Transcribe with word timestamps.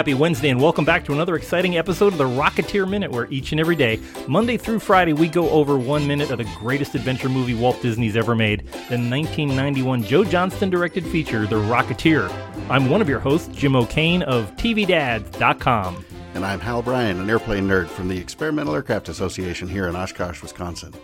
Happy 0.00 0.14
Wednesday, 0.14 0.48
and 0.48 0.58
welcome 0.58 0.86
back 0.86 1.04
to 1.04 1.12
another 1.12 1.36
exciting 1.36 1.76
episode 1.76 2.14
of 2.14 2.16
the 2.16 2.24
Rocketeer 2.24 2.88
Minute, 2.88 3.10
where 3.10 3.26
each 3.30 3.52
and 3.52 3.60
every 3.60 3.76
day, 3.76 4.00
Monday 4.26 4.56
through 4.56 4.78
Friday, 4.78 5.12
we 5.12 5.28
go 5.28 5.50
over 5.50 5.76
one 5.76 6.06
minute 6.06 6.30
of 6.30 6.38
the 6.38 6.48
greatest 6.56 6.94
adventure 6.94 7.28
movie 7.28 7.52
Walt 7.52 7.82
Disney's 7.82 8.16
ever 8.16 8.34
made, 8.34 8.60
the 8.88 8.96
1991 8.96 10.02
Joe 10.04 10.24
Johnston 10.24 10.70
directed 10.70 11.06
feature, 11.06 11.46
The 11.46 11.56
Rocketeer. 11.56 12.32
I'm 12.70 12.88
one 12.88 13.02
of 13.02 13.10
your 13.10 13.18
hosts, 13.18 13.54
Jim 13.54 13.76
O'Kane 13.76 14.22
of 14.22 14.50
TVDads.com. 14.56 16.02
And 16.32 16.46
I'm 16.46 16.60
Hal 16.60 16.80
Bryan, 16.80 17.20
an 17.20 17.28
airplane 17.28 17.68
nerd 17.68 17.88
from 17.88 18.08
the 18.08 18.16
Experimental 18.16 18.74
Aircraft 18.74 19.10
Association 19.10 19.68
here 19.68 19.86
in 19.86 19.96
Oshkosh, 19.96 20.40
Wisconsin. 20.40 20.94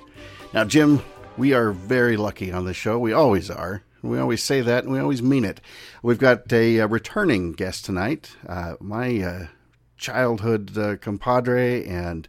Now, 0.54 0.64
Jim, 0.64 1.02
we 1.36 1.52
are 1.52 1.70
very 1.72 2.16
lucky 2.16 2.50
on 2.50 2.64
this 2.64 2.78
show. 2.78 2.98
We 2.98 3.12
always 3.12 3.50
are. 3.50 3.82
We 4.02 4.18
always 4.18 4.42
say 4.42 4.60
that, 4.60 4.84
and 4.84 4.92
we 4.92 4.98
always 4.98 5.22
mean 5.22 5.44
it. 5.44 5.60
We've 6.02 6.18
got 6.18 6.52
a, 6.52 6.78
a 6.78 6.86
returning 6.86 7.52
guest 7.52 7.84
tonight, 7.84 8.36
uh, 8.48 8.74
my 8.80 9.20
uh, 9.20 9.46
childhood 9.96 10.76
uh, 10.76 10.96
compadre 10.96 11.84
and 11.84 12.28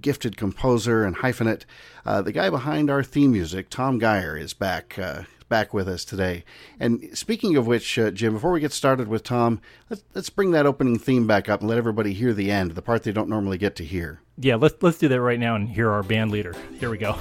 gifted 0.00 0.36
composer 0.36 1.04
and 1.04 1.16
hyphenate. 1.16 1.64
Uh, 2.04 2.22
the 2.22 2.32
guy 2.32 2.50
behind 2.50 2.90
our 2.90 3.02
theme 3.02 3.32
music, 3.32 3.70
Tom 3.70 3.98
Gire, 3.98 4.36
is 4.36 4.54
back 4.54 4.98
uh, 4.98 5.22
back 5.48 5.74
with 5.74 5.88
us 5.88 6.04
today. 6.04 6.44
And 6.78 7.10
speaking 7.12 7.56
of 7.56 7.66
which, 7.66 7.98
uh, 7.98 8.12
Jim, 8.12 8.34
before 8.34 8.52
we 8.52 8.60
get 8.60 8.72
started 8.72 9.08
with 9.08 9.24
Tom, 9.24 9.60
let's, 9.90 10.04
let's 10.14 10.30
bring 10.30 10.52
that 10.52 10.64
opening 10.64 10.98
theme 10.98 11.26
back 11.26 11.48
up 11.48 11.60
and 11.60 11.68
let 11.68 11.76
everybody 11.76 12.12
hear 12.14 12.32
the 12.32 12.50
end, 12.50 12.70
the 12.70 12.82
part 12.82 13.02
they 13.02 13.12
don't 13.12 13.28
normally 13.28 13.58
get 13.58 13.76
to 13.76 13.84
hear. 13.84 14.20
Yeah, 14.38 14.54
let's 14.54 14.76
let's 14.80 14.98
do 14.98 15.08
that 15.08 15.20
right 15.20 15.40
now 15.40 15.56
and 15.56 15.68
hear 15.68 15.90
our 15.90 16.02
band 16.02 16.30
leader. 16.30 16.54
Here 16.78 16.88
we 16.88 16.98
go. 16.98 17.18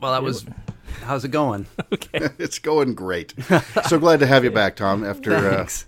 Well, 0.00 0.12
that 0.12 0.22
was. 0.22 0.44
How's 1.02 1.24
it 1.24 1.30
going? 1.30 1.66
it's 2.12 2.58
going 2.58 2.94
great. 2.94 3.34
so 3.88 3.98
glad 3.98 4.20
to 4.20 4.26
have 4.26 4.44
you 4.44 4.50
back, 4.50 4.76
Tom. 4.76 5.04
After 5.04 5.34
uh, 5.34 5.56
Thanks. 5.56 5.86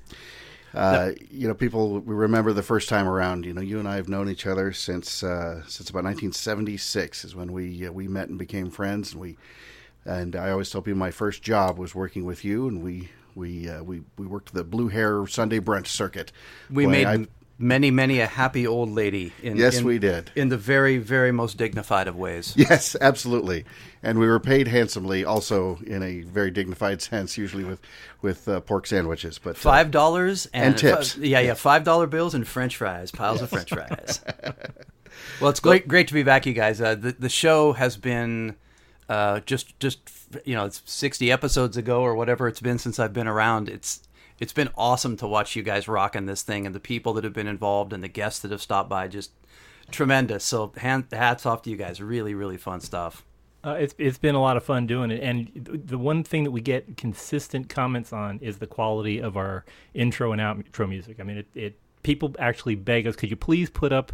uh, 0.75 1.11
you 1.31 1.49
know, 1.49 1.55
people 1.55 2.01
we 2.01 2.15
remember 2.15 2.53
the 2.53 2.63
first 2.63 2.89
time 2.89 3.07
around. 3.09 3.45
You 3.45 3.53
know, 3.53 3.61
you 3.61 3.79
and 3.79 3.89
I 3.89 3.97
have 3.97 4.09
known 4.09 4.29
each 4.29 4.47
other 4.47 4.73
since 4.73 5.23
uh, 5.23 5.63
since 5.67 5.91
about 5.91 6.05
1976 6.05 7.25
is 7.25 7.35
when 7.35 7.53
we 7.53 7.87
uh, 7.87 7.93
we 7.93 8.09
met 8.09 8.29
and 8.29 8.39
became 8.39 8.71
friends. 8.71 9.13
And 9.13 9.21
we 9.21 9.37
and 10.05 10.35
I 10.37 10.51
always 10.51 10.71
tell 10.71 10.83
people 10.83 10.99
my 10.99 11.11
first 11.11 11.43
job 11.43 11.79
was 11.79 11.95
working 11.95 12.25
with 12.25 12.45
you, 12.45 12.69
and 12.69 12.83
we 12.83 13.11
we 13.35 13.69
uh, 13.69 13.83
we 13.83 14.03
we 14.17 14.27
worked 14.27 14.55
the 14.55 14.65
Blue 14.65 14.89
Hair 14.89 15.27
Sunday 15.27 15.61
brunch 15.61 15.89
circuit. 15.89 16.33
We 16.71 16.85
Boy, 16.87 16.91
made 16.91 17.07
I- 17.07 17.27
many, 17.59 17.91
many 17.91 18.21
a 18.21 18.27
happy 18.27 18.67
old 18.67 18.91
lady. 18.91 19.33
In, 19.43 19.57
Yes, 19.57 19.79
in- 19.79 19.85
we 19.85 19.99
did. 19.99 20.31
In 20.35 20.49
the 20.49 20.57
very, 20.57 20.99
very 20.99 21.33
most 21.33 21.57
dignified 21.57 22.09
of 22.09 22.17
ways. 22.17 22.55
Yes, 22.57 22.97
absolutely, 23.01 23.65
and 24.03 24.19
we 24.19 24.27
were 24.27 24.41
paid 24.41 24.69
handsomely, 24.69 25.25
also 25.25 25.79
in 25.87 26.03
a 26.03 26.23
very 26.23 26.51
dignified 26.51 27.01
sense, 27.03 27.37
usually 27.39 27.65
with 27.65 27.81
with 28.21 28.49
uh, 28.49 28.61
pork 28.61 28.87
sandwiches. 28.87 29.39
But 29.39 29.51
uh, 29.57 29.59
Five 29.59 29.91
dollars 29.91 30.47
And 30.53 30.77
tips. 30.77 31.17
yeah, 31.17 31.41
yeah, 31.41 31.55
five 31.55 31.85
dollar 31.85 32.07
bills 32.07 32.35
and 32.35 32.47
French 32.47 32.77
fries, 32.77 33.11
piles 33.11 33.43
of 33.43 33.51
French 33.51 33.69
fries. 33.71 34.21
well, 35.41 35.51
it's 35.51 35.61
great, 35.61 35.87
great 35.89 36.09
to 36.09 36.15
be 36.15 36.23
back, 36.23 36.47
you 36.47 36.53
guys. 36.53 36.81
Uh, 36.81 36.95
the 36.95 37.13
the 37.13 37.29
show 37.29 37.73
has 37.73 37.97
been 37.97 38.57
uh, 39.09 39.41
just 39.41 39.79
just 39.81 39.99
you 40.45 40.55
know 40.55 40.65
it's 40.67 40.83
sixty 40.87 41.31
episodes 41.31 41.77
ago 41.77 42.01
or 42.03 42.15
whatever 42.15 42.49
it's 42.49 42.61
been 42.61 42.79
since 42.79 42.99
I've 42.99 43.13
been 43.13 43.29
around. 43.29 43.69
It's 43.69 44.03
it's 44.43 44.53
been 44.53 44.71
awesome 44.77 45.17
to 45.19 45.29
watch 45.29 45.55
you 45.55 45.63
guys 45.63 45.87
rocking 45.87 46.27
this 46.27 46.43
thing 46.43 46.67
and 46.67 46.75
the 46.75 46.81
people 46.81 47.13
that 47.13 47.23
have 47.23 47.33
been 47.33 47.47
involved 47.47 47.93
and 47.93 48.03
the 48.03 48.09
guests 48.09 48.41
that 48.41 48.51
have 48.51 48.61
stopped 48.61 48.89
by. 48.89 49.07
Just 49.07 49.31
tremendous. 49.93 50.43
So 50.43 50.73
hand, 50.79 51.07
hats 51.13 51.47
off 51.47 51.63
to 51.63 51.71
you 51.71 51.77
guys. 51.77 52.01
Really, 52.01 52.35
really 52.35 52.57
fun 52.57 52.81
stuff. 52.81 53.25
Uh, 53.65 53.77
it's 53.79 53.95
it's 53.99 54.19
been 54.19 54.35
a 54.35 54.41
lot 54.41 54.57
of 54.57 54.65
fun 54.65 54.89
doing 54.89 55.13
it, 55.13 55.23
and 55.23 55.49
the 55.55 55.97
one 55.97 56.25
thing 56.25 56.43
that 56.43 56.51
we 56.51 56.61
get 56.61 56.97
consistent 56.97 57.69
comments 57.69 58.13
on 58.13 58.41
is 58.41 58.59
the 58.59 58.67
quality 58.67 59.21
of 59.21 59.37
our 59.37 59.65
intro 59.95 60.33
and 60.33 60.41
outro 60.41 60.89
music. 60.89 61.21
I 61.21 61.23
mean, 61.23 61.39
it, 61.39 61.47
it 61.55 61.79
people 62.03 62.35
actually 62.41 62.75
beg 62.75 63.07
us, 63.07 63.15
could 63.15 63.31
you 63.31 63.37
please 63.37 63.71
put 63.71 63.93
up 63.93 64.11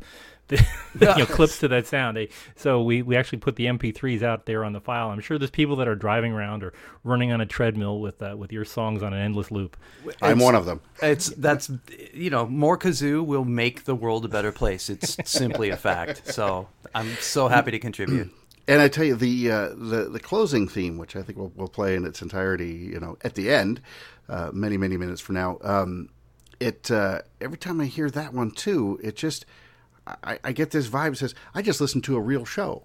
the 0.94 1.14
you 1.16 1.18
know, 1.18 1.26
clips 1.26 1.58
to 1.58 1.68
that 1.68 1.86
sound? 1.86 2.16
They, 2.16 2.28
so 2.56 2.82
we 2.82 3.02
we 3.02 3.16
actually 3.16 3.38
put 3.38 3.56
the 3.56 3.66
MP3s 3.66 4.22
out 4.22 4.46
there 4.46 4.64
on 4.64 4.72
the 4.72 4.80
file. 4.80 5.10
I'm 5.10 5.20
sure 5.20 5.38
there's 5.38 5.50
people 5.50 5.76
that 5.76 5.88
are 5.88 5.94
driving 5.94 6.32
around 6.32 6.64
or 6.64 6.72
running 7.04 7.32
on 7.32 7.40
a 7.40 7.46
treadmill 7.46 8.00
with 8.00 8.22
uh, 8.22 8.34
with 8.36 8.52
your 8.52 8.64
songs 8.64 9.02
on 9.02 9.12
an 9.12 9.20
endless 9.20 9.50
loop. 9.50 9.76
I'm 10.22 10.38
one 10.38 10.54
of 10.54 10.64
them. 10.64 10.80
It's 11.02 11.28
that's 11.30 11.70
you 12.12 12.30
know 12.30 12.46
more 12.46 12.78
kazoo 12.78 13.24
will 13.24 13.44
make 13.44 13.84
the 13.84 13.94
world 13.94 14.24
a 14.24 14.28
better 14.28 14.52
place. 14.52 14.88
It's 14.88 15.16
simply 15.30 15.70
a 15.70 15.76
fact. 15.76 16.32
So 16.32 16.68
I'm 16.94 17.12
so 17.20 17.48
happy 17.48 17.70
to 17.72 17.78
contribute. 17.78 18.30
And 18.68 18.82
I 18.82 18.88
tell 18.88 19.04
you, 19.04 19.16
the 19.16 19.50
uh, 19.50 19.68
the 19.70 20.10
the 20.12 20.20
closing 20.20 20.68
theme, 20.68 20.98
which 20.98 21.16
I 21.16 21.22
think 21.22 21.38
we'll, 21.38 21.50
we'll 21.56 21.68
play 21.68 21.94
in 21.94 22.04
its 22.04 22.20
entirety, 22.20 22.90
you 22.92 23.00
know, 23.00 23.16
at 23.22 23.34
the 23.34 23.50
end, 23.50 23.80
uh, 24.28 24.50
many 24.52 24.76
many 24.76 24.98
minutes 24.98 25.22
from 25.22 25.36
now. 25.36 25.56
Um, 25.62 26.10
it 26.60 26.90
uh, 26.90 27.22
every 27.40 27.56
time 27.56 27.80
I 27.80 27.86
hear 27.86 28.10
that 28.10 28.34
one 28.34 28.50
too, 28.50 29.00
it 29.02 29.16
just 29.16 29.46
I, 30.24 30.38
I 30.44 30.52
get 30.52 30.70
this 30.70 30.88
vibe. 30.88 31.10
That 31.10 31.16
says 31.18 31.34
I 31.54 31.62
just 31.62 31.80
listened 31.80 32.04
to 32.04 32.16
a 32.16 32.20
real 32.20 32.44
show. 32.44 32.82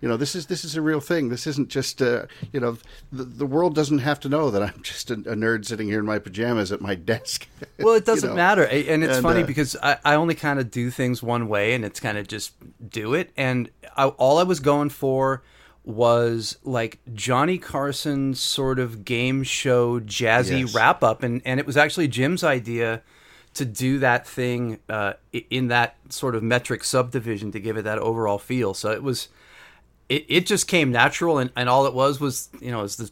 You 0.00 0.08
know, 0.08 0.16
this 0.16 0.34
is 0.34 0.46
this 0.46 0.64
is 0.64 0.74
a 0.74 0.82
real 0.82 0.98
thing. 0.98 1.28
This 1.28 1.46
isn't 1.46 1.68
just 1.68 2.02
uh, 2.02 2.26
you 2.52 2.58
know 2.58 2.76
the, 3.12 3.22
the 3.22 3.46
world 3.46 3.74
doesn't 3.76 3.98
have 3.98 4.18
to 4.20 4.28
know 4.28 4.50
that 4.50 4.60
I'm 4.62 4.82
just 4.82 5.10
a, 5.10 5.14
a 5.14 5.36
nerd 5.36 5.64
sitting 5.64 5.86
here 5.86 6.00
in 6.00 6.06
my 6.06 6.18
pajamas 6.18 6.72
at 6.72 6.80
my 6.80 6.94
desk. 6.94 7.46
Well, 7.78 7.94
it 7.94 8.04
doesn't 8.04 8.30
know? 8.30 8.36
matter, 8.36 8.64
and 8.64 9.02
it's 9.04 9.14
And, 9.16 9.22
funny 9.22 9.42
uh, 9.42 9.46
because 9.46 9.76
I, 9.82 9.98
I 10.04 10.14
only 10.14 10.34
kind 10.34 10.58
of 10.60 10.70
do 10.70 10.90
things 10.90 11.22
one 11.22 11.48
way, 11.48 11.74
and 11.74 11.84
it's 11.84 11.98
kind 12.00 12.16
of 12.18 12.26
just 12.28 12.52
do 12.88 13.14
it. 13.14 13.30
And 13.36 13.70
I, 13.96 14.06
all 14.06 14.38
I 14.38 14.42
was 14.44 14.60
going 14.60 14.88
for 14.90 15.42
was 15.84 16.58
like 16.64 17.00
Johnny 17.12 17.58
Carson's 17.58 18.38
sort 18.40 18.78
of 18.78 19.04
game 19.04 19.42
show 19.42 19.98
jazzy 20.00 20.60
Yes. 20.60 20.74
wrap 20.74 21.02
up, 21.02 21.22
and 21.22 21.42
and 21.44 21.58
it 21.60 21.66
was 21.66 21.76
actually 21.76 22.08
Jim's 22.08 22.44
idea 22.44 23.02
to 23.54 23.64
do 23.64 23.98
that 23.98 24.26
thing 24.26 24.78
uh, 24.88 25.14
in 25.50 25.68
that 25.68 25.96
sort 26.08 26.34
of 26.34 26.42
metric 26.42 26.84
subdivision 26.84 27.52
to 27.52 27.60
give 27.60 27.76
it 27.76 27.82
that 27.82 27.98
overall 27.98 28.38
feel. 28.38 28.74
So 28.74 28.90
it 28.90 29.02
was. 29.02 29.28
It, 30.12 30.26
it 30.28 30.46
just 30.46 30.68
came 30.68 30.92
natural, 30.92 31.38
and, 31.38 31.50
and 31.56 31.68
all 31.70 31.86
it 31.86 31.94
was 31.94 32.20
was, 32.20 32.50
you 32.60 32.70
know, 32.70 32.82
it's 32.84 32.96
the 32.96 33.04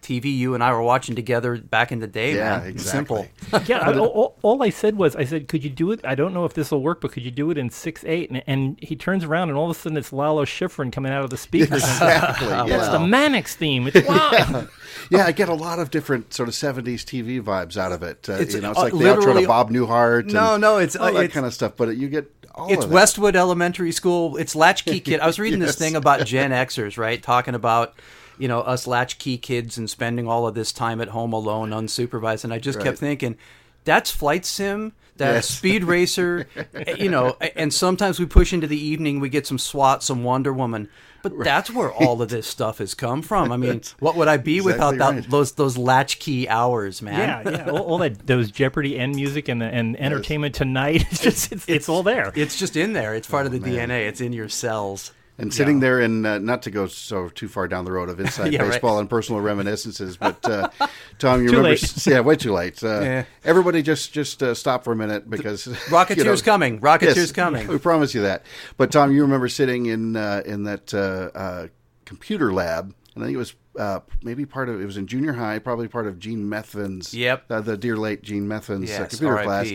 TV 0.00 0.26
you 0.26 0.54
and 0.54 0.62
I 0.62 0.72
were 0.72 0.82
watching 0.82 1.16
together 1.16 1.56
back 1.58 1.90
in 1.90 1.98
the 1.98 2.06
day, 2.06 2.36
Yeah, 2.36 2.58
man. 2.58 2.68
exactly. 2.68 3.28
Simple. 3.50 3.60
yeah, 3.66 3.80
I, 3.80 3.98
all, 3.98 4.38
all 4.42 4.62
I 4.62 4.70
said 4.70 4.96
was, 4.96 5.16
I 5.16 5.24
said, 5.24 5.48
could 5.48 5.64
you 5.64 5.70
do 5.70 5.90
it? 5.90 6.00
I 6.04 6.14
don't 6.14 6.32
know 6.32 6.44
if 6.44 6.54
this 6.54 6.70
will 6.70 6.82
work, 6.82 7.00
but 7.00 7.10
could 7.10 7.24
you 7.24 7.32
do 7.32 7.50
it 7.50 7.58
in 7.58 7.68
six 7.70 8.04
eight? 8.04 8.30
And, 8.30 8.44
and 8.46 8.78
he 8.80 8.94
turns 8.94 9.24
around, 9.24 9.48
and 9.48 9.58
all 9.58 9.68
of 9.68 9.76
a 9.76 9.80
sudden 9.80 9.98
it's 9.98 10.12
Lalo 10.12 10.44
Schifrin 10.44 10.92
coming 10.92 11.10
out 11.10 11.24
of 11.24 11.30
the 11.30 11.36
speakers. 11.36 11.82
Exactly. 11.96 12.46
It's 12.56 12.70
yeah. 12.70 12.90
the 12.90 13.00
Mannix 13.00 13.56
theme. 13.56 13.88
It's 13.92 14.06
wow. 14.08 14.68
yeah, 15.10 15.24
I 15.26 15.32
get 15.32 15.48
a 15.48 15.54
lot 15.54 15.78
of 15.80 15.90
different 15.90 16.32
sort 16.32 16.48
of 16.48 16.54
'70s 16.54 17.02
TV 17.04 17.42
vibes 17.42 17.76
out 17.76 17.90
of 17.90 18.02
it. 18.04 18.28
Uh, 18.28 18.34
It's, 18.34 18.54
you 18.54 18.60
know, 18.60 18.70
it's 18.70 18.78
uh, 18.78 18.82
like 18.84 18.92
the 18.92 18.98
outro 19.00 19.16
literally- 19.16 19.42
to 19.42 19.48
Bob 19.48 19.70
Newhart. 19.70 20.26
No, 20.32 20.52
and 20.54 20.60
no, 20.60 20.76
it's- 20.78 20.94
all 20.94 21.08
uh, 21.08 21.12
that 21.12 21.18
it's- 21.24 21.32
kind 21.34 21.44
of 21.46 21.52
stuff. 21.54 21.72
But 21.76 21.96
you 21.96 22.08
get 22.08 22.30
all 22.56 22.72
it's. 22.72 22.86
Westwood 22.86 23.36
Elementary 23.36 23.92
School. 23.92 24.36
It's 24.36 24.54
latchkey 24.56 25.00
kid. 25.04 25.20
I 25.20 25.26
was 25.26 25.38
reading 25.38 25.60
Yes. 25.60 25.70
this 25.70 25.76
thing 25.78 25.96
about 25.96 26.26
Gen 26.26 26.50
Xers, 26.50 26.96
right? 26.98 27.22
Talking 27.22 27.54
about 27.54 27.94
you 28.38 28.48
know 28.48 28.60
us 28.60 28.86
latchkey 28.86 29.38
kids 29.38 29.78
and 29.78 29.88
spending 29.88 30.26
all 30.28 30.46
of 30.46 30.54
this 30.54 30.72
time 30.72 31.00
at 31.00 31.08
home 31.08 31.32
alone, 31.32 31.70
unsupervised. 31.70 32.44
And 32.44 32.52
I 32.52 32.58
just 32.58 32.80
kept 32.80 32.98
thinking, 32.98 33.36
that's 33.84 34.10
flight 34.10 34.44
sim. 34.44 34.92
That's 35.16 35.48
Yes. 35.48 35.58
Speed 35.58 35.84
Racer, 35.84 36.46
you 36.98 37.08
know, 37.08 37.36
and 37.56 37.72
sometimes 37.72 38.20
we 38.20 38.26
push 38.26 38.52
into 38.52 38.66
the 38.66 38.76
evening, 38.78 39.18
we 39.18 39.30
get 39.30 39.46
some 39.46 39.58
SWAT, 39.58 40.02
some 40.02 40.22
Wonder 40.24 40.52
Woman, 40.52 40.90
but 41.30 41.44
that's 41.44 41.70
where 41.70 41.92
all 41.92 42.20
of 42.22 42.28
this 42.28 42.46
stuff 42.46 42.78
has 42.78 42.94
come 42.94 43.22
from. 43.22 43.52
I 43.52 43.56
mean, 43.56 43.82
what 43.98 44.16
would 44.16 44.28
I 44.28 44.36
be 44.36 44.60
without 44.60 44.94
exactly 44.94 45.16
that, 45.16 45.22
right. 45.22 45.30
those 45.30 45.52
those 45.52 45.78
latchkey 45.78 46.48
hours, 46.48 47.02
man? 47.02 47.46
yeah, 47.46 47.50
yeah. 47.50 47.70
All, 47.70 47.82
all 47.82 47.98
that 47.98 48.26
those 48.26 48.50
Jeopardy 48.50 48.98
end 48.98 49.16
music 49.16 49.48
and 49.48 49.60
the, 49.60 49.66
and 49.66 49.98
Entertainment 49.98 50.54
Tonight. 50.54 51.04
It's 51.10 51.22
just 51.22 51.52
it's, 51.52 51.68
it's 51.68 51.88
all 51.88 52.02
there. 52.02 52.32
It's 52.34 52.58
just 52.58 52.76
in 52.76 52.92
there. 52.92 53.14
It's 53.14 53.28
part 53.28 53.46
of 53.46 53.52
the 53.52 53.58
oh, 53.58 53.62
man. 53.62 53.88
DNA. 53.88 54.08
It's 54.08 54.20
in 54.20 54.32
your 54.32 54.48
cells. 54.48 55.12
And 55.38 55.52
sitting 55.52 55.80
there 55.80 56.00
and 56.00 56.26
uh, 56.26 56.38
not 56.38 56.62
to 56.62 56.70
go 56.70 56.86
so 56.86 57.28
too 57.28 57.46
far 57.46 57.68
down 57.68 57.84
the 57.84 57.92
road 57.92 58.08
of 58.08 58.18
inside 58.26 58.52
Yeah, 58.54 58.62
right. 58.62 58.70
baseball 58.70 58.98
and 58.98 59.08
personal 59.10 59.42
reminiscences, 59.42 60.16
but 60.16 60.42
uh, 60.48 60.70
Tom, 61.18 61.40
you 61.42 61.48
remember? 61.48 61.68
late. 61.70 62.06
Yeah, 62.06 62.20
way 62.20 62.36
too 62.36 62.52
late. 62.54 62.82
Uh, 62.82 63.00
Yeah. 63.02 63.24
Everybody, 63.44 63.82
just 63.82 64.12
just 64.14 64.42
uh, 64.42 64.54
stop 64.54 64.82
for 64.82 64.92
a 64.92 64.96
minute 64.96 65.28
because 65.28 65.66
Rocketeer's 65.66 66.16
you 66.16 66.24
know- 66.24 66.36
coming. 66.38 66.80
Rocketeer's 66.80 67.16
Yes, 67.16 67.32
coming. 67.32 67.68
We 67.68 67.76
promise 67.78 68.14
you 68.14 68.22
that. 68.22 68.44
But 68.78 68.90
Tom, 68.90 69.12
you 69.12 69.20
remember 69.22 69.48
sitting 69.48 69.86
in 69.86 70.16
uh, 70.16 70.42
in 70.46 70.62
that 70.64 70.94
uh, 70.94 71.38
uh, 71.38 71.66
computer 72.06 72.50
lab, 72.52 72.94
and 73.14 73.22
I 73.22 73.26
think 73.26 73.34
it 73.34 73.38
was 73.38 73.54
uh, 73.78 74.00
maybe 74.22 74.46
part 74.46 74.70
of 74.70 74.80
it 74.80 74.86
was 74.86 74.96
in 74.96 75.06
junior 75.06 75.34
high, 75.34 75.58
probably 75.58 75.86
part 75.86 76.06
of 76.06 76.18
Gene 76.18 76.48
Methin's. 76.48 77.12
Yep. 77.12 77.44
Uh, 77.50 77.60
the 77.60 77.76
dear 77.76 77.98
late 77.98 78.22
Gene 78.22 78.48
Methin's 78.48 78.88
uh, 78.90 79.00
Yes, 79.00 79.10
computer 79.10 79.42
class, 79.42 79.70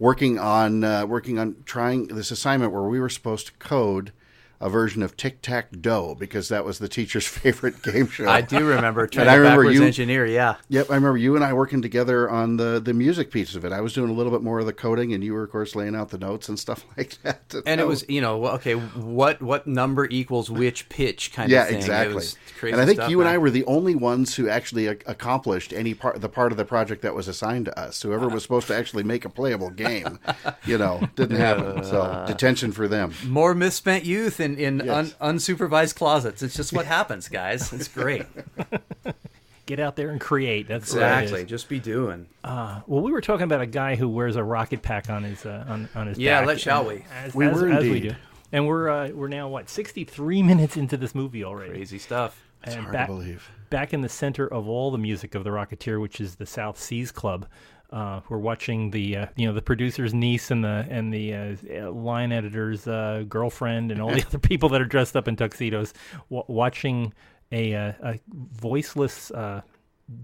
working 0.00 0.40
on 0.40 0.82
uh, 0.82 1.06
working 1.06 1.38
on 1.38 1.54
trying 1.64 2.08
this 2.08 2.32
assignment 2.32 2.72
where 2.72 2.82
we 2.82 2.98
were 2.98 3.08
supposed 3.08 3.46
to 3.46 3.52
code 3.60 4.12
a 4.60 4.68
version 4.70 5.02
of 5.02 5.16
Tic 5.16 5.42
Tac 5.42 5.70
Dough 5.80 6.16
because 6.18 6.48
that 6.48 6.64
was 6.64 6.78
the 6.78 6.88
teacher's 6.88 7.26
favorite 7.28 7.82
game 7.82 8.08
show. 8.08 8.28
I 8.28 8.40
do 8.40 8.64
remember 8.64 9.06
trying 9.06 9.26
And 9.26 9.30
I 9.30 9.34
remember 9.36 9.70
you- 9.70 9.84
engineer. 9.84 10.26
Yeah, 10.26 10.56
Yep, 10.68 10.90
I 10.90 10.94
remember 10.94 11.18
you 11.18 11.34
and 11.36 11.44
I 11.44 11.52
working 11.52 11.82
together 11.82 12.28
on 12.30 12.56
the 12.56 12.80
the 12.80 12.94
music 12.94 13.30
piece 13.30 13.54
of 13.54 13.64
it. 13.64 13.72
I 13.72 13.80
was 13.80 13.92
doing 13.92 14.10
a 14.10 14.12
little 14.14 14.32
bit 14.32 14.42
more 14.42 14.60
of 14.60 14.66
the 14.66 14.72
coding, 14.72 15.12
and 15.12 15.22
you 15.22 15.34
were, 15.34 15.44
of 15.44 15.50
course, 15.50 15.74
laying 15.74 15.94
out 15.94 16.10
the 16.10 16.18
notes 16.18 16.48
and 16.48 16.58
stuff 16.58 16.84
like 16.96 17.20
that. 17.22 17.42
and 17.54 17.64
That 17.64 17.78
it 17.80 17.86
was 17.86 18.04
you 18.08 18.20
know 18.20 18.38
well, 18.38 18.54
okay, 18.54 18.74
what 18.74 19.42
what 19.42 19.66
number 19.66 20.06
equals 20.10 20.50
which 20.50 20.88
pitch 20.88 21.32
kind 21.32 21.50
yeah, 21.50 21.62
of 21.62 21.68
thing. 21.68 21.76
Exactly. 21.78 22.24
And 22.62 22.80
I 22.80 22.86
think 22.86 22.96
stuff, 22.98 23.10
you 23.10 23.20
and. 23.20 23.28
I 23.28 23.36
were 23.38 23.50
the 23.50 23.64
only 23.66 23.94
ones 23.94 24.34
who 24.36 24.48
actually 24.48 24.86
ac- 24.86 25.00
accomplished 25.06 25.72
any 25.72 25.92
part, 25.92 26.20
the 26.20 26.28
part 26.28 26.50
of 26.52 26.56
the 26.58 26.64
project 26.64 27.02
that 27.02 27.14
was 27.14 27.28
assigned 27.28 27.66
to 27.66 27.78
us. 27.78 28.00
Whoever 28.00 28.28
was 28.28 28.42
supposed 28.42 28.66
to 28.68 28.74
actually 28.76 29.02
make 29.02 29.24
a 29.24 29.28
playable 29.28 29.70
game, 29.70 30.18
you 30.64 30.78
know, 30.78 31.06
didn't 31.16 31.36
happen. 31.36 31.84
So 31.84 32.24
detention 32.26 32.72
for 32.72 32.88
them. 32.88 33.12
more 33.26 33.54
misspent 33.54 34.04
youth 34.04 34.40
in 34.44 34.58
in 34.58 34.82
Yes. 34.86 35.14
un, 35.20 35.36
unsupervised 35.36 35.94
closets. 35.96 36.42
It's 36.42 36.54
just 36.54 36.72
what 36.72 36.86
happens, 36.86 37.28
guys. 37.28 37.72
It's 37.72 37.88
great. 37.88 38.26
Get 39.66 39.80
out 39.80 39.96
there 39.96 40.10
and 40.10 40.20
create. 40.20 40.68
That's 40.68 40.92
exactly. 40.92 41.40
is. 41.42 41.48
Just 41.48 41.70
be 41.70 41.80
doing. 41.80 42.26
Well, 42.44 42.84
we 42.86 43.10
were 43.12 43.22
talking 43.22 43.44
about 43.44 43.62
a 43.62 43.66
guy 43.66 43.94
who 43.96 44.08
wears 44.10 44.36
a 44.36 44.44
rocket 44.44 44.82
pack 44.82 45.08
on 45.08 45.22
his 45.24 45.46
uh, 45.46 45.64
on 45.66 45.88
on 45.94 46.06
his 46.08 46.18
Yeah, 46.18 46.40
back. 46.40 46.48
let- 46.48 46.60
shall 46.60 46.84
we? 46.84 47.04
As, 47.24 47.34
We 47.34 47.46
as, 47.46 47.54
were 47.60 47.70
as 47.70 47.82
we 47.82 47.88
indeed. 47.96 48.08
do. 48.10 48.14
And 48.52 48.66
we're 48.66 48.88
uh, 48.90 49.08
we're 49.08 49.28
now 49.28 49.48
what 49.48 49.70
sixty 49.70 50.04
three 50.04 50.42
minutes 50.42 50.76
into 50.76 50.96
this 50.98 51.14
movie 51.14 51.42
already. 51.44 51.70
Crazy 51.72 51.98
stuff. 51.98 52.40
It's 52.62 52.74
and 52.74 52.82
hard 52.84 52.92
back, 52.92 53.06
to 53.08 53.12
believe. 53.14 53.50
back 53.70 53.92
in 53.94 54.02
the 54.02 54.08
center 54.08 54.46
of 54.46 54.68
all 54.68 54.90
the 54.90 54.98
music 54.98 55.34
of 55.34 55.44
the 55.44 55.50
Rocketeer, 55.50 55.98
which 56.00 56.20
is 56.20 56.34
the 56.36 56.46
South 56.46 56.78
Seas 56.78 57.10
Club. 57.10 57.46
Uh, 57.94 58.20
we're 58.28 58.38
watching 58.38 58.90
the 58.90 59.16
uh, 59.16 59.26
you 59.36 59.46
know 59.46 59.52
the 59.52 59.62
producer's 59.62 60.12
niece 60.12 60.50
and 60.50 60.64
the 60.64 60.84
and 60.90 61.14
the 61.14 61.32
uh, 61.32 61.92
line 61.92 62.32
editor's 62.32 62.88
uh, 62.88 63.22
girlfriend 63.28 63.92
and 63.92 64.02
all 64.02 64.10
the 64.10 64.24
other 64.26 64.38
people 64.40 64.68
that 64.68 64.82
are 64.82 64.86
dressed 64.86 65.16
up 65.16 65.28
in 65.28 65.36
tuxedos, 65.36 65.94
w- 66.28 66.44
watching 66.48 67.14
a, 67.52 67.72
uh, 67.72 67.92
a 68.02 68.20
voiceless 68.32 69.30
uh, 69.30 69.60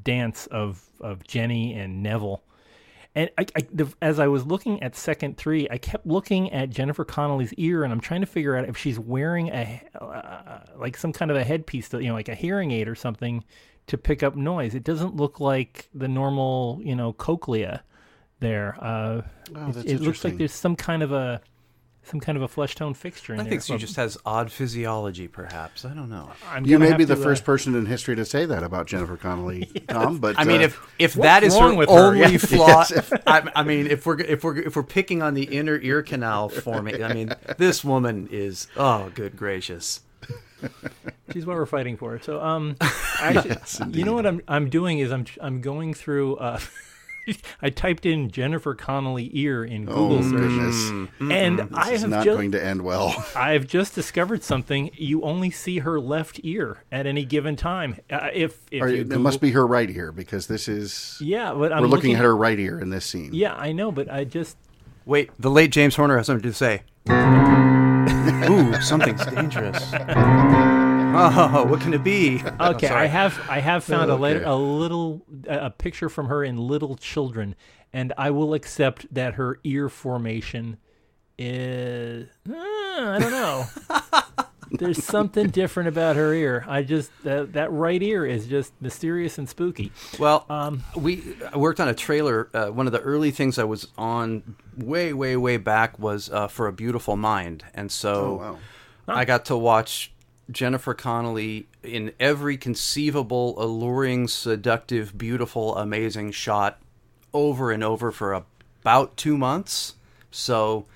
dance 0.02 0.49
of 0.49 0.84
of 1.00 1.22
Jenny 1.22 1.75
and 1.75 2.02
Neville. 2.02 2.43
And 3.14 3.31
I, 3.38 3.46
I, 3.56 3.61
the, 3.72 3.93
as 4.02 4.19
I 4.19 4.26
was 4.26 4.46
looking 4.46 4.82
at 4.82 4.96
second 4.96 5.37
three, 5.37 5.69
I 5.70 5.78
kept 5.78 6.06
looking 6.06 6.52
at 6.52 6.70
Jennifer 6.70 7.05
Connelly's 7.05 7.52
ear, 7.55 7.84
and 7.84 7.93
I'm 7.93 8.00
trying 8.00 8.20
to 8.20 8.26
figure 8.26 8.56
out 8.56 8.69
if 8.69 8.76
she's 8.76 8.99
wearing 8.99 9.49
a 9.49 9.81
uh, 10.00 10.61
like 10.76 10.96
some 10.96 11.12
kind 11.12 11.31
of 11.31 11.37
a 11.37 11.44
headpiece, 11.44 11.88
to, 11.90 12.00
you 12.00 12.08
know, 12.08 12.14
like 12.14 12.28
a 12.28 12.34
hearing 12.34 12.72
aid 12.72 12.88
or 12.88 12.96
something, 12.96 13.44
to 13.90 13.98
pick 13.98 14.22
up 14.22 14.34
noise. 14.37 14.75
It 14.75 14.84
doesn't 14.84 15.14
look 15.16 15.38
like 15.40 15.88
the 15.94 16.08
normal, 16.08 16.81
you 16.82 16.96
know, 16.96 17.12
cochlea 17.12 17.82
there. 18.40 18.76
Uh, 18.81 19.22
Oh, 19.54 19.69
it- 19.69 19.75
that's 19.75 19.87
it 19.87 20.00
looks 20.00 20.22
like 20.25 20.38
there's 20.38 20.52
some 20.52 20.76
kind 20.76 21.02
of 21.02 21.10
a 21.12 21.40
some 22.04 22.19
kind 22.20 22.37
of 22.37 22.42
a 22.42 22.48
flesh 22.48 22.75
tone 22.76 22.94
fixture 22.94 23.34
in 23.34 23.40
I 23.40 23.42
there. 23.42 23.50
think 23.50 23.62
she 23.62 23.72
So 23.72 23.78
just 23.78 23.96
has 23.96 24.16
odd 24.25 24.50
physiology, 24.50 25.28
perhaps. 25.28 25.84
I 25.84 25.88
don't 25.92 26.08
know. 26.08 26.31
I'm 26.50 26.64
You 26.64 26.78
may 26.78 26.94
be 26.96 27.04
the 27.04 27.14
to, 27.14 27.20
uh, 27.20 27.25
first 27.25 27.44
person 27.44 27.75
in 27.75 27.84
history 27.84 28.16
to 28.16 28.25
say 28.25 28.46
that 28.46 28.62
about 28.62 28.87
Jennifer 28.87 29.16
Connelly, 29.19 29.66
Tom. 29.88 30.19
But 30.19 30.38
I 30.38 30.44
mean, 30.44 30.60
uh, 30.62 30.66
if 30.66 30.81
if 30.98 31.12
that 31.14 31.43
is 31.43 31.54
wrong 31.54 31.72
her 31.72 31.76
with 31.78 31.88
her? 31.90 31.94
only 31.98 32.20
Yeah. 32.32 32.38
flaw, 32.38 32.84
I, 33.26 33.50
I 33.56 33.62
mean, 33.64 33.86
if 33.88 34.06
we're 34.06 34.19
if 34.20 34.43
we're 34.44 34.56
if 34.58 34.76
we're 34.76 34.82
picking 34.84 35.20
on 35.20 35.34
the 35.34 35.43
inner 35.44 35.78
ear 35.78 36.02
canal 36.02 36.48
forming, 36.48 37.02
I 37.02 37.12
mean, 37.12 37.34
this 37.58 37.84
woman 37.84 38.28
is 38.31 38.66
oh, 38.76 39.10
good 39.14 39.36
gracious. 39.36 40.00
She's 41.32 41.46
what 41.46 41.56
we're 41.56 41.67
fighting 41.67 41.96
for. 41.96 42.20
So, 42.20 42.40
um, 42.40 42.76
actually, 43.20 43.99
you 43.99 44.05
know 44.05 44.14
what 44.14 44.26
I'm 44.26 44.43
I'm 44.49 44.69
doing 44.69 44.99
is 44.99 45.12
I'm 45.12 45.26
I'm 45.40 45.61
going 45.61 45.94
through. 45.94 46.37
Uh, 46.37 46.61
I 47.62 47.70
typed 47.70 48.06
in 48.06 48.31
Jennifer 48.31 48.75
Connelly 48.75 49.31
ear 49.34 49.62
in 49.62 49.88
oh 49.88 50.08
Google 50.08 50.22
search, 50.22 50.40
goodness, 50.40 50.90
and 51.20 51.69
I 51.72 51.93
it's 51.93 52.00
have 52.00 52.11
not 52.11 52.25
just 52.25 52.37
going 52.37 52.52
to 52.52 52.64
end 52.64 52.82
well. 52.82 53.14
I've 53.37 53.69
just 53.69 53.94
discovered 53.94 54.43
something. 54.43 54.90
You 54.94 55.22
only 55.22 55.50
see 55.50 55.81
her 55.81 56.00
left 56.00 56.40
ear 56.43 56.82
at 56.90 57.06
any 57.06 57.25
given 57.25 57.55
time. 57.56 57.96
Uh, 58.11 58.31
if 58.32 58.58
if 58.72 58.82
Or 58.82 58.88
you 58.88 59.02
it 59.02 59.20
must 59.20 59.40
be 59.40 59.52
her 59.52 59.67
right 59.67 59.88
ear 59.88 60.11
because 60.11 60.49
this 60.49 60.67
is 60.67 61.19
yeah, 61.20 61.52
but 61.52 61.72
I'm 61.72 61.82
we're 61.82 61.88
looking, 61.88 62.14
at 62.14 62.20
her 62.22 62.34
right 62.34 62.58
ear 62.58 62.81
in 62.81 62.90
this 62.90 63.05
scene. 63.05 63.32
Yeah, 63.32 63.55
I 63.55 63.72
know, 63.72 63.93
but 63.93 64.11
I 64.11 64.25
just 64.25 64.56
Wait, 65.06 65.31
the 65.38 65.50
late 65.50 65.70
James 65.70 65.96
Horner 65.96 66.17
has 66.17 66.26
something 66.26 66.50
to 66.50 66.55
say. 66.55 66.82
Ooh, 68.48 68.81
something's 68.81 69.25
dangerous. 69.26 69.90
Oh, 71.12 71.66
what 71.69 71.81
can 71.81 71.92
it 71.92 72.04
be? 72.04 72.42
Okay, 72.60 72.88
I 72.88 73.06
have 73.06 73.38
I 73.48 73.60
have 73.60 73.84
found 73.84 74.10
a 74.10 74.14
letter, 74.16 74.42
a 74.44 74.54
little 74.54 75.22
a 75.48 75.66
a 75.66 75.70
picture 75.70 76.08
from 76.08 76.26
her 76.26 76.44
in 76.44 76.56
Little 76.56 76.96
Children, 76.96 77.54
and 77.92 78.12
I 78.16 78.31
will 78.31 78.54
accept 78.54 79.12
that 79.12 79.34
her 79.34 79.58
ear 79.64 79.88
formation 79.88 80.78
is 81.38 82.28
uh, 82.48 82.54
I 82.54 83.19
don't 83.19 83.31
know. 83.31 83.64
There's 84.70 85.05
something 85.05 85.49
different 85.49 85.88
about 85.88 86.17
her 86.17 86.32
ear. 86.32 86.64
I 86.69 86.82
just 86.82 87.11
that 87.25 87.52
that 87.55 87.72
right 87.72 88.00
ear 88.02 88.25
is 88.25 88.46
just 88.46 88.72
mysterious 88.81 89.37
and 89.38 89.49
spooky. 89.49 89.90
Well, 90.19 90.46
Um, 90.49 90.84
we 90.96 91.22
I 91.52 91.56
worked 91.58 91.81
on 91.81 91.88
a 91.88 91.94
trailer. 91.94 92.49
Uh, 92.55 92.69
one 92.69 92.87
of 92.87 92.93
the 92.93 93.00
early 93.00 93.31
things 93.32 93.58
I 93.58 93.64
was 93.64 93.88
on 93.99 94.55
way, 94.76 95.12
way, 95.12 95.37
way 95.37 95.56
back 95.56 95.99
was 95.99 96.31
uh, 96.31 96.46
for 96.49 96.67
a 96.69 96.72
Beautiful 96.72 97.17
Mind, 97.17 97.64
and 97.75 97.90
so 97.90 98.14
Oh, 98.14 98.34
wow. 98.37 98.58
I 99.08 99.25
got 99.25 99.44
to 99.46 99.56
watch 99.56 100.12
Jennifer 100.50 100.94
Connelly 100.94 101.67
in 101.82 102.12
every 102.20 102.56
conceivable, 102.56 103.61
alluring, 103.61 104.28
seductive, 104.28 105.17
beautiful, 105.19 105.76
amazing 105.76 106.31
shot 106.32 106.81
over 107.32 107.72
and 107.72 107.82
over 107.82 108.12
for 108.12 108.32
about 108.34 109.17
two 109.17 109.37
months. 109.37 109.94
So. 110.31 110.87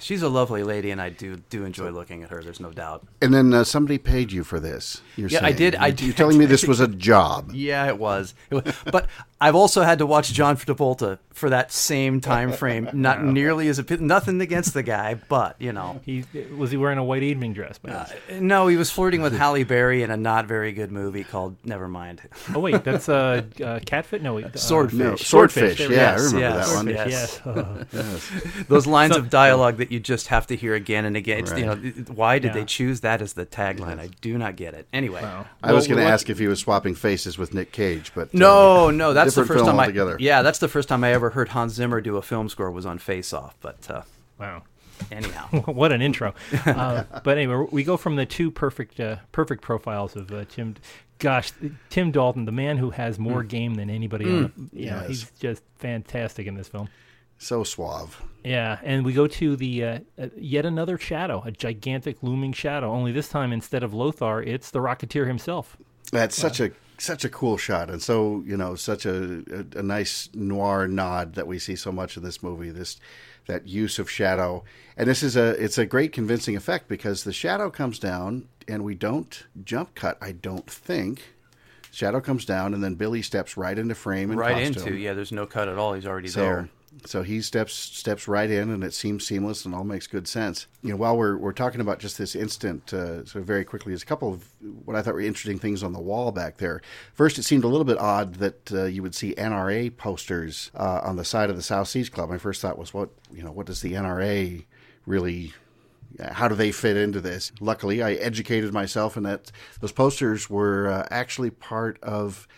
She's 0.00 0.22
a 0.22 0.28
lovely 0.28 0.62
lady, 0.64 0.90
and 0.90 1.00
I 1.00 1.10
do 1.10 1.36
do 1.48 1.64
enjoy 1.64 1.90
looking 1.90 2.22
at 2.24 2.30
her. 2.30 2.42
There's 2.42 2.58
no 2.60 2.72
doubt. 2.72 3.06
And 3.22 3.32
then 3.32 3.54
uh, 3.54 3.62
somebody 3.64 3.98
paid 3.98 4.32
you 4.32 4.42
for 4.42 4.58
this. 4.58 5.00
You're 5.16 5.28
Yeah, 5.28 5.44
I 5.44 5.52
did- 5.52 5.76
I 5.76 5.86
You're- 5.86 5.96
did- 5.96 6.04
You're 6.06 6.14
telling 6.14 6.38
me 6.38 6.44
this 6.46 6.66
was 6.66 6.80
a 6.80 6.88
job. 7.08 7.52
Yeah, 7.54 7.86
it 7.86 7.98
was. 7.98 8.34
It 8.50 8.56
was. 8.64 8.74
But 8.90 9.06
I've 9.40 9.54
also 9.54 9.82
had 9.82 9.98
to 9.98 10.06
watch 10.06 10.32
John 10.32 10.56
Travolta 10.56 11.18
for 11.34 11.50
that 11.50 11.70
same 11.70 12.22
time 12.22 12.52
frame. 12.62 12.88
Not 12.94 13.22
nearly 13.22 13.68
as 13.68 13.78
a 13.78 13.96
nothing 13.98 14.40
against 14.40 14.72
the 14.72 14.82
guy, 14.82 15.14
but 15.28 15.56
you 15.58 15.72
know, 15.72 16.00
he 16.04 16.24
was 16.56 16.70
he 16.70 16.78
wearing 16.78 16.96
a 16.96 17.04
white 17.04 17.22
evening 17.22 17.52
dress? 17.52 17.76
by 17.76 17.90
any 17.90 17.98
chance? 18.30 18.40
no, 18.40 18.66
he 18.68 18.76
was 18.76 18.90
flirting 18.90 19.20
with 19.20 19.36
Halle 19.36 19.62
Berry 19.64 20.02
in 20.02 20.10
a 20.10 20.16
not 20.16 20.46
very 20.46 20.72
good 20.72 20.90
movie 20.90 21.24
called 21.24 21.60
Nevermind. 21.64 22.20
oh 22.54 22.60
wait, 22.60 22.82
that's 22.82 23.08
uh, 23.10 23.42
uh 23.60 23.78
catfit. 23.80 24.22
No, 24.22 24.34
wait, 24.34 24.46
uh, 24.46 24.56
Swordfish. 24.56 24.98
No, 24.98 25.16
Swordfish, 25.16 25.76
swordfish. 25.76 25.78
there 25.78 25.88
we 25.90 26.40
Yeah, 26.40 26.56
I 26.56 26.68
remember 26.68 26.90
Yes, 26.92 27.38
that 27.38 27.56
one. 27.56 27.86
yes. 27.92 28.30
Yes. 28.32 28.64
Those 28.68 28.86
lines 28.86 29.16
of 29.16 29.28
dialogue 29.28 29.76
that 29.76 29.92
you 29.92 30.00
just 30.00 30.28
have 30.28 30.46
to 30.46 30.56
hear 30.56 30.74
again 30.74 31.04
and 31.04 31.16
again. 31.16 31.40
It's, 31.40 31.52
You 31.52 31.66
know, 31.66 31.74
why 32.14 32.38
did 32.38 32.48
Yeah. 32.48 32.52
they 32.54 32.64
choose 32.64 33.00
that 33.00 33.20
as 33.20 33.34
the 33.34 33.44
tagline? 33.44 33.98
I 34.00 34.08
do 34.22 34.38
not 34.38 34.56
get 34.56 34.72
it. 34.72 34.86
Anyway. 34.94 35.20
Wow. 35.22 35.46
I 35.62 35.72
was 35.74 35.86
Well, 35.88 35.96
going 35.96 36.06
to 36.06 36.12
ask 36.12 36.30
if 36.30 36.38
he 36.38 36.46
was 36.46 36.60
swapping 36.60 36.94
faces 36.94 37.36
with 37.36 37.52
Nick 37.52 37.72
Cage, 37.72 38.12
but 38.14 38.28
uh, 38.28 38.30
No, 38.32 38.90
no, 38.90 39.12
that's 39.12 39.25
the 39.34 39.44
first 39.44 39.64
film 39.64 39.76
time 39.76 39.80
I. 39.80 40.16
Yeah, 40.18 40.42
that's 40.42 40.58
the 40.58 40.68
first 40.68 40.88
time 40.88 41.02
I 41.04 41.12
ever 41.12 41.30
heard 41.30 41.48
Hans 41.50 41.72
Zimmer 41.74 42.00
do 42.00 42.16
a 42.16 42.22
film 42.22 42.48
score 42.48 42.70
was 42.70 42.86
on 42.86 42.98
Face 42.98 43.32
Off. 43.32 43.56
But 43.60 43.90
uh, 43.90 44.02
Wow. 44.38 44.62
anyhow, 45.10 45.48
what 45.72 45.92
an 45.92 46.00
intro. 46.02 46.34
Uh, 46.66 47.04
but 47.24 47.36
anyway, 47.38 47.66
we 47.70 47.84
go 47.84 47.96
from 47.96 48.16
the 48.16 48.26
two 48.26 48.50
perfect 48.50 48.98
uh, 49.00 49.16
perfect 49.32 49.62
profiles 49.62 50.16
of 50.16 50.30
uh, 50.32 50.44
Tim. 50.48 50.76
Gosh, 51.18 51.50
Tim 51.88 52.10
Dalton, 52.10 52.44
the 52.44 52.52
man 52.52 52.76
who 52.76 52.90
has 52.90 53.18
more 53.18 53.42
game 53.42 53.74
than 53.76 53.88
anybody. 53.88 54.26
on, 54.26 54.52
you 54.72 54.90
know, 54.90 54.96
Yes. 54.98 55.08
he's 55.08 55.30
just 55.40 55.62
fantastic 55.78 56.46
in 56.46 56.54
this 56.56 56.68
film. 56.68 56.88
so 57.38 57.64
suave. 57.64 58.22
Yeah, 58.44 58.78
and 58.82 59.02
we 59.04 59.12
go 59.14 59.26
to 59.26 59.56
the 59.56 59.84
uh, 59.84 59.98
uh, 60.18 60.28
yet 60.36 60.66
another 60.66 60.98
shadow, 60.98 61.42
a 61.46 61.50
gigantic 61.50 62.22
looming 62.22 62.52
shadow. 62.52 62.92
Only 62.92 63.12
this 63.12 63.28
time, 63.30 63.52
instead 63.52 63.82
of 63.82 63.94
Lothar, 63.94 64.42
it's 64.42 64.70
the 64.70 64.78
Rocketeer 64.80 65.26
himself. 65.26 65.76
That's 66.12 66.36
such 66.36 66.60
a 66.60 66.70
such 66.98 67.24
a 67.24 67.28
cool 67.28 67.56
shot, 67.56 67.90
and 67.90 68.02
so 68.02 68.42
you 68.46 68.56
know, 68.56 68.74
such 68.74 69.06
a, 69.06 69.42
a 69.50 69.78
a 69.78 69.82
nice 69.82 70.28
noir 70.34 70.88
nod 70.88 71.34
that 71.34 71.46
we 71.46 71.58
see 71.58 71.76
so 71.76 71.92
much 71.92 72.16
in 72.16 72.22
this 72.22 72.42
movie. 72.42 72.70
This 72.70 72.98
that 73.46 73.66
use 73.68 73.98
of 73.98 74.10
shadow, 74.10 74.64
and 74.96 75.08
this 75.08 75.22
is 75.22 75.36
a 75.36 75.50
it's 75.62 75.78
a 75.78 75.86
great 75.86 76.12
convincing 76.12 76.56
effect 76.56 76.88
because 76.88 77.24
the 77.24 77.32
shadow 77.32 77.70
comes 77.70 77.98
down, 77.98 78.48
and 78.66 78.84
we 78.84 78.94
don't 78.94 79.44
jump 79.64 79.94
cut. 79.94 80.18
I 80.20 80.32
don't 80.32 80.68
think. 80.68 81.34
Shadow 81.92 82.20
comes 82.20 82.44
down, 82.44 82.74
and 82.74 82.84
then 82.84 82.94
Billy 82.94 83.22
steps 83.22 83.56
right 83.56 83.78
into 83.78 83.94
frame 83.94 84.30
and 84.30 84.38
right 84.38 84.66
costume. 84.66 84.88
into 84.88 84.98
yeah. 84.98 85.14
There's 85.14 85.32
no 85.32 85.46
cut 85.46 85.68
at 85.68 85.78
all. 85.78 85.94
He's 85.94 86.06
already 86.06 86.28
So 86.28 86.40
there. 86.40 86.68
So 87.04 87.22
he 87.22 87.42
steps 87.42 87.74
steps 87.74 88.26
right 88.26 88.50
in, 88.50 88.70
and 88.70 88.82
it 88.82 88.94
seems 88.94 89.26
seamless 89.26 89.64
and 89.64 89.74
all 89.74 89.84
makes 89.84 90.06
good 90.06 90.26
sense. 90.26 90.66
You 90.82 90.90
know, 90.90 90.96
while 90.96 91.16
we're 91.16 91.36
we're 91.36 91.52
talking 91.52 91.80
about 91.80 91.98
just 91.98 92.18
this 92.18 92.34
instant, 92.34 92.92
uh, 92.92 93.24
so 93.24 93.42
very 93.42 93.64
quickly, 93.64 93.92
there's 93.92 94.02
a 94.02 94.06
couple 94.06 94.32
of 94.32 94.48
what 94.84 94.96
I 94.96 95.02
thought 95.02 95.14
were 95.14 95.20
interesting 95.20 95.58
things 95.58 95.82
on 95.82 95.92
the 95.92 96.00
wall 96.00 96.32
back 96.32 96.56
there. 96.56 96.80
First, 97.12 97.38
it 97.38 97.42
seemed 97.42 97.64
a 97.64 97.68
little 97.68 97.84
bit 97.84 97.98
odd 97.98 98.36
that 98.36 98.72
uh, 98.72 98.84
you 98.84 99.02
would 99.02 99.14
see 99.14 99.34
NRA 99.34 99.96
posters 99.96 100.70
uh, 100.74 101.00
on 101.02 101.16
the 101.16 101.24
side 101.24 101.50
of 101.50 101.56
the 101.56 101.62
South 101.62 101.88
Seas 101.88 102.08
Club. 102.08 102.30
My 102.30 102.38
first 102.38 102.62
thought 102.62 102.78
was, 102.78 102.94
what 102.94 103.10
you 103.32 103.42
know, 103.42 103.52
what 103.52 103.66
does 103.66 103.82
the 103.82 103.92
NRA 103.92 104.64
really 105.06 105.52
how 106.32 106.48
do 106.48 106.54
they 106.54 106.72
fit 106.72 106.96
into 106.96 107.20
this? 107.20 107.52
Luckily, 107.60 108.02
I 108.02 108.12
educated 108.14 108.72
myself, 108.72 109.16
and 109.16 109.26
that 109.26 109.52
those 109.80 109.92
posters 109.92 110.48
were 110.48 110.88
uh, 110.88 111.06
actually 111.10 111.50
part 111.50 111.98
of 112.02 112.48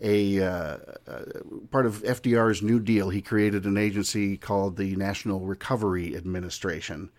a 0.00 0.40
uh, 0.40 0.78
uh, 1.06 1.22
part 1.70 1.86
of 1.86 2.02
FDR's 2.02 2.62
New 2.62 2.80
Deal. 2.80 3.10
He 3.10 3.22
created 3.22 3.64
an 3.64 3.76
agency 3.76 4.36
called 4.36 4.76
the 4.76 4.94
National 4.96 5.40
Recovery 5.40 6.16
Administration, 6.16 7.10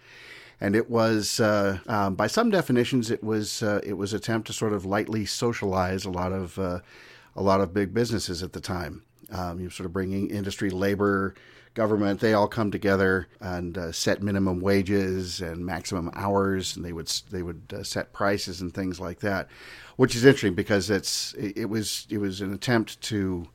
and 0.61 0.75
it 0.75 0.89
was, 0.89 1.39
uh, 1.39 1.79
um, 1.87 2.15
by 2.15 2.27
some 2.27 2.49
definitions, 2.49 3.11
it 3.11 3.23
was 3.23 3.63
uh, 3.63 3.81
it 3.83 3.93
was 3.93 4.13
attempt 4.13 4.47
to 4.47 4.53
sort 4.53 4.73
of 4.73 4.85
lightly 4.85 5.25
socialize 5.25 6.05
a 6.05 6.11
lot 6.11 6.31
of 6.31 6.57
a 6.57 6.81
lot 7.41 7.61
of 7.61 7.73
big 7.73 7.93
businesses 7.93 8.43
at 8.43 8.53
the 8.53 8.61
time. 8.61 9.03
Um, 9.31 9.59
you 9.59 9.69
sort 9.69 9.85
of 9.85 9.93
bringing 9.93 10.29
industry, 10.29 10.69
labor, 10.69 11.35
government, 11.79 12.19
they 12.19 12.33
all 12.33 12.49
come 12.49 12.71
together 12.71 13.29
and 13.39 13.77
uh, 13.77 13.89
set 13.93 14.21
minimum 14.21 14.59
wages 14.59 15.39
and 15.39 15.65
maximum 15.65 16.11
hours, 16.13 16.75
and 16.75 16.83
they 16.83 16.91
would 16.91 17.07
they 17.31 17.41
would 17.41 17.61
uh, 17.73 17.83
set 17.83 18.11
prices 18.11 18.59
and 18.59 18.73
things 18.73 18.99
like 18.99 19.21
that, 19.21 19.47
which 19.95 20.13
is 20.13 20.25
interesting 20.25 20.55
because 20.55 20.89
it's 20.89 21.33
it, 21.35 21.55
it 21.55 21.65
was 21.69 22.05
it 22.09 22.17
was 22.17 22.41
an 22.41 22.53
attempt 22.53 22.99
to 22.99 23.47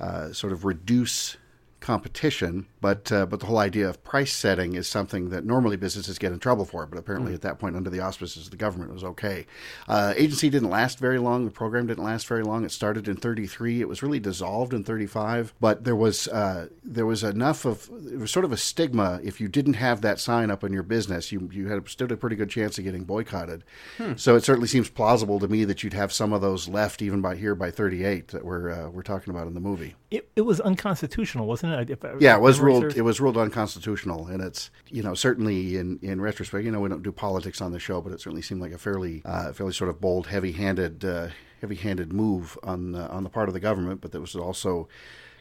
uh, 0.00 0.32
sort 0.32 0.52
of 0.52 0.64
reduce 0.64 1.36
competition, 1.80 2.66
but 2.80 3.10
uh, 3.10 3.26
but 3.26 3.40
the 3.40 3.46
whole 3.46 3.58
idea 3.58 3.88
of 3.88 4.02
price 4.04 4.32
setting 4.32 4.74
is 4.74 4.86
something 4.86 5.30
that 5.30 5.44
normally 5.44 5.76
businesses 5.76 6.18
get 6.18 6.32
in 6.32 6.38
trouble 6.38 6.64
for. 6.64 6.86
But 6.86 6.98
apparently, 6.98 7.32
mm. 7.32 7.36
at 7.36 7.42
that 7.42 7.58
point, 7.58 7.76
under 7.76 7.90
the 7.90 8.00
auspices 8.00 8.46
of 8.46 8.50
the 8.50 8.56
government, 8.56 8.90
it 8.90 8.94
was 8.94 9.04
okay. 9.04 9.46
Uh, 9.88 10.14
agency 10.16 10.50
didn't 10.50 10.70
last 10.70 10.98
very 10.98 11.18
long. 11.18 11.44
The 11.44 11.50
program 11.50 11.86
didn't 11.86 12.04
last 12.04 12.26
very 12.26 12.42
long. 12.42 12.64
It 12.64 12.70
started 12.70 13.08
in 13.08 13.16
'33. 13.16 13.80
It 13.80 13.88
was 13.88 14.02
really 14.02 14.20
dissolved 14.20 14.72
in 14.72 14.84
'35. 14.84 15.54
But 15.60 15.84
there 15.84 15.96
was 15.96 16.28
uh, 16.28 16.68
there 16.84 17.06
was 17.06 17.24
enough 17.24 17.64
of 17.64 17.90
it 18.12 18.18
was 18.18 18.30
sort 18.30 18.44
of 18.44 18.52
a 18.52 18.56
stigma. 18.56 19.20
If 19.22 19.40
you 19.40 19.48
didn't 19.48 19.74
have 19.74 20.02
that 20.02 20.20
sign 20.20 20.50
up 20.50 20.62
in 20.62 20.72
your 20.72 20.82
business, 20.82 21.32
you 21.32 21.48
you 21.52 21.68
had 21.68 21.88
stood 21.88 22.12
a 22.12 22.16
pretty 22.16 22.36
good 22.36 22.50
chance 22.50 22.78
of 22.78 22.84
getting 22.84 23.04
boycotted. 23.04 23.64
Hmm. 23.96 24.14
So 24.16 24.36
it 24.36 24.44
certainly 24.44 24.68
seems 24.68 24.90
plausible 24.90 25.40
to 25.40 25.48
me 25.48 25.64
that 25.64 25.82
you'd 25.82 25.94
have 25.94 26.12
some 26.12 26.32
of 26.32 26.40
those 26.40 26.68
left 26.68 27.02
even 27.02 27.20
by 27.20 27.36
here 27.36 27.54
by 27.54 27.70
'38 27.70 28.28
that 28.28 28.44
we're 28.44 28.70
uh, 28.70 28.90
we're 28.90 29.02
talking 29.02 29.32
about 29.32 29.46
in 29.46 29.54
the 29.54 29.60
movie. 29.60 29.94
It, 30.10 30.28
it 30.34 30.42
was 30.42 30.60
unconstitutional, 30.60 31.46
wasn't 31.46 31.69
it? 31.69 31.69
If, 31.78 32.20
yeah, 32.20 32.36
it 32.36 32.40
was 32.40 32.60
ruled. 32.60 32.96
It 32.96 33.02
was 33.02 33.20
ruled 33.20 33.36
unconstitutional, 33.36 34.26
and 34.26 34.42
it's 34.42 34.70
you 34.88 35.02
know 35.02 35.14
certainly 35.14 35.76
in, 35.76 35.98
in 36.02 36.20
retrospect, 36.20 36.64
you 36.64 36.70
know 36.70 36.80
we 36.80 36.88
don't 36.88 37.02
do 37.02 37.12
politics 37.12 37.60
on 37.60 37.72
the 37.72 37.78
show, 37.78 38.00
but 38.00 38.12
it 38.12 38.20
certainly 38.20 38.42
seemed 38.42 38.60
like 38.60 38.72
a 38.72 38.78
fairly 38.78 39.22
uh, 39.24 39.52
fairly 39.52 39.72
sort 39.72 39.90
of 39.90 40.00
bold, 40.00 40.26
heavy-handed 40.26 41.04
uh, 41.04 41.28
heavy-handed 41.60 42.12
move 42.12 42.58
on 42.62 42.94
uh, 42.94 43.08
on 43.10 43.24
the 43.24 43.30
part 43.30 43.48
of 43.48 43.54
the 43.54 43.60
government, 43.60 44.00
but 44.00 44.12
that 44.12 44.20
was 44.20 44.34
also 44.34 44.88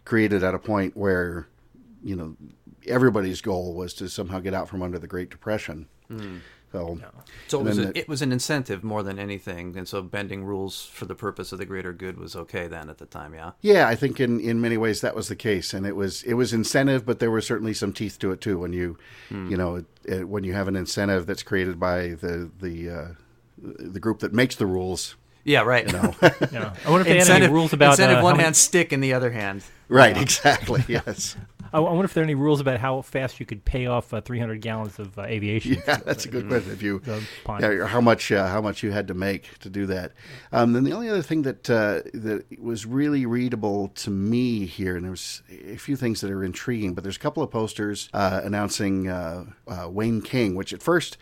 created 0.06 0.44
at 0.44 0.56
a 0.56 0.60
point 0.60 0.96
where 0.96 1.48
you 2.04 2.16
know 2.16 2.36
everybody's 2.88 3.42
goal 3.42 3.74
was 3.74 3.94
to 3.94 4.10
somehow 4.10 4.40
get 4.40 4.54
out 4.54 4.70
from 4.70 4.82
under 4.82 5.00
the 5.00 5.08
Great 5.08 5.30
Depression. 5.30 5.88
Mm. 6.10 6.40
So, 6.72 7.00
so 7.48 7.60
it 7.60 7.64
was, 7.64 7.80
a, 7.80 7.98
it 7.98 8.08
was 8.08 8.22
an 8.22 8.32
incentive 8.32 8.84
more 8.84 9.02
than 9.02 9.18
anything, 9.18 9.76
and 9.76 9.88
so 9.88 10.02
bending 10.02 10.44
rules 10.44 10.86
for 10.86 11.06
the 11.06 11.16
purpose 11.16 11.52
of 11.52 11.58
the 11.58 11.66
greater 11.66 11.94
good 11.94 12.18
was 12.18 12.36
okay 12.36 12.68
then 12.68 12.90
at 12.90 13.00
the 13.00 13.08
time. 13.08 13.34
Yeah. 13.34 13.52
Yeah, 13.62 13.88
I 13.88 13.96
think 13.96 14.20
in, 14.20 14.40
in 14.40 14.62
many 14.62 14.78
ways 14.78 15.02
that 15.02 15.16
was 15.16 15.30
the 15.30 15.36
case, 15.36 15.74
and 15.74 15.86
it 15.86 15.96
was 15.96 16.22
it 16.24 16.36
was 16.36 16.54
incentive, 16.54 17.06
but 17.06 17.20
there 17.20 17.32
was 17.32 17.46
certainly 17.46 17.74
some 17.74 17.92
teeth 17.92 18.20
to 18.20 18.32
it 18.32 18.42
too. 18.42 18.60
When 18.60 18.74
you 18.74 18.98
hmm. 19.30 19.50
you 19.50 19.58
know 19.58 19.76
it, 19.78 19.86
it, 20.06 20.30
when 20.30 20.44
you 20.44 20.54
have 20.54 20.68
an 20.68 20.76
incentive 20.76 21.26
that's 21.26 21.44
created 21.44 21.80
by 21.80 22.10
the 22.10 22.52
the 22.60 22.90
uh, 22.90 23.08
the 23.62 24.00
group 24.00 24.20
that 24.20 24.34
makes 24.34 24.56
the 24.56 24.66
rules. 24.66 25.16
Yeah, 25.44 25.62
right. 25.62 25.88
You 25.88 25.94
know. 25.94 26.16
yeah. 26.52 26.74
I 26.86 26.92
wonder 26.92 27.02
if 27.02 27.08
they 27.08 27.20
incentive, 27.20 27.28
had 27.28 27.44
any 27.44 27.54
rules 27.54 27.74
about 27.74 27.92
incentive 27.92 28.20
uh, 28.20 28.24
one 28.24 28.38
hand, 28.38 28.56
stick 28.56 28.94
in 28.94 29.00
the 29.00 29.14
other 29.14 29.32
hand. 29.32 29.64
Right. 29.88 30.16
Yeah. 30.16 30.22
Exactly. 30.22 30.84
Yes. 30.88 31.36
I 31.74 31.80
wonder 31.80 32.06
if 32.06 32.14
there 32.14 32.22
are 32.22 32.26
any 32.26 32.36
rules 32.36 32.60
about 32.60 32.80
how 32.80 33.02
fast 33.02 33.40
you 33.40 33.46
could 33.46 33.66
pay 33.66 33.86
off 33.86 34.14
uh, 34.14 34.22
300 34.22 34.62
gallons 34.62 35.00
of 35.00 35.18
uh, 35.18 35.24
aviation. 35.24 35.82
Yeah, 35.88 35.98
that's 35.98 36.26
a 36.26 36.30
good 36.30 36.48
question. 36.48 36.72
If 36.72 36.82
you, 36.82 37.02
yeah, 37.06 37.88
how 37.88 38.02
much 38.02 38.32
uh, 38.32 38.48
how 38.48 38.62
much 38.62 38.84
you 38.84 38.92
had 38.92 39.08
to 39.08 39.14
make 39.14 39.58
to 39.60 39.70
do 39.70 39.86
that. 39.88 40.14
Um, 40.52 40.74
then 40.74 40.84
the 40.84 40.94
only 40.94 41.10
other 41.10 41.22
thing 41.22 41.44
that 41.44 41.70
uh, 41.70 42.02
that 42.14 42.46
was 42.60 42.86
really 42.86 43.26
readable 43.26 43.90
to 43.90 44.10
me 44.10 44.66
here, 44.66 44.96
and 44.96 45.06
there's 45.06 45.44
a 45.50 45.78
few 45.78 45.96
things 45.96 46.22
that 46.22 46.32
are 46.32 46.44
intriguing, 46.44 46.94
but 46.94 47.04
there's 47.04 47.18
a 47.18 47.20
couple 47.20 47.44
of 47.44 47.52
posters 47.52 48.10
uh, 48.14 48.42
announcing 48.44 49.08
uh, 49.08 49.46
Wayne 49.88 50.22
King, 50.22 50.56
which 50.56 50.74
at 50.74 50.82
first. 50.82 51.18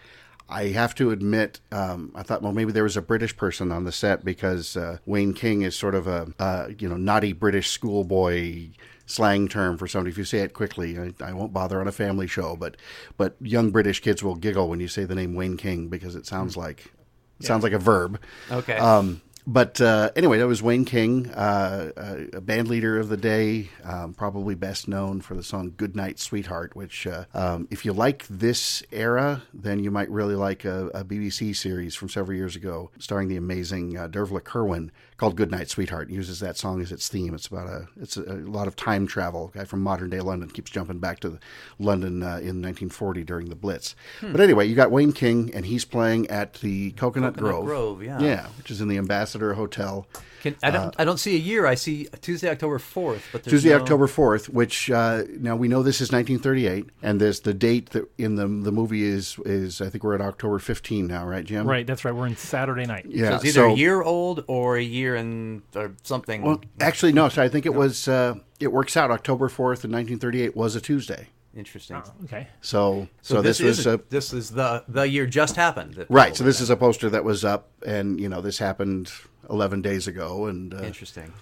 I 0.49 0.67
have 0.67 0.95
to 0.95 1.11
admit, 1.11 1.59
um, 1.73 2.13
I 2.15 2.23
thought, 2.23 2.41
well, 2.41 2.53
maybe 2.53 2.71
there 2.71 2.83
was 2.83 2.95
a 2.95 3.01
British 3.01 3.35
person 3.35 3.69
on 3.69 3.83
the 3.83 3.91
set 3.91 4.23
because 4.23 4.77
Wayne 5.05 5.33
King 5.33 5.63
is 5.63 5.75
sort 5.75 5.93
of 5.93 6.07
a, 6.07 6.73
you 6.79 6.87
know, 6.87 6.95
naughty 6.95 7.33
British 7.33 7.69
schoolboy 7.69 8.69
slang 9.07 9.47
term 9.47 9.77
for 9.77 9.87
somebody. 9.87 10.11
If 10.11 10.17
you 10.19 10.25
say 10.25 10.39
it 10.39 10.53
quickly, 10.53 10.99
I, 10.99 11.11
I, 11.23 11.33
won't 11.33 11.53
bother 11.53 11.81
on 11.81 11.87
a 11.87 11.91
family 11.91 12.27
show, 12.27 12.55
but 12.55 12.77
but 13.17 13.35
young 13.41 13.71
British 13.71 14.01
kids 14.01 14.21
will 14.21 14.35
giggle 14.35 14.69
when 14.69 14.79
you 14.79 14.87
say 14.87 15.05
the 15.05 15.15
name 15.15 15.33
Wayne 15.33 15.57
King 15.57 15.87
because 15.87 16.15
it 16.15 16.27
sounds 16.27 16.53
hmm. 16.53 16.61
like 16.61 16.93
yeah. 17.39 17.47
sounds 17.47 17.63
like 17.63 17.73
a 17.73 17.79
verb. 17.79 18.19
Okay. 18.51 18.77
Um, 18.77 19.21
but 19.49 19.79
uh, 19.79 20.11
anyway, 20.13 20.39
that 20.39 20.47
was 20.47 20.61
Wayne 20.61 20.83
King, 20.83 21.31
uh, 21.31 22.27
a 22.33 22.41
band 22.41 22.67
leader 22.67 22.99
of 22.99 23.07
the 23.07 23.15
day, 23.15 23.69
um, 23.85 24.13
probably 24.13 24.55
best 24.55 24.89
known 24.89 25.21
for 25.21 25.35
the 25.35 25.43
song 25.43 25.73
"Goodnight, 25.77 26.19
Sweetheart." 26.19 26.75
Which, 26.75 27.07
uh, 27.07 27.23
um, 27.33 27.65
if 27.71 27.85
you 27.85 27.93
like 27.93 28.27
this 28.29 28.83
era, 28.91 29.43
then 29.53 29.81
you 29.81 29.89
might 29.89 30.09
really 30.09 30.35
like 30.35 30.65
a, 30.65 30.87
a, 30.87 31.05
BBC 31.05 31.55
series 31.55 31.95
from 31.95 32.09
several 32.09 32.37
years 32.37 32.57
ago, 32.57 32.91
starring 32.99 33.29
the 33.29 33.37
amazing 33.37 33.97
uh, 33.97 34.09
Dervla 34.09 34.43
Kirwan, 34.43 34.91
called 35.17 35.35
"Goodnight, 35.35 35.69
Sweetheart." 35.69 36.09
Uses 36.09 36.39
that 36.39 36.57
song 36.57 36.81
as 36.81 36.91
its 36.91 37.07
theme. 37.07 37.33
It's 37.33 37.47
about 37.47 37.67
a 37.67 37.87
it's 37.99 38.17
a, 38.17 38.23
a 38.23 38.35
lot 38.47 38.67
of 38.67 38.75
time 38.75 39.07
travel. 39.07 39.51
A 39.53 39.59
guy 39.59 39.65
from 39.65 39.81
modern 39.81 40.09
day 40.09 40.19
London 40.19 40.49
keeps 40.49 40.71
jumping 40.71 40.99
back 40.99 41.19
to 41.21 41.39
London 41.79 42.23
uh, 42.23 42.37
in 42.37 42.61
1940 42.61 43.23
during 43.23 43.49
the 43.49 43.55
Blitz. 43.55 43.95
Hmm. 44.19 44.31
But 44.31 44.41
anyway, 44.41 44.67
you 44.67 44.75
got 44.75 44.91
Wayne 44.91 45.13
King, 45.13 45.51
and 45.53 45.65
he's 45.65 45.85
playing 45.85 46.27
at 46.29 46.55
the 46.55 46.91
Coconut, 46.91 47.35
Coconut 47.35 47.37
Grove. 47.37 47.65
Grove, 47.65 48.03
yeah, 48.03 48.19
yeah, 48.19 48.47
which 48.57 48.71
is 48.71 48.81
in 48.81 48.87
the 48.87 48.97
Ambassador 48.97 49.27
Ambassador 49.27 49.53
Hotel. 49.55 50.07
Can, 50.41 50.55
I 50.63 50.71
don't. 50.71 50.87
Uh, 50.87 50.91
I 50.99 51.05
don't 51.05 51.19
see 51.19 51.35
a 51.35 51.39
year. 51.39 51.65
I 51.65 51.75
see 51.75 52.07
Tuesday, 52.21 52.49
October 52.49 52.79
fourth. 52.79 53.25
But 53.31 53.43
Tuesday, 53.43 53.69
no... 53.69 53.77
October 53.77 54.07
fourth. 54.07 54.49
Which 54.49 54.89
uh, 54.89 55.23
now 55.39 55.55
we 55.55 55.67
know 55.67 55.83
this 55.83 56.01
is 56.01 56.11
1938, 56.11 56.89
and 57.01 57.19
there's 57.19 57.41
the 57.41 57.53
date 57.53 57.91
that 57.91 58.09
in 58.17 58.35
the 58.35 58.47
the 58.47 58.71
movie 58.71 59.03
is 59.03 59.37
is 59.45 59.81
I 59.81 59.89
think 59.89 60.03
we're 60.03 60.15
at 60.15 60.21
October 60.21 60.59
15 60.59 61.07
now, 61.07 61.25
right, 61.25 61.45
Jim? 61.45 61.67
Right. 61.67 61.85
That's 61.85 62.05
right. 62.05 62.13
We're 62.13 62.27
in 62.27 62.37
Saturday 62.37 62.85
night. 62.85 63.05
Yeah. 63.09 63.29
So 63.29 63.35
it's 63.35 63.45
either 63.45 63.53
so, 63.53 63.69
a 63.71 63.75
year 63.75 64.01
old 64.01 64.43
or 64.47 64.77
a 64.77 64.83
year 64.83 65.15
and 65.15 65.61
or 65.75 65.93
something. 66.03 66.41
Well, 66.41 66.61
actually, 66.79 67.13
no. 67.13 67.29
So 67.29 67.41
I 67.41 67.49
think 67.49 67.65
it 67.65 67.73
no. 67.73 67.79
was. 67.79 68.07
Uh, 68.07 68.35
it 68.59 68.71
works 68.71 68.97
out. 68.97 69.11
October 69.11 69.49
4th 69.49 69.85
in 69.85 69.91
1938 69.91 70.55
was 70.55 70.75
a 70.75 70.81
Tuesday. 70.81 71.27
Interesting. 71.57 71.97
Oh, 71.97 72.23
okay. 72.25 72.47
So, 72.61 73.07
so, 73.23 73.35
so 73.35 73.41
this, 73.41 73.57
this, 73.57 73.77
was 73.77 73.87
a, 73.87 73.99
this 74.09 74.31
is 74.31 74.51
the 74.51 74.83
the 74.87 75.07
year 75.07 75.25
just 75.25 75.55
happened. 75.55 76.05
Right. 76.07 76.35
So 76.35 76.43
this 76.43 76.61
is 76.61 76.69
a 76.69 76.75
poster 76.75 77.09
that 77.09 77.23
was 77.23 77.43
up, 77.43 77.69
and 77.83 78.19
you 78.19 78.29
know 78.29 78.41
this 78.41 78.59
happened 78.59 79.11
11 79.49 79.81
days 79.81 80.07
ago, 80.07 80.45
and 80.45 80.73
uh, 80.73 80.83
interesting, 80.83 81.33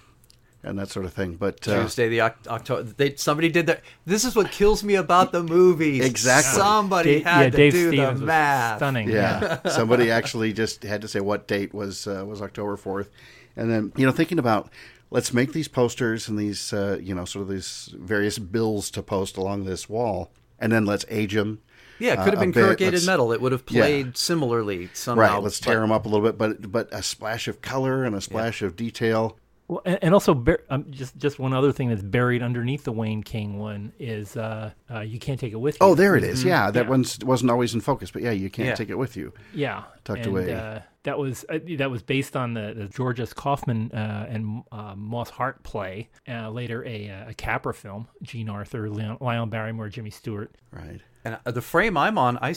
and 0.62 0.78
that 0.78 0.88
sort 0.88 1.06
of 1.06 1.12
thing. 1.12 1.34
But 1.34 1.66
uh, 1.68 1.82
Tuesday, 1.82 2.08
the 2.08 2.20
October, 2.22 2.82
they, 2.82 3.16
somebody 3.16 3.48
did 3.48 3.66
that. 3.66 3.82
This 4.04 4.24
is 4.24 4.34
what 4.36 4.50
kills 4.50 4.82
me 4.84 4.94
about 4.94 5.32
the 5.32 5.42
movies. 5.42 6.04
Exactly, 6.04 6.58
somebody 6.58 7.20
had 7.20 7.40
yeah, 7.40 7.50
to 7.50 7.56
Dave 7.56 7.72
do 7.72 7.88
Stevens 7.88 8.20
the 8.20 8.26
math. 8.26 8.78
Stunning. 8.78 9.10
Yeah, 9.10 9.60
somebody 9.68 10.10
actually 10.10 10.52
just 10.52 10.82
had 10.82 11.02
to 11.02 11.08
say 11.08 11.20
what 11.20 11.46
date 11.46 11.74
was 11.74 12.06
uh, 12.06 12.24
was 12.26 12.42
October 12.42 12.76
4th, 12.76 13.08
and 13.56 13.70
then 13.70 13.92
you 13.96 14.06
know 14.06 14.12
thinking 14.12 14.38
about 14.38 14.70
let's 15.10 15.32
make 15.32 15.52
these 15.52 15.68
posters 15.68 16.28
and 16.28 16.38
these 16.38 16.72
uh, 16.72 16.98
you 17.00 17.14
know 17.14 17.24
sort 17.24 17.42
of 17.42 17.48
these 17.48 17.94
various 17.98 18.38
bills 18.38 18.90
to 18.90 19.02
post 19.02 19.36
along 19.36 19.64
this 19.64 19.88
wall, 19.88 20.30
and 20.58 20.72
then 20.72 20.84
let's 20.84 21.04
age 21.08 21.34
them 21.34 21.60
yeah, 21.98 22.12
it 22.12 22.24
could 22.24 22.34
have 22.34 22.40
been 22.40 22.52
corrugated 22.52 23.04
metal. 23.06 23.32
It 23.32 23.40
would 23.40 23.52
have 23.52 23.66
played 23.66 24.06
yeah. 24.06 24.12
similarly 24.14 24.90
somehow. 24.92 25.34
Right. 25.34 25.42
Let's 25.42 25.60
tear 25.60 25.76
but, 25.76 25.80
them 25.82 25.92
up 25.92 26.06
a 26.06 26.08
little 26.08 26.26
bit, 26.26 26.38
but 26.38 26.70
but 26.70 26.88
a 26.92 27.02
splash 27.02 27.48
of 27.48 27.62
color 27.62 28.04
and 28.04 28.14
a 28.14 28.20
splash 28.20 28.62
yeah. 28.62 28.68
of 28.68 28.76
detail. 28.76 29.38
Well, 29.68 29.82
and, 29.84 29.98
and 30.00 30.14
also 30.14 30.44
um, 30.70 30.86
just 30.90 31.16
just 31.16 31.38
one 31.38 31.52
other 31.52 31.72
thing 31.72 31.88
that's 31.88 32.02
buried 32.02 32.42
underneath 32.42 32.84
the 32.84 32.92
Wayne 32.92 33.22
King 33.22 33.58
one 33.58 33.92
is 33.98 34.36
uh, 34.36 34.70
uh, 34.90 35.00
you 35.00 35.18
can't 35.18 35.40
take 35.40 35.52
it 35.52 35.56
with 35.56 35.74
you. 35.74 35.78
Oh, 35.86 35.94
there 35.94 36.14
it 36.14 36.22
is. 36.22 36.40
Mm-hmm. 36.40 36.48
Yeah, 36.48 36.70
that 36.70 36.84
yeah. 36.84 36.90
one's 36.90 37.18
wasn't 37.24 37.50
always 37.50 37.74
in 37.74 37.80
focus, 37.80 38.10
but 38.10 38.22
yeah, 38.22 38.30
you 38.30 38.48
can't 38.48 38.76
take 38.76 38.90
it 38.90 38.98
with 38.98 39.16
you. 39.16 39.32
Yeah, 39.52 39.84
tucked 40.04 40.20
and, 40.20 40.28
away. 40.28 40.54
Uh, 40.54 40.80
that 41.02 41.18
was 41.18 41.44
uh, 41.48 41.58
that 41.78 41.90
was 41.90 42.02
based 42.02 42.36
on 42.36 42.54
the, 42.54 42.74
the 42.76 42.86
George 42.86 43.18
S. 43.18 43.32
Kaufman 43.32 43.90
uh, 43.92 44.26
and 44.28 44.62
uh, 44.70 44.94
Moss 44.96 45.30
Hart 45.30 45.62
play. 45.64 46.10
Uh, 46.28 46.50
later, 46.50 46.84
a, 46.84 47.08
a 47.28 47.34
Capra 47.34 47.74
film. 47.74 48.06
Jean 48.22 48.48
Arthur, 48.48 48.88
Leon, 48.88 49.18
Lionel 49.20 49.46
Barrymore, 49.46 49.88
Jimmy 49.88 50.10
Stewart. 50.10 50.54
Right. 50.70 51.00
And 51.26 51.38
uh, 51.44 51.50
the 51.50 51.60
frame 51.62 51.96
I'm 51.96 52.18
on, 52.18 52.38
I 52.40 52.54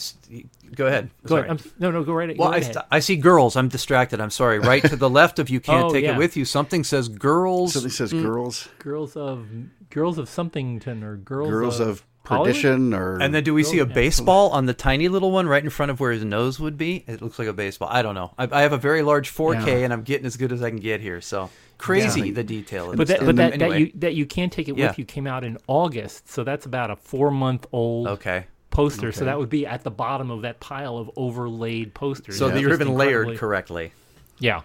go 0.76 0.86
ahead. 0.86 1.10
Go 1.26 1.38
ahead. 1.38 1.50
I'm, 1.50 1.60
no, 1.80 1.90
no, 1.92 2.04
go 2.04 2.14
right, 2.14 2.38
Well, 2.38 2.50
go 2.50 2.56
I, 2.56 2.60
st- 2.60 2.76
ahead. 2.76 2.88
I 2.92 3.00
see 3.00 3.16
girls. 3.16 3.56
I'm 3.56 3.68
distracted. 3.68 4.22
I'm 4.22 4.30
sorry. 4.30 4.60
Right 4.60 4.84
to 4.84 4.96
the 4.96 5.10
left 5.20 5.40
of 5.40 5.50
you 5.50 5.60
can't 5.60 5.86
Oh, 5.86 5.94
take 5.94 6.04
yeah. 6.04 6.14
it 6.14 6.18
with 6.18 6.38
you. 6.38 6.46
Something 6.46 6.84
says 6.84 7.10
girls. 7.10 7.74
Something 7.74 7.90
says 7.92 8.14
girls, 8.14 8.70
Girls 8.80 9.16
of 9.16 9.48
Girls 9.90 10.18
of 10.20 10.28
Somethington 10.30 11.04
or 11.04 11.18
Girls, 11.18 11.50
girls 11.50 11.80
of 11.80 12.06
Hollywood? 12.26 12.48
perdition, 12.54 12.94
or 12.94 13.18
And 13.20 13.34
then 13.34 13.44
do 13.44 13.56
we 13.56 13.64
see 13.64 13.80
a 13.80 13.88
yeah. 13.88 13.92
baseball 13.94 14.52
on 14.52 14.68
the 14.68 14.74
tiny 14.76 15.08
little 15.10 15.32
one 15.32 15.48
right 15.48 15.64
in 15.64 15.72
front 15.72 15.90
of 15.90 16.00
where 16.00 16.12
his 16.12 16.24
nose 16.24 16.60
would 16.60 16.78
be? 16.78 17.04
It 17.08 17.24
looks 17.24 17.40
like 17.40 17.48
a 17.48 17.54
baseball. 17.54 17.90
I 17.92 18.04
don't 18.04 18.14
know. 18.14 18.36
I, 18.38 18.48
I 18.52 18.62
have 18.62 18.74
a 18.74 18.78
very 18.78 19.02
large 19.02 19.34
4K 19.34 19.66
Yeah. 19.66 19.74
and 19.86 19.92
I'm 19.92 20.04
getting 20.04 20.28
as 20.28 20.38
good 20.38 20.52
as 20.52 20.62
I 20.62 20.70
can 20.70 20.78
get 20.80 21.02
here. 21.02 21.22
So 21.22 21.50
crazy 21.80 22.28
Yeah. 22.28 22.34
the 22.34 22.44
detail. 22.44 22.94
But 22.96 23.08
that, 23.08 23.22
but 23.26 23.36
that, 23.38 23.54
Anyway, 23.54 23.70
that 23.70 23.80
you 23.80 23.92
that 23.96 24.14
you 24.16 24.26
can't 24.28 24.52
take 24.54 24.68
it 24.70 24.78
Yeah. 24.78 24.90
with 24.90 25.00
you 25.00 25.06
came 25.06 25.26
out 25.26 25.44
in 25.44 25.58
August, 25.66 26.30
so 26.30 26.44
that's 26.44 26.68
about 26.68 26.92
a 26.92 26.96
four 26.98 27.32
month 27.32 27.66
old 27.72 28.06
okay. 28.08 28.46
Poster. 28.70 29.12
So 29.12 29.26
that 29.26 29.38
would 29.38 29.50
be 29.50 29.66
at 29.66 29.84
the 29.84 29.92
bottom 29.92 30.32
of 30.32 30.42
that 30.44 30.60
pile 30.60 30.98
of 30.98 31.10
overlaid 31.16 31.94
posters. 31.94 32.38
So 32.38 32.46
It's 32.48 32.54
that 32.56 32.62
you're 32.62 32.70
just 32.70 32.82
even 32.82 32.94
layered 32.96 33.38
correctly. 33.38 33.92
Yeah, 34.40 34.62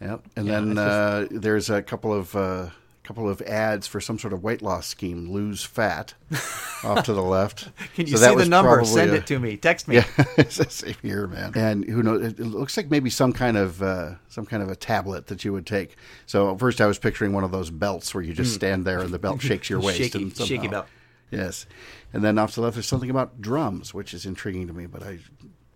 Yep. 0.00 0.22
And 0.36 0.46
Yeah, 0.46 0.52
then 0.52 0.70
it's 0.72 0.78
uh, 0.78 1.26
there's 1.30 1.70
a 1.70 1.82
couple 1.82 2.12
of 2.12 2.36
uh, 2.36 2.68
couple 3.02 3.28
of 3.28 3.40
ads 3.42 3.86
for 3.86 4.00
some 4.02 4.18
sort 4.18 4.32
of 4.34 4.42
weight 4.44 4.60
loss 4.62 4.86
scheme. 4.86 5.30
Lose 5.30 5.64
fat 5.64 6.12
off 6.84 7.04
to 7.04 7.14
the 7.14 7.22
left. 7.22 7.70
Can 7.94 8.06
you 8.06 8.16
So 8.18 8.28
see 8.28 8.44
the 8.44 8.48
number? 8.48 8.84
Send 8.84 9.10
a- 9.12 9.14
it 9.16 9.26
to 9.28 9.38
me. 9.38 9.56
Text 9.56 9.88
me. 9.88 9.96
Yeah, 9.96 10.04
same 10.50 10.94
here, 11.02 11.26
man. 11.26 11.52
And 11.56 11.84
who 11.86 12.02
knows? 12.02 12.22
It, 12.22 12.38
it 12.38 12.44
looks 12.44 12.76
like 12.76 12.90
maybe 12.90 13.08
some 13.10 13.32
kind 13.32 13.56
of 13.56 13.82
uh, 13.82 14.10
some 14.28 14.44
kind 14.46 14.62
of 14.62 14.68
a 14.68 14.76
tablet 14.76 15.26
that 15.28 15.44
you 15.44 15.52
would 15.54 15.66
take. 15.66 15.96
So 16.26 16.52
at 16.52 16.58
first, 16.60 16.80
I 16.82 16.86
was 16.86 16.98
picturing 16.98 17.32
one 17.32 17.42
of 17.44 17.50
those 17.50 17.70
belts 17.70 18.14
where 18.14 18.22
you 18.22 18.34
just 18.34 18.54
stand 18.54 18.84
there 18.84 19.00
and 19.00 19.10
the 19.10 19.18
belt 19.18 19.40
shakes 19.40 19.68
your 19.70 19.80
waist. 19.80 19.98
Shaky- 19.98 20.22
and 20.22 20.36
somehow- 20.36 20.48
shaky 20.48 20.68
belt. 20.68 20.86
Yes, 21.30 21.66
and 22.12 22.24
then 22.24 22.38
off 22.38 22.50
to 22.50 22.56
the 22.56 22.62
left, 22.62 22.74
there's 22.74 22.86
something 22.88 23.10
about 23.10 23.40
drums, 23.40 23.92
which 23.92 24.14
is 24.14 24.24
intriguing 24.26 24.66
to 24.66 24.72
me, 24.72 24.86
but 24.86 25.02
I 25.02 25.18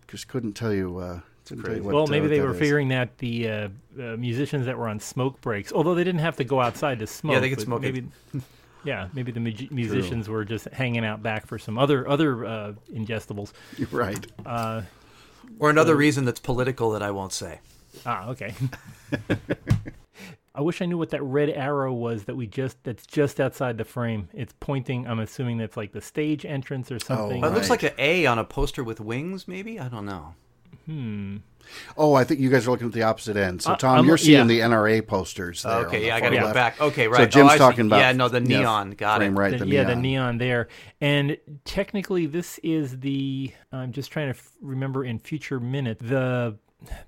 just 0.08 0.28
couldn't 0.28 0.52
tell 0.54 0.72
you. 0.72 0.98
Uh, 0.98 1.20
couldn't 1.46 1.64
tell 1.64 1.76
you 1.76 1.82
what, 1.82 1.94
well, 1.94 2.04
uh, 2.04 2.06
maybe 2.06 2.22
what 2.26 2.30
they 2.30 2.40
were 2.40 2.52
is. 2.54 2.58
figuring 2.58 2.88
that 2.88 3.18
the 3.18 3.48
uh, 3.48 3.68
uh, 3.98 4.02
musicians 4.16 4.64
that 4.66 4.78
were 4.78 4.88
on 4.88 5.00
smoke 5.00 5.40
breaks, 5.40 5.72
although 5.72 5.94
they 5.94 6.04
didn't 6.04 6.20
have 6.20 6.36
to 6.36 6.44
go 6.44 6.60
outside 6.60 7.00
to 7.00 7.06
smoke. 7.06 7.34
yeah, 7.34 7.40
they 7.40 7.50
could 7.50 7.60
smoke. 7.60 7.82
Maybe, 7.82 8.06
yeah, 8.84 9.08
maybe 9.12 9.32
the 9.32 9.40
mu- 9.40 9.52
musicians 9.70 10.28
were 10.28 10.44
just 10.44 10.66
hanging 10.68 11.04
out 11.04 11.22
back 11.22 11.46
for 11.46 11.58
some 11.58 11.76
other 11.78 12.08
other 12.08 12.44
uh, 12.46 12.72
ingestibles. 12.94 13.52
Right. 13.90 14.24
Uh, 14.46 14.82
Or 15.58 15.68
another 15.68 15.96
reason 15.96 16.24
that's 16.24 16.40
political 16.40 16.92
that 16.92 17.02
I 17.02 17.10
won't 17.10 17.32
say. 17.32 17.60
ah, 18.06 18.28
okay. 18.30 18.54
I 20.54 20.60
wish 20.60 20.82
I 20.82 20.86
knew 20.86 20.98
what 20.98 21.10
that 21.10 21.22
red 21.22 21.48
arrow 21.50 21.92
was 21.94 22.24
that 22.24 22.36
we 22.36 22.46
just 22.46 22.76
that's 22.84 23.06
just 23.06 23.40
outside 23.40 23.78
the 23.78 23.84
frame. 23.84 24.28
It's 24.34 24.54
pointing. 24.60 25.06
I'm 25.06 25.18
assuming 25.20 25.58
that's 25.58 25.76
like 25.76 25.92
the 25.92 26.00
stage 26.02 26.44
entrance 26.44 26.92
or 26.92 26.98
something. 26.98 27.40
But 27.40 27.52
it 27.52 27.54
looks 27.54 27.70
like 27.70 27.82
an 27.82 27.92
A 27.98 28.26
on 28.26 28.38
a 28.38 28.44
poster 28.44 28.84
with 28.84 29.00
wings, 29.00 29.48
maybe? 29.48 29.80
I 29.80 29.88
don't 29.88 30.04
know. 30.06 30.34
Hmm. 30.86 31.36
Oh, 31.96 32.14
I 32.14 32.24
think 32.24 32.40
you 32.40 32.50
guys 32.50 32.66
are 32.66 32.72
looking 32.72 32.88
at 32.88 32.92
the 32.92 33.04
opposite 33.04 33.36
end. 33.36 33.62
So, 33.62 33.72
Uh, 33.72 33.76
Tom, 33.76 33.96
I'm- 33.96 34.06
you're 34.06 34.16
seeing 34.18 34.38
yeah. 34.38 34.44
the 34.44 34.60
NRA 34.62 35.00
posters. 35.00 35.62
There 35.62 35.72
Okay, 35.86 36.00
the 36.00 36.06
yeah, 36.06 36.16
I 36.16 36.20
got 36.20 36.30
to 36.30 36.36
go 36.38 36.42
left. 36.46 36.54
back. 36.54 36.80
Okay, 36.80 37.06
right. 37.06 37.16
So 37.16 37.22
right. 37.22 37.30
Jim's 37.30 37.52
oh, 37.52 37.56
talking 37.58 37.86
about 37.86 37.98
Yeah, 38.00 38.12
no, 38.12 38.28
the 38.28 38.40
yeah, 38.42 38.58
neon. 38.58 38.90
Got 38.90 39.18
frame 39.18 39.34
it. 39.34 39.38
right. 39.38 39.52
The- 39.58 39.64
the 39.64 39.66
yeah, 39.70 39.82
neon. 39.84 39.88
the 39.96 40.02
neon 40.02 40.38
there. 40.38 40.68
And 41.00 41.36
technically, 41.64 42.26
this 42.26 42.58
is 42.64 42.98
the. 42.98 43.52
I'm 43.70 43.92
just 43.92 44.10
trying 44.10 44.26
to 44.32 44.38
f- 44.38 44.50
remember 44.60 45.04
in 45.04 45.20
future 45.20 45.60
minute. 45.60 45.98
The 46.00 46.56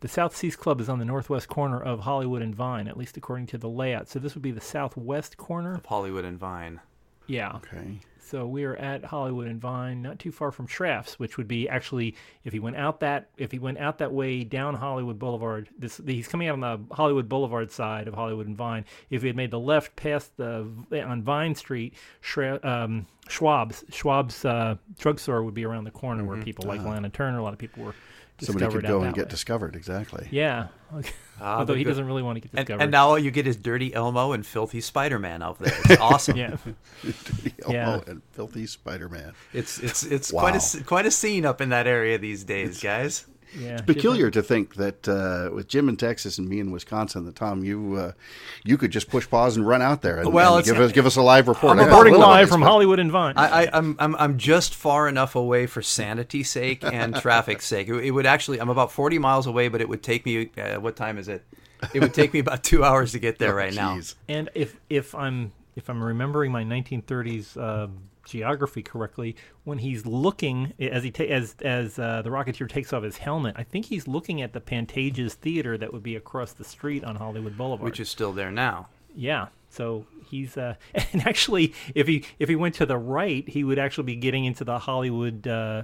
the 0.01 0.09
South 0.09 0.37
Seas 0.37 0.57
Club 0.57 0.81
is 0.81 0.89
on 0.89 0.99
the 0.99 1.05
northwest 1.05 1.49
corner 1.49 1.81
of 1.81 2.01
Hollywood 2.01 2.43
and 2.43 2.55
Vine, 2.55 2.89
at 2.89 2.97
least 2.97 3.17
according 3.17 3.47
to 3.49 3.59
the 3.59 3.69
layout. 3.69 4.09
So 4.09 4.19
this 4.19 4.35
would 4.35 4.43
be 4.43 4.53
the 4.53 4.61
southwest 4.61 5.37
corner. 5.37 5.75
Of 5.75 5.87
Hollywood 5.87 6.25
and 6.25 6.39
Vine. 6.39 6.81
Yeah. 7.27 7.57
Okay. 7.57 8.01
So 8.25 8.47
we 8.47 8.65
are 8.65 8.75
at 8.77 9.05
Hollywood 9.05 9.49
and 9.49 9.61
Vine, 9.61 10.01
not 10.01 10.19
too 10.19 10.33
far 10.33 10.51
from 10.51 10.67
Schrafft's, 10.67 11.19
which 11.19 11.37
would 11.37 11.47
be 11.47 11.69
actually 11.69 12.15
if 12.43 12.55
he 12.55 12.59
went 12.59 12.77
out 12.77 13.01
that 13.01 13.29
if 13.37 13.53
he 13.53 13.59
went 13.59 13.79
out 13.79 13.99
that 13.99 14.13
way 14.13 14.45
down 14.45 14.75
Hollywood 14.75 15.19
Boulevard. 15.19 15.69
This 15.79 16.01
he's 16.07 16.27
coming 16.27 16.49
out 16.49 16.55
on 16.55 16.61
the 16.61 16.95
Hollywood 16.95 17.29
Boulevard 17.29 17.71
side 17.71 18.09
of 18.09 18.15
Hollywood 18.15 18.47
and 18.47 18.57
Vine. 18.57 18.87
If 19.11 19.21
he 19.21 19.29
had 19.29 19.37
made 19.37 19.51
the 19.51 19.61
left 19.61 19.95
past 19.95 20.35
the 20.39 20.67
on 20.93 21.23
Vine 21.23 21.55
Street, 21.55 21.95
Schra- 22.23 22.65
um, 22.65 23.07
Schwab's 23.29 23.85
Schwab's 23.91 24.43
uh, 24.45 24.77
drugstore 24.99 25.43
would 25.43 25.55
be 25.55 25.67
around 25.67 25.85
the 25.85 25.91
corner 25.91 26.25
where 26.25 26.41
people 26.43 26.65
like 26.67 26.83
Lana 26.83 27.11
Turner. 27.11 27.39
A 27.39 27.43
lot 27.43 27.53
of 27.53 27.59
people 27.59 27.85
were 27.85 27.95
Somebody 28.41 28.67
could 28.73 28.83
go 28.85 28.99
and 29.03 29.09
that 29.11 29.15
get 29.15 29.29
discovered. 29.29 29.77
Exactly. 29.77 30.27
Yeah. 30.31 30.67
Okay. 30.95 31.11
Ah, 31.41 31.59
Although 31.59 31.75
he 31.75 31.85
good- 31.85 31.91
doesn't 31.91 32.07
really 32.07 32.23
want 32.23 32.37
to 32.37 32.41
get 32.41 32.53
discovered. 32.53 32.83
and 32.83 32.91
now 32.91 33.09
all 33.09 33.19
you 33.19 33.31
get 33.31 33.47
is 33.47 33.57
Dirty 33.57 33.95
Elmo 33.95 34.33
and 34.33 34.45
Filthy 34.45 34.81
Spider-Man 34.81 35.43
out 35.43 35.59
there. 35.61 35.73
It's 35.87 36.01
awesome. 36.01 36.37
yeah. 36.37 36.57
Oh, 37.67 37.73
Yeah. 37.73 38.01
and 38.07 38.21
filthy 38.33 38.67
Spider-Man. 38.67 39.33
It's 39.53 39.79
it's 39.79 40.03
it's 40.05 40.33
Wow. 40.33 40.41
quite 40.43 40.55
a 40.55 40.57
s- 40.57 40.83
quite 40.85 41.07
a 41.07 41.11
scene 41.11 41.47
up 41.47 41.61
in 41.61 41.71
that 41.71 41.87
area 41.87 42.19
these 42.19 42.45
days, 42.45 42.83
guys. 42.83 43.25
Yeah. 43.59 43.81
Peculiar 43.81 44.31
to 44.31 44.43
think 44.43 44.75
that 44.77 45.09
uh, 45.09 45.55
with 45.55 45.69
Jim 45.69 45.89
in 45.89 45.97
Texas 45.97 46.39
and 46.39 46.49
me 46.49 46.61
in 46.61 46.71
Wisconsin, 46.71 47.25
that 47.27 47.37
Tom, 47.37 47.63
you 47.65 47.95
uh, 47.97 48.13
you 48.65 48.77
could 48.77 48.91
just 48.91 49.09
push 49.09 49.29
pause 49.29 49.57
and 49.57 49.67
run 49.67 49.81
out 49.83 50.03
there 50.03 50.19
and, 50.19 50.33
Well, 50.33 50.57
and 50.57 50.65
give 50.65 50.81
us 50.81 50.93
give 50.93 51.07
us 51.07 51.17
a 51.17 51.23
live 51.23 51.49
report. 51.49 51.73
I'm 51.73 51.81
I 51.81 51.83
got 51.85 51.87
a 51.87 51.91
reporting 51.91 52.15
live 52.21 52.45
of 52.45 52.51
from 52.51 52.61
but- 52.63 52.67
Hollywood 52.67 52.99
and 52.99 53.11
Vine. 53.11 53.35
I, 53.37 53.65
I, 53.65 53.71
I'm, 53.73 53.97
I'm 53.99 54.17
I'm 54.17 54.39
just 54.39 54.75
far 54.75 55.09
enough 55.09 55.35
away 55.35 55.67
for 55.67 55.83
sanity's 55.83 56.51
sake 56.51 56.83
and 56.85 57.15
traffic's 57.21 57.67
sake. 57.67 57.89
It, 57.89 57.95
it 58.05 58.11
would 58.11 58.27
actually 58.27 58.61
I'm 58.61 58.71
about 58.71 58.91
40 58.93 59.19
miles 59.19 59.47
away, 59.47 59.69
but 59.69 59.81
it 59.81 59.89
would 59.89 60.03
take 60.03 60.25
me. 60.27 60.51
Uh, 60.59 60.81
what 60.81 60.97
time 60.97 61.19
is 61.19 61.29
it? 61.29 61.45
It 61.93 62.01
would 62.01 62.15
take 62.15 62.33
me 62.33 62.39
about 62.41 62.65
two 62.65 62.83
hours 62.83 63.13
to 63.13 63.19
get 63.19 63.39
there 63.39 63.53
Oh, 63.55 63.57
right 63.57 63.75
now. 63.75 64.01
And 64.29 64.51
if 64.55 64.81
if 64.89 65.15
I'm 65.15 65.53
if 65.77 65.89
I'm 65.91 66.03
remembering 66.03 66.51
my 66.53 66.65
1930s 66.65 67.57
uh, 67.57 67.89
geography 68.25 68.83
correctly, 68.83 69.37
when 69.65 69.79
he's 69.79 70.07
looking 70.07 70.73
as 70.81 71.03
he 71.05 71.11
ta- 71.11 71.25
as 71.25 71.57
as 71.63 71.99
uh, 71.99 72.23
the 72.23 72.31
Rocketeer 72.31 72.69
takes 72.69 72.93
off 72.93 73.03
his 73.03 73.19
helmet, 73.19 73.55
I 73.57 73.63
think 73.63 73.87
he's 73.87 74.07
looking 74.09 74.43
at 74.43 74.53
the 74.53 74.61
Pantages 74.61 75.33
Theater 75.33 75.77
that 75.79 75.93
would 75.93 76.03
be 76.03 76.17
across 76.17 76.53
the 76.53 76.65
street 76.65 77.05
on 77.05 77.17
Hollywood 77.17 77.57
Boulevard. 77.57 77.85
which 77.85 78.01
is 78.01 78.09
still 78.09 78.33
there 78.33 78.51
now. 78.51 78.89
yeah. 79.15 79.49
So 79.71 80.07
he's 80.31 80.57
uh, 80.57 80.77
and 81.13 81.27
actually, 81.27 81.75
if 81.97 82.07
he 82.07 82.25
if 82.39 82.49
he 82.49 82.55
went 82.57 82.77
to 82.77 82.87
the 82.87 82.97
right, 82.97 83.49
he 83.49 83.65
would 83.65 83.79
actually 83.79 84.05
be 84.05 84.17
getting 84.17 84.45
into 84.45 84.63
the 84.65 84.79
Hollywood 84.79 85.49
uh, 85.49 85.83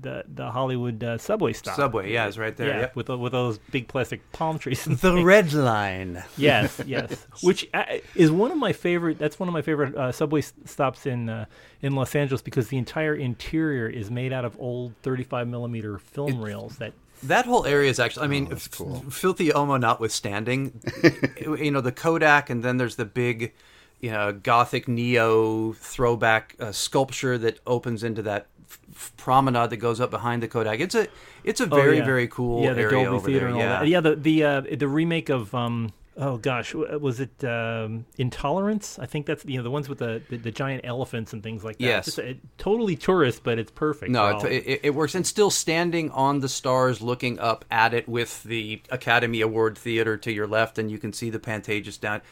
the 0.00 0.24
the 0.32 0.50
Hollywood 0.50 1.02
uh, 1.04 1.18
subway 1.18 1.52
stop. 1.52 1.76
Subway, 1.76 2.12
yeah, 2.12 2.26
it's 2.26 2.38
right 2.38 2.56
there. 2.56 2.68
Yeah, 2.68 2.80
Yep. 2.80 2.96
with 2.96 3.06
the- 3.06 3.18
with 3.18 3.32
those 3.32 3.58
big 3.70 3.88
plastic 3.88 4.20
palm 4.32 4.58
trees. 4.58 4.86
and 4.86 4.96
The 5.04 5.22
Red 5.22 5.52
Line. 5.52 6.22
yes, 6.36 6.80
yes. 6.86 7.26
Which 7.42 7.68
uh, 7.74 7.84
is 8.14 8.30
one 8.30 8.50
of 8.50 8.58
my 8.58 8.72
favorite. 8.72 9.18
That's 9.18 9.38
one 9.38 9.48
of 9.48 9.52
my 9.52 9.62
favorite 9.62 9.94
uh, 9.96 10.12
subway 10.12 10.40
stops 10.40 11.06
in 11.06 11.28
uh, 11.28 11.46
in 11.82 11.94
Los 11.94 12.14
Angeles 12.14 12.42
because 12.42 12.68
the 12.68 12.78
entire 12.78 13.14
interior 13.14 13.88
is 13.88 14.10
made 14.10 14.32
out 14.32 14.44
of 14.44 14.56
old 14.60 14.94
35 15.02 15.48
millimeter 15.48 15.98
film 15.98 16.42
reels. 16.42 16.76
That 16.78 16.92
That 17.22 17.46
whole 17.46 17.64
area 17.66 17.90
is 17.90 17.98
actually, 17.98 18.24
I 18.24 18.28
mean, 18.28 18.48
that's 18.48 18.66
f- 18.66 18.72
cool. 18.78 19.00
filthy 19.10 19.50
Elmo 19.50 19.76
notwithstanding, 19.76 20.80
you 21.40 21.70
know, 21.70 21.80
the 21.80 21.92
Kodak, 21.92 22.50
and 22.50 22.62
then 22.62 22.76
there's 22.76 22.96
the 22.96 23.04
big, 23.04 23.52
you 24.00 24.10
know, 24.10 24.32
Gothic 24.32 24.88
neo 24.88 25.72
throwback 25.74 26.56
uh, 26.60 26.72
sculpture 26.72 27.38
that 27.38 27.60
opens 27.66 28.02
into 28.02 28.22
that 28.22 28.46
f- 28.74 28.94
f- 28.94 29.12
promenade 29.16 29.70
that 29.70 29.76
goes 29.78 30.00
up 30.00 30.10
behind 30.10 30.42
the 30.42 30.48
Kodak. 30.48 30.80
It's 30.80 30.94
a, 30.94 31.08
it's 31.44 31.60
a 31.60 31.64
Oh, 31.64 31.76
very, 31.76 31.98
yeah. 31.98 32.04
very 32.04 32.28
cool 32.28 32.62
yeah, 32.62 32.72
the 32.74 32.82
area 32.82 33.04
Dolby 33.04 33.08
over 33.08 33.26
Theater 33.26 33.38
there. 33.40 33.48
and 33.48 33.54
all 33.56 33.60
yeah. 33.62 33.78
that. 33.80 33.88
Yeah, 33.88 34.00
the 34.00 34.16
the 34.16 34.44
uh, 34.44 34.60
the 34.78 34.88
remake 34.88 35.28
of 35.28 35.54
um 35.54 35.92
oh 36.16 36.36
gosh, 36.36 36.74
was 36.74 37.18
it 37.18 37.42
um, 37.44 38.04
Intolerance? 38.18 38.98
I 39.00 39.06
think 39.06 39.26
that's 39.26 39.44
you 39.44 39.56
know 39.56 39.64
the 39.64 39.70
ones 39.70 39.88
with 39.88 39.98
the, 39.98 40.22
the, 40.30 40.36
the 40.36 40.50
giant 40.52 40.84
elephants 40.84 41.32
and 41.32 41.42
things 41.42 41.64
like 41.64 41.78
that. 41.78 41.84
Yes. 41.84 42.04
Just 42.04 42.18
a, 42.20 42.36
totally 42.58 42.94
tourist, 42.96 43.42
but 43.42 43.58
it's 43.58 43.72
perfect. 43.72 44.12
No, 44.12 44.38
it, 44.38 44.44
it, 44.44 44.80
it 44.84 44.90
works. 44.94 45.14
And 45.16 45.26
still 45.26 45.50
standing 45.50 46.10
on 46.12 46.38
the 46.40 46.48
stars, 46.48 47.00
looking 47.02 47.38
up 47.40 47.64
at 47.70 47.94
it 47.94 48.08
with 48.08 48.42
the 48.44 48.80
Academy 48.90 49.40
Award 49.40 49.76
Theater 49.76 50.16
to 50.18 50.32
your 50.32 50.46
left, 50.46 50.78
and 50.78 50.88
you 50.90 50.98
can 50.98 51.12
see 51.12 51.30
the 51.30 51.40
Pantages 51.40 51.98
down. 51.98 52.22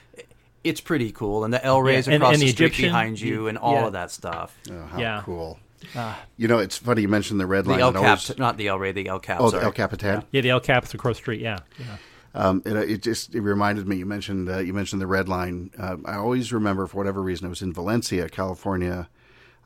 It's 0.62 0.80
pretty 0.80 1.10
cool. 1.10 1.42
And 1.44 1.52
the 1.52 1.64
L 1.64 1.82
rays 1.82 2.06
Yeah, 2.06 2.14
across 2.14 2.34
and 2.34 2.42
the, 2.42 2.46
the 2.46 2.52
street 2.52 2.66
Egyptian- 2.66 2.88
behind 2.90 3.20
you, 3.20 3.42
the- 3.42 3.46
and 3.48 3.58
all 3.58 3.74
yeah. 3.74 3.86
of 3.86 3.92
that 3.94 4.12
stuff. 4.12 4.56
Oh, 4.70 4.80
how 4.92 5.00
Yeah. 5.00 5.22
cool. 5.24 5.58
Ah. 5.96 6.20
You 6.36 6.48
know, 6.48 6.58
it's 6.58 6.76
funny 6.78 7.02
you 7.02 7.08
mentioned 7.08 7.40
the 7.40 7.46
red 7.46 7.64
The 7.64 7.70
line. 7.70 7.80
El 7.80 7.88
It 7.90 7.94
Cap, 7.94 8.04
always- 8.04 8.38
not 8.38 8.56
the 8.56 8.68
El 8.68 8.78
Ray, 8.78 8.92
the 8.92 9.08
El 9.08 9.20
Cap. 9.20 9.40
oh, 9.40 9.50
sorry. 9.50 9.60
the 9.60 9.66
El 9.66 9.72
Capitan. 9.72 10.24
yeah, 10.30 10.40
the 10.40 10.50
El 10.50 10.60
Caps 10.60 10.94
across 10.94 11.16
the 11.16 11.22
street. 11.22 11.40
Yeah, 11.40 11.58
yeah. 11.78 11.96
Um, 12.34 12.62
it, 12.64 12.74
it 12.76 13.02
just 13.02 13.34
it 13.34 13.40
reminded 13.42 13.86
me. 13.86 13.96
You 13.96 14.06
mentioned 14.06 14.48
uh, 14.48 14.58
you 14.58 14.72
mentioned 14.72 15.02
the 15.02 15.06
red 15.06 15.28
line. 15.28 15.70
Uh, 15.78 15.96
I 16.06 16.14
always 16.14 16.52
remember 16.52 16.86
for 16.86 16.96
whatever 16.96 17.20
reason 17.22 17.46
it 17.46 17.50
was 17.50 17.60
in 17.60 17.72
Valencia, 17.74 18.28
California, 18.30 19.08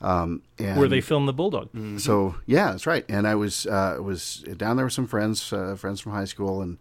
um, 0.00 0.42
and 0.58 0.76
Where 0.78 0.88
they 0.88 1.00
filmed 1.00 1.28
the 1.28 1.32
Bulldog. 1.32 1.68
So 2.00 2.34
yeah, 2.44 2.72
that's 2.72 2.86
right. 2.86 3.04
And 3.08 3.26
I 3.28 3.34
was 3.36 3.66
uh, 3.66 3.98
was 4.02 4.44
down 4.56 4.76
there 4.76 4.86
with 4.86 4.92
some 4.94 5.06
friends, 5.06 5.52
uh, 5.52 5.76
friends 5.76 6.00
from 6.00 6.12
high 6.12 6.24
school, 6.24 6.60
and 6.60 6.78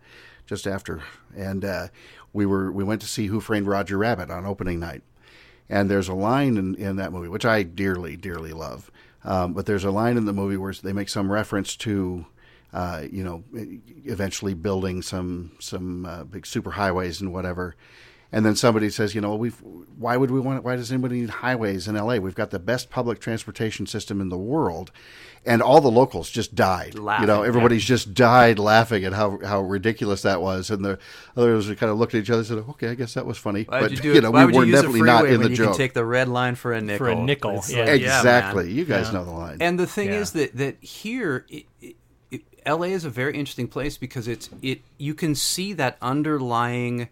just 0.47 0.65
after, 0.65 1.03
and 1.37 1.63
uh, 1.63 1.87
we 2.33 2.47
were 2.47 2.71
we 2.71 2.83
went 2.83 3.01
to 3.01 3.07
see 3.07 3.27
Who 3.27 3.39
Framed 3.39 3.67
Roger 3.67 3.97
Rabbit 3.99 4.31
on 4.31 4.45
opening 4.45 4.79
night. 4.79 5.03
And 5.69 5.89
there's 5.89 6.07
a 6.07 6.13
line 6.13 6.57
in, 6.57 6.75
in 6.75 6.95
that 6.97 7.11
movie 7.11 7.27
which 7.27 7.45
I 7.45 7.63
dearly 7.63 8.15
dearly 8.15 8.53
love. 8.53 8.91
Um, 9.25 9.53
but 9.53 9.65
there's 9.65 9.83
a 9.83 9.91
line 9.91 10.15
in 10.17 10.25
the 10.25 10.33
movie 10.33 10.55
where 10.55 10.73
they 10.73 10.93
make 10.93 11.09
some 11.09 11.31
reference 11.31 11.75
to. 11.77 12.25
Uh, 12.73 13.05
you 13.09 13.23
know, 13.23 13.41
eventually 14.03 14.53
building 14.53 15.01
some 15.01 15.51
some 15.61 16.05
uh, 16.05 16.25
big 16.25 16.43
superhighways 16.43 17.21
and 17.21 17.31
whatever, 17.31 17.73
And 18.35 18.45
then 18.45 18.57
somebody 18.57 18.89
says, 18.89 19.15
you 19.15 19.21
know, 19.21 19.33
we've 19.33 19.55
why 19.97 20.17
would 20.17 20.29
we 20.29 20.41
want? 20.41 20.61
Why 20.65 20.75
does 20.75 20.91
anybody 20.91 21.21
need 21.21 21.29
highways 21.29 21.87
in 21.87 21.95
L.A.? 21.95 22.19
We've 22.19 22.35
got 22.35 22.51
the 22.51 22.59
best 22.59 22.89
public 22.89 23.21
transportation 23.21 23.85
system 23.85 24.19
in 24.19 24.27
the 24.27 24.37
world, 24.37 24.91
and 25.45 25.61
all 25.61 25.79
the 25.79 25.89
locals 25.89 26.29
just 26.29 26.53
died. 26.53 26.99
Laughing, 26.99 27.23
you 27.23 27.27
know, 27.27 27.43
everybody's 27.43 27.85
just 27.85 28.13
died 28.13 28.59
laughing 28.59 29.05
at 29.05 29.13
how 29.13 29.39
how 29.41 29.61
ridiculous 29.61 30.21
that 30.23 30.41
was, 30.41 30.69
and 30.69 30.83
the 30.83 30.99
others 31.37 31.67
kind 31.67 31.89
of 31.89 31.97
looked 31.97 32.13
at 32.13 32.23
each 32.23 32.29
other 32.29 32.39
and 32.39 32.47
said, 32.47 32.57
"Okay, 32.57 32.89
I 32.89 32.95
guess 32.95 33.13
that 33.13 33.25
was 33.25 33.37
funny." 33.37 33.63
Why 33.63 33.79
but 33.79 33.91
you 33.91 33.97
do 33.99 34.13
you 34.15 34.19
know, 34.19 34.31
Why 34.31 34.41
we 34.43 34.51
would 34.51 34.55
were 34.57 34.65
you 34.65 34.71
use 34.71 34.81
definitely 34.81 34.99
a 34.99 35.03
not 35.05 35.19
freeway 35.21 35.35
in 35.35 35.41
the 35.41 35.49
you 35.51 35.55
joke. 35.55 35.67
can 35.69 35.77
take 35.77 35.93
the 35.93 36.03
red 36.03 36.27
line 36.27 36.55
for 36.55 36.73
a 36.73 36.81
nickel? 36.81 36.97
For 36.97 37.09
a 37.09 37.15
nickel, 37.15 37.51
yeah. 37.69 37.77
like, 37.85 38.01
yeah, 38.01 38.17
exactly. 38.17 38.65
man. 38.65 38.75
you 38.75 38.83
guys 38.83 39.05
Yeah. 39.07 39.11
know 39.13 39.23
the 39.23 39.31
line. 39.31 39.57
And 39.61 39.79
the 39.79 39.87
thing 39.87 40.09
Yeah. 40.09 40.19
is 40.19 40.31
that 40.33 40.57
that 40.57 40.83
here, 40.83 41.45
it, 41.47 41.67
it, 41.79 41.95
it, 42.31 42.41
LA 42.65 42.87
is 42.87 43.05
a 43.05 43.09
very 43.09 43.33
interesting 43.37 43.69
place 43.69 43.97
because 43.97 44.27
it's 44.27 44.49
it. 44.61 44.81
You 44.97 45.13
can 45.13 45.35
see 45.35 45.71
that 45.71 45.95
underlying 46.01 47.07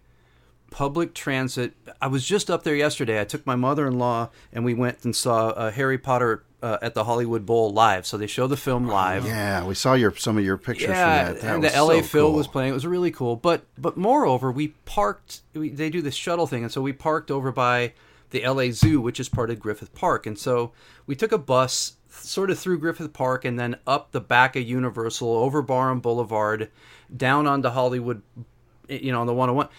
public 0.73 1.13
transit. 1.13 1.73
I 2.01 2.07
was 2.07 2.25
just 2.25 2.49
up 2.49 2.63
there 2.63 2.75
yesterday. 2.75 3.21
I 3.21 3.23
took 3.23 3.45
my 3.45 3.55
mother-in-law 3.55 4.29
and 4.51 4.65
we 4.65 4.73
went 4.73 5.05
and 5.05 5.15
saw 5.15 5.49
uh, 5.49 5.71
Harry 5.71 5.97
Potter 5.99 6.43
uh, 6.63 6.79
at 6.81 6.95
the 6.95 7.03
Hollywood 7.03 7.45
Bowl 7.45 7.71
live. 7.71 8.05
So 8.07 8.17
they 8.17 8.25
show 8.27 8.47
the 8.47 8.57
film 8.57 8.88
live. 8.88 9.25
yeah, 9.25 9.63
we 9.65 9.75
saw 9.75 9.93
your 9.93 10.15
some 10.15 10.38
of 10.38 10.43
your 10.43 10.57
pictures 10.57 10.89
Yeah, 10.89 11.25
from 11.25 11.33
that. 11.36 11.41
that 11.41 11.55
and 11.55 11.63
the 11.63 11.67
LA 11.69 11.97
so 11.97 12.01
Phil 12.01 12.27
cool. 12.27 12.33
was 12.33 12.47
playing. 12.47 12.71
It 12.71 12.73
was 12.73 12.88
really 12.88 13.12
cool. 13.12 13.36
But 13.36 13.65
but 13.77 13.95
moreover, 13.97 14.51
we 14.51 14.69
parked. 14.86 15.41
We, 15.53 15.69
they 15.69 15.89
do 15.89 16.01
this 16.01 16.15
shuttle 16.15 16.47
thing, 16.47 16.63
and 16.63 16.71
so 16.71 16.81
we 16.81 16.91
parked 16.93 17.29
over 17.29 17.51
by 17.51 17.93
the 18.31 18.47
LA 18.47 18.71
Zoo, 18.71 18.99
which 18.99 19.19
is 19.19 19.29
part 19.29 19.51
of 19.51 19.59
Griffith 19.59 19.93
Park. 19.93 20.25
And 20.25 20.39
so 20.39 20.71
we 21.05 21.15
took 21.15 21.31
a 21.31 21.38
bus 21.38 21.97
sort 22.09 22.49
of 22.49 22.57
through 22.57 22.79
Griffith 22.79 23.13
Park 23.13 23.45
and 23.45 23.59
then 23.59 23.75
up 23.86 24.12
the 24.12 24.21
back 24.21 24.55
of 24.55 24.63
Universal, 24.63 25.27
over 25.29 25.62
Barham 25.62 25.99
Boulevard, 25.99 26.71
down 27.15 27.45
onto 27.45 27.69
Hollywood. 27.69 28.23
You 28.89 29.12
know, 29.13 29.21
on 29.21 29.27
the 29.27 29.33
101. 29.33 29.69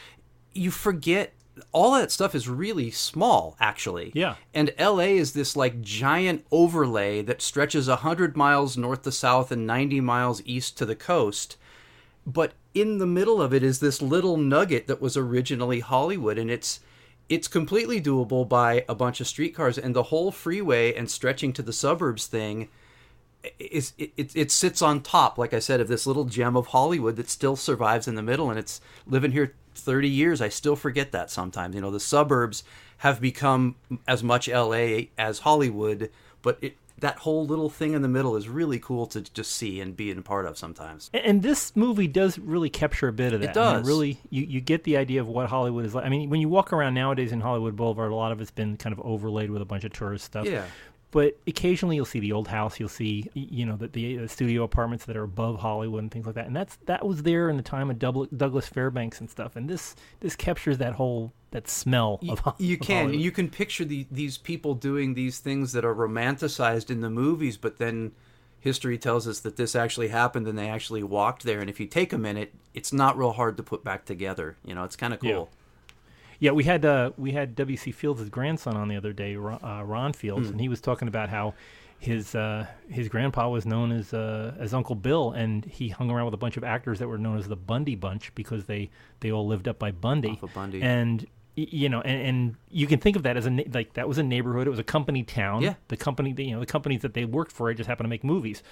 You 0.54 0.70
forget 0.70 1.34
all 1.72 1.92
that 1.92 2.10
stuff 2.10 2.34
is 2.34 2.48
really 2.48 2.90
small, 2.90 3.56
actually. 3.60 4.12
Yeah. 4.14 4.36
And 4.52 4.72
LA 4.78 5.14
is 5.14 5.32
this 5.32 5.56
like 5.56 5.80
giant 5.82 6.44
overlay 6.50 7.22
that 7.22 7.42
stretches 7.42 7.88
100 7.88 8.36
miles 8.36 8.76
north 8.76 9.02
to 9.02 9.12
south 9.12 9.52
and 9.52 9.66
90 9.66 10.00
miles 10.00 10.42
east 10.44 10.76
to 10.78 10.86
the 10.86 10.96
coast. 10.96 11.56
But 12.26 12.54
in 12.74 12.98
the 12.98 13.06
middle 13.06 13.40
of 13.40 13.54
it 13.54 13.62
is 13.62 13.80
this 13.80 14.02
little 14.02 14.36
nugget 14.36 14.86
that 14.86 15.00
was 15.00 15.16
originally 15.16 15.80
Hollywood 15.80 16.38
and 16.38 16.50
it's 16.50 16.80
it's 17.28 17.48
completely 17.48 18.00
doable 18.00 18.46
by 18.46 18.84
a 18.88 18.94
bunch 18.94 19.20
of 19.20 19.26
streetcars 19.26 19.78
and 19.78 19.94
the 19.94 20.04
whole 20.04 20.30
freeway 20.30 20.92
and 20.92 21.10
stretching 21.10 21.52
to 21.54 21.62
the 21.62 21.72
suburbs 21.72 22.26
thing 22.26 22.68
is 23.58 23.92
it, 23.96 24.12
it, 24.16 24.36
it 24.36 24.50
sits 24.50 24.82
on 24.82 25.00
top 25.00 25.38
like 25.38 25.54
i 25.54 25.58
said 25.58 25.80
of 25.80 25.88
this 25.88 26.06
little 26.06 26.24
gem 26.24 26.56
of 26.56 26.68
hollywood 26.68 27.16
that 27.16 27.30
still 27.30 27.56
survives 27.56 28.06
in 28.06 28.14
the 28.14 28.22
middle 28.22 28.50
and 28.50 28.58
it's 28.58 28.80
living 29.06 29.32
here 29.32 29.54
30 29.74 30.08
years 30.08 30.40
i 30.40 30.48
still 30.48 30.76
forget 30.76 31.12
that 31.12 31.30
sometimes 31.30 31.74
you 31.74 31.80
know 31.80 31.90
the 31.90 32.00
suburbs 32.00 32.64
have 32.98 33.20
become 33.20 33.76
as 34.06 34.22
much 34.22 34.48
la 34.48 35.00
as 35.18 35.40
hollywood 35.40 36.10
but 36.42 36.58
it, 36.60 36.76
that 37.00 37.18
whole 37.18 37.44
little 37.44 37.68
thing 37.68 37.92
in 37.92 38.02
the 38.02 38.08
middle 38.08 38.36
is 38.36 38.48
really 38.48 38.78
cool 38.78 39.06
to 39.06 39.20
just 39.20 39.50
see 39.50 39.80
and 39.80 39.96
be 39.96 40.10
a 40.10 40.22
part 40.22 40.46
of 40.46 40.56
sometimes 40.56 41.10
And- 41.12 41.42
this 41.42 41.74
movie 41.74 42.06
does 42.06 42.38
really 42.38 42.70
capture 42.70 43.08
a 43.08 43.12
bit 43.12 43.32
of 43.32 43.40
that. 43.40 43.56
I 43.56 43.72
mean, 43.72 43.74
does. 43.80 43.86
really, 43.86 44.18
you, 44.30 44.44
you 44.44 44.60
get 44.60 44.84
the 44.84 44.96
idea 44.96 45.20
of 45.20 45.26
what 45.26 45.48
Hollywood 45.48 45.84
is 45.84 45.94
like. 45.94 46.04
I 46.06 46.08
mean, 46.08 46.30
when 46.30 46.40
you 46.40 46.48
walk 46.48 46.72
around 46.72 46.94
nowadays 46.94 47.32
in 47.32 47.40
Hollywood 47.40 47.74
Boulevard, 47.76 48.12
a 48.12 48.14
lot 48.14 48.32
of 48.32 48.40
it's 48.40 48.52
been 48.52 48.76
kind 48.76 48.92
of 48.92 49.00
overlaid 49.04 49.50
with 49.50 49.60
a 49.60 49.64
bunch 49.64 49.84
of 49.84 49.92
tourist 49.92 50.24
stuff. 50.24 50.46
Yeah. 50.46 50.64
But 51.14 51.38
occasionally 51.46 51.94
you'll 51.94 52.04
see 52.06 52.18
the 52.18 52.32
old 52.32 52.48
house, 52.48 52.80
you'll 52.80 52.88
see 52.88 53.30
you 53.34 53.64
know 53.64 53.76
the, 53.76 53.86
the 53.86 54.18
uh, 54.18 54.26
studio 54.26 54.64
apartments 54.64 55.04
that 55.04 55.16
are 55.16 55.22
above 55.22 55.60
Hollywood 55.60 56.02
and 56.02 56.10
things 56.10 56.26
like 56.26 56.34
that, 56.34 56.48
and 56.48 56.56
that's 56.56 56.76
that 56.86 57.06
was 57.06 57.22
there 57.22 57.48
in 57.48 57.56
the 57.56 57.62
time 57.62 57.88
of 57.88 58.00
Douglas, 58.00 58.66
Fairbanks 58.66 59.20
and 59.20 59.30
stuff. 59.30 59.54
And 59.54 59.70
this 59.70 59.94
this 60.18 60.34
captures 60.34 60.78
that 60.78 60.94
whole 60.94 61.32
that 61.52 61.68
smell 61.68 62.18
you, 62.20 62.32
of 62.32 62.42
you 62.58 62.76
can 62.76 63.04
Hollywood. 63.06 63.24
you 63.24 63.30
can 63.30 63.48
picture 63.48 63.84
the, 63.84 64.06
these 64.10 64.36
people 64.38 64.74
doing 64.74 65.14
these 65.14 65.38
things 65.38 65.70
that 65.72 65.84
are 65.84 65.94
romanticized 65.94 66.90
in 66.90 67.00
the 67.00 67.08
movies 67.10 67.56
but 67.56 67.78
then 67.78 68.10
history 68.58 68.98
tells 68.98 69.28
us 69.28 69.38
that 69.38 69.54
this 69.56 69.76
actually 69.76 70.08
happened 70.08 70.48
and 70.48 70.58
they 70.58 70.68
actually 70.68 71.04
walked 71.04 71.44
there 71.44 71.60
and 71.60 71.70
if 71.70 71.78
you 71.78 71.86
take 71.86 72.12
a 72.12 72.18
minute 72.18 72.52
it's 72.74 72.92
not 72.92 73.16
real 73.16 73.30
hard 73.30 73.56
to 73.56 73.62
put 73.62 73.84
back 73.84 74.04
together 74.04 74.56
you 74.64 74.74
know 74.74 74.82
it's 74.82 74.96
kind 74.96 75.14
of 75.14 75.20
cool 75.20 75.30
Yeah, 75.30 75.44
we 76.50 76.64
had 76.64 76.84
uh, 76.84 77.12
we 77.16 77.32
had 77.32 77.54
W.C. 77.54 77.92
Fields' 77.92 78.28
grandson 78.28 78.76
on 78.76 78.88
the 78.88 78.96
other 78.96 79.12
day, 79.12 79.36
Ron, 79.36 79.60
uh, 79.62 79.82
Ron 79.84 80.12
Fields, 80.12 80.50
and 80.50 80.60
he 80.60 80.68
was 80.68 80.80
talking 80.80 81.08
about 81.08 81.28
how 81.28 81.54
his 81.98 82.34
uh, 82.34 82.66
his 82.88 83.08
grandpa 83.08 83.48
was 83.48 83.64
known 83.66 83.90
as 83.92 84.12
uh, 84.12 84.54
as 84.58 84.74
Uncle 84.74 84.94
Bill, 84.94 85.32
and 85.32 85.64
he 85.64 85.88
hung 85.88 86.10
around 86.10 86.26
with 86.26 86.34
a 86.34 86.38
bunch 86.38 86.56
of 86.56 86.64
actors 86.64 86.98
that 86.98 87.08
were 87.08 87.18
known 87.18 87.38
as 87.38 87.48
the 87.48 87.56
Bundy 87.56 87.94
Bunch 87.94 88.34
because 88.34 88.66
they 88.66 88.90
they 89.20 89.32
all 89.32 89.46
lived 89.46 89.68
up 89.68 89.78
by 89.78 89.90
Bundy. 89.90 90.38
Of 90.42 90.52
Bundy. 90.52 90.82
And 90.82 91.26
you 91.56 91.88
know, 91.88 92.00
and, 92.00 92.26
and 92.26 92.56
you 92.68 92.86
can 92.86 92.98
think 92.98 93.16
of 93.16 93.22
that 93.22 93.36
as 93.36 93.46
a 93.46 93.64
like 93.72 93.94
that 93.94 94.08
was 94.08 94.18
a 94.18 94.22
neighborhood. 94.22 94.66
It 94.66 94.70
was 94.70 94.78
a 94.78 94.84
company 94.84 95.22
town. 95.22 95.62
Yeah. 95.62 95.74
The 95.88 95.96
company, 95.96 96.34
you 96.36 96.54
know, 96.54 96.60
the 96.60 96.66
companies 96.66 97.02
that 97.02 97.14
they 97.14 97.24
worked 97.24 97.52
for, 97.52 97.72
just 97.74 97.88
happened 97.88 98.06
to 98.06 98.10
make 98.10 98.24
movies, 98.24 98.62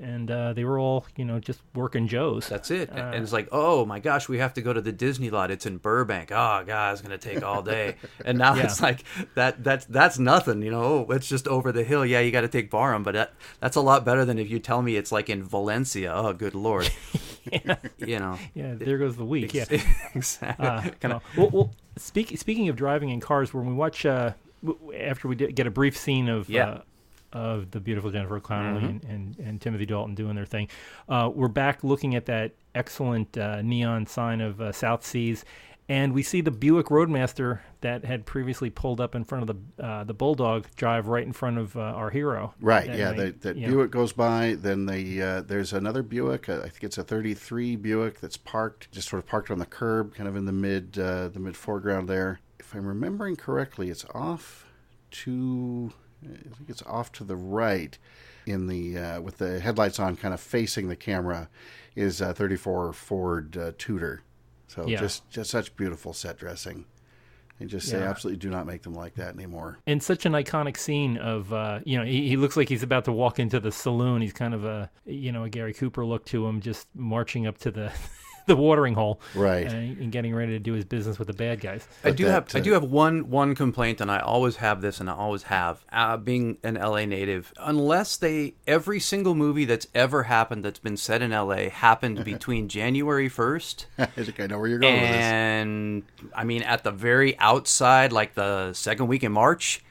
and 0.00 0.28
uh, 0.30 0.52
they 0.52 0.64
were 0.64 0.78
all 0.78 1.06
you 1.16 1.24
know 1.24 1.38
just 1.38 1.60
working 1.74 2.08
Joes. 2.08 2.48
that's 2.48 2.70
it 2.70 2.90
Uh, 2.90 2.96
and 3.14 3.22
it's 3.22 3.32
like 3.32 3.48
oh 3.52 3.84
my 3.86 4.00
gosh 4.00 4.28
we 4.28 4.38
have 4.38 4.52
to 4.54 4.60
go 4.62 4.72
to 4.72 4.80
the 4.80 4.90
disney 4.92 5.30
lot 5.30 5.50
it's 5.52 5.66
in 5.66 5.76
burbank 5.78 6.30
oh 6.32 6.64
god 6.66 6.92
it's 6.92 7.00
going 7.00 7.16
to 7.16 7.18
take 7.18 7.44
all 7.44 7.62
day 7.62 7.94
and 8.24 8.36
now 8.38 8.54
Yeah. 8.54 8.64
it's 8.64 8.80
like 8.82 9.04
that 9.34 9.62
that's 9.62 9.84
that's 9.86 10.18
nothing 10.18 10.62
you 10.62 10.70
know 10.72 11.06
oh, 11.08 11.12
it's 11.12 11.28
just 11.28 11.46
over 11.46 11.70
the 11.70 11.84
hill 11.84 12.04
yeah 12.04 12.18
you 12.20 12.32
got 12.32 12.40
to 12.40 12.48
take 12.48 12.70
barham 12.70 13.02
but 13.04 13.14
that, 13.14 13.34
that's 13.60 13.76
a 13.76 13.80
lot 13.80 14.04
better 14.04 14.24
than 14.24 14.38
if 14.38 14.50
you 14.50 14.58
tell 14.58 14.82
me 14.82 14.96
it's 14.96 15.12
like 15.12 15.30
in 15.30 15.42
valencia 15.44 16.12
oh 16.12 16.32
good 16.32 16.54
lord 16.54 16.90
you 17.98 18.18
know 18.18 18.38
yeah, 18.54 18.72
there 18.74 18.96
goes 18.98 19.16
the 19.16 19.24
week. 19.24 19.52
Yeah. 19.54 19.66
exactly 20.14 20.66
Uh, 20.66 20.90
well, 21.02 21.22
well, 21.36 21.50
well, 21.50 21.70
speak, 21.98 22.36
speaking 22.38 22.68
of 22.70 22.74
driving 22.76 23.10
in 23.10 23.20
cars, 23.20 23.52
when 23.52 23.66
we 23.66 23.74
watch 23.74 24.06
uh, 24.06 24.32
after 24.98 25.28
we 25.28 25.34
did 25.36 25.54
get 25.54 25.66
a 25.66 25.70
brief 25.70 25.94
scene 25.96 26.28
of 26.30 26.48
Yeah. 26.48 26.80
Of 27.34 27.70
the 27.72 27.80
beautiful 27.80 28.10
Jennifer 28.10 28.40
Connelly 28.40 28.80
Mhm. 28.82 28.88
and, 28.88 29.04
and, 29.04 29.38
and 29.38 29.60
Timothy 29.60 29.84
Dalton 29.86 30.14
doing 30.14 30.34
their 30.36 30.46
thing, 30.46 30.68
uh, 31.08 31.30
we're 31.34 31.48
back 31.48 31.84
looking 31.84 32.14
at 32.14 32.26
that 32.26 32.52
excellent 32.74 33.36
uh, 33.36 33.60
neon 33.62 34.06
sign 34.06 34.40
of 34.40 34.60
uh, 34.60 34.72
South 34.72 35.04
Seas, 35.04 35.44
and 35.88 36.14
we 36.14 36.22
see 36.22 36.40
the 36.40 36.50
Buick 36.50 36.86
Roadmaster 36.90 37.60
that 37.82 38.06
had 38.06 38.24
previously 38.24 38.70
pulled 38.70 39.02
up 39.02 39.14
in 39.14 39.22
front 39.22 39.48
of 39.50 39.56
the 39.76 39.84
uh, 39.84 40.02
the 40.04 40.14
Bulldog 40.14 40.64
drive 40.76 41.08
right 41.08 41.26
in 41.26 41.32
front 41.34 41.58
of 41.58 41.76
uh, 41.76 41.80
our 41.80 42.08
hero. 42.08 42.54
Right, 42.58 42.86
yeah. 42.86 43.12
That, 43.12 43.42
that 43.42 43.56
yeah. 43.58 43.68
Buick 43.68 43.90
goes 43.90 44.12
by. 44.14 44.56
Then 44.58 44.86
the 44.86 45.22
uh, 45.22 45.40
there's 45.42 45.74
another 45.74 46.02
Buick. 46.02 46.48
I 46.48 46.62
think 46.70 46.84
it's 46.84 46.96
a 46.96 47.04
'33 47.04 47.76
Buick 47.76 48.20
that's 48.20 48.38
parked, 48.38 48.90
just 48.92 49.10
sort 49.10 49.22
of 49.22 49.28
parked 49.28 49.50
on 49.50 49.58
the 49.58 49.66
curb, 49.66 50.14
kind 50.14 50.26
of 50.26 50.36
in 50.36 50.46
the 50.46 50.52
mid 50.52 50.98
uh, 50.98 51.28
the 51.28 51.38
mid 51.38 51.54
foreground 51.56 52.08
there. 52.08 52.40
If 52.58 52.74
I'm 52.74 52.86
remembering 52.86 53.36
correctly, 53.36 53.90
it's 53.90 54.06
off 54.14 54.64
to 55.10 55.92
I 56.26 56.54
think 56.56 56.68
it's 56.70 56.82
off 56.82 57.12
to 57.12 57.24
the 57.24 57.36
right 57.36 57.96
in 58.46 58.66
the 58.66 58.98
uh, 58.98 59.20
with 59.20 59.38
the 59.38 59.60
headlights 59.60 59.98
on, 59.98 60.16
kind 60.16 60.34
of 60.34 60.40
facing 60.40 60.88
the 60.88 60.96
camera, 60.96 61.48
is 61.96 62.20
a 62.20 62.34
34 62.34 62.92
Ford 62.92 63.56
uh, 63.56 63.72
Tudor. 63.78 64.22
So 64.66 64.86
Yeah. 64.86 65.00
just 65.00 65.28
just 65.30 65.50
such 65.50 65.74
beautiful 65.76 66.12
set 66.12 66.38
dressing. 66.38 66.86
And 67.60 67.70
just 67.70 67.88
say 67.88 68.00
Yeah. 68.00 68.10
absolutely 68.10 68.38
do 68.38 68.50
not 68.50 68.66
make 68.66 68.82
them 68.82 68.94
like 68.94 69.14
that 69.14 69.32
anymore. 69.34 69.78
and 69.86 70.02
such 70.02 70.26
an 70.26 70.32
iconic 70.32 70.76
scene 70.76 71.16
of 71.18 71.52
uh, 71.52 71.80
you 71.84 71.96
know 71.96 72.04
he, 72.04 72.28
he 72.28 72.36
looks 72.36 72.56
like 72.56 72.68
he's 72.68 72.82
about 72.82 73.04
to 73.04 73.12
walk 73.12 73.38
into 73.38 73.60
the 73.60 73.70
saloon. 73.70 74.20
He's 74.22 74.32
kind 74.32 74.54
of 74.54 74.64
a 74.64 74.90
you 75.06 75.30
know 75.30 75.44
a 75.44 75.48
Gary 75.48 75.72
Cooper 75.72 76.04
look 76.04 76.24
to 76.26 76.46
him, 76.46 76.60
just 76.60 76.88
marching 76.94 77.46
up 77.46 77.58
to 77.58 77.70
the 77.70 77.92
the 78.46 78.56
watering 78.56 78.94
hole, 78.94 79.20
Right. 79.34 79.66
and, 79.66 79.98
and 79.98 80.12
getting 80.12 80.34
ready 80.34 80.52
to 80.52 80.58
do 80.58 80.72
his 80.74 80.84
business 80.84 81.18
with 81.18 81.28
the 81.28 81.34
bad 81.34 81.60
guys. 81.60 81.86
I 82.02 82.08
But 82.08 82.16
do 82.16 82.24
that, 82.24 82.30
have 82.32 82.54
I 82.54 82.58
uh, 82.58 82.62
do 82.62 82.72
have 82.72 82.84
one 82.84 83.30
one 83.30 83.54
complaint, 83.54 84.00
and 84.00 84.10
I 84.10 84.18
always 84.18 84.56
have 84.56 84.80
this, 84.80 85.00
and 85.00 85.08
I 85.08 85.14
always 85.14 85.44
have. 85.44 85.84
Uh, 85.92 86.16
being 86.16 86.58
an 86.62 86.74
LA 86.74 87.04
native, 87.06 87.52
unless 87.58 88.16
they 88.16 88.54
every 88.66 89.00
single 89.00 89.34
movie 89.34 89.64
that's 89.64 89.86
ever 89.94 90.24
happened 90.24 90.64
that's 90.64 90.78
been 90.78 90.96
set 90.96 91.22
in 91.22 91.30
LA 91.30 91.68
happened 91.70 92.24
between 92.32 92.68
January 92.68 93.28
first 93.28 93.86
I 93.98 94.06
think 94.06 94.40
I 94.40 94.46
know 94.46 94.58
where 94.58 94.68
you're 94.68 94.78
going 94.78 94.94
with 95.00 95.10
this. 95.10 95.16
and 95.20 96.02
I 96.34 96.44
mean 96.44 96.62
at 96.62 96.84
the 96.84 96.90
very 96.90 97.38
outside, 97.38 98.12
like 98.12 98.34
the 98.34 98.72
second 98.72 99.06
week 99.08 99.22
in 99.22 99.32
March, 99.32 99.82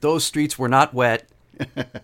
those 0.00 0.24
streets 0.24 0.58
were 0.58 0.68
not 0.68 0.94
wet 0.94 1.28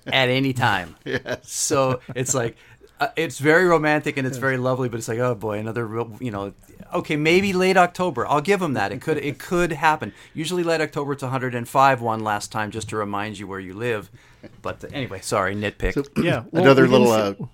at 0.06 0.28
any 0.28 0.52
time. 0.52 0.96
Yes. 1.04 1.50
So 1.50 2.00
it's 2.16 2.34
like 2.34 2.56
uh, 3.00 3.08
it's 3.16 3.38
very 3.38 3.64
romantic 3.66 4.16
and 4.16 4.26
it's 4.26 4.38
very 4.38 4.56
lovely, 4.56 4.88
but 4.88 4.98
it's 4.98 5.08
like 5.08 5.18
oh 5.18 5.34
boy, 5.34 5.58
another 5.58 5.86
real 5.86 6.16
you 6.20 6.30
know. 6.30 6.52
Okay, 6.92 7.16
maybe 7.16 7.52
late 7.52 7.76
October. 7.76 8.26
I'll 8.26 8.40
give 8.40 8.60
them 8.60 8.74
that. 8.74 8.92
It 8.92 9.00
could 9.00 9.16
it 9.18 9.38
could 9.38 9.72
happen. 9.72 10.12
Usually 10.32 10.62
late 10.62 10.80
October 10.80 11.12
it's 11.12 11.22
105 11.22 12.00
one 12.00 12.20
last 12.20 12.52
time 12.52 12.70
just 12.70 12.88
to 12.90 12.96
remind 12.96 13.38
you 13.38 13.46
where 13.46 13.58
you 13.60 13.74
live. 13.74 14.10
But 14.62 14.84
anyway, 14.92 15.20
sorry, 15.22 15.56
nitpick. 15.56 16.06
Yeah, 16.22 16.44
Another 16.52 16.86
little, 16.86 17.06
see- 17.06 17.42
uh, 17.42 17.46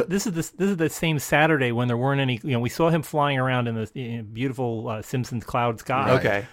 it- 0.00 0.10
this 0.10 0.26
is 0.26 0.32
the 0.32 0.56
this 0.58 0.70
is 0.70 0.76
the 0.76 0.90
same 0.90 1.18
Saturday 1.18 1.72
when 1.72 1.88
there 1.88 1.96
weren't 1.96 2.20
any. 2.20 2.40
You 2.42 2.52
know, 2.52 2.60
we 2.60 2.68
saw 2.68 2.90
him 2.90 3.02
flying 3.02 3.38
around 3.38 3.68
in 3.68 3.74
the 3.76 4.22
beautiful 4.22 4.88
uh, 4.88 5.02
Simpsons 5.02 5.44
cloud 5.44 5.78
sky. 5.80 6.10
okay. 6.18 6.46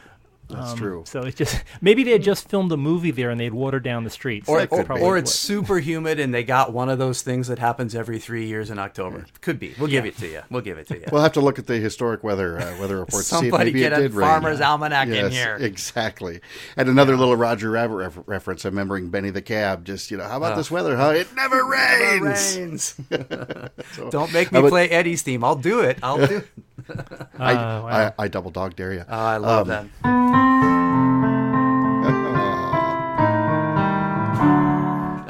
That's 0.52 0.72
Um, 0.72 0.78
true. 0.78 1.04
So 1.08 1.22
it's 1.22 1.38
just 1.38 1.64
maybe 1.82 2.04
they 2.04 2.12
had 2.12 2.24
just 2.24 2.50
filmed 2.50 2.72
a 2.72 2.78
movie 2.78 3.12
there 3.12 3.30
and 3.30 3.40
they'd 3.40 3.54
watered 3.54 3.84
down 3.84 4.04
the 4.04 4.10
streets. 4.10 4.48
Or, 4.50 4.60
That's 4.60 4.72
or, 4.74 4.84
probably 4.84 5.04
or 5.04 5.12
what- 5.12 5.20
it's 5.20 5.34
super 5.34 5.80
humid 5.80 6.20
and 6.20 6.34
they 6.34 6.44
got 6.44 6.74
one 6.74 6.90
of 6.90 7.00
those 7.00 7.22
things 7.22 7.48
that 7.48 7.60
happens 7.60 7.96
every 7.96 8.20
three 8.20 8.46
years 8.46 8.70
in 8.70 8.80
October. 8.80 9.26
Could 9.42 9.60
be. 9.60 9.74
We'll 9.80 9.88
give 9.90 10.06
it 10.06 10.18
to 10.18 10.28
you. 10.28 10.42
We'll 10.50 10.62
give 10.62 10.78
it 10.78 10.88
to 10.90 10.98
you. 10.98 11.06
We'll 11.12 11.22
have 11.22 11.34
to 11.34 11.42
look 11.42 11.60
at 11.60 11.68
the 11.68 11.78
historic 11.78 12.24
weather 12.24 12.60
uh, 12.60 12.78
weather 12.80 13.00
reports 13.00 13.30
to 13.30 13.36
see 13.36 13.48
if 13.48 13.52
Somebody 13.52 13.72
maybe 13.72 13.80
get 13.80 13.94
it 13.94 13.98
a 14.12 14.16
rain. 14.16 14.28
Farmer's 14.28 14.62
Almanac 14.62 15.08
in 15.08 15.32
here. 15.32 15.58
Exactly. 15.60 16.42
And 16.78 16.90
another 16.90 17.16
little 17.18 17.36
Roger 17.36 17.70
Rabbit 17.72 17.96
ref- 17.96 18.20
reference. 18.26 18.66
I'm 18.66 18.72
remembering 18.74 19.10
Benny 19.10 19.30
the 19.30 19.42
Cab. 19.42 19.86
Just 19.86 20.12
you 20.12 20.18
know, 20.18 20.26
how 20.28 20.38
about 20.38 20.56
this 20.58 20.70
weather? 20.72 20.96
Huh? 20.98 21.10
It 21.16 21.34
never 21.36 21.64
rains. 21.66 22.56
rains. 22.58 22.96
So, 23.96 24.10
Don't 24.10 24.32
make 24.34 24.52
me 24.52 24.62
would- 24.62 24.70
play 24.70 24.90
Eddie's 24.90 25.22
theme. 25.22 25.44
I'll 25.44 25.56
do 25.56 25.82
it. 25.82 25.98
I'll 26.04 26.26
do 26.26 26.38
it. 26.38 26.48
I, 27.39 27.51
Oh, 27.54 27.56
wow. 27.84 28.13
I, 28.17 28.23
I 28.23 28.27
double 28.27 28.51
dog 28.51 28.75
dare 28.75 28.93
you. 28.93 29.04
Oh, 29.08 29.17
I 29.17 29.38
love 29.38 29.69
Um, 29.69 29.89
that. 30.04 30.12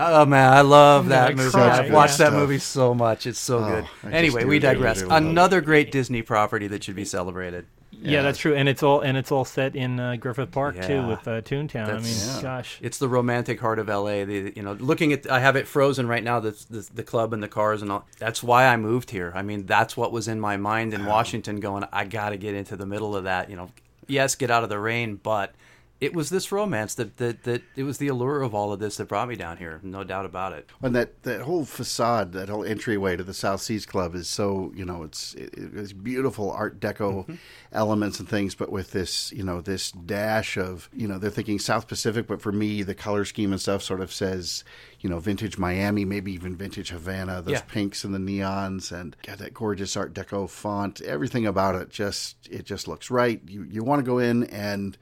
Oh 0.04 0.26
man, 0.26 0.52
I 0.52 0.62
love 0.62 1.08
that 1.10 1.30
gonna 1.36 1.44
movie. 1.44 1.58
I've 1.60 1.92
watched 1.94 2.20
yeah. 2.20 2.32
that 2.32 2.36
movie 2.36 2.58
so 2.58 2.94
much. 2.96 3.28
It's 3.28 3.40
so 3.40 3.60
good. 3.64 3.86
I 4.04 4.12
Anyway, 4.12 4.46
we 4.46 4.58
digress. 4.60 4.98
do, 4.98 5.04
do 5.06 5.10
love 5.12 5.24
it. 5.24 5.28
Another 5.28 5.62
great 5.62 5.92
Disney 5.92 6.22
property 6.24 6.68
that 6.68 6.84
should 6.84 6.96
be 6.96 7.06
celebrated. 7.06 7.66
Yeah, 8.02 8.22
that's 8.22 8.40
true, 8.40 8.56
and 8.56 8.68
it's 8.68 8.84
all 8.84 9.02
and 9.02 9.18
it's 9.18 9.32
all 9.32 9.46
set 9.46 9.76
in 9.76 10.00
uh, 10.00 10.16
Griffith 10.16 10.52
Park 10.52 10.80
too 10.82 11.06
with 11.08 11.28
uh, 11.28 11.42
Toontown. 11.42 11.88
I 11.88 12.00
mean, 12.00 12.14
Yeah. 12.18 12.42
gosh, 12.42 12.80
It's 12.82 12.98
the 12.98 13.08
romantic 13.08 13.60
heart 13.60 13.80
of 13.80 13.88
LA. 13.88 14.26
The, 14.26 14.54
you 14.56 14.64
know, 14.64 14.74
looking 14.74 15.14
at 15.14 15.30
I 15.30 15.40
have 15.40 15.56
it 15.56 15.68
frozen 15.68 16.08
right 16.08 16.24
now. 16.24 16.40
The, 16.40 16.52
the 16.70 16.90
the 16.94 17.04
club 17.04 17.34
and 17.34 17.42
the 17.42 17.48
cars 17.48 17.82
and 17.82 17.92
all. 17.92 18.06
That's 18.18 18.42
why 18.42 18.66
I 18.66 18.78
moved 18.78 19.12
here. 19.12 19.32
I 19.36 19.42
mean, 19.42 19.66
that's 19.66 19.96
what 19.96 20.12
was 20.12 20.28
in 20.28 20.40
my 20.40 20.58
mind 20.58 20.94
in 20.94 21.06
Washington. 21.06 21.60
Going, 21.60 21.86
I 21.92 22.06
got 22.06 22.30
to 22.30 22.38
get 22.38 22.56
into 22.56 22.76
the 22.76 22.86
middle 22.86 23.16
of 23.16 23.26
that. 23.26 23.50
You 23.50 23.56
know, 23.56 23.70
yes, 24.08 24.36
get 24.36 24.50
out 24.52 24.64
of 24.64 24.70
the 24.70 24.80
rain, 24.80 25.16
but 25.22 25.54
it 26.02 26.14
was 26.16 26.30
this 26.32 26.52
romance 26.52 26.96
that 26.96 27.18
that 27.18 27.44
that 27.44 27.62
it 27.76 27.84
was 27.84 28.00
the 28.00 28.08
allure 28.08 28.42
of 28.42 28.54
all 28.56 28.74
of 28.74 28.80
this 28.80 28.98
that 28.98 29.08
brought 29.08 29.28
me 29.30 29.36
down 29.36 29.58
here. 29.58 29.80
No 29.84 30.04
doubt 30.04 30.26
about 30.26 30.52
it. 30.52 30.68
And 30.82 30.96
that, 30.96 31.22
that 31.24 31.42
whole 31.42 31.64
facade, 31.64 32.34
that 32.34 32.50
whole 32.50 32.66
entryway 32.66 33.16
to 33.16 33.24
the 33.24 33.34
South 33.36 33.62
Seas 33.62 33.86
Club 33.86 34.16
is 34.16 34.28
so, 34.28 34.74
you 34.76 34.84
know, 34.84 35.04
it's 35.04 35.36
it, 35.36 35.54
it's 35.56 35.94
beautiful 35.94 36.52
Art 36.52 36.80
Deco 36.80 37.12
Mm-hmm. 37.22 37.36
elements 37.72 38.20
and 38.20 38.28
things, 38.28 38.56
but 38.56 38.72
with 38.72 38.92
this, 38.92 39.32
you 39.32 39.44
know, 39.44 39.62
this 39.62 39.92
dash 39.92 40.58
of, 40.58 40.90
you 40.94 41.08
know, 41.08 41.18
they're 41.20 41.30
thinking 41.30 41.60
South 41.60 41.88
Pacific, 41.88 42.26
but 42.28 42.42
for 42.42 42.52
me, 42.52 42.82
the 42.84 42.96
color 42.96 43.24
scheme 43.24 43.52
and 43.52 43.62
stuff 43.62 43.84
sort 43.84 44.02
of 44.02 44.12
says, 44.12 44.64
you 45.02 45.10
know, 45.10 45.20
vintage 45.20 45.58
Miami, 45.58 46.04
maybe 46.04 46.32
even 46.34 46.56
vintage 46.56 46.90
Havana, 46.90 47.42
those 47.42 47.54
Yeah. 47.54 47.62
pinks 47.62 48.04
and 48.04 48.14
the 48.16 48.20
neons, 48.20 48.92
and 48.92 49.16
got 49.26 49.38
that 49.38 49.54
gorgeous 49.54 49.96
Art 49.96 50.14
Deco 50.14 50.50
font. 50.50 51.00
Everything 51.02 51.46
about 51.46 51.76
it 51.76 51.90
just 51.90 52.48
it 52.50 52.66
just 52.66 52.88
looks 52.88 53.12
right. 53.12 53.40
You 53.48 53.64
you 53.70 53.84
want 53.84 54.00
to 54.00 54.06
go 54.06 54.18
in 54.18 54.46
and. 54.46 54.98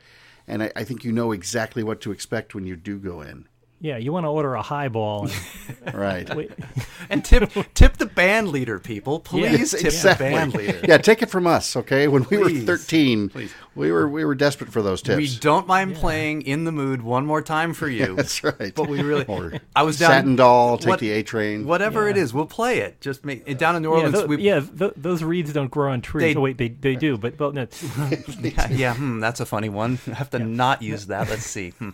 And 0.49 0.63
I, 0.63 0.71
I 0.75 0.83
think 0.83 1.03
you 1.03 1.13
know 1.13 1.31
exactly 1.31 1.83
what 1.83 2.01
to 2.01 2.11
expect 2.11 2.55
when 2.55 2.65
you 2.65 2.75
do 2.75 2.97
go 2.97 3.21
in. 3.21 3.47
Yeah, 3.81 3.97
you 3.97 4.11
want 4.11 4.25
to 4.25 4.29
order 4.29 4.55
a 4.55 4.61
highball. 4.61 5.23
And, 5.85 5.93
Right. 5.95 6.35
wait, 6.35 6.51
And 7.09 7.23
tip 7.23 7.51
tip 7.73 7.97
the 7.97 8.05
band 8.05 8.49
leader, 8.49 8.79
people. 8.79 9.19
Please 9.19 9.71
tip 9.71 9.93
the 9.93 10.15
band 10.19 10.53
leader. 10.53 10.79
Yeah, 10.83 10.97
take 10.97 11.21
it 11.21 11.29
from 11.29 11.47
us, 11.47 11.75
okay? 11.75 12.07
When 12.07 12.23
we 12.29 12.37
Please. 12.37 12.59
were 12.67 12.77
13, 12.77 13.29
Please. 13.29 13.51
we 13.75 13.91
were 13.91 14.07
we 14.07 14.25
were 14.25 14.35
desperate 14.35 14.71
for 14.71 14.81
those 14.81 15.01
tips. 15.01 15.17
We 15.17 15.29
don't 15.39 15.65
mind 15.67 15.95
playing 15.95 16.41
in 16.43 16.65
the 16.65 16.71
mood 16.71 17.01
one 17.01 17.25
more 17.25 17.41
time 17.41 17.73
for 17.73 17.87
you. 17.89 18.15
That's 18.15 18.43
right. 18.43 18.73
But 18.75 18.89
we 18.89 19.01
really, 19.01 19.25
Or 19.25 19.53
I 19.75 19.83
was 19.83 19.97
down 19.97 20.11
Satin 20.11 20.35
Doll, 20.35 20.77
take 20.77 20.87
what- 20.89 20.99
the 20.99 21.11
A 21.11 21.23
train. 21.23 21.65
whatever 21.65 22.07
it 22.09 22.15
Yeah. 22.17 22.23
is, 22.23 22.33
we'll 22.33 22.45
play 22.45 22.79
it. 22.79 22.99
Just 23.01 23.23
make 23.25 23.43
it 23.47 23.57
down 23.57 23.75
in 23.75 23.81
New 23.83 23.95
yeah, 23.97 24.03
Orleans. 24.05 24.27
we, 24.27 24.37
yeah 24.41 24.59
th- 24.59 24.93
those 24.97 25.23
reeds 25.23 25.53
don't 25.53 25.71
grow 25.71 25.91
on 25.93 26.01
trees. 26.01 26.33
They- 26.33 26.37
oh, 26.37 26.41
wait, 26.41 26.57
they 26.57 26.67
they 26.69 26.95
do, 26.95 27.17
but 27.17 27.39
well, 27.39 27.53
no, 27.53 27.67
yeah, 28.41 28.67
yeah, 28.69 28.93
hmm, 28.95 29.19
that's 29.19 29.39
a 29.39 29.45
funny 29.45 29.69
one. 29.69 29.97
I 30.07 30.11
have 30.15 30.29
to 30.31 30.39
not 30.39 30.81
use 30.83 31.07
that. 31.07 31.29
Let's 31.29 31.45
see. 31.45 31.69
Hmm. 31.71 31.89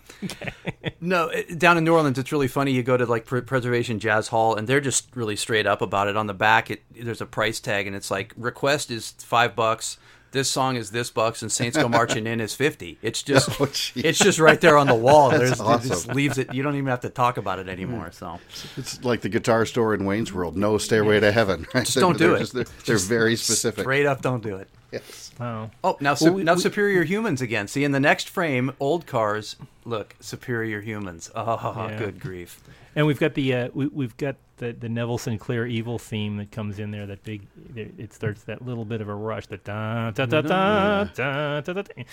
No, 0.99 1.27
it- 1.29 1.57
down 1.75 1.79
in 1.79 1.83
New 1.83 1.93
Orleans, 1.93 2.17
it's 2.17 2.31
really 2.31 2.47
funny. 2.47 2.71
You 2.71 2.83
go 2.83 2.95
to 2.97 3.05
like 3.05 3.25
Pre- 3.25 3.41
Preservation 3.41 3.99
Jazz 3.99 4.29
Hall, 4.29 4.55
and 4.55 4.67
they're 4.67 4.81
just 4.81 5.13
really 5.15 5.35
straight 5.35 5.67
up 5.67 5.81
about 5.81 6.07
it. 6.07 6.15
On 6.15 6.27
the 6.27 6.33
back, 6.33 6.71
it 6.71 6.83
there's 6.91 7.21
a 7.21 7.25
price 7.25 7.59
tag, 7.59 7.85
and 7.85 7.95
it's 7.95 8.09
like 8.09 8.33
request 8.37 8.89
is 8.89 9.11
five 9.11 9.55
bucks. 9.55 9.97
This 10.35 10.49
song 10.49 10.75
is 10.75 10.91
this 10.91 11.09
bucks, 11.11 11.41
and 11.43 11.49
Saints 11.49 11.77
Go 11.77 11.87
Marching 11.87 12.27
In 12.27 12.41
is 12.41 12.53
fifty. 12.53 12.97
It's 13.01 13.23
just, 13.31 13.49
Oh, 13.61 13.63
it's 13.95 14.19
just 14.19 14.37
right 14.37 14.59
there 14.59 14.77
on 14.77 14.85
the 14.85 14.93
wall. 14.93 15.29
That's 15.29 15.39
There's, 15.39 15.51
It 15.53 15.87
just 15.87 16.01
awesome. 16.07 16.13
leaves 16.13 16.37
it. 16.37 16.53
You 16.53 16.61
don't 16.61 16.75
even 16.75 16.87
have 16.87 16.99
to 17.01 17.09
talk 17.09 17.37
about 17.37 17.57
it 17.59 17.69
anymore. 17.69 18.11
So 18.11 18.37
It's 18.75 19.01
like 19.01 19.21
the 19.21 19.29
guitar 19.29 19.65
store 19.65 19.93
in 19.93 20.03
Wayne's 20.03 20.33
World. 20.33 20.57
No 20.57 20.77
stairway 20.77 21.21
to 21.21 21.31
heaven. 21.31 21.65
Right? 21.73 21.85
just 21.85 21.97
don't 21.97 22.17
do 22.17 22.27
They're 22.27 22.35
it. 22.35 22.39
just- 22.39 22.53
they're, 22.53 22.65
they're 22.85 22.97
very 22.97 23.37
specific. 23.37 23.83
Straight 23.83 24.05
up, 24.05 24.21
don't 24.21 24.43
do 24.43 24.57
it. 24.57 24.67
Yes. 24.91 25.31
oh, 25.39 25.69
Oh, 25.85 25.95
now 26.01 26.15
su- 26.15 26.25
Well, 26.25 26.33
we- 26.33 26.43
now 26.43 26.55
we- 26.55 26.59
superior 26.61 27.03
humans 27.05 27.41
again. 27.41 27.69
See 27.69 27.85
in 27.85 27.93
the 27.93 27.99
next 28.01 28.27
frame, 28.27 28.73
old 28.81 29.05
cars. 29.07 29.55
Look, 29.85 30.17
superior 30.19 30.81
humans. 30.81 31.31
Oh, 31.33 31.87
Yeah. 31.89 31.97
good 31.97 32.19
grief! 32.19 32.59
and 32.93 33.05
we've 33.07 33.19
got 33.21 33.35
the 33.35 33.53
uh, 33.53 33.69
we, 33.73 33.87
we've 33.87 34.17
got 34.17 34.35
the 34.57 34.73
the 34.73 34.89
Neville 34.89 35.17
Sinclair 35.17 35.65
evil 35.65 35.99
theme 35.99 36.37
that 36.37 36.51
comes 36.51 36.79
in 36.79 36.91
there. 36.91 37.05
That 37.05 37.23
big, 37.23 37.47
it 37.75 38.13
starts 38.13 38.43
that 38.43 38.65
little 38.65 38.85
bit 38.85 39.01
of 39.01 39.09
a 39.09 39.15
rush. 39.15 39.47
That 39.47 39.63
da 39.63 40.11
da 40.11 40.25
da 40.25 40.41
da 40.41 41.03
da 41.03 41.61
da, 41.61 41.73
da, 41.73 41.81
da 41.81 42.03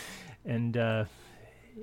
and 0.44 0.76
uh, 0.76 1.04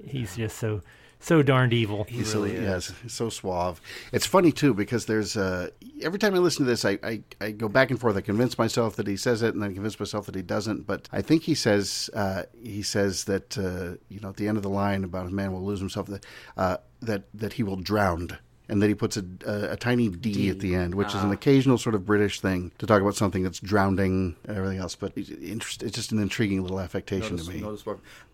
he's 0.05 0.35
just 0.35 0.57
so 0.57 0.81
so 1.19 1.43
darned 1.43 1.73
evil. 1.73 2.05
He 2.05 2.21
really 2.23 2.51
is. 2.55 2.63
Yes, 2.63 2.93
so 3.13 3.29
suave. 3.29 3.81
It's 4.11 4.25
funny 4.25 4.51
too 4.51 4.73
because 4.73 5.05
there's 5.05 5.35
uh, 5.35 5.69
every 6.01 6.19
time 6.19 6.33
I 6.33 6.37
listen 6.37 6.65
to 6.65 6.69
this, 6.69 6.85
I, 6.85 6.97
I, 7.03 7.21
I 7.41 7.51
go 7.51 7.67
back 7.67 7.91
and 7.91 7.99
forth. 7.99 8.15
I 8.15 8.21
convince 8.21 8.57
myself 8.57 8.95
that 8.95 9.07
he 9.07 9.17
says 9.17 9.41
it, 9.41 9.53
and 9.53 9.61
then 9.61 9.73
convince 9.73 9.99
myself 9.99 10.25
that 10.27 10.35
he 10.35 10.41
doesn't. 10.41 10.87
But 10.87 11.09
I 11.11 11.21
think 11.21 11.43
he 11.43 11.55
says 11.55 12.09
uh, 12.13 12.43
he 12.61 12.81
says 12.81 13.25
that 13.25 13.57
uh, 13.57 13.97
you 14.09 14.19
know 14.19 14.29
at 14.29 14.37
the 14.37 14.47
end 14.47 14.57
of 14.57 14.63
the 14.63 14.69
line 14.69 15.03
about 15.03 15.27
a 15.27 15.31
man 15.31 15.51
will 15.51 15.63
lose 15.63 15.79
himself 15.79 16.07
that 16.07 16.25
uh, 16.57 16.77
that 17.01 17.23
that 17.33 17.53
he 17.53 17.63
will 17.63 17.77
drown. 17.77 18.37
And 18.69 18.81
that 18.81 18.87
he 18.87 18.95
puts 18.95 19.17
a, 19.17 19.25
a, 19.45 19.71
a 19.71 19.75
tiny 19.75 20.09
D, 20.09 20.49
at 20.49 20.59
the 20.59 20.75
end, 20.75 20.95
which 20.95 21.09
is 21.09 21.23
an 21.23 21.31
occasional 21.31 21.77
sort 21.77 21.95
of 21.95 22.05
British 22.05 22.39
thing 22.39 22.71
to 22.77 22.85
talk 22.85 23.01
about 23.01 23.15
something 23.15 23.41
that's 23.43 23.59
drowning 23.59 24.35
and 24.45 24.57
everything 24.57 24.77
else. 24.77 24.95
But 24.95 25.13
it's, 25.15 25.29
interest, 25.29 25.81
it's 25.81 25.95
just 25.95 26.11
an 26.11 26.19
intriguing 26.19 26.61
little 26.61 26.79
affectation 26.79 27.31
Notice- 27.37 27.47
to 27.47 27.53
me. 27.53 27.61
notice 27.61 27.83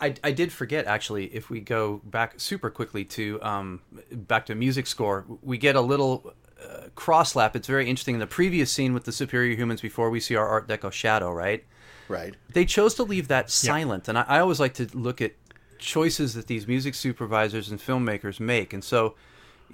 I, 0.01 0.13
I 0.23 0.31
did 0.31 0.51
forget 0.51 0.85
actually. 0.85 1.33
If 1.33 1.49
we 1.49 1.61
go 1.61 2.01
back 2.03 2.33
super 2.37 2.69
quickly 2.69 3.05
to 3.05 3.41
um, 3.41 3.81
back 4.11 4.45
to 4.47 4.55
music 4.55 4.87
score, 4.87 5.25
we 5.41 5.57
get 5.57 5.75
a 5.75 5.81
little 5.81 6.33
uh, 6.61 6.87
crosslap. 6.95 7.55
It's 7.55 7.67
very 7.67 7.89
interesting 7.89 8.15
in 8.15 8.19
the 8.19 8.27
previous 8.27 8.71
scene 8.71 8.93
with 8.93 9.05
the 9.05 9.11
superior 9.11 9.55
humans 9.55 9.81
before 9.81 10.09
we 10.09 10.19
see 10.19 10.35
our 10.35 10.47
Art 10.47 10.67
Deco 10.67 10.91
shadow, 10.91 11.31
right? 11.31 11.63
Right. 12.07 12.35
they 12.53 12.65
chose 12.65 12.93
to 12.95 13.03
leave 13.03 13.29
that 13.29 13.49
silent 13.49 14.07
and 14.07 14.17
I, 14.19 14.25
I 14.27 14.39
always 14.39 14.59
like 14.59 14.75
to 14.75 14.87
look 14.93 15.21
at 15.21 15.33
choices 15.79 16.35
that 16.35 16.45
these 16.45 16.67
music 16.67 16.93
supervisors 16.93 17.71
and 17.71 17.79
filmmakers 17.79 18.39
make 18.39 18.73
and 18.73 18.83
so 18.83 19.15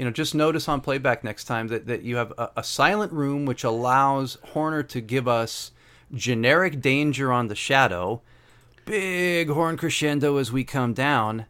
you 0.02 0.06
know 0.06 0.10
just 0.10 0.34
notice 0.34 0.68
on 0.68 0.82
playback 0.82 1.24
next 1.24 1.44
time 1.44 1.68
that, 1.68 1.86
that 1.86 2.02
you 2.02 2.16
have 2.16 2.34
a, 2.36 2.50
a 2.58 2.64
silent 2.64 3.14
room 3.14 3.46
which 3.46 3.64
allows 3.64 4.40
horner 4.46 4.82
to 4.82 5.00
give 5.00 5.28
us 5.28 5.70
generic 6.12 6.82
danger 6.82 7.32
on 7.32 7.50
the 7.50 7.56
shadow 7.56 8.20
big 8.86 9.48
horn 9.48 9.78
crescendo 9.78 10.38
as 10.38 10.52
we 10.52 10.64
come 10.64 10.92
down 10.96 11.46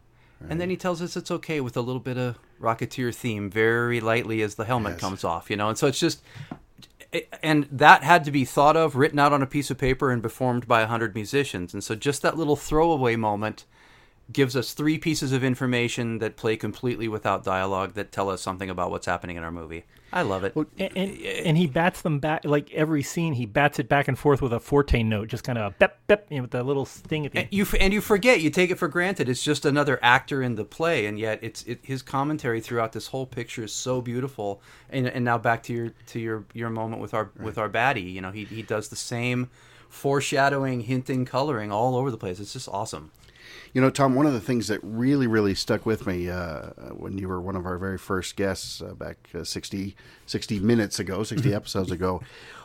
and 0.50 0.60
then 0.60 0.68
he 0.68 0.76
tells 0.76 1.00
us 1.00 1.16
it's 1.16 1.30
okay 1.30 1.62
with 1.62 1.78
a 1.78 1.80
little 1.80 1.98
bit 1.98 2.18
of 2.18 2.38
rocketeer 2.60 3.14
theme 3.14 3.48
very 3.48 4.02
lightly 4.02 4.42
as 4.42 4.56
the 4.56 4.66
helmet 4.66 4.92
Yes. 4.92 5.00
comes 5.00 5.24
off 5.24 5.48
you 5.48 5.56
know 5.56 5.70
and 5.70 5.78
so 5.78 5.86
it's 5.86 5.98
just 5.98 6.22
and 7.42 7.66
that 7.72 8.02
had 8.02 8.24
to 8.24 8.30
be 8.30 8.44
thought 8.44 8.76
of, 8.76 8.96
written 8.96 9.18
out 9.18 9.32
on 9.32 9.42
a 9.42 9.46
piece 9.46 9.70
of 9.70 9.76
paper, 9.76 10.10
and 10.10 10.22
performed 10.22 10.66
by 10.66 10.80
a 10.80 10.86
hundred 10.86 11.14
musicians. 11.14 11.74
And 11.74 11.84
so, 11.84 11.94
just 11.94 12.22
that 12.22 12.38
little 12.38 12.56
throwaway 12.56 13.16
moment 13.16 13.66
gives 14.30 14.56
us 14.56 14.72
three 14.72 14.98
pieces 14.98 15.32
of 15.32 15.42
information 15.42 16.18
that 16.18 16.36
play 16.36 16.56
completely 16.56 17.08
without 17.08 17.44
dialogue 17.44 17.94
that 17.94 18.12
tell 18.12 18.28
us 18.30 18.40
something 18.40 18.70
about 18.70 18.90
what's 18.90 19.06
happening 19.06 19.36
in 19.36 19.42
our 19.42 19.50
movie. 19.50 19.84
I 20.12 20.22
love 20.22 20.44
it. 20.44 20.54
and, 20.54 20.68
and, 20.78 21.18
and 21.18 21.56
he 21.56 21.66
bats 21.66 22.02
them 22.02 22.18
back 22.18 22.44
like 22.44 22.70
every 22.72 23.02
scene. 23.02 23.32
He 23.32 23.46
bats 23.46 23.78
it 23.78 23.88
back 23.88 24.08
and 24.08 24.18
forth 24.18 24.42
with 24.42 24.52
a 24.52 24.60
forte 24.60 25.02
note, 25.02 25.28
just 25.28 25.42
kind 25.42 25.56
of 25.56 25.78
bep 25.78 26.06
bep, 26.06 26.26
you 26.28 26.36
know, 26.36 26.42
with 26.42 26.50
that 26.50 26.66
little 26.66 26.84
sting 26.84 27.24
at 27.24 27.32
the 27.32 27.40
And 27.40 27.48
you 27.50 27.66
and 27.80 27.94
you 27.94 28.02
forget, 28.02 28.42
you 28.42 28.50
take 28.50 28.70
it 28.70 28.78
for 28.78 28.88
granted. 28.88 29.30
It's 29.30 29.42
just 29.42 29.64
another 29.64 29.98
actor 30.02 30.42
in 30.42 30.56
the 30.56 30.64
play, 30.64 31.06
and 31.06 31.18
yet 31.18 31.38
it's 31.40 31.62
it, 31.62 31.80
his 31.82 32.02
commentary 32.02 32.60
throughout 32.60 32.92
this 32.92 33.06
whole 33.06 33.24
picture 33.24 33.64
is 33.64 33.72
so 33.72 34.02
beautiful. 34.02 34.60
And 34.90 35.08
and 35.08 35.24
now 35.24 35.38
back 35.38 35.62
to 35.64 35.72
your 35.72 35.88
to 36.08 36.20
your 36.20 36.44
your 36.52 36.68
moment 36.68 37.00
with 37.00 37.14
our 37.14 37.30
with 37.40 37.56
our 37.56 37.70
baddie. 37.70 38.12
You 38.12 38.20
know, 38.20 38.32
he 38.32 38.44
he 38.44 38.60
does 38.60 38.88
the 38.88 38.96
same 38.96 39.48
foreshadowing, 39.88 40.82
hinting, 40.82 41.24
coloring 41.24 41.70
all 41.72 41.96
over 41.96 42.10
the 42.10 42.16
place. 42.18 42.40
It's 42.40 42.52
just 42.52 42.68
awesome. 42.68 43.12
You 43.72 43.80
know, 43.80 43.90
Tom, 43.90 44.14
one 44.14 44.26
of 44.26 44.32
the 44.32 44.40
things 44.40 44.68
that 44.68 44.80
really, 44.82 45.26
really 45.26 45.54
stuck 45.54 45.86
with 45.86 46.06
me 46.06 46.28
uh, 46.28 46.70
when 46.90 47.18
you 47.18 47.28
were 47.28 47.40
one 47.40 47.56
of 47.56 47.66
our 47.66 47.78
very 47.78 47.98
first 47.98 48.36
guests 48.36 48.82
uh, 48.82 48.94
back 48.94 49.16
uh, 49.34 49.44
60, 49.44 49.96
60 50.26 50.60
minutes 50.60 50.98
ago, 50.98 51.22
60 51.22 51.54
episodes 51.54 51.90
ago, 51.90 52.22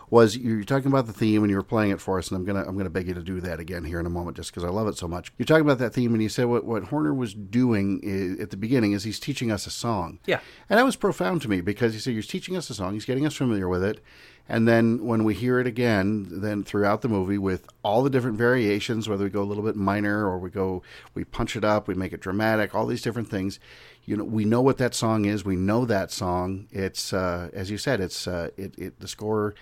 was 0.09 0.37
you 0.37 0.57
were 0.57 0.63
talking 0.63 0.87
about 0.87 1.05
the 1.05 1.13
theme 1.13 1.43
and 1.43 1.49
you 1.49 1.57
were 1.57 1.63
playing 1.63 1.91
it 1.91 1.99
for 1.99 2.17
us, 2.17 2.29
and 2.29 2.37
I'm 2.37 2.45
gonna 2.45 2.65
I'm 2.65 2.77
gonna 2.77 2.89
beg 2.89 3.07
you 3.07 3.13
to 3.13 3.21
do 3.21 3.41
that 3.41 3.59
again 3.59 3.83
here 3.83 3.99
in 3.99 4.05
a 4.05 4.09
moment, 4.09 4.37
just 4.37 4.51
because 4.51 4.63
I 4.63 4.69
love 4.69 4.87
it 4.87 4.97
so 4.97 5.07
much. 5.07 5.33
You're 5.37 5.45
talking 5.45 5.65
about 5.65 5.79
that 5.79 5.93
theme, 5.93 6.13
and 6.13 6.23
you 6.23 6.29
said 6.29 6.45
what 6.45 6.63
what 6.63 6.85
Horner 6.85 7.13
was 7.13 7.33
doing 7.33 7.99
i 8.03 8.41
at 8.41 8.51
the 8.51 8.57
beginning 8.57 8.93
is 8.93 9.03
he's 9.03 9.19
teaching 9.19 9.51
us 9.51 9.67
a 9.67 9.71
song. 9.71 10.19
Yeah. 10.25 10.39
and 10.69 10.79
that 10.79 10.85
was 10.85 10.95
profound 10.95 11.41
to 11.41 11.49
me 11.49 11.61
because 11.61 11.93
he 11.93 11.99
said 11.99 12.13
he's 12.13 12.27
teaching 12.27 12.55
us 12.55 12.69
a 12.69 12.73
song, 12.73 12.93
he's 12.93 13.05
getting 13.05 13.25
us 13.25 13.35
familiar 13.35 13.67
with 13.67 13.83
it, 13.83 14.01
And 14.49 14.67
then 14.67 15.05
when 15.05 15.23
we 15.23 15.33
hear 15.33 15.59
it 15.59 15.67
again, 15.67 16.27
then 16.29 16.63
throughout 16.63 17.01
the 17.01 17.09
movie 17.09 17.37
with 17.37 17.67
all 17.83 18.03
the 18.03 18.09
different 18.09 18.37
variations, 18.37 19.09
whether 19.09 19.25
we 19.25 19.29
go 19.29 19.41
a 19.41 19.43
little 19.43 19.63
bit 19.63 19.75
minor 19.75 20.25
or 20.25 20.37
we 20.37 20.49
go, 20.49 20.83
we 21.13 21.23
punch 21.23 21.55
it 21.55 21.65
up, 21.65 21.87
we 21.87 21.93
make 21.93 22.13
it 22.13 22.21
dramatic, 22.21 22.73
all 22.73 22.85
these 22.85 23.01
different 23.01 23.29
things. 23.29 23.59
You 24.05 24.15
know, 24.15 24.23
we 24.23 24.45
know 24.45 24.61
what 24.61 24.77
that 24.77 24.95
song 24.95 25.25
is. 25.25 25.43
We 25.43 25.57
know 25.57 25.83
that 25.85 26.11
song. 26.11 26.67
It's 26.71 27.11
uh, 27.11 27.49
as 27.53 27.69
you 27.69 27.77
said. 27.77 27.99
It's 27.99 28.25
uh, 28.25 28.51
it, 28.55 28.77
it 28.77 28.99
the 29.01 29.07
score 29.07 29.53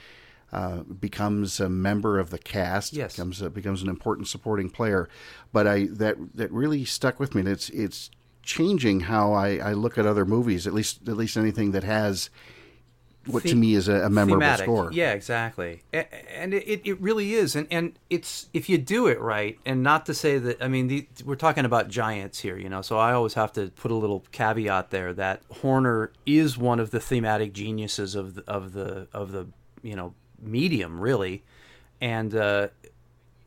uh, 0.53 0.83
becomes 0.83 1.59
a 1.59 1.67
member 1.67 2.19
of 2.19 2.29
the 2.29 2.37
cast. 2.37 2.93
Yes. 2.93 3.15
becomes 3.15 3.41
a, 3.41 3.49
becomes 3.49 3.81
an 3.81 3.89
important 3.89 4.27
supporting 4.27 4.69
player. 4.69 5.09
But 5.51 5.65
I 5.65 5.87
that 5.87 6.17
that 6.35 6.51
really 6.51 6.85
stuck 6.85 7.19
with 7.19 7.33
me. 7.33 7.41
And 7.41 7.49
it's 7.49 7.69
it's 7.69 8.11
changing 8.43 9.01
how 9.01 9.33
I, 9.33 9.57
I 9.57 9.73
look 9.73 9.97
at 9.97 10.05
other 10.05 10.25
movies. 10.25 10.67
At 10.67 10.73
least 10.73 11.09
at 11.09 11.17
least 11.17 11.37
anything 11.37 11.71
that 11.71 11.83
has 11.83 12.29
what 13.27 13.43
to 13.43 13.55
me 13.55 13.73
is 13.73 13.87
a, 13.87 14.05
a 14.05 14.09
memorable 14.09 14.41
thematic. 14.41 14.65
score. 14.65 14.91
Yeah, 14.91 15.13
exactly. 15.13 15.81
And 15.93 16.53
it, 16.53 16.81
it 16.87 16.99
really 17.01 17.33
is. 17.33 17.55
And, 17.55 17.67
and 17.71 17.97
it's 18.09 18.47
if 18.53 18.69
you 18.69 18.77
do 18.77 19.07
it 19.07 19.19
right, 19.19 19.57
and 19.65 19.81
not 19.81 20.05
to 20.05 20.13
say 20.13 20.37
that, 20.37 20.61
I 20.61 20.67
mean, 20.67 20.87
the, 20.87 21.07
we're 21.23 21.35
talking 21.35 21.65
about 21.65 21.89
giants 21.89 22.39
here, 22.39 22.57
you 22.57 22.69
know, 22.69 22.81
so 22.81 22.97
I 22.97 23.13
always 23.13 23.33
have 23.33 23.51
to 23.53 23.69
put 23.71 23.91
a 23.91 23.95
little 23.95 24.23
caveat 24.31 24.91
there 24.91 25.13
that 25.13 25.41
Horner 25.61 26.11
is 26.25 26.57
one 26.57 26.79
of 26.79 26.91
the 26.91 26.99
thematic 26.99 27.53
geniuses 27.53 28.15
of 28.15 28.35
the, 28.35 28.43
of 28.47 28.73
the, 28.73 29.07
of 29.11 29.31
the, 29.31 29.47
you 29.81 29.95
know, 29.95 30.13
medium, 30.39 30.99
really. 30.99 31.43
And 32.01 32.35
uh, 32.35 32.67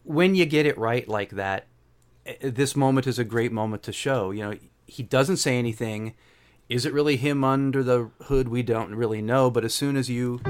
when 0.05 0.35
you 0.35 0.47
get 0.47 0.67
it 0.67 0.77
right 0.79 1.07
like 1.09 1.31
that, 1.31 1.67
eh, 2.27 2.35
this 2.41 2.75
moment 2.75 3.07
is 3.07 3.19
a 3.19 3.25
great 3.25 3.53
moment 3.53 3.83
to 3.85 3.93
show. 3.93 4.31
You 4.31 4.43
know, 4.43 4.57
he 4.87 5.03
doesn't 5.03 5.37
say 5.37 5.59
anything. 5.59 6.15
Is 6.69 6.85
it 6.85 6.93
really 6.93 7.17
him 7.17 7.45
under 7.45 7.83
the 7.83 8.11
hood? 8.25 8.49
We 8.49 8.63
don't 8.63 8.95
really 8.95 9.23
know. 9.23 9.51
But 9.51 9.65
as 9.65 9.75
soon 9.75 9.97
as 9.97 10.11
you, 10.11 10.41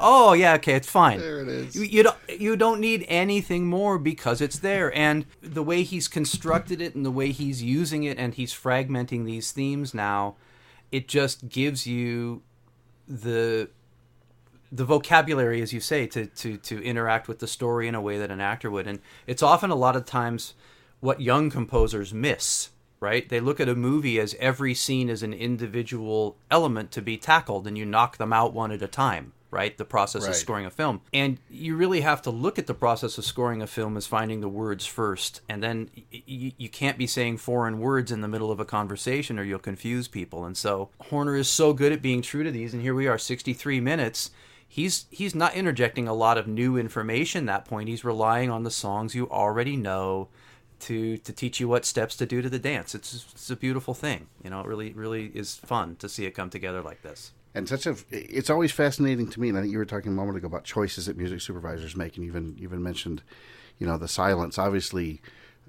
oh 0.00 0.34
yeah, 0.36 0.54
okay, 0.54 0.74
it's 0.74 0.88
fine. 0.88 1.20
There 1.20 1.40
it 1.40 1.48
is. 1.48 1.76
You, 1.76 1.82
you 1.82 2.02
don't 2.02 2.16
you 2.28 2.56
don't 2.56 2.80
need 2.80 3.04
anything 3.08 3.66
more 3.66 3.98
because 3.98 4.40
it's 4.40 4.58
there, 4.58 4.96
and 4.96 5.26
the 5.42 5.62
way 5.62 5.82
he's 5.82 6.08
constructed 6.08 6.80
it, 6.80 6.94
and 6.94 7.04
the 7.04 7.10
way 7.10 7.32
he's 7.32 7.62
using 7.62 8.04
it, 8.04 8.18
and 8.18 8.34
he's 8.34 8.54
fragmenting 8.54 9.24
these 9.24 9.52
themes 9.52 9.92
now, 9.92 10.36
it 10.90 11.06
just 11.08 11.48
gives 11.48 11.86
you 11.86 12.42
the 13.06 13.68
the 14.74 14.84
vocabulary, 14.84 15.62
as 15.62 15.72
you 15.72 15.78
say, 15.78 16.04
to, 16.08 16.26
to, 16.26 16.56
to 16.56 16.82
interact 16.82 17.28
with 17.28 17.38
the 17.38 17.46
story 17.46 17.86
in 17.86 17.94
a 17.94 18.00
way 18.00 18.18
that 18.18 18.32
an 18.32 18.40
actor 18.40 18.68
would. 18.68 18.88
And 18.88 18.98
it's 19.24 19.42
often 19.42 19.70
a 19.70 19.76
lot 19.76 19.94
of 19.94 20.04
times 20.04 20.54
what 20.98 21.20
young 21.20 21.48
composers 21.48 22.12
miss, 22.12 22.70
right? 23.04 23.28
They 23.28 23.38
look 23.40 23.60
at 23.60 23.68
a 23.68 23.74
movie 23.74 24.18
as 24.18 24.34
every 24.40 24.72
scene 24.74 25.10
is 25.10 25.22
an 25.22 25.34
individual 25.34 26.36
element 26.50 26.90
to 26.92 27.02
be 27.02 27.16
tackled, 27.18 27.66
and 27.66 27.76
you 27.76 27.84
knock 27.84 28.16
them 28.16 28.32
out 28.32 28.54
one 28.54 28.72
at 28.72 28.80
a 28.82 28.86
time, 28.88 29.32
right? 29.50 29.76
The 29.76 29.84
process 29.84 30.22
Right. 30.22 30.30
of 30.30 30.36
scoring 30.36 30.64
a 30.66 30.70
film. 30.70 31.02
And 31.12 31.38
you 31.50 31.76
really 31.76 32.00
have 32.00 32.22
to 32.22 32.30
look 32.30 32.58
at 32.58 32.66
the 32.66 32.74
process 32.74 33.18
of 33.18 33.24
scoring 33.24 33.60
a 33.60 33.66
film 33.66 33.96
as 33.96 34.06
finding 34.06 34.40
the 34.40 34.48
words 34.48 34.86
first. 34.86 35.42
And 35.48 35.62
then 35.62 35.90
y- 35.96 36.22
y- 36.28 36.52
you 36.56 36.68
can't 36.68 36.96
be 36.98 37.06
saying 37.06 37.36
foreign 37.38 37.78
words 37.78 38.10
in 38.10 38.20
the 38.22 38.28
middle 38.28 38.50
of 38.50 38.58
a 38.60 38.64
conversation 38.64 39.38
or 39.38 39.42
you'll 39.44 39.58
confuse 39.58 40.08
people. 40.08 40.44
And 40.44 40.56
so 40.56 40.88
Horner 41.10 41.36
is 41.36 41.48
so 41.48 41.72
good 41.74 41.92
at 41.92 42.00
being 42.02 42.22
true 42.22 42.42
to 42.42 42.50
these. 42.50 42.72
And 42.72 42.82
here 42.82 42.94
we 42.94 43.06
are, 43.06 43.18
63 43.18 43.80
minutes 43.80 44.30
he's 44.66 45.04
he's 45.10 45.34
not 45.36 45.54
interjecting 45.54 46.08
a 46.08 46.14
lot 46.14 46.36
of 46.38 46.48
new 46.48 46.76
information 46.76 47.48
at 47.48 47.52
that 47.52 47.64
point 47.70 47.88
he's 47.88 48.02
relying 48.02 48.50
on 48.50 48.64
the 48.64 48.70
songs 48.70 49.14
you 49.14 49.30
already 49.30 49.76
know 49.76 50.26
to 50.80 51.16
to 51.18 51.32
teach 51.32 51.60
you 51.60 51.68
what 51.68 51.84
steps 51.84 52.16
to 52.16 52.26
do 52.26 52.42
to 52.42 52.48
the 52.50 52.58
dance. 52.58 52.94
It's 52.94 53.26
it's 53.32 53.50
a 53.50 53.56
beautiful 53.56 53.94
thing. 53.94 54.28
You 54.42 54.50
know 54.50 54.60
it 54.60 54.66
really 54.66 54.92
really 54.92 55.26
is 55.34 55.56
fun 55.56 55.96
to 55.96 56.08
see 56.08 56.24
it 56.26 56.32
come 56.32 56.50
together 56.50 56.82
like 56.82 57.02
this. 57.02 57.32
And 57.54 57.68
such 57.68 57.86
a 57.86 57.96
it's 58.10 58.50
always 58.50 58.72
fascinating 58.72 59.28
to 59.30 59.40
me 59.40 59.48
and 59.48 59.56
i 59.56 59.60
think 59.60 59.72
you 59.72 59.78
were 59.78 59.84
talking 59.84 60.10
a 60.12 60.14
moment 60.14 60.36
ago 60.36 60.46
about 60.48 60.64
choices 60.64 61.06
that 61.06 61.16
music 61.16 61.40
supervisors 61.40 61.94
make 61.96 62.16
and 62.16 62.26
even 62.26 62.56
even 62.58 62.82
mentioned 62.82 63.22
you 63.78 63.86
know 63.86 63.96
the 63.96 64.08
silence. 64.08 64.58
Obviously 64.58 65.20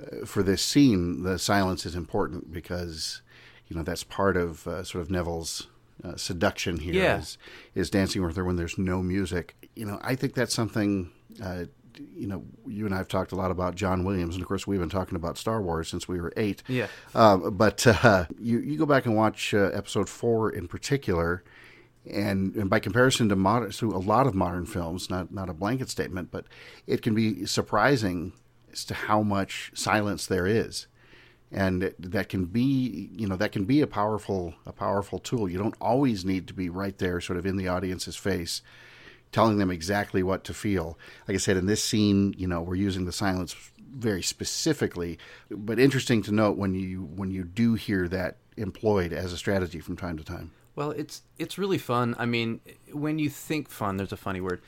uh, 0.02 0.26
for 0.26 0.42
this 0.44 0.62
scene 0.64 1.24
the 1.24 1.38
silence 1.40 1.86
is 1.86 1.96
important 1.96 2.52
because 2.52 3.22
you 3.68 3.76
know 3.76 3.84
that's 3.84 4.04
part 4.04 4.36
of 4.38 4.68
uh, 4.68 4.84
sort 4.84 5.02
of 5.04 5.10
neville's 5.12 5.68
uh, 6.04 6.16
seduction 6.18 6.78
here 6.78 6.94
Yeah. 6.96 7.20
is, 7.20 7.38
is 7.74 7.90
dancing 7.90 8.22
with 8.24 8.36
her 8.36 8.44
when 8.44 8.58
there's 8.58 8.78
no 8.78 9.02
music. 9.02 9.56
You 9.76 9.86
know 9.86 10.00
i 10.02 10.16
think 10.16 10.34
that's 10.34 10.54
something 10.54 11.12
uh, 11.44 11.66
you 12.16 12.28
know 12.28 12.44
you 12.68 12.86
and 12.86 12.94
i've 12.96 13.08
talked 13.08 13.32
a 13.32 13.36
lot 13.36 13.52
about 13.52 13.76
john 13.76 14.04
williams 14.04 14.36
and 14.36 14.42
of 14.42 14.48
course 14.48 14.66
we've 14.68 14.80
been 14.80 14.90
talking 14.90 15.16
about 15.16 15.38
star 15.38 15.62
wars 15.62 15.88
since 15.88 16.08
we 16.08 16.20
were 16.20 16.32
eight 16.38 16.62
Yeah. 16.68 16.88
um, 17.14 17.56
but 17.58 17.86
uh, 17.88 18.26
you 18.40 18.60
you 18.60 18.78
go 18.78 18.86
back 18.86 19.06
and 19.06 19.16
watch 19.16 19.54
uh, 19.54 19.72
episode 19.74 20.10
four 20.10 20.50
in 20.50 20.68
particular, 20.68 21.44
and, 22.10 22.56
and 22.56 22.70
by 22.70 22.80
comparison 22.80 23.30
to 23.30 23.36
modern 23.36 23.72
to 23.72 23.92
a 23.92 23.98
lot 23.98 24.28
of 24.28 24.36
modern 24.36 24.66
films, 24.66 25.10
not 25.10 25.32
not 25.34 25.50
a 25.50 25.54
blanket 25.54 25.90
statement, 25.90 26.30
but 26.32 26.46
it 26.86 27.02
can 27.02 27.16
be 27.16 27.46
surprising 27.46 28.34
as 28.72 28.86
to 28.86 28.94
how 28.94 29.22
much 29.24 29.72
silence 29.74 30.26
there 30.28 30.46
is, 30.46 30.88
and 31.52 31.94
that 31.98 32.30
can 32.30 32.46
be 32.46 33.10
you 33.16 33.28
know 33.28 33.36
that 33.36 33.52
can 33.52 33.66
be 33.66 33.82
a 33.82 33.88
powerful 33.88 34.54
a 34.66 34.72
powerful 34.72 35.18
tool. 35.20 35.50
You 35.50 35.58
don't 35.58 35.76
always 35.82 36.24
need 36.26 36.48
to 36.48 36.54
be 36.54 36.70
right 36.70 36.98
there, 36.98 37.20
sort 37.22 37.40
of 37.40 37.46
in 37.46 37.58
the 37.58 37.68
audience's 37.68 38.16
face. 38.16 38.62
Telling 39.36 39.58
them 39.58 39.70
exactly 39.70 40.24
what 40.24 40.44
to 40.46 40.54
feel. 40.54 40.98
Like 41.28 41.36
I 41.36 41.40
said, 41.40 41.58
in 41.58 41.66
this 41.66 41.84
scene, 41.84 42.34
you 42.38 42.48
know, 42.48 42.62
we're 42.62 42.76
using 42.76 43.04
the 43.04 43.12
silence 43.12 43.54
very 44.08 44.22
specifically, 44.24 45.18
but 45.52 45.78
interesting 45.78 46.22
to 46.24 46.32
note 46.32 46.56
when 46.58 46.74
you 46.74 47.04
when 47.20 47.32
you 47.32 47.44
do 47.44 47.74
hear 47.76 48.08
that 48.08 48.38
employed 48.56 49.12
as 49.12 49.34
a 49.34 49.38
strategy 49.38 49.80
from 49.82 49.98
time 49.98 50.18
to 50.18 50.24
time. 50.24 50.52
well 50.78 50.92
it's 50.92 51.22
it's 51.38 51.58
really 51.58 51.78
fun 51.78 52.16
i 52.18 52.26
mean 52.26 52.60
when 52.94 53.20
you 53.20 53.30
think 53.30 53.70
fun 53.70 53.98
there's 53.98 54.14
a 54.14 54.18
funny 54.28 54.40
word 54.48 54.62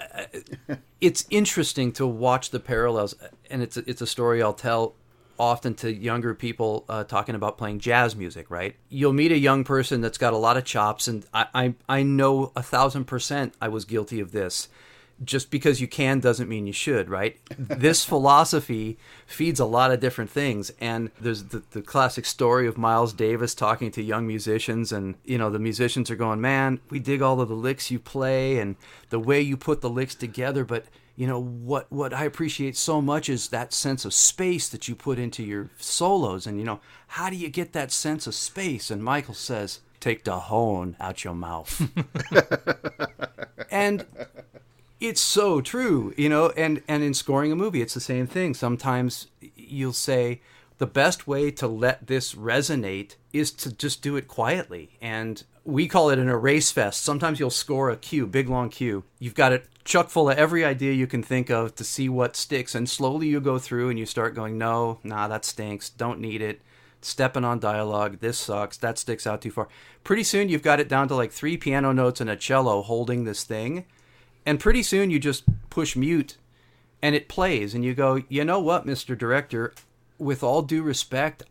Uh, 0.00 0.24
it's 1.00 1.22
interesting 1.30 1.92
to 1.92 2.06
watch 2.06 2.48
the 2.50 2.60
parallels 2.60 3.14
and 3.50 3.62
it's 3.62 3.76
a, 3.76 3.82
it's 3.90 4.00
a 4.02 4.06
story 4.06 4.42
i'll 4.42 4.60
tell 4.70 4.94
often 5.38 5.74
to 5.74 5.92
younger 5.92 6.34
people 6.34 6.84
uh, 6.88 7.04
talking 7.04 7.34
about 7.34 7.58
playing 7.58 7.78
jazz 7.78 8.14
music 8.16 8.50
right 8.50 8.76
you'll 8.88 9.12
meet 9.12 9.32
a 9.32 9.38
young 9.38 9.64
person 9.64 10.00
that's 10.00 10.18
got 10.18 10.32
a 10.32 10.38
lot 10.38 10.56
of 10.56 10.64
chops 10.64 11.08
and 11.08 11.26
i 11.32 11.46
i, 11.54 11.74
I 11.88 12.02
know 12.02 12.52
a 12.56 12.62
thousand 12.62 13.04
percent 13.04 13.54
i 13.60 13.68
was 13.68 13.84
guilty 13.84 14.20
of 14.20 14.32
this 14.32 14.68
just 15.22 15.50
because 15.50 15.80
you 15.80 15.86
can 15.86 16.20
doesn't 16.20 16.48
mean 16.48 16.66
you 16.66 16.72
should, 16.72 17.08
right? 17.08 17.38
this 17.58 18.04
philosophy 18.04 18.98
feeds 19.26 19.60
a 19.60 19.64
lot 19.64 19.92
of 19.92 20.00
different 20.00 20.30
things. 20.30 20.72
And 20.80 21.10
there's 21.20 21.44
the, 21.44 21.62
the 21.70 21.82
classic 21.82 22.26
story 22.26 22.66
of 22.66 22.76
Miles 22.76 23.12
Davis 23.12 23.54
talking 23.54 23.90
to 23.92 24.02
young 24.02 24.26
musicians, 24.26 24.92
and 24.92 25.14
you 25.24 25.38
know, 25.38 25.50
the 25.50 25.58
musicians 25.58 26.10
are 26.10 26.16
going, 26.16 26.40
Man, 26.40 26.80
we 26.90 26.98
dig 26.98 27.22
all 27.22 27.40
of 27.40 27.48
the 27.48 27.54
licks 27.54 27.90
you 27.90 27.98
play 27.98 28.58
and 28.58 28.76
the 29.10 29.20
way 29.20 29.40
you 29.40 29.56
put 29.56 29.80
the 29.80 29.90
licks 29.90 30.14
together, 30.14 30.64
but 30.64 30.86
you 31.16 31.26
know 31.26 31.40
what 31.40 31.90
what 31.92 32.12
I 32.12 32.24
appreciate 32.24 32.76
so 32.76 33.00
much 33.00 33.28
is 33.28 33.48
that 33.48 33.72
sense 33.72 34.04
of 34.04 34.12
space 34.12 34.68
that 34.68 34.88
you 34.88 34.94
put 34.94 35.18
into 35.18 35.42
your 35.42 35.70
solos. 35.78 36.46
And 36.46 36.58
you 36.58 36.64
know 36.64 36.80
how 37.08 37.30
do 37.30 37.36
you 37.36 37.48
get 37.48 37.72
that 37.72 37.92
sense 37.92 38.26
of 38.26 38.34
space? 38.34 38.90
And 38.90 39.02
Michael 39.02 39.34
says 39.34 39.80
take 40.00 40.24
the 40.24 40.38
hone 40.38 40.96
out 41.00 41.24
your 41.24 41.34
mouth. 41.34 41.88
And 43.70 44.06
it's 45.00 45.20
so 45.20 45.60
true 45.60 46.14
you 46.16 46.28
know 46.28 46.50
and 46.50 46.80
and 46.86 47.02
in 47.02 47.12
scoring 47.12 47.50
a 47.50 47.56
movie 47.56 47.82
it's 47.82 47.94
the 47.94 48.00
same 48.00 48.26
thing. 48.26 48.54
Sometimes 48.54 49.26
you'll 49.40 49.92
say 49.92 50.40
the 50.78 50.86
best 50.86 51.26
way 51.26 51.50
to 51.52 51.66
let 51.66 52.06
this 52.06 52.34
resonate 52.34 53.16
is 53.32 53.50
to 53.52 53.72
just 53.72 54.02
do 54.02 54.16
it 54.16 54.28
quietly. 54.28 54.90
And 55.00 55.42
we 55.64 55.88
call 55.88 56.10
it 56.10 56.18
an 56.18 56.28
erase 56.28 56.70
fest. 56.70 57.02
Sometimes 57.02 57.40
you'll 57.40 57.50
score 57.50 57.90
a 57.90 57.96
cue 57.96 58.26
big 58.26 58.48
long 58.48 58.68
cue 58.68 59.04
you've 59.18 59.34
got 59.34 59.52
it 59.52 59.66
chuck 59.84 60.08
full 60.08 60.30
of 60.30 60.38
every 60.38 60.64
idea 60.64 60.92
you 60.92 61.06
can 61.06 61.22
think 61.22 61.50
of 61.50 61.74
to 61.74 61.84
see 61.84 62.08
what 62.08 62.36
sticks 62.36 62.74
and 62.74 62.88
slowly 62.88 63.28
you 63.28 63.40
go 63.40 63.58
through 63.58 63.90
and 63.90 63.98
you 63.98 64.06
start 64.06 64.34
going 64.34 64.58
no 64.58 64.98
nah 65.02 65.28
that 65.28 65.44
stinks. 65.44 65.88
Don't 65.90 66.20
need 66.20 66.42
it. 66.42 66.60
Stepping 67.00 67.44
on 67.44 67.58
dialogue 67.58 68.20
this 68.20 68.38
sucks. 68.38 68.76
That 68.78 68.98
sticks 68.98 69.26
out 69.26 69.42
too 69.42 69.50
far. 69.50 69.68
Pretty 70.02 70.22
soon 70.22 70.48
you've 70.48 70.62
got 70.62 70.80
it 70.80 70.88
down 70.88 71.08
to 71.08 71.14
like 71.14 71.32
three 71.32 71.56
piano 71.56 71.92
notes 71.92 72.20
and 72.20 72.30
a 72.30 72.36
cello 72.36 72.82
holding 72.82 73.24
this 73.24 73.44
thing 73.44 73.84
and 74.46 74.60
pretty 74.60 74.82
soon 74.82 75.10
you 75.10 75.18
just 75.18 75.44
push 75.70 75.96
mute 75.96 76.36
and 77.00 77.14
it 77.14 77.28
plays 77.28 77.74
and 77.74 77.84
you 77.84 77.94
go 77.94 78.22
you 78.28 78.44
know 78.44 78.60
what 78.60 78.86
mr 78.86 79.16
director? 79.16 79.72
With 80.18 80.42
all 80.42 80.62
due 80.62 80.82
respect 80.82 81.42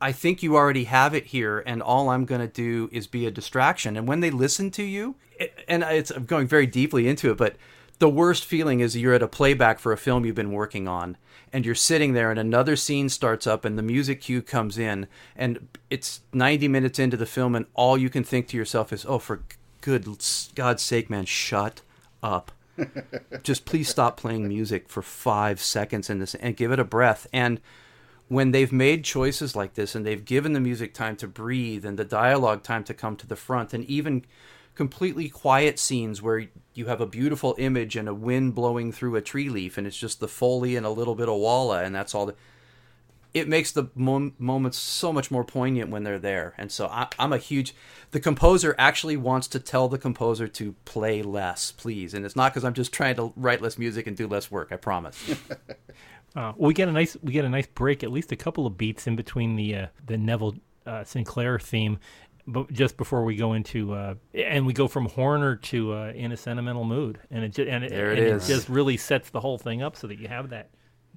i 0.00 0.12
think 0.12 0.42
you 0.42 0.56
already 0.56 0.84
have 0.84 1.14
it 1.14 1.26
here 1.26 1.62
and 1.66 1.82
all 1.82 2.08
i'm 2.08 2.24
going 2.24 2.40
to 2.40 2.46
do 2.46 2.88
is 2.92 3.06
be 3.06 3.26
a 3.26 3.30
distraction. 3.30 3.96
And 3.96 4.06
when 4.06 4.20
they 4.20 4.30
listen 4.30 4.70
to 4.72 4.82
you 4.82 5.16
it- 5.38 5.64
and 5.68 5.82
it's 5.82 6.10
i'm 6.10 6.24
going 6.24 6.46
very 6.46 6.66
deeply 6.66 7.08
into 7.08 7.30
it 7.30 7.36
but 7.36 7.56
the 7.98 8.08
worst 8.08 8.44
feeling 8.44 8.80
is 8.80 8.96
you're 8.96 9.14
at 9.14 9.22
a 9.22 9.28
playback 9.28 9.78
for 9.78 9.92
a 9.92 9.96
film 9.98 10.24
you've 10.24 10.34
been 10.34 10.52
working 10.52 10.86
on 10.86 11.16
and 11.52 11.64
you're 11.66 11.74
sitting 11.74 12.12
there 12.12 12.30
and 12.30 12.38
another 12.38 12.76
scene 12.76 13.08
starts 13.08 13.46
up 13.46 13.64
and 13.64 13.76
the 13.76 13.82
music 13.82 14.20
cue 14.20 14.42
comes 14.42 14.78
in 14.78 15.06
and 15.34 15.66
it's 15.90 16.20
90 16.32 16.68
minutes 16.68 16.98
into 16.98 17.16
the 17.16 17.26
film 17.26 17.54
and 17.54 17.66
all 17.74 17.98
you 17.98 18.08
can 18.10 18.22
think 18.22 18.46
to 18.48 18.56
yourself 18.56 18.92
is 18.92 19.04
oh 19.08 19.18
for 19.18 19.42
good 19.80 20.06
god's 20.54 20.82
sake 20.82 21.08
man 21.10 21.24
shut 21.24 21.82
up. 22.22 22.52
Just 23.42 23.64
please 23.64 23.88
stop 23.88 24.16
playing 24.16 24.46
music 24.48 24.88
for 24.88 25.02
five 25.02 25.60
seconds 25.60 26.08
in 26.10 26.18
this 26.18 26.34
and 26.36 26.56
give 26.56 26.70
it 26.72 26.78
a 26.78 26.84
breath. 26.84 27.26
And 27.32 27.60
when 28.28 28.50
they've 28.50 28.72
made 28.72 29.04
choices 29.04 29.56
like 29.56 29.74
this 29.74 29.94
and 29.94 30.04
they've 30.04 30.24
given 30.24 30.52
the 30.52 30.60
music 30.60 30.94
time 30.94 31.16
to 31.16 31.26
breathe 31.26 31.84
and 31.84 31.98
the 31.98 32.04
dialogue 32.04 32.62
time 32.62 32.84
to 32.84 32.94
come 32.94 33.16
to 33.16 33.26
the 33.26 33.36
front 33.36 33.72
and 33.72 33.84
even 33.86 34.24
completely 34.74 35.28
quiet 35.28 35.78
scenes 35.78 36.22
where 36.22 36.46
you 36.74 36.86
have 36.86 37.00
a 37.00 37.06
beautiful 37.06 37.54
image 37.58 37.96
and 37.96 38.08
a 38.08 38.14
wind 38.14 38.54
blowing 38.54 38.92
through 38.92 39.16
a 39.16 39.20
tree 39.20 39.48
leaf 39.48 39.76
and 39.76 39.86
it's 39.86 39.98
just 39.98 40.20
the 40.20 40.28
foley 40.28 40.76
and 40.76 40.86
a 40.86 40.90
little 40.90 41.14
bit 41.14 41.28
of 41.28 41.36
walla 41.36 41.82
and 41.82 41.94
that's 41.94 42.14
all 42.14 42.26
the 42.26 42.34
it 43.34 43.46
makes 43.46 43.72
the 43.72 43.88
mom- 43.94 44.34
moments 44.38 44.78
so 44.78 45.12
much 45.12 45.30
more 45.30 45.44
poignant 45.44 45.90
when 45.90 46.02
they're 46.02 46.18
there. 46.18 46.54
And 46.56 46.72
so 46.72 46.86
I, 46.86 47.08
i'm 47.18 47.32
a 47.32 47.38
huge 47.38 47.74
the 48.10 48.20
composer 48.20 48.74
actually 48.78 49.16
wants 49.16 49.48
to 49.48 49.60
tell 49.60 49.88
the 49.88 49.98
composer 49.98 50.48
to 50.48 50.74
play 50.84 51.22
less 51.22 51.72
please. 51.72 52.14
And 52.14 52.24
it's 52.24 52.36
not 52.36 52.52
because 52.52 52.64
i'm 52.64 52.74
just 52.74 52.92
trying 52.92 53.16
to 53.16 53.32
write 53.36 53.60
less 53.60 53.78
music 53.78 54.06
and 54.06 54.16
do 54.16 54.26
less 54.26 54.50
work 54.50 54.68
i 54.70 54.76
promise 54.76 55.34
Uh, 56.38 56.52
we 56.56 56.72
get 56.72 56.86
a 56.88 56.92
nice 56.92 57.16
we 57.20 57.32
get 57.32 57.44
a 57.44 57.48
nice 57.48 57.66
break, 57.66 58.04
at 58.04 58.12
least 58.12 58.30
a 58.30 58.36
couple 58.36 58.64
of 58.64 58.78
beats 58.78 59.08
in 59.08 59.16
between 59.16 59.56
the 59.56 59.74
uh, 59.74 59.86
the 60.06 60.16
Neville 60.16 60.54
uh, 60.86 61.02
Sinclair 61.02 61.58
theme, 61.58 61.98
but 62.46 62.72
just 62.72 62.96
before 62.96 63.24
we 63.24 63.34
go 63.34 63.54
into 63.54 63.92
uh, 63.92 64.14
and 64.34 64.64
we 64.64 64.72
go 64.72 64.86
from 64.86 65.06
Horner 65.06 65.56
to 65.56 65.94
uh, 65.94 66.12
in 66.14 66.30
a 66.30 66.36
sentimental 66.36 66.84
mood, 66.84 67.18
and 67.32 67.42
it 67.42 67.48
just, 67.54 67.68
and, 67.68 67.82
it, 67.82 67.90
There 67.90 68.12
it 68.12 68.20
and 68.20 68.28
is. 68.36 68.48
it 68.48 68.54
just 68.54 68.68
really 68.68 68.96
sets 68.96 69.30
the 69.30 69.40
whole 69.40 69.58
thing 69.58 69.82
up 69.82 69.96
so 69.96 70.06
that 70.06 70.20
you 70.20 70.28
have 70.28 70.50
that 70.50 70.70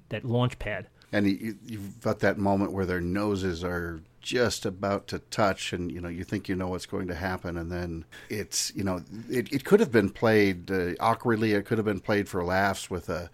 that 0.08 0.24
launch 0.24 0.58
pad. 0.58 0.88
and 1.12 1.26
you, 1.26 1.56
you've 1.64 2.00
got 2.00 2.18
that 2.18 2.36
moment 2.36 2.72
where 2.72 2.84
their 2.84 3.00
noses 3.00 3.62
are 3.62 4.02
just 4.20 4.66
about 4.66 5.06
to 5.06 5.20
touch 5.30 5.72
and 5.72 5.92
you 5.92 6.00
know 6.00 6.08
you 6.08 6.24
think 6.24 6.48
you 6.48 6.56
know 6.56 6.68
what's 6.68 6.86
going 6.86 7.06
to 7.08 7.14
happen 7.14 7.56
and 7.56 7.70
then 7.70 8.04
it's 8.28 8.72
you 8.74 8.84
know 8.84 9.02
it, 9.28 9.52
it 9.52 9.64
could 9.64 9.80
have 9.80 9.90
been 9.90 10.10
played 10.10 10.70
uh, 10.70 10.92
awkwardly 11.00 11.52
it 11.54 11.64
could 11.64 11.76
have 11.78 11.84
been 11.84 11.98
played 12.00 12.28
for 12.28 12.44
laughs 12.44 12.88
with 12.88 13.08
a 13.08 13.30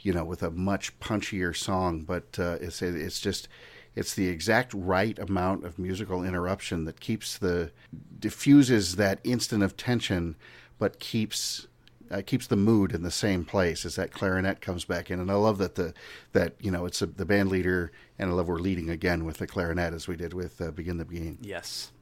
you 0.00 0.12
know 0.12 0.24
with 0.24 0.42
a 0.42 0.50
much 0.50 0.98
punchier 1.00 1.56
song 1.56 2.02
but 2.02 2.38
uh, 2.38 2.56
it's 2.60 2.82
it's 2.82 3.20
just 3.20 3.48
it's 3.94 4.14
the 4.14 4.28
exact 4.28 4.72
right 4.74 5.18
amount 5.18 5.64
of 5.64 5.78
musical 5.78 6.22
interruption 6.24 6.84
that 6.84 7.00
keeps 7.00 7.38
the 7.38 7.72
diffuses 8.18 8.96
that 8.96 9.18
instant 9.24 9.62
of 9.62 9.76
tension 9.76 10.36
but 10.78 11.00
keeps 11.00 11.66
uh, 12.10 12.22
keeps 12.24 12.46
the 12.46 12.56
mood 12.56 12.92
in 12.92 13.02
the 13.02 13.10
same 13.10 13.44
place 13.44 13.84
as 13.84 13.96
that 13.96 14.12
clarinet 14.12 14.60
comes 14.60 14.84
back 14.84 15.10
in. 15.10 15.20
And 15.20 15.30
I 15.30 15.34
love 15.34 15.58
that 15.58 15.74
the 15.74 15.94
that 16.32 16.54
you 16.60 16.70
know 16.70 16.86
it's 16.86 17.02
a, 17.02 17.06
the 17.06 17.26
band 17.26 17.50
leader, 17.50 17.92
and 18.18 18.30
I 18.30 18.32
love 18.32 18.48
we're 18.48 18.58
leading 18.58 18.90
again 18.90 19.24
with 19.24 19.38
the 19.38 19.46
clarinet 19.46 19.92
as 19.92 20.08
we 20.08 20.16
did 20.16 20.32
with 20.32 20.60
uh, 20.60 20.70
Begin 20.70 20.98
the 20.98 21.04
Beguine. 21.04 21.38
Yes. 21.42 21.92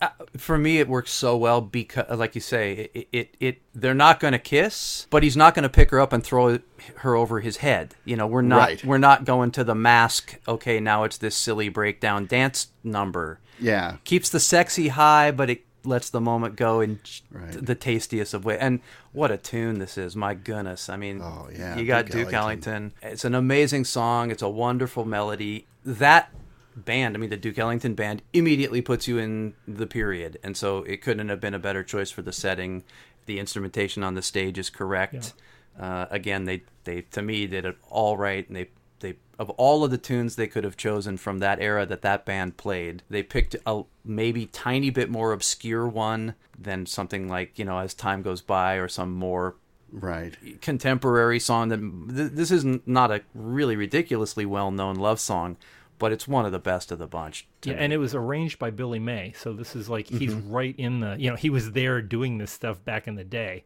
Uh, 0.00 0.08
for 0.36 0.58
me, 0.58 0.78
it 0.78 0.88
works 0.88 1.10
so 1.10 1.36
well 1.38 1.60
because, 1.62 2.18
like 2.18 2.34
you 2.34 2.40
say, 2.40 2.90
it 2.92 3.08
it, 3.12 3.34
it 3.40 3.62
they're 3.74 3.94
not 3.94 4.20
going 4.20 4.32
to 4.32 4.38
kiss, 4.38 5.06
but 5.10 5.22
he's 5.22 5.36
not 5.38 5.54
going 5.54 5.62
to 5.62 5.68
pick 5.70 5.90
her 5.90 5.98
up 6.00 6.12
and 6.12 6.22
throw 6.22 6.58
her 6.96 7.14
over 7.14 7.40
his 7.40 7.58
head. 7.58 7.94
You 8.04 8.16
know, 8.16 8.26
we're 8.26 8.42
not 8.42 8.68
Right. 8.68 8.84
we're 8.84 8.98
not 8.98 9.24
going 9.24 9.52
to 9.52 9.64
the 9.64 9.74
mask. 9.74 10.38
Okay, 10.46 10.80
now 10.80 11.04
it's 11.04 11.16
this 11.16 11.34
silly 11.34 11.70
breakdown 11.70 12.26
dance 12.26 12.68
number. 12.84 13.40
Yeah, 13.58 13.96
Keeps 14.04 14.28
the 14.28 14.38
sexy 14.40 14.88
high, 14.88 15.30
but 15.30 15.48
it 15.48 15.64
lets 15.82 16.10
the 16.10 16.20
moment 16.20 16.56
go 16.56 16.80
in 16.82 17.00
Right. 17.30 17.52
the 17.52 17.74
tastiest 17.74 18.34
of 18.34 18.44
ways. 18.44 18.58
And 18.60 18.80
what 19.12 19.30
a 19.30 19.38
tune 19.38 19.78
this 19.78 19.96
is! 19.96 20.14
My 20.14 20.34
goodness, 20.34 20.90
I 20.90 20.96
mean, 20.96 21.22
Oh, 21.22 21.48
yeah, 21.50 21.74
you 21.78 21.86
got 21.86 22.04
Duke 22.04 22.26
Duke 22.26 22.34
Ellington. 22.34 22.92
Ellington. 23.02 23.12
It's 23.12 23.24
an 23.24 23.34
amazing 23.34 23.84
song. 23.86 24.30
It's 24.30 24.42
a 24.42 24.48
wonderful 24.50 25.06
melody. 25.06 25.66
That 25.86 26.30
band, 26.76 27.16
I 27.16 27.18
mean, 27.18 27.30
the 27.30 27.36
Duke 27.36 27.58
Ellington 27.58 27.94
band, 27.94 28.22
immediately 28.32 28.82
puts 28.82 29.08
you 29.08 29.18
in 29.18 29.54
the 29.66 29.86
period, 29.86 30.38
and 30.42 30.56
so 30.56 30.78
it 30.84 31.02
couldn't 31.02 31.28
have 31.28 31.40
been 31.40 31.54
a 31.54 31.58
better 31.58 31.82
choice 31.82 32.10
for 32.10 32.22
the 32.22 32.32
setting. 32.32 32.84
The 33.24 33.38
instrumentation 33.38 34.02
on 34.02 34.14
the 34.14 34.22
stage 34.22 34.58
is 34.58 34.70
correct. 34.70 35.32
Uh, 35.78 36.06
again, 36.10 36.44
they 36.44 36.62
they 36.84 37.02
to 37.02 37.22
me 37.22 37.46
did 37.46 37.64
it 37.64 37.76
all 37.90 38.16
right, 38.16 38.46
and 38.46 38.56
they 38.56 38.68
they 39.00 39.16
of 39.38 39.50
all 39.50 39.84
of 39.84 39.90
the 39.90 39.98
tunes 39.98 40.36
they 40.36 40.46
could 40.46 40.64
have 40.64 40.76
chosen 40.76 41.16
from 41.16 41.38
that 41.38 41.60
era 41.60 41.86
that 41.86 42.02
that 42.02 42.24
band 42.24 42.56
played, 42.56 43.02
they 43.10 43.22
picked 43.22 43.56
a 43.66 43.82
maybe 44.04 44.46
tiny 44.46 44.90
bit 44.90 45.10
more 45.10 45.32
obscure 45.32 45.88
one 45.88 46.34
than 46.58 46.86
something 46.86 47.28
like 47.28 47.58
you 47.58 47.64
know 47.64 47.78
as 47.78 47.94
time 47.94 48.22
goes 48.22 48.40
by 48.40 48.74
or 48.74 48.88
some 48.88 49.12
more 49.12 49.56
right. 49.92 50.34
contemporary 50.60 51.40
song 51.40 51.68
that 51.68 52.14
th- 52.14 52.32
this 52.32 52.50
is 52.50 52.64
n- 52.64 52.80
not 52.86 53.10
a 53.10 53.22
really 53.34 53.76
ridiculously 53.76 54.46
well-known 54.46 54.96
love 54.96 55.20
song 55.20 55.56
but 55.98 56.12
it's 56.12 56.26
one 56.28 56.44
of 56.44 56.52
the 56.52 56.58
best 56.58 56.92
of 56.92 56.98
the 56.98 57.06
bunch 57.06 57.46
Yeah, 57.64 57.74
me. 57.74 57.78
and 57.80 57.92
it 57.92 57.98
was 57.98 58.14
arranged 58.14 58.58
by 58.58 58.70
Billy 58.70 58.98
May, 58.98 59.32
so 59.36 59.52
this 59.52 59.74
is 59.76 59.88
like 59.88 60.06
he's 60.08 60.34
Mm-hmm. 60.34 60.50
right 60.52 60.74
in 60.76 61.00
the 61.00 61.16
you 61.18 61.30
know 61.30 61.36
he 61.36 61.50
was 61.50 61.72
there 61.72 62.00
doing 62.02 62.38
this 62.38 62.50
stuff 62.50 62.84
back 62.84 63.06
in 63.08 63.14
the 63.14 63.24
day. 63.24 63.64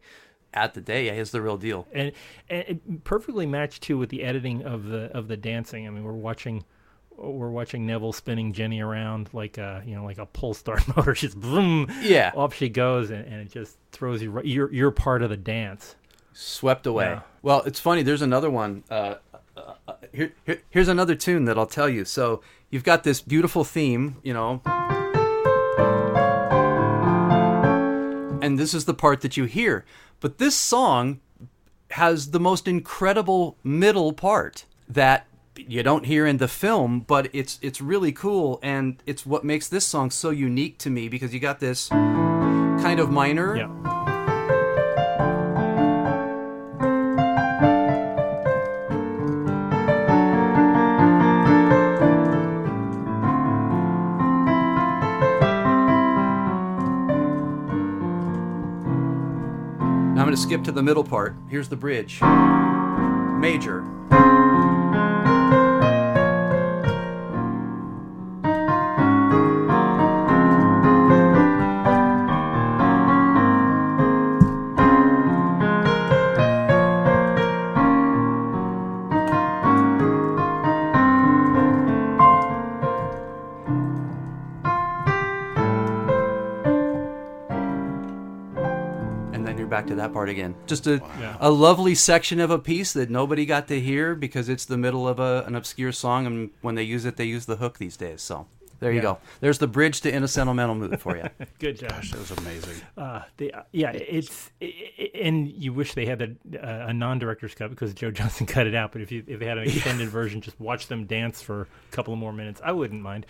at 0.53 0.73
the 0.73 0.81
day 0.81 1.05
yeah, 1.07 1.13
he's 1.15 1.31
the 1.31 1.41
real 1.41 1.57
deal 1.57 1.87
and, 1.93 2.11
and 2.49 2.63
it 2.67 3.03
perfectly 3.03 3.45
matched 3.45 3.83
too 3.83 3.97
with 3.97 4.09
the 4.09 4.23
editing 4.23 4.63
of 4.63 4.85
the 4.85 5.05
of 5.17 5.27
the 5.27 5.37
dancing. 5.37 5.87
I 5.87 5.89
mean, 5.89 6.03
we're 6.03 6.11
watching 6.13 6.63
we're 7.17 7.51
watching 7.51 7.85
Neville 7.85 8.13
spinning 8.13 8.51
Jenny 8.51 8.81
around 8.81 9.29
like 9.33 9.57
a 9.57 9.83
you 9.85 9.95
know 9.95 10.03
like 10.03 10.17
a 10.17 10.25
pull 10.25 10.53
start 10.53 10.81
motor, 10.95 11.13
just 11.13 11.39
boom, 11.39 11.87
Yeah. 12.01 12.31
off 12.35 12.53
she 12.55 12.67
goes, 12.69 13.09
and, 13.11 13.25
and 13.25 13.35
it 13.41 13.51
just 13.51 13.77
throws 13.91 14.21
you. 14.21 14.31
Right, 14.31 14.45
you're 14.45 14.71
you're 14.73 14.91
part 14.91 15.21
of 15.21 15.29
the 15.29 15.37
dance. 15.37 15.95
swept 16.33 16.87
away 16.87 17.05
Yeah. 17.05 17.21
well 17.41 17.61
it's 17.63 17.79
funny 17.79 18.03
there's 18.03 18.21
another 18.21 18.49
one 18.49 18.83
uh, 18.89 19.15
here, 20.13 20.33
here's 20.69 20.87
another 20.87 21.15
tune 21.15 21.45
that 21.45 21.57
i'll 21.57 21.65
tell 21.65 21.89
you. 21.89 22.05
So 22.05 22.41
you've 22.69 22.83
got 22.83 23.03
this 23.03 23.21
beautiful 23.21 23.63
theme 23.63 24.17
you 24.23 24.33
know. 24.33 24.61
And 28.41 28.57
this 28.57 28.73
is 28.73 28.85
the 28.85 28.93
part 28.95 29.21
that 29.21 29.37
you 29.37 29.45
hear. 29.45 29.85
But 30.19 30.39
this 30.39 30.55
song 30.55 31.19
has 31.91 32.31
the 32.31 32.39
most 32.39 32.67
incredible 32.67 33.57
middle 33.63 34.13
part 34.13 34.65
that 34.89 35.27
you 35.57 35.83
don't 35.83 36.05
hear 36.05 36.25
in 36.25 36.37
the 36.37 36.47
film 36.47 37.01
but 37.01 37.29
it's 37.33 37.59
it's 37.61 37.81
really 37.81 38.11
cool. 38.11 38.59
And 38.63 39.01
it's 39.05 39.25
what 39.25 39.43
makes 39.43 39.67
this 39.67 39.85
song 39.85 40.09
so 40.09 40.29
unique 40.29 40.77
to 40.79 40.89
me 40.89 41.07
because 41.09 41.33
you 41.33 41.39
got 41.39 41.59
this 41.59 41.89
kind 41.89 42.99
of 42.99 43.11
minor 43.11 43.55
Yeah, 43.55 43.90
skip 60.41 60.63
to 60.63 60.71
the 60.71 60.81
middle 60.81 61.03
part. 61.03 61.35
Here's 61.49 61.69
the 61.69 61.75
bridge. 61.75 62.19
Major. 63.39 63.85
Back 89.81 89.87
to 89.87 89.95
that 89.95 90.13
part 90.13 90.29
again. 90.29 90.53
Just 90.67 90.85
a, 90.85 91.01
Yeah. 91.19 91.37
a 91.39 91.49
lovely 91.49 91.95
section 91.95 92.39
of 92.39 92.51
a 92.51 92.59
piece 92.59 92.93
that 92.93 93.09
nobody 93.09 93.47
got 93.47 93.67
to 93.69 93.79
hear 93.79 94.13
because 94.13 94.47
it's 94.47 94.63
the 94.65 94.77
middle 94.77 95.07
of 95.07 95.19
a, 95.19 95.43
an 95.47 95.55
obscure 95.55 95.91
song, 95.91 96.27
and 96.27 96.51
when 96.61 96.75
they 96.75 96.83
use 96.83 97.03
it, 97.05 97.15
they 97.17 97.25
use 97.25 97.47
the 97.47 97.55
hook 97.55 97.79
these 97.79 97.97
days. 97.97 98.21
So 98.21 98.45
there 98.79 98.91
you 98.91 98.97
Yeah. 98.97 99.01
go. 99.03 99.17
There's 99.39 99.57
the 99.57 99.65
bridge 99.67 100.01
to 100.01 100.13
"In 100.13 100.21
a 100.23 100.27
Sentimental 100.27 100.75
Mood" 100.75 100.99
for 101.01 101.17
you. 101.17 101.23
good 101.59 101.79
job. 101.79 101.89
Gosh, 101.89 102.11
that 102.11 102.19
was 102.19 102.29
amazing. 102.37 102.75
Uh, 102.95 103.21
the, 103.37 103.53
yeah, 103.71 103.89
it's 103.91 104.51
i 104.61 104.65
i 104.99 105.09
and 105.19 105.47
you 105.51 105.73
wish 105.73 105.95
they 105.95 106.05
had 106.05 106.37
a, 106.53 106.85
a 106.89 106.93
non-director's 106.93 107.55
cut 107.55 107.71
because 107.71 107.91
Joe 107.95 108.11
Johnston 108.11 108.45
cut 108.55 108.67
it 108.67 108.75
out. 108.75 108.91
But 108.91 109.01
if 109.01 109.11
you 109.11 109.23
if 109.25 109.39
they 109.39 109.47
had 109.47 109.57
an 109.57 109.63
extended 109.67 110.09
version, 110.09 110.41
just 110.41 110.59
watch 110.59 110.87
them 110.89 111.05
dance 111.07 111.41
for 111.41 111.61
a 111.61 111.67
couple 111.95 112.13
of 112.13 112.19
more 112.19 112.33
minutes. 112.33 112.61
I 112.63 112.71
wouldn't 112.71 113.01
mind. 113.01 113.25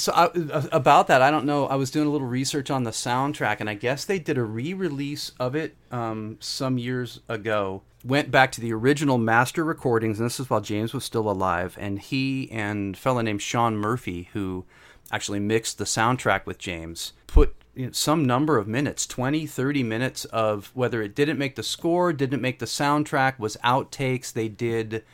So 0.00 0.12
I, 0.14 0.30
about 0.72 1.08
that, 1.08 1.20
I 1.20 1.30
don't 1.30 1.44
know. 1.44 1.66
I 1.66 1.74
was 1.74 1.90
doing 1.90 2.08
a 2.08 2.10
little 2.10 2.26
research 2.26 2.70
on 2.70 2.84
the 2.84 2.90
soundtrack, 2.90 3.60
and 3.60 3.68
I 3.68 3.74
guess 3.74 4.06
they 4.06 4.18
did 4.18 4.38
a 4.38 4.42
re-release 4.42 5.32
of 5.38 5.54
it 5.54 5.76
um, 5.90 6.38
some 6.40 6.78
years 6.78 7.20
ago. 7.28 7.82
Went 8.02 8.30
back 8.30 8.50
to 8.52 8.62
the 8.62 8.72
original 8.72 9.18
master 9.18 9.62
recordings, 9.62 10.18
and 10.18 10.24
this 10.24 10.40
is 10.40 10.48
while 10.48 10.62
James 10.62 10.94
was 10.94 11.04
still 11.04 11.30
alive. 11.30 11.76
And 11.78 11.98
he 11.98 12.50
and 12.50 12.94
a 12.94 12.98
fella 12.98 13.22
named 13.22 13.42
Shawn 13.42 13.76
Murphy, 13.76 14.30
who 14.32 14.64
actually 15.12 15.38
mixed 15.38 15.76
the 15.76 15.84
soundtrack 15.84 16.46
with 16.46 16.56
James, 16.56 17.12
put 17.26 17.54
some 17.92 18.24
number 18.24 18.58
of 18.58 18.66
minutes 18.66 19.06
20 19.06 19.46
30 19.46 19.82
minutes 19.84 20.24
of 20.26 20.70
whether 20.74 21.00
it 21.02 21.14
didn't 21.14 21.38
make 21.38 21.54
the 21.54 21.62
score 21.62 22.12
didn't 22.12 22.42
make 22.42 22.58
the 22.58 22.66
soundtrack 22.66 23.38
was 23.38 23.56
outtakes 23.64 24.32
they 24.32 24.48
did 24.48 25.04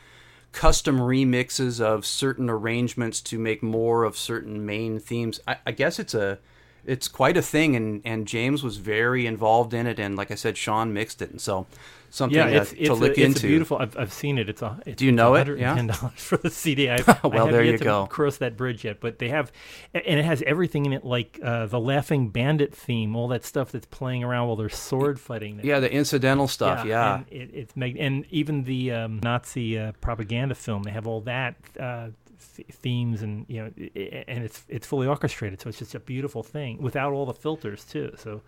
custom 0.57 0.97
remixes 0.97 1.79
of 1.79 2.03
certain 2.03 2.49
arrangements 2.49 3.21
to 3.21 3.37
make 3.37 3.61
more 3.61 4.03
of 4.03 4.17
certain 4.17 4.65
main 4.65 4.99
themes. 4.99 5.39
I, 5.47 5.57
I 5.67 5.71
guess 5.71 5.99
it's 5.99 6.15
a 6.15 6.39
it's 6.87 7.07
quite 7.07 7.37
a 7.37 7.41
thing, 7.41 7.75
and 7.75 8.01
and 8.05 8.27
James 8.27 8.63
was 8.63 8.77
very 8.77 9.25
involved 9.27 9.73
in 9.73 9.85
it, 9.85 9.99
and 9.99 10.15
like 10.15 10.31
I 10.31 10.35
said, 10.35 10.57
Shawn 10.57 10.93
mixed 10.93 11.21
it, 11.21 11.29
and 11.31 11.39
so 11.41 11.67
something 12.09 12.37
yeah, 12.37 12.45
to, 12.47 12.55
it's, 12.55 12.71
to 12.71 12.93
look 12.93 13.09
a, 13.09 13.11
it's 13.11 13.19
into. 13.19 13.47
a 13.47 13.49
beautiful. 13.49 13.77
I've, 13.77 13.97
I've 13.97 14.13
seen 14.13 14.37
it. 14.37 14.47
It's 14.49 14.61
a. 14.61 14.79
It's, 14.85 14.95
Do 14.97 15.05
you 15.05 15.11
know 15.11 15.35
it? 15.35 15.47
$110 15.47 15.59
Yeah. 15.59 15.93
for 16.15 16.37
the 16.37 16.49
CD. 16.49 16.89
I've, 16.89 17.05
Well, 17.23 17.47
I 17.49 17.51
there 17.51 17.63
you 17.63 17.77
to 17.77 17.83
go. 17.83 18.07
Cross 18.07 18.37
that 18.37 18.55
bridge 18.55 18.85
yet, 18.85 18.99
but 19.01 19.19
they 19.19 19.27
have, 19.29 19.51
and 19.93 20.17
it 20.19 20.23
has 20.25 20.41
everything 20.43 20.85
in 20.85 20.93
it, 20.93 21.03
like 21.03 21.39
uh, 21.43 21.65
the 21.65 21.79
Laughing 21.79 22.29
Bandit 22.29 22.73
theme, 22.73 23.15
all 23.15 23.27
that 23.27 23.43
stuff 23.43 23.71
that's 23.73 23.85
playing 23.87 24.23
around 24.23 24.47
while 24.47 24.55
they're 24.55 24.69
sword 24.69 25.19
fighting. 25.19 25.59
yeah, 25.63 25.79
the 25.81 25.91
incidental 25.91 26.47
stuff. 26.47 26.85
Yeah, 26.85 27.17
and 27.17 27.25
it, 27.29 27.49
it's 27.53 27.75
mag- 27.75 27.97
and 27.97 28.25
even 28.31 28.63
the 28.63 28.91
um, 28.93 29.19
Nazi 29.21 29.77
uh, 29.77 29.91
propaganda 29.99 30.55
film, 30.55 30.83
they 30.83 30.91
have 30.91 31.05
all 31.05 31.19
that 31.21 31.55
uh, 31.77 32.07
th- 32.55 32.67
themes, 32.69 33.21
and 33.21 33.45
you 33.47 33.63
know, 33.63 33.71
i- 33.79 33.91
i- 33.95 34.25
and 34.27 34.43
it's 34.43 34.63
it's 34.67 34.87
fully 34.87 35.07
orchestrated, 35.07 35.61
so 35.61 35.69
it's 35.69 35.79
just 35.79 35.95
a 35.95 35.99
beautiful 35.99 36.43
thing 36.43 36.81
without 36.81 37.13
all 37.13 37.25
the 37.25 37.33
filters 37.33 37.83
too. 37.85 38.13
So 38.17 38.41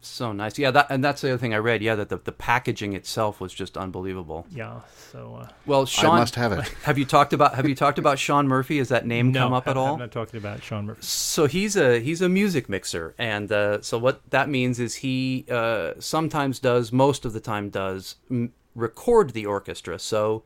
so 0.00 0.32
nice. 0.32 0.58
Yeah, 0.58 0.70
that 0.70 0.88
and 0.90 1.02
that's 1.02 1.22
the 1.22 1.30
other 1.30 1.38
thing 1.38 1.54
I 1.54 1.56
read. 1.56 1.80
Yeah, 1.80 1.94
that 1.94 2.10
the, 2.10 2.18
the 2.18 2.30
packaging 2.32 2.92
itself 2.92 3.40
was 3.40 3.54
just 3.54 3.78
unbelievable. 3.78 4.44
yeah, 4.50 4.80
so 5.10 5.38
uh, 5.40 5.48
Well, 5.64 5.86
Sean, 5.86 6.16
I 6.16 6.18
must 6.20 6.34
have 6.34 6.52
it. 6.52 6.68
have 6.82 6.98
you 6.98 7.06
talked 7.06 7.32
about 7.32 7.54
have 7.54 7.66
you 7.66 7.74
talked 7.74 7.98
about 7.98 8.18
Shawn 8.18 8.46
Murphy? 8.46 8.76
Has 8.78 8.90
that 8.90 9.06
name 9.06 9.32
no, 9.32 9.40
come 9.44 9.52
up 9.54 9.66
at 9.66 9.76
I'm- 9.76 9.78
all? 9.78 9.94
I'm 9.94 10.00
not 10.00 10.12
talking 10.12 10.36
about 10.36 10.62
Shawn 10.62 10.84
Murphy. 10.86 11.00
so 11.02 11.46
he's 11.46 11.74
a 11.76 12.00
he's 12.00 12.20
a 12.20 12.28
music 12.28 12.68
mixer, 12.68 13.14
and 13.18 13.50
uh, 13.50 13.80
so 13.80 13.96
what 13.96 14.28
that 14.30 14.50
means 14.50 14.78
is 14.78 14.96
he 14.96 15.46
uh, 15.50 15.92
sometimes 15.98 16.58
does, 16.58 16.92
most 16.92 17.24
of 17.24 17.32
the 17.32 17.40
time 17.40 17.70
does, 17.70 18.16
m- 18.30 18.52
record 18.74 19.30
the 19.30 19.46
orchestra. 19.46 19.98
So 19.98 20.42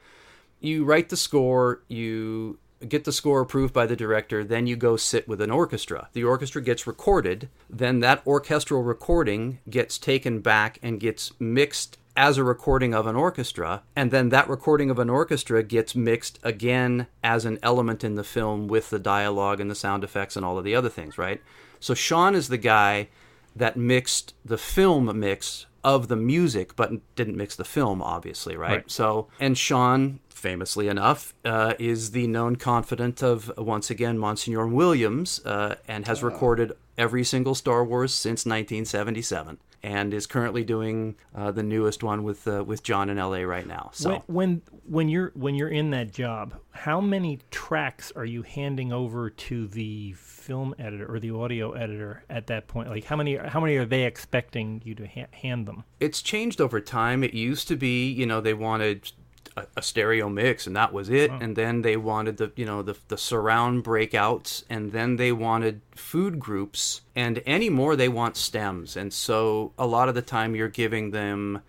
you 0.61 0.85
write 0.85 1.09
the 1.09 1.17
score, 1.17 1.83
you 1.89 2.59
get 2.87 3.05
the 3.05 3.13
score 3.13 3.41
approved 3.41 3.75
by 3.75 3.87
the 3.87 3.97
director, 3.97 4.45
then 4.45 4.67
you 4.67 4.77
go 4.77 4.97
sit 4.97 5.27
with 5.27 5.41
an 5.41 5.51
orchestra. 5.51 6.09
The 6.13 6.25
orchestra 6.25 6.63
gets 6.63 6.87
recorded, 6.87 7.49
then 7.69 8.01
that 8.01 8.25
orchestral 8.27 8.83
recording 8.83 9.59
gets 9.69 9.99
taken 9.99 10.41
back 10.41 10.79
and 10.83 11.01
gets 11.01 11.33
mixed 11.41 11.99
as 12.17 12.37
a 12.37 12.45
recording 12.45 12.95
of 12.95 13.07
an 13.07 13.15
orchestra, 13.15 13.83
and 13.95 14.11
then 14.11 14.29
that 14.31 14.49
recording 14.49 14.91
of 14.91 14.99
an 14.99 15.09
orchestra 15.09 15.63
gets 15.63 15.95
mixed 15.95 16.39
again 16.43 17.07
as 17.23 17.45
an 17.45 17.59
element 17.63 18.03
in 18.03 18.17
the 18.17 18.25
film 18.25 18.67
with 18.67 18.91
the 18.91 18.99
dialogue 18.99 19.61
and 19.61 19.71
the 19.71 19.75
sound 19.75 20.03
effects 20.03 20.35
and 20.35 20.45
all 20.45 20.59
of 20.59 20.65
the 20.65 20.75
other 20.75 20.89
things, 20.89 21.17
right? 21.17 21.41
So 21.79 21.95
Shawn 21.95 22.35
is 22.35 22.49
the 22.49 22.59
guy 22.59 23.09
that 23.55 23.77
mixed 23.77 24.35
the 24.45 24.59
film 24.59 25.19
mix 25.19 25.67
of 25.85 26.09
the 26.09 26.17
music, 26.17 26.75
but 26.75 26.91
didn't 27.15 27.37
mix 27.37 27.55
the 27.55 27.65
film, 27.65 28.03
obviously, 28.03 28.57
right? 28.57 28.71
Right. 28.71 28.91
So, 28.91 29.29
and 29.39 29.57
Shawn, 29.57 30.19
famously 30.39 30.89
enough, 30.89 31.35
uh, 31.45 31.75
is 31.79 32.13
the 32.13 32.27
known 32.27 32.57
confidant 32.57 33.23
of 33.23 33.53
once 33.59 33.91
again 33.91 34.19
Monsignor 34.19 34.67
Williams, 34.67 35.45
uh, 35.45 35.75
and 35.87 36.07
has 36.07 36.23
recorded 36.23 36.73
every 36.97 37.25
single 37.25 37.55
Star 37.55 37.85
Wars 37.85 38.13
since 38.15 38.47
1977, 38.47 39.59
and 39.83 40.15
is 40.15 40.27
currently 40.27 40.65
doing 40.65 41.17
uh, 41.35 41.53
the 41.53 41.63
newest 41.63 42.03
one 42.03 42.23
with 42.23 42.47
uh, 42.49 42.65
with 42.65 42.83
John 42.83 43.11
in 43.11 43.19
L.A. 43.19 43.45
right 43.45 43.67
now. 43.67 43.91
So. 43.93 44.11
When, 44.11 44.23
when 44.27 44.63
when 44.85 45.09
you're 45.09 45.33
when 45.35 45.55
you're 45.55 45.69
in 45.69 45.91
that 45.91 46.13
job, 46.13 46.55
how 46.71 47.01
many 47.01 47.41
tracks 47.51 48.13
are 48.17 48.25
you 48.25 48.43
handing 48.43 48.93
over 48.93 49.31
to 49.31 49.67
the 49.69 50.13
film 50.15 50.75
editor 50.79 51.13
or 51.13 51.21
the 51.21 51.31
audio 51.31 51.73
editor 51.73 52.25
at 52.31 52.47
that 52.49 52.69
point? 52.69 52.89
Like 52.89 53.05
how 53.05 53.17
many 53.17 53.37
how 53.37 53.61
many 53.61 53.77
are 53.77 53.85
they 53.87 54.05
expecting 54.05 54.83
you 54.85 54.95
to 54.95 55.07
ha- 55.07 55.27
hand 55.33 55.67
them? 55.67 55.85
it's 56.01 56.23
changed 56.23 56.61
over 56.61 56.81
time. 56.81 57.25
It 57.25 57.35
used 57.35 57.69
to 57.69 57.77
be, 57.77 58.11
you 58.11 58.25
know, 58.25 58.41
they 58.41 58.55
wanted 58.55 59.11
a, 59.59 59.67
a 59.77 59.83
stereo 59.83 60.29
mix 60.29 60.67
and 60.67 60.77
that 60.77 60.93
was 60.93 61.11
it, 61.11 61.31
and 61.31 61.57
then 61.57 61.83
they 61.83 61.97
wanted 61.97 62.37
the, 62.37 62.53
you 62.57 62.65
know, 62.65 62.83
the 62.83 62.97
the 63.09 63.19
surround 63.19 63.85
breakouts, 63.85 64.65
and 64.71 64.93
then 64.93 65.17
they 65.17 65.33
wanted 65.33 65.81
food 65.95 66.39
groups, 66.39 67.03
and 67.15 67.43
anymore 67.47 67.97
they 67.97 68.09
want 68.09 68.37
stems, 68.37 68.97
and 68.97 69.13
so 69.13 69.73
a 69.79 69.87
lot 69.87 70.09
of 70.09 70.15
the 70.15 70.23
time 70.23 70.55
you're 70.55 70.69
giving 70.69 71.11
them 71.11 71.63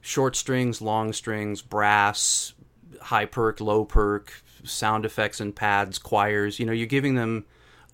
short 0.00 0.36
strings, 0.36 0.80
long 0.80 1.12
strings, 1.12 1.62
brass, 1.62 2.54
high 3.00 3.26
perk, 3.26 3.60
low 3.60 3.84
perk, 3.84 4.32
sound 4.64 5.04
effects 5.04 5.40
and 5.40 5.54
pads, 5.54 5.98
choirs. 5.98 6.58
You 6.58 6.66
know, 6.66 6.72
you're 6.72 6.86
giving 6.86 7.14
them 7.14 7.44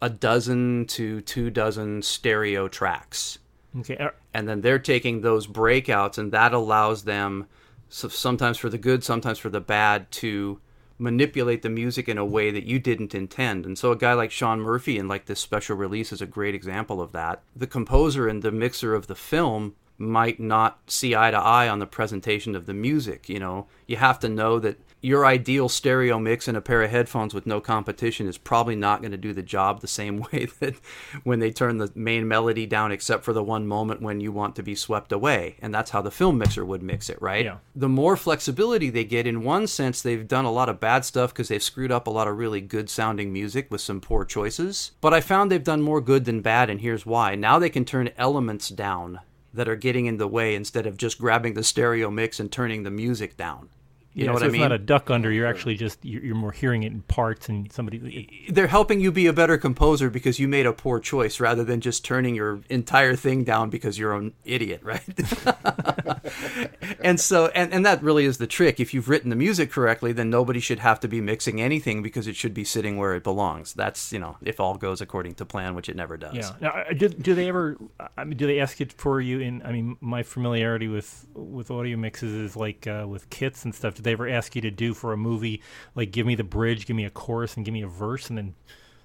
a 0.00 0.10
dozen 0.10 0.86
to 0.86 1.20
two 1.22 1.50
dozen 1.50 2.02
stereo 2.02 2.68
tracks. 2.68 3.38
Okay, 3.78 3.96
uh, 3.96 4.10
and 4.34 4.46
then 4.46 4.60
they're 4.60 4.78
taking 4.78 5.22
those 5.22 5.46
breakouts 5.46 6.18
and 6.18 6.32
that 6.32 6.52
allows 6.52 7.04
them 7.04 7.46
so 7.92 8.08
sometimes 8.08 8.56
for 8.56 8.70
the 8.70 8.78
good 8.78 9.04
sometimes 9.04 9.38
for 9.38 9.50
the 9.50 9.60
bad 9.60 10.10
to 10.10 10.58
manipulate 10.98 11.60
the 11.60 11.68
music 11.68 12.08
in 12.08 12.16
a 12.16 12.24
way 12.24 12.50
that 12.50 12.64
you 12.64 12.78
didn't 12.78 13.14
intend. 13.14 13.66
And 13.66 13.76
so 13.76 13.92
a 13.92 13.96
guy 13.96 14.14
like 14.14 14.30
shawn 14.30 14.60
murphy 14.60 14.98
in 14.98 15.08
like 15.08 15.26
this 15.26 15.40
special 15.40 15.76
release 15.76 16.10
is 16.10 16.22
a 16.22 16.26
great 16.26 16.54
example 16.54 17.02
of 17.02 17.12
that. 17.12 17.42
The 17.54 17.66
composer 17.66 18.28
and 18.28 18.42
the 18.42 18.52
mixer 18.52 18.94
of 18.94 19.08
the 19.08 19.14
film 19.14 19.74
might 19.98 20.40
not 20.40 20.78
see 20.86 21.14
eye 21.14 21.32
to 21.32 21.36
eye 21.36 21.68
on 21.68 21.80
the 21.80 21.86
presentation 21.86 22.56
of 22.56 22.66
the 22.66 22.74
music 22.74 23.28
you 23.28 23.38
know? 23.38 23.66
You 23.86 23.96
have 23.96 24.18
to 24.20 24.28
know 24.28 24.58
that 24.60 24.78
your 25.02 25.26
ideal 25.26 25.68
stereo 25.68 26.18
mix 26.18 26.46
in 26.46 26.54
a 26.54 26.60
pair 26.60 26.82
of 26.82 26.90
headphones 26.90 27.34
with 27.34 27.44
no 27.44 27.60
competition 27.60 28.28
is 28.28 28.38
probably 28.38 28.76
not 28.76 29.02
going 29.02 29.10
to 29.10 29.18
do 29.18 29.32
the 29.32 29.42
job 29.42 29.80
the 29.80 29.88
same 29.88 30.20
way 30.32 30.46
that 30.60 30.76
when 31.24 31.40
they 31.40 31.50
turn 31.50 31.78
the 31.78 31.90
main 31.94 32.26
melody 32.26 32.64
down, 32.64 32.92
except 32.92 33.24
for 33.24 33.32
the 33.32 33.42
one 33.42 33.66
moment 33.66 34.00
when 34.00 34.20
you 34.20 34.30
want 34.30 34.54
to 34.56 34.62
be 34.62 34.76
swept 34.76 35.10
away. 35.10 35.56
And 35.60 35.74
that's 35.74 35.90
how 35.90 36.00
the 36.00 36.12
film 36.12 36.38
mixer 36.38 36.64
would 36.64 36.82
mix 36.82 37.10
it, 37.10 37.20
right? 37.20 37.44
Yeah. 37.44 37.58
The 37.74 37.88
more 37.88 38.16
flexibility 38.16 38.90
they 38.90 39.04
get, 39.04 39.26
in 39.26 39.42
one 39.42 39.66
sense, 39.66 40.00
they've 40.00 40.26
done 40.26 40.44
a 40.44 40.52
lot 40.52 40.68
of 40.68 40.80
bad 40.80 41.04
stuff 41.04 41.32
because 41.32 41.48
they've 41.48 41.62
screwed 41.62 41.92
up 41.92 42.06
a 42.06 42.10
lot 42.10 42.28
of 42.28 42.38
really 42.38 42.60
good 42.60 42.88
sounding 42.88 43.32
music 43.32 43.70
with 43.70 43.80
some 43.80 44.00
poor 44.00 44.24
choices. 44.24 44.92
But 45.00 45.12
I 45.12 45.20
found 45.20 45.50
they've 45.50 45.62
done 45.62 45.82
more 45.82 46.00
good 46.00 46.24
than 46.24 46.42
bad, 46.42 46.70
and 46.70 46.80
here's 46.80 47.04
why. 47.04 47.34
Now 47.34 47.58
they 47.58 47.70
can 47.70 47.84
turn 47.84 48.10
elements 48.16 48.68
down 48.68 49.20
that 49.52 49.68
are 49.68 49.76
getting 49.76 50.06
in 50.06 50.16
the 50.16 50.28
way 50.28 50.54
instead 50.54 50.86
of 50.86 50.96
just 50.96 51.18
grabbing 51.18 51.54
the 51.54 51.64
stereo 51.64 52.10
mix 52.10 52.38
and 52.38 52.50
turning 52.50 52.84
the 52.84 52.90
music 52.90 53.36
down. 53.36 53.68
You 54.14 54.24
yeah, 54.24 54.26
know 54.26 54.32
what 54.34 54.40
so 54.40 54.46
I 54.46 54.48
it's 54.50 54.58
not 54.58 54.72
a 54.72 54.78
duck 54.78 55.10
under. 55.10 55.32
You're 55.32 55.46
actually 55.46 55.76
just 55.76 56.04
you're, 56.04 56.34
more 56.34 56.52
hearing 56.52 56.82
it 56.82 56.92
in 56.92 57.00
parts, 57.02 57.48
and 57.48 57.72
somebody. 57.72 58.46
they're 58.50 58.66
helping 58.66 59.00
you 59.00 59.10
be 59.10 59.26
a 59.26 59.32
better 59.32 59.56
composer 59.56 60.10
because 60.10 60.38
you 60.38 60.48
made 60.48 60.66
a 60.66 60.72
poor 60.72 61.00
choice 61.00 61.40
rather 61.40 61.64
than 61.64 61.80
just 61.80 62.04
turning 62.04 62.34
your 62.34 62.60
entire 62.68 63.16
thing 63.16 63.42
down 63.42 63.70
because 63.70 63.98
you're 63.98 64.14
an 64.14 64.34
idiot, 64.44 64.80
right? 64.82 65.02
and 67.00 67.18
so 67.18 67.46
and, 67.48 67.72
and 67.72 67.86
that 67.86 68.02
really 68.02 68.26
is 68.26 68.36
the 68.36 68.46
trick. 68.46 68.80
If 68.80 68.92
you've 68.92 69.08
written 69.08 69.30
the 69.30 69.36
music 69.36 69.70
correctly, 69.70 70.12
then 70.12 70.28
nobody 70.28 70.60
should 70.60 70.80
have 70.80 71.00
to 71.00 71.08
be 71.08 71.22
mixing 71.22 71.60
anything 71.60 72.02
because 72.02 72.26
it 72.26 72.36
should 72.36 72.52
be 72.52 72.64
sitting 72.64 72.98
where 72.98 73.14
it 73.14 73.24
belongs. 73.24 73.72
That's, 73.72 74.12
you 74.12 74.18
know, 74.18 74.36
if 74.42 74.60
all 74.60 74.76
goes 74.76 75.00
according 75.00 75.36
to 75.36 75.46
plan, 75.46 75.74
which 75.74 75.88
it 75.88 75.96
never 75.96 76.18
does. 76.18 76.34
Yeah. 76.34 76.52
Now, 76.60 76.84
do, 76.94 77.08
do 77.08 77.34
they 77.34 77.48
ever? 77.48 77.78
I 78.18 78.24
mean, 78.24 78.36
do 78.36 78.46
they 78.46 78.60
ask 78.60 78.80
it 78.80 78.92
for 78.92 79.20
you? 79.20 79.40
In 79.40 79.62
I 79.62 79.72
mean, 79.72 79.96
my 80.00 80.22
familiarity 80.22 80.88
with 80.88 81.26
with 81.34 81.70
audio 81.70 81.96
mixes 81.96 82.32
is 82.34 82.56
like 82.56 82.86
uh, 82.86 83.06
with 83.08 83.30
kits 83.30 83.64
and 83.64 83.74
stuff. 83.74 84.01
Do 84.02 84.08
they 84.08 84.12
ever 84.12 84.28
ask 84.28 84.54
you 84.56 84.62
to 84.62 84.70
do 84.70 84.92
for 84.94 85.12
a 85.12 85.16
movie, 85.16 85.62
like 85.94 86.10
give 86.10 86.26
me 86.26 86.34
the 86.34 86.44
bridge, 86.44 86.86
give 86.86 86.96
me 86.96 87.04
a 87.04 87.10
chorus, 87.10 87.56
and 87.56 87.64
give 87.64 87.72
me 87.72 87.82
a 87.82 87.88
verse, 87.88 88.28
and 88.28 88.36
then 88.36 88.54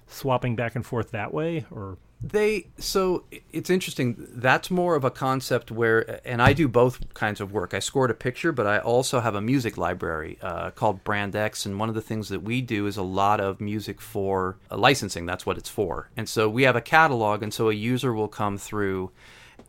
swapping 0.06 0.56
back 0.56 0.74
and 0.74 0.84
forth 0.84 1.10
that 1.12 1.32
way, 1.32 1.66
or 1.70 1.98
They 2.20 2.66
so 2.78 3.24
it's 3.52 3.70
interesting. 3.70 4.16
That's 4.18 4.70
more 4.70 4.96
of 4.96 5.04
a 5.04 5.10
concept 5.10 5.70
where, 5.70 6.20
and 6.26 6.42
I 6.42 6.52
do 6.52 6.66
both 6.66 7.14
kinds 7.14 7.40
of 7.40 7.52
work. 7.52 7.74
I 7.74 7.78
scored 7.78 8.10
a 8.10 8.14
picture, 8.14 8.50
but 8.50 8.66
I 8.66 8.78
also 8.78 9.20
have 9.20 9.36
a 9.36 9.40
music 9.40 9.76
library 9.76 10.38
uh, 10.42 10.70
called 10.72 11.04
Brand 11.04 11.36
X, 11.36 11.64
and 11.64 11.78
one 11.78 11.88
of 11.88 11.94
the 11.94 12.00
things 12.00 12.28
that 12.30 12.42
we 12.42 12.60
do 12.60 12.86
is 12.86 12.96
a 12.96 13.02
lot 13.02 13.38
of 13.38 13.60
music 13.60 14.00
for 14.00 14.56
uh, 14.70 14.76
licensing. 14.76 15.26
That's 15.26 15.46
what 15.46 15.58
it's 15.58 15.68
for. 15.68 16.10
And 16.16 16.28
so 16.28 16.48
we 16.48 16.64
have 16.64 16.74
a 16.74 16.80
catalog, 16.80 17.42
and 17.42 17.54
so 17.54 17.68
a 17.68 17.74
user 17.74 18.12
will 18.12 18.28
come 18.28 18.58
through 18.58 19.12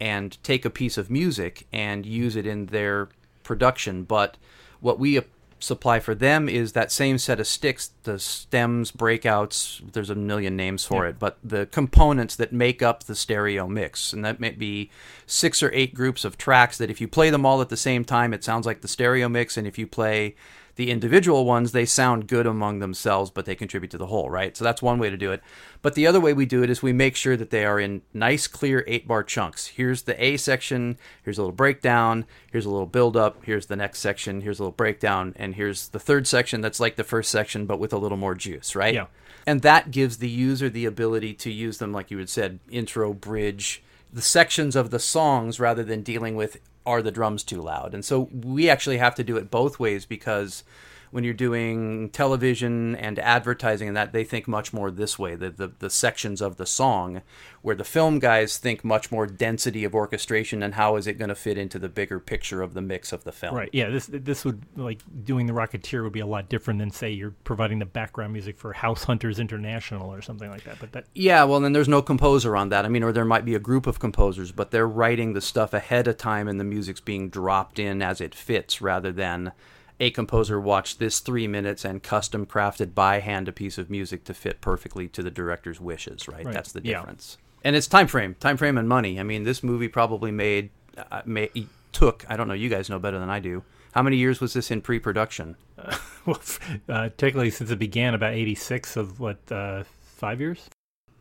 and 0.01 0.41
take 0.43 0.65
a 0.65 0.69
piece 0.69 0.97
of 0.97 1.11
music 1.11 1.67
and 1.71 2.05
use 2.05 2.35
it 2.35 2.47
in 2.47 2.67
their 2.67 3.09
production. 3.43 4.03
But 4.03 4.37
what 4.81 4.99
we 4.99 5.19
supply 5.61 5.99
for 5.99 6.15
them 6.15 6.47
is 6.47 6.71
that 6.71 6.89
same 6.89 7.17
set 7.17 7.37
of 7.37 7.45
sticks 7.45 7.91
the 8.03 8.17
stems 8.17 8.93
breakouts 8.93 9.81
there's 9.91 10.09
a 10.09 10.15
million 10.15 10.55
names 10.55 10.85
for 10.85 11.03
Yeah. 11.03 11.09
it 11.09 11.19
but 11.19 11.37
the 11.43 11.65
components 11.65 12.37
that 12.37 12.53
make 12.53 12.81
up 12.81 13.03
the 13.03 13.15
stereo 13.15 13.67
mix 13.67 14.13
and 14.13 14.23
that 14.23 14.39
may 14.39 14.51
be 14.51 14.89
six 15.25 15.61
or 15.61 15.69
eight 15.73 15.93
groups 15.93 16.23
of 16.23 16.37
tracks 16.37 16.77
that 16.77 16.89
if 16.89 17.01
you 17.01 17.09
play 17.09 17.29
them 17.29 17.45
all 17.45 17.59
at 17.61 17.67
the 17.67 17.75
same 17.75 18.05
time 18.05 18.33
it 18.33 18.41
sounds 18.43 18.65
like 18.65 18.79
the 18.79 18.87
stereo 18.87 19.27
mix 19.27 19.57
and 19.57 19.67
if 19.67 19.77
you 19.77 19.85
play 19.85 20.33
the 20.79 20.91
individual 20.91 21.43
ones 21.43 21.73
they 21.73 21.83
sound 21.83 22.25
good 22.25 22.47
among 22.47 22.79
themselves 22.79 23.29
but 23.29 23.43
they 23.43 23.53
contribute 23.53 23.91
to 23.91 23.97
the 23.97 24.05
whole 24.05 24.29
right? 24.29 24.55
So 24.55 24.63
that's 24.63 24.81
one 24.81 24.97
way 24.97 25.09
to 25.09 25.17
do 25.17 25.33
it. 25.33 25.43
But 25.81 25.93
the 25.93 26.07
other 26.07 26.21
way 26.21 26.31
we 26.31 26.45
do 26.45 26.63
it 26.63 26.69
is 26.69 26.81
we 26.81 26.93
make 26.93 27.17
sure 27.17 27.35
that 27.35 27.49
they 27.49 27.65
are 27.65 27.81
in 27.81 28.01
nice 28.13 28.47
clear 28.47 28.85
eight 28.87 29.05
bar 29.05 29.21
chunks. 29.23 29.67
Here's 29.67 30.03
the 30.03 30.23
a 30.23 30.37
section 30.37 30.97
here's 31.21 31.37
a 31.37 31.41
little 31.41 31.51
breakdown 31.51 32.25
here's 32.49 32.65
a 32.65 32.69
little 32.69 32.85
build 32.85 33.17
up 33.17 33.43
here's 33.43 33.65
the 33.65 33.75
next 33.75 33.99
section 33.99 34.39
here's 34.39 34.59
a 34.59 34.63
little 34.63 34.71
breakdown 34.71 35.33
and 35.35 35.55
here's 35.55 35.89
the 35.89 35.99
third 35.99 36.25
section 36.25 36.61
that's 36.61 36.79
like 36.79 36.95
the 36.95 37.03
first 37.03 37.29
section 37.29 37.65
but 37.65 37.77
with 37.77 37.91
a 37.91 37.97
little 37.97 38.17
more 38.17 38.33
juice 38.33 38.73
right? 38.73 38.93
Yeah. 38.93 39.07
and 39.45 39.61
that 39.63 39.91
gives 39.91 40.19
the 40.19 40.29
user 40.29 40.69
the 40.69 40.85
ability 40.85 41.33
to 41.33 41.51
use 41.51 41.79
them 41.79 41.91
like 41.91 42.09
you 42.09 42.19
had 42.19 42.29
said 42.29 42.59
intro 42.71 43.11
bridge 43.11 43.83
the 44.13 44.21
sections 44.21 44.77
of 44.77 44.91
the 44.91 44.99
songs 44.99 45.59
rather 45.59 45.83
than 45.83 46.03
dealing 46.03 46.37
with 46.37 46.57
are 46.89 47.03
the 47.03 47.11
drums 47.11 47.43
too 47.43 47.61
loud. 47.61 47.93
And 47.93 48.03
so 48.03 48.29
we 48.33 48.67
actually 48.67 48.97
have 48.97 49.13
to 49.15 49.23
do 49.23 49.37
it 49.37 49.51
both 49.51 49.79
ways 49.79 50.07
because 50.07 50.63
when 51.11 51.23
you're 51.23 51.33
doing 51.33 52.09
television 52.09 52.95
and 52.95 53.19
advertising 53.19 53.89
and 53.89 53.97
that 53.97 54.13
they 54.13 54.23
think 54.23 54.47
much 54.47 54.73
more 54.73 54.89
this 54.89 55.19
way 55.19 55.35
the, 55.35 55.49
the 55.49 55.71
the 55.79 55.89
sections 55.89 56.41
of 56.41 56.57
the 56.57 56.65
song 56.65 57.21
where 57.61 57.75
the 57.75 57.83
film 57.83 58.19
guys 58.19 58.57
think 58.57 58.83
much 58.83 59.11
more 59.11 59.27
density 59.27 59.83
of 59.83 59.93
orchestration 59.93 60.63
and 60.63 60.75
how 60.75 60.95
is 60.95 61.05
it 61.05 61.17
going 61.17 61.29
to 61.29 61.35
fit 61.35 61.57
into 61.57 61.77
the 61.77 61.89
bigger 61.89 62.19
picture 62.19 62.61
of 62.61 62.73
the 62.73 62.81
mix 62.81 63.11
of 63.11 63.23
the 63.25 63.31
film 63.31 63.59
Right. 63.59 63.69
Yeah. 63.73 63.89
This 63.89 64.09
this 64.11 64.45
would 64.45 64.61
like 64.77 65.01
doing 65.23 65.45
the 65.45 65.53
Rocketeer 65.53 66.03
would 66.03 66.13
be 66.13 66.21
a 66.21 66.25
lot 66.25 66.49
different 66.49 66.79
than 66.79 66.91
say 66.91 67.11
you're 67.11 67.33
providing 67.43 67.79
the 67.79 67.85
background 67.85 68.31
music 68.31 68.57
for 68.57 68.71
House 68.73 69.03
Hunters 69.03 69.39
International 69.39 70.11
or 70.11 70.21
something 70.21 70.49
like 70.49 70.63
that. 70.63 70.79
But 70.79 70.93
that 70.93 71.05
Yeah, 71.13 71.43
well, 71.43 71.59
then 71.59 71.73
there's 71.73 71.89
no 71.89 72.01
composer 72.01 72.55
on 72.55 72.69
that. 72.69 72.85
I 72.85 72.87
mean, 72.87 73.03
or 73.03 73.11
there 73.11 73.25
might 73.25 73.45
be 73.45 73.55
a 73.55 73.59
group 73.59 73.85
of 73.85 73.99
composers, 73.99 74.51
but 74.51 74.71
they're 74.71 74.87
writing 74.87 75.33
the 75.33 75.41
stuff 75.41 75.73
ahead 75.73 76.07
of 76.07 76.17
time 76.17 76.47
and 76.47 76.59
the 76.59 76.63
music's 76.63 77.01
being 77.01 77.29
dropped 77.29 77.79
in 77.79 78.01
as 78.01 78.21
it 78.21 78.33
fits 78.33 78.81
rather 78.81 79.11
than 79.11 79.51
a 79.99 80.11
composer 80.11 80.59
watched 80.59 80.99
this 80.99 81.19
three 81.19 81.47
minutes 81.47 81.83
and 81.83 82.01
custom 82.01 82.45
crafted 82.45 82.93
by 82.93 83.19
hand 83.19 83.47
a 83.47 83.51
piece 83.51 83.77
of 83.77 83.89
music 83.89 84.23
to 84.25 84.33
fit 84.33 84.61
perfectly 84.61 85.07
to 85.09 85.21
the 85.21 85.31
director's 85.31 85.79
wishes, 85.79 86.27
right? 86.27 86.45
Right, 86.45 86.53
That's 86.53 86.71
the 86.71 86.81
yeah. 86.83 86.99
difference. 86.99 87.37
And 87.63 87.75
it's 87.75 87.87
time 87.87 88.07
frame, 88.07 88.35
time 88.39 88.57
frame 88.57 88.77
and 88.77 88.87
money. 88.87 89.19
I 89.19 89.23
mean, 89.23 89.43
this 89.43 89.61
movie 89.61 89.89
probably 89.89 90.31
made, 90.31 90.69
uh, 91.11 91.21
may, 91.25 91.49
took, 91.91 92.25
I 92.29 92.37
don't 92.37 92.47
know, 92.47 92.53
you 92.53 92.69
guys 92.69 92.89
know 92.89 92.99
better 92.99 93.19
than 93.19 93.29
I 93.29 93.39
do. 93.39 93.63
How 93.91 94.03
many 94.03 94.17
years 94.17 94.39
was 94.39 94.53
this 94.53 94.71
in 94.71 94.81
pre 94.81 94.99
production? 94.99 95.55
well, 96.25 96.39
uh, 96.87 97.09
technically 97.17 97.49
since 97.49 97.71
it 97.71 97.79
began 97.79 98.13
about 98.13 98.33
'86 98.33 98.95
of 98.95 99.19
what 99.19 99.39
uh, 99.51 99.83
five 100.01 100.39
years. 100.39 100.69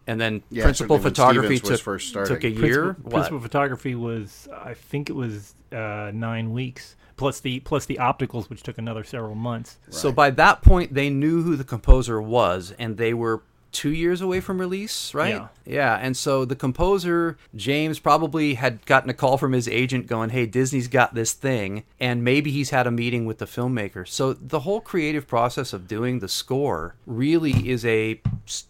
And 0.09 0.21
then 0.21 0.43
Yeah, 0.51 0.65
principal 0.65 0.99
photography 0.99 1.59
took, 1.59 1.81
first 1.81 2.09
starting. 2.09 2.35
took 2.35 2.45
a 2.45 2.51
year. 2.51 2.95
Principal, 2.95 3.11
principal 3.11 3.41
photography 3.41 3.95
was 3.95 4.49
I 4.53 4.75
think 4.75 5.11
it 5.11 5.15
was 5.15 5.55
uh, 5.71 6.11
nine 6.13 6.53
weeks 6.53 6.97
plus 7.19 7.41
the 7.41 7.61
plus 7.61 7.85
the 7.85 7.97
opticals, 7.97 8.49
which 8.49 8.63
took 8.63 8.79
another 8.79 9.05
several 9.05 9.35
months. 9.35 9.77
So 9.91 10.11
by 10.11 10.31
that 10.31 10.63
point, 10.63 10.95
they 10.95 11.11
knew 11.11 11.43
who 11.43 11.57
the 11.57 11.65
composer 11.65 12.23
was, 12.23 12.73
and 12.79 12.97
they 12.97 13.13
were 13.13 13.43
two 13.73 13.91
years 13.91 14.21
away 14.21 14.41
from 14.41 14.61
release, 14.61 15.13
right? 15.15 15.35
Yeah. 15.35 15.49
Yeah. 15.65 15.99
And 16.01 16.17
so 16.17 16.45
the 16.45 16.57
composer, 16.57 17.37
James, 17.55 17.99
probably 17.99 18.55
had 18.55 18.85
gotten 18.87 19.11
a 19.11 19.15
call 19.15 19.39
from 19.39 19.53
his 19.53 19.69
agent 19.69 20.07
going, 20.07 20.31
hey, 20.31 20.47
Disney's 20.47 20.89
got 20.89 21.15
this 21.15 21.33
thing. 21.33 21.85
And 22.01 22.25
maybe 22.25 22.51
he's 22.51 22.71
had 22.71 22.87
a 22.87 22.91
meeting 22.91 23.27
with 23.27 23.39
the 23.39 23.47
filmmaker. 23.47 24.07
So 24.09 24.33
the 24.33 24.61
whole 24.61 24.81
creative 24.81 25.27
process 25.27 25.73
of 25.73 25.87
doing 25.89 26.21
the 26.21 26.29
score 26.29 26.97
really 27.07 27.69
is 27.69 27.85
a, 27.85 28.21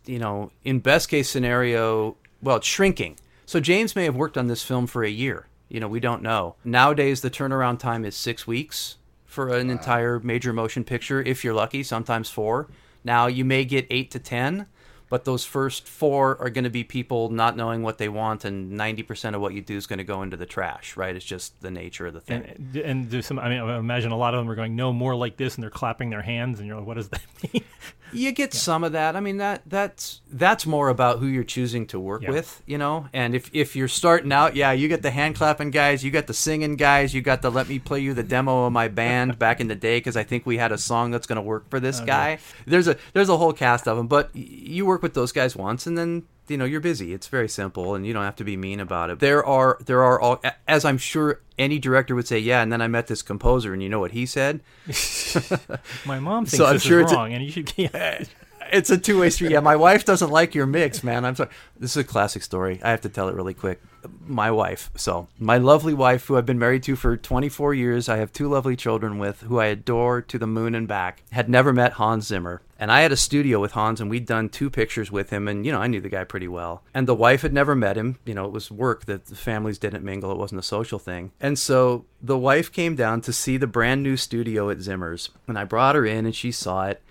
you 0.06 0.18
know, 0.18 0.50
in 0.64 0.80
best 0.80 1.08
case 1.08 1.30
scenario, 1.30 2.16
well, 2.42 2.56
it's 2.56 2.66
shrinking. 2.66 3.16
So 3.46 3.60
James 3.60 3.96
may 3.96 4.04
have 4.04 4.16
worked 4.16 4.36
on 4.36 4.48
this 4.48 4.62
film 4.62 4.86
for 4.86 5.04
a 5.04 5.10
year. 5.10 5.46
You 5.68 5.80
know, 5.80 5.88
we 5.88 6.00
don't 6.00 6.22
know. 6.22 6.56
Nowadays, 6.64 7.20
the 7.20 7.30
turnaround 7.30 7.78
time 7.78 8.04
is 8.04 8.16
six 8.16 8.46
weeks 8.46 8.96
for 9.24 9.48
an 9.54 9.70
entire 9.70 10.18
major 10.18 10.52
motion 10.52 10.82
picture, 10.82 11.20
if 11.22 11.44
you're 11.44 11.54
lucky, 11.54 11.82
sometimes 11.82 12.30
four. 12.30 12.68
Now, 13.04 13.26
you 13.26 13.44
may 13.44 13.64
get 13.64 13.86
eight 13.90 14.10
to 14.12 14.18
10, 14.18 14.66
but 15.08 15.24
those 15.24 15.44
first 15.44 15.88
four 15.88 16.40
are 16.40 16.50
going 16.50 16.64
to 16.64 16.70
be 16.70 16.84
people 16.84 17.30
not 17.30 17.56
knowing 17.56 17.82
what 17.82 17.98
they 17.98 18.08
want, 18.08 18.44
and 18.44 18.72
90% 18.78 19.34
of 19.34 19.40
what 19.40 19.54
you 19.54 19.62
do 19.62 19.76
is 19.76 19.86
going 19.86 19.98
to 19.98 20.04
go 20.04 20.22
into 20.22 20.36
the 20.36 20.46
trash, 20.46 20.96
right? 20.96 21.14
It's 21.14 21.24
just 21.24 21.60
the 21.60 21.70
nature 21.70 22.06
of 22.06 22.14
the 22.14 22.20
thing. 22.20 22.44
And 22.44 22.76
and 22.76 23.10
there's 23.10 23.26
some. 23.26 23.38
I 23.38 23.48
mean, 23.48 23.60
I 23.60 23.78
imagine 23.78 24.12
a 24.12 24.16
lot 24.16 24.34
of 24.34 24.40
them 24.40 24.50
are 24.50 24.54
going 24.54 24.76
no 24.76 24.92
more 24.92 25.14
like 25.14 25.36
this, 25.36 25.54
and 25.54 25.62
they're 25.62 25.70
clapping 25.70 26.10
their 26.10 26.22
hands, 26.22 26.58
and 26.58 26.68
you're 26.68 26.76
like, 26.76 26.86
what 26.86 26.94
does 26.94 27.08
that 27.08 27.22
mean? 27.52 27.64
You 28.12 28.32
get 28.32 28.54
some 28.54 28.84
of 28.84 28.92
that. 28.92 29.16
I 29.16 29.20
mean 29.20 29.38
that 29.38 29.62
that's 29.66 30.20
that's 30.30 30.66
more 30.66 30.88
about 30.88 31.18
who 31.18 31.26
you're 31.26 31.44
choosing 31.44 31.86
to 31.88 32.00
work 32.00 32.22
Yeah. 32.22 32.30
with, 32.30 32.62
you 32.66 32.78
know. 32.78 33.08
And 33.12 33.34
if 33.34 33.50
if 33.52 33.76
you're 33.76 33.88
starting 33.88 34.32
out, 34.32 34.56
yeah, 34.56 34.72
you 34.72 34.88
get 34.88 35.02
the 35.02 35.10
hand 35.10 35.36
clapping 35.36 35.70
guys, 35.70 36.04
you 36.04 36.10
got 36.10 36.26
the 36.26 36.34
singing 36.34 36.76
guys, 36.76 37.14
you 37.14 37.22
got 37.22 37.42
the 37.42 37.50
let 37.50 37.68
me 37.68 37.78
play 37.78 38.00
you 38.00 38.14
the 38.14 38.22
demo 38.22 38.66
of 38.66 38.72
my 38.72 38.88
band 38.88 39.38
back 39.44 39.60
in 39.60 39.68
the 39.68 39.74
day 39.74 39.98
because 39.98 40.16
I 40.16 40.24
think 40.24 40.46
we 40.46 40.58
had 40.58 40.72
a 40.72 40.78
song 40.78 41.10
that's 41.10 41.26
going 41.26 41.36
to 41.36 41.42
work 41.42 41.68
for 41.70 41.80
this 41.80 42.00
oh, 42.00 42.06
guy. 42.06 42.38
There's 42.66 42.88
a 42.88 42.96
there's 43.12 43.28
a 43.28 43.36
whole 43.36 43.52
cast 43.52 43.86
of 43.86 43.96
them, 43.96 44.06
but 44.06 44.34
you 44.34 44.86
work 44.86 45.02
with 45.02 45.14
those 45.14 45.32
guys 45.32 45.54
once, 45.56 45.86
and 45.86 45.96
then 45.96 46.24
you 46.50 46.56
know 46.56 46.64
you're 46.64 46.80
busy. 46.80 47.12
It's 47.12 47.28
very 47.28 47.48
simple, 47.48 47.94
and 47.94 48.06
you 48.06 48.12
don't 48.12 48.24
have 48.24 48.36
to 48.36 48.44
be 48.44 48.56
mean 48.56 48.80
about 48.80 49.10
it. 49.10 49.18
There 49.20 49.44
are 49.44 49.78
there 49.84 50.02
are 50.02 50.20
all 50.20 50.42
as 50.66 50.84
I'm 50.84 50.98
sure 50.98 51.40
any 51.58 51.78
director 51.78 52.14
would 52.14 52.28
say, 52.28 52.38
yeah. 52.38 52.62
And 52.62 52.72
then 52.72 52.80
I 52.80 52.88
met 52.88 53.06
this 53.08 53.22
composer, 53.22 53.72
and 53.72 53.82
you 53.82 53.88
know 53.88 54.00
what 54.00 54.12
he 54.12 54.26
said? 54.26 54.60
My 56.06 56.18
mom 56.20 56.44
thinks 56.44 56.56
So 56.56 56.66
I'm 56.66 56.74
this 56.74 56.82
sure 56.82 57.00
is 57.00 57.04
it's 57.04 57.12
a- 57.12 57.16
wrong, 57.16 57.32
and 57.32 57.44
you 57.44 57.50
should. 57.50 57.72
Yeah. 57.76 58.24
It's 58.72 58.90
a 58.90 58.98
two 58.98 59.20
way 59.20 59.30
street. 59.30 59.50
Yeah, 59.50 59.60
my 59.60 59.76
wife 59.76 60.04
doesn't 60.04 60.30
like 60.30 60.54
your 60.54 60.66
mix, 60.66 61.02
man. 61.02 61.24
I'm 61.24 61.34
sorry. 61.34 61.50
This 61.78 61.92
is 61.92 61.98
a 61.98 62.04
classic 62.04 62.42
story. 62.42 62.80
I 62.82 62.90
have 62.90 63.00
to 63.02 63.08
tell 63.08 63.28
it 63.28 63.34
really 63.34 63.54
quick. 63.54 63.80
My 64.26 64.50
wife, 64.50 64.90
so 64.94 65.28
my 65.38 65.58
lovely 65.58 65.92
wife, 65.92 66.26
who 66.26 66.36
I've 66.36 66.46
been 66.46 66.58
married 66.58 66.84
to 66.84 66.94
for 66.94 67.16
24 67.16 67.74
years, 67.74 68.08
I 68.08 68.18
have 68.18 68.32
two 68.32 68.48
lovely 68.48 68.76
children 68.76 69.18
with, 69.18 69.40
who 69.42 69.58
I 69.58 69.66
adore 69.66 70.22
to 70.22 70.38
the 70.38 70.46
moon 70.46 70.74
and 70.74 70.86
back, 70.86 71.24
had 71.32 71.48
never 71.48 71.72
met 71.72 71.94
Hans 71.94 72.26
Zimmer. 72.26 72.62
And 72.78 72.92
I 72.92 73.00
had 73.00 73.10
a 73.10 73.16
studio 73.16 73.60
with 73.60 73.72
Hans, 73.72 74.00
and 74.00 74.08
we'd 74.08 74.24
done 74.24 74.48
two 74.48 74.70
pictures 74.70 75.10
with 75.10 75.30
him, 75.30 75.48
and 75.48 75.66
you 75.66 75.72
know 75.72 75.80
I 75.80 75.88
knew 75.88 76.00
the 76.00 76.08
guy 76.08 76.22
pretty 76.24 76.46
well. 76.46 76.84
And 76.94 77.08
the 77.08 77.14
wife 77.14 77.42
had 77.42 77.52
never 77.52 77.74
met 77.74 77.96
him. 77.96 78.18
You 78.24 78.34
know, 78.34 78.44
it 78.44 78.52
was 78.52 78.70
work 78.70 79.06
that 79.06 79.26
the 79.26 79.34
families 79.34 79.78
didn't 79.78 80.04
mingle. 80.04 80.30
It 80.30 80.38
wasn't 80.38 80.60
a 80.60 80.64
social 80.64 81.00
thing. 81.00 81.32
And 81.40 81.58
so 81.58 82.04
the 82.22 82.38
wife 82.38 82.70
came 82.70 82.94
down 82.94 83.20
to 83.22 83.32
see 83.32 83.56
the 83.56 83.66
brand 83.66 84.04
new 84.04 84.16
studio 84.16 84.70
at 84.70 84.80
Zimmer's, 84.80 85.30
and 85.48 85.58
I 85.58 85.64
brought 85.64 85.96
her 85.96 86.06
in, 86.06 86.24
and 86.24 86.34
she 86.34 86.52
saw 86.52 86.86
it 86.86 87.02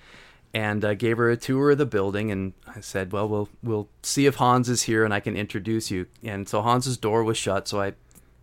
and 0.53 0.83
uh, 0.83 0.93
gave 0.93 1.17
her 1.17 1.29
a 1.29 1.37
tour 1.37 1.71
of 1.71 1.77
the 1.77 1.85
building. 1.85 2.31
And 2.31 2.53
I 2.67 2.81
said, 2.81 3.11
"Well, 3.11 3.27
we'll 3.27 3.49
we'll 3.63 3.89
see 4.01 4.25
if 4.25 4.35
Hans 4.35 4.69
is 4.69 4.83
here, 4.83 5.03
and 5.03 5.13
I 5.13 5.19
can 5.19 5.35
introduce 5.35 5.91
you." 5.91 6.07
And 6.23 6.47
so 6.47 6.61
Hans's 6.61 6.97
door 6.97 7.23
was 7.23 7.37
shut, 7.37 7.67
so 7.67 7.81
I 7.81 7.93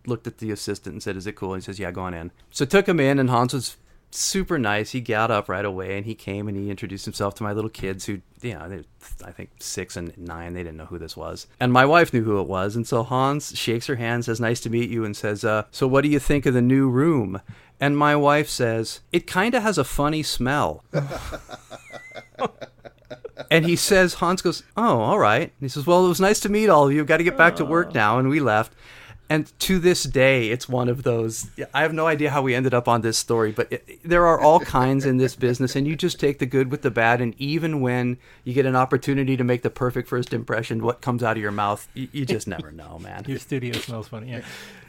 looked 0.05 0.27
at 0.27 0.37
the 0.37 0.51
assistant 0.51 0.93
and 0.93 1.03
said, 1.03 1.17
"Is 1.17 1.27
it 1.27 1.35
cool?" 1.35 1.53
And 1.53 1.61
he 1.61 1.65
says, 1.65 1.79
"Yeah, 1.79 1.91
go 1.91 2.01
on 2.01 2.13
in." 2.13 2.31
So 2.51 2.65
took 2.65 2.87
him 2.87 2.99
in, 2.99 3.19
and 3.19 3.29
Hans 3.29 3.53
was 3.53 3.77
super 4.17 4.57
nice. 4.57 4.91
He 4.91 5.01
got 5.01 5.31
up 5.31 5.49
right 5.49 5.65
away, 5.65 5.97
and 5.97 6.05
he 6.05 6.15
came 6.15 6.47
and 6.47 6.57
he 6.57 6.69
introduced 6.69 7.05
himself 7.05 7.35
to 7.35 7.43
my 7.43 7.53
little 7.53 7.69
kids, 7.69 8.05
who 8.05 8.21
you 8.41 8.53
know, 8.53 8.83
I 9.23 9.31
think 9.31 9.49
six 9.59 9.95
and 9.97 10.15
nine. 10.17 10.53
They 10.53 10.63
didn't 10.63 10.77
know 10.77 10.85
who 10.85 10.99
this 10.99 11.17
was, 11.17 11.47
and 11.59 11.73
my 11.73 11.85
wife 11.85 12.13
knew 12.13 12.23
who 12.23 12.39
it 12.39 12.47
was. 12.47 12.75
And 12.75 12.87
so 12.87 13.03
Hans 13.03 13.57
shakes 13.57 13.87
her 13.87 13.95
hand, 13.95 14.25
says, 14.25 14.39
"Nice 14.39 14.59
to 14.61 14.69
meet 14.69 14.89
you," 14.89 15.03
and 15.05 15.15
says, 15.15 15.43
uh, 15.43 15.63
"So 15.71 15.87
what 15.87 16.01
do 16.01 16.09
you 16.09 16.19
think 16.19 16.45
of 16.45 16.53
the 16.53 16.61
new 16.61 16.89
room?" 16.89 17.41
And 17.79 17.97
my 17.97 18.15
wife 18.15 18.49
says, 18.49 19.01
"It 19.11 19.27
kind 19.27 19.55
of 19.55 19.63
has 19.63 19.77
a 19.77 19.83
funny 19.83 20.23
smell." 20.23 20.83
and 23.51 23.65
he 23.65 23.75
says, 23.75 24.15
Hans 24.15 24.41
goes, 24.41 24.63
"Oh, 24.77 24.99
all 24.99 25.19
right." 25.19 25.43
And 25.43 25.51
he 25.61 25.67
says, 25.67 25.85
"Well, 25.85 26.05
it 26.05 26.09
was 26.09 26.21
nice 26.21 26.39
to 26.41 26.49
meet 26.49 26.69
all 26.69 26.87
of 26.87 26.93
you. 26.93 27.03
Got 27.05 27.17
to 27.17 27.23
get 27.23 27.37
back 27.37 27.55
to 27.57 27.65
work 27.65 27.93
now." 27.93 28.19
And 28.19 28.29
we 28.29 28.39
left. 28.39 28.73
And 29.29 29.51
to 29.59 29.79
this 29.79 30.03
day, 30.03 30.49
it's 30.49 30.69
one 30.69 30.87
of 30.87 31.03
those. 31.03 31.49
I 31.73 31.81
have 31.81 31.93
no 31.93 32.05
idea 32.05 32.29
how 32.29 32.43
we 32.43 32.53
ended 32.53 32.73
up 32.73 32.87
on 32.87 33.01
this 33.01 33.17
story, 33.17 33.51
but 33.51 33.71
it, 33.71 33.99
there 34.03 34.25
are 34.25 34.39
all 34.39 34.59
kinds 34.59 35.05
in 35.05 35.17
this 35.17 35.35
business, 35.35 35.75
and 35.75 35.87
you 35.87 35.95
just 35.95 36.19
take 36.19 36.37
the 36.37 36.45
good 36.45 36.69
with 36.69 36.83
the 36.83 36.91
bad. 36.91 37.21
And 37.21 37.33
even 37.39 37.81
when 37.81 38.17
you 38.43 38.53
get 38.53 38.67
an 38.67 38.75
opportunity 38.75 39.35
to 39.35 39.43
make 39.43 39.63
the 39.63 39.71
perfect 39.71 40.07
first 40.07 40.31
impression, 40.31 40.83
what 40.83 41.01
comes 41.01 41.23
out 41.23 41.37
of 41.37 41.41
your 41.41 41.51
mouth, 41.51 41.87
you, 41.95 42.07
you 42.11 42.25
just 42.25 42.47
never 42.47 42.71
know, 42.71 42.99
man. 42.99 43.23
Your 43.27 43.39
studio 43.39 43.73
smells 43.73 44.07
funny. 44.07 44.29
Yeah. 44.29 44.41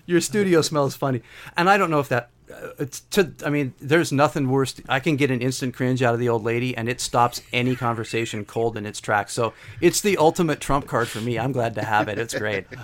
Your 0.05 0.21
studio 0.21 0.61
smells 0.63 0.95
funny, 0.95 1.23
and 1.57 1.69
I 1.69 1.79
don't 1.79 1.91
know 1.91 1.99
if 1.99 2.09
that. 2.11 2.31
Uh, 2.49 2.69
it's 2.79 3.01
to. 3.01 3.33
I 3.45 3.51
mean, 3.51 3.75
there's 3.81 4.13
nothing 4.13 4.49
worse. 4.49 4.81
I 4.89 5.01
can 5.01 5.17
get 5.17 5.33
an 5.33 5.41
instant 5.41 5.75
cringe 5.75 6.01
out 6.01 6.15
of 6.15 6.21
the 6.21 6.29
old 6.29 6.45
lady, 6.45 6.77
and 6.77 6.89
it 6.89 7.01
stops 7.01 7.43
any 7.53 7.75
conversation 7.75 8.45
cold 8.45 8.77
in 8.77 8.87
its 8.87 9.01
tracks. 9.01 9.33
So 9.33 9.53
it's 9.81 10.03
the 10.03 10.17
ultimate 10.19 10.61
trump 10.61 10.87
card 10.87 11.09
for 11.09 11.21
me. 11.21 11.41
I'm 11.41 11.51
glad 11.51 11.75
to 11.75 11.83
have 11.83 12.07
it. 12.09 12.19
It's 12.19 12.35
great. 12.39 12.67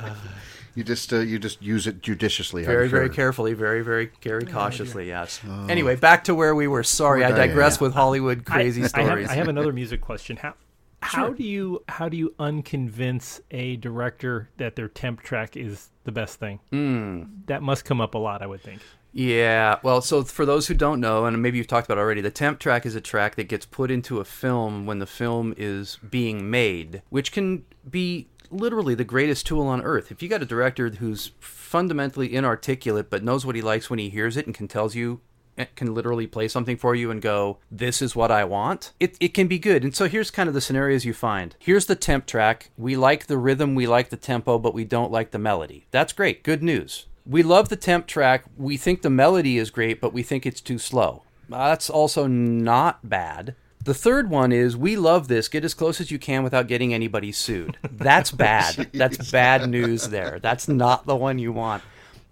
You 0.75 0.85
just 0.85 1.13
uh, 1.13 1.19
you 1.19 1.39
just 1.39 1.61
use 1.63 1.87
it 1.87 2.03
judiciously. 2.03 2.65
Very, 2.65 2.85
I'm 2.85 2.91
very 2.91 3.07
sure. 3.07 3.15
carefully. 3.15 3.53
Very, 3.53 3.83
very, 3.83 4.11
very 4.23 4.45
cautiously. 4.45 5.09
Yes. 5.09 5.41
Anyway, 5.69 5.97
back 5.97 6.25
to 6.25 6.35
where 6.35 6.55
we 6.55 6.67
were. 6.67 6.83
Sorry, 6.83 7.25
I 7.25 7.29
Poor 7.29 7.37
Diane. 7.37 7.49
digress 7.49 7.81
with 7.81 7.93
Hollywood 7.95 8.45
crazy 8.45 8.83
I, 8.83 8.85
I 8.85 8.89
stories. 8.89 9.29
have, 9.29 9.37
I 9.37 9.39
have 9.39 9.49
another 9.49 9.73
music 9.73 10.01
question. 10.01 10.37
How 10.39 10.55
how 11.03 11.31
do 11.31 11.43
you 11.43 11.83
how 11.89 12.09
do 12.09 12.17
you 12.17 12.35
unconvince 12.39 13.41
a 13.51 13.77
director 13.77 14.49
that 14.57 14.77
their 14.77 14.89
temp 14.89 15.21
track 15.23 15.57
is 15.57 15.91
the 16.05 16.13
best 16.13 16.39
thing? 16.39 16.61
Hmm. 16.71 17.25
That 17.47 17.63
must 17.63 17.85
come 17.85 18.01
up 18.01 18.15
a 18.15 18.19
lot, 18.19 18.41
I 18.43 18.47
would 18.47 18.63
think. 18.63 18.81
Yeah, 19.15 19.79
well, 19.83 20.01
so 20.01 20.23
for 20.25 20.47
those 20.47 20.69
who 20.69 20.75
don't 20.75 20.99
know, 20.99 21.27
and 21.27 21.43
maybe 21.43 21.59
you've 21.59 21.67
talked 21.67 21.87
about 21.87 21.99
it 21.99 22.01
already, 22.01 22.23
the 22.23 22.31
temp 22.31 22.59
track 22.59 22.87
is 22.87 22.95
a 22.95 23.01
track 23.01 23.35
that 23.35 23.45
gets 23.45 23.67
put 23.67 23.91
into 23.91 24.21
a 24.21 24.25
film 24.25 24.87
when 24.87 25.01
the 25.01 25.07
film 25.07 25.53
is 25.59 25.99
being 26.09 26.51
made, 26.51 27.03
which 27.11 27.31
can 27.31 27.65
be 27.89 28.29
literally 28.53 28.95
the 28.95 29.05
greatest 29.05 29.47
tool 29.47 29.67
on 29.67 29.83
earth. 29.83 30.13
If 30.13 30.23
you 30.23 30.29
got 30.29 30.43
a 30.43 30.47
director 30.47 30.91
who's 30.91 31.33
fundamentally 31.41 32.35
inarticulate 32.35 33.11
but 33.11 33.25
knows 33.25 33.47
what 33.47 33.57
he 33.57 33.63
likes 33.63 33.89
when 33.89 33.99
he 33.99 34.11
hears 34.11 34.37
it 34.37 34.47
and 34.47 34.55
can 34.55 34.69
tells 34.69 34.95
you 34.95 35.21
eh, 35.57 35.67
can 35.75 35.95
literally 35.95 36.27
play 36.27 36.49
something 36.49 36.77
for 36.77 36.95
you 36.95 37.11
and 37.11 37.23
go, 37.23 37.59
This 37.71 38.03
is 38.03 38.15
what 38.15 38.31
I 38.31 38.45
want, 38.45 38.93
it, 39.01 39.17
it 39.21 39.35
can 39.35 39.49
be 39.49 39.59
good. 39.59 39.85
And 39.85 39.95
so 39.95 40.09
here's 40.09 40.31
kind 40.31 40.49
of 40.49 40.55
the 40.55 40.61
scenarios 40.61 41.05
you 41.05 41.15
find. 41.15 41.57
Here's 41.59 41.87
the 41.87 41.97
temp 41.97 42.27
track. 42.27 42.71
We 42.77 42.97
like 42.97 43.27
the 43.27 43.39
rhythm, 43.39 43.75
we 43.75 43.87
like 43.87 44.11
the 44.11 44.17
tempo, 44.17 44.59
but 44.59 44.75
we 44.75 44.85
don't 44.85 45.13
like 45.13 45.31
the 45.31 45.39
melody. 45.39 45.87
That's 45.91 46.13
great. 46.13 46.43
Good 46.43 46.63
news. 46.63 47.07
We 47.25 47.43
love 47.43 47.69
the 47.69 47.77
temp 47.77 48.07
track. 48.07 48.45
We 48.57 48.77
think 48.77 49.03
the 49.03 49.11
melody 49.11 49.57
is 49.57 49.71
great, 49.71 50.01
but 50.01 50.13
we 50.13 50.23
think 50.23 50.45
it's 50.45 50.61
too 50.61 50.79
slow. 50.79 51.23
That's 51.49 51.89
also 51.89 52.27
not 52.27 53.09
bad. 53.09 53.55
The 53.85 53.95
third 53.95 54.31
one 54.31 54.53
is 54.53 54.77
we 54.77 54.97
love 54.97 55.29
this. 55.29 55.49
Get 55.49 55.65
as 55.65 55.75
close 55.75 56.01
as 56.01 56.11
you 56.11 56.19
can 56.19 56.45
without 56.45 56.69
getting 56.69 56.95
anybody 56.95 57.33
sued. 57.33 57.79
That's 57.83 58.31
bad. 58.31 58.91
That's 58.93 59.31
bad 59.31 59.69
news 59.69 60.09
there. 60.09 60.39
That's 60.41 60.69
not 60.69 61.07
the 61.07 61.17
one 61.17 61.39
you 61.39 61.53
want. 61.53 61.83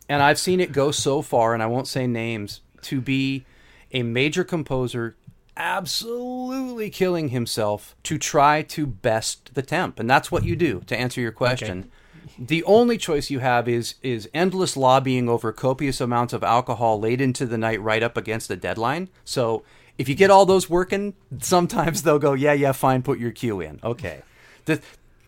And 0.08 0.22
I've 0.22 0.38
seen 0.38 0.60
it 0.60 0.72
go 0.72 0.90
so 0.90 1.22
far, 1.22 1.54
and 1.54 1.62
I 1.62 1.66
won't 1.66 1.88
say 1.88 2.06
names, 2.06 2.60
to 2.82 3.00
be 3.00 3.44
a 3.92 4.02
major 4.02 4.44
composer 4.44 5.16
absolutely 5.56 6.88
killing 6.88 7.28
himself 7.28 7.94
to 8.04 8.16
try 8.16 8.62
to 8.62 8.86
best 8.86 9.54
the 9.54 9.62
temp. 9.62 10.00
And 10.00 10.08
that's 10.08 10.30
what 10.30 10.44
you 10.44 10.56
do 10.56 10.80
to 10.86 10.96
answer 10.96 11.20
your 11.20 11.32
question. 11.32 11.90
The 12.38 12.64
only 12.64 12.96
choice 12.96 13.28
you 13.28 13.40
have 13.40 13.68
is 13.68 13.96
is 14.02 14.28
endless 14.32 14.76
lobbying 14.76 15.28
over 15.28 15.52
copious 15.52 16.00
amounts 16.00 16.32
of 16.32 16.42
alcohol 16.42 16.98
late 16.98 17.20
into 17.20 17.44
the 17.44 17.58
night 17.58 17.82
right 17.82 18.02
up 18.02 18.16
against 18.16 18.48
the 18.48 18.56
deadline. 18.56 19.08
So 19.24 19.64
if 20.00 20.08
you 20.08 20.14
get 20.14 20.30
all 20.30 20.46
those 20.46 20.70
working, 20.70 21.12
sometimes 21.40 22.02
they'll 22.04 22.18
go, 22.18 22.32
yeah, 22.32 22.54
yeah, 22.54 22.72
fine, 22.72 23.02
put 23.02 23.18
your 23.18 23.32
cue 23.32 23.60
in. 23.60 23.78
Okay. 23.84 24.22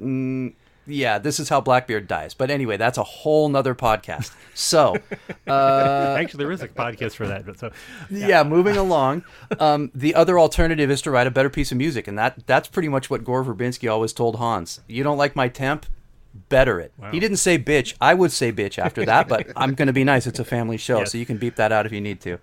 Mm, 0.01 0.55
yeah, 0.87 1.18
this 1.18 1.39
is 1.39 1.51
how 1.51 1.61
Blackbeard 1.61 2.09
dies. 2.09 2.33
But 2.33 2.51
anyway, 2.51 2.79
that's 2.79 2.97
a 2.97 3.03
whole 3.03 3.51
nother 3.51 3.75
podcast. 3.75 4.35
So, 4.55 4.97
uh, 5.47 6.16
Actually, 6.18 6.45
there 6.45 6.53
is 6.53 6.62
a 6.62 6.68
podcast 6.68 7.16
for 7.16 7.27
that. 7.27 7.45
But 7.45 7.59
so 7.59 7.70
yeah, 8.09 8.43
moving 8.45 8.79
along. 8.79 9.25
Um, 9.61 9.91
the 9.95 10.14
other 10.14 10.39
alternative 10.39 10.91
is 10.91 11.03
to 11.03 11.11
write 11.11 11.27
a 11.27 11.31
better 11.31 11.51
piece 11.51 11.70
of 11.70 11.77
music, 11.77 12.09
and 12.09 12.18
that 12.18 12.47
that's 12.47 12.68
pretty 12.68 12.89
much 12.89 13.11
what 13.11 13.25
Gore 13.25 13.45
Verbinski 13.45 13.93
always 13.93 14.14
told 14.14 14.37
Hans. 14.37 14.81
You 14.89 15.05
don't 15.05 15.18
like 15.18 15.37
my 15.37 15.49
temp? 15.49 15.85
Better 16.49 16.80
it. 16.80 16.93
He 17.11 17.20
didn't 17.20 17.37
say 17.39 17.59
bitch. 17.59 17.95
I 18.01 18.14
would 18.14 18.33
say 18.33 18.53
bitch 18.53 18.78
after 18.78 19.05
that, 19.05 19.28
but 19.28 19.49
I'm 19.57 19.74
going 19.74 19.87
to 19.87 19.93
be 19.93 20.05
nice. 20.05 20.26
It's 20.26 20.39
a 20.39 20.45
family 20.45 20.76
show, 20.76 21.01
Yes. 21.01 21.12
so 21.12 21.18
you 21.18 21.26
can 21.26 21.37
beep 21.39 21.57
that 21.57 21.72
out 21.72 21.85
if 21.87 21.93
you 21.93 22.01
need 22.01 22.20
to. 22.22 22.39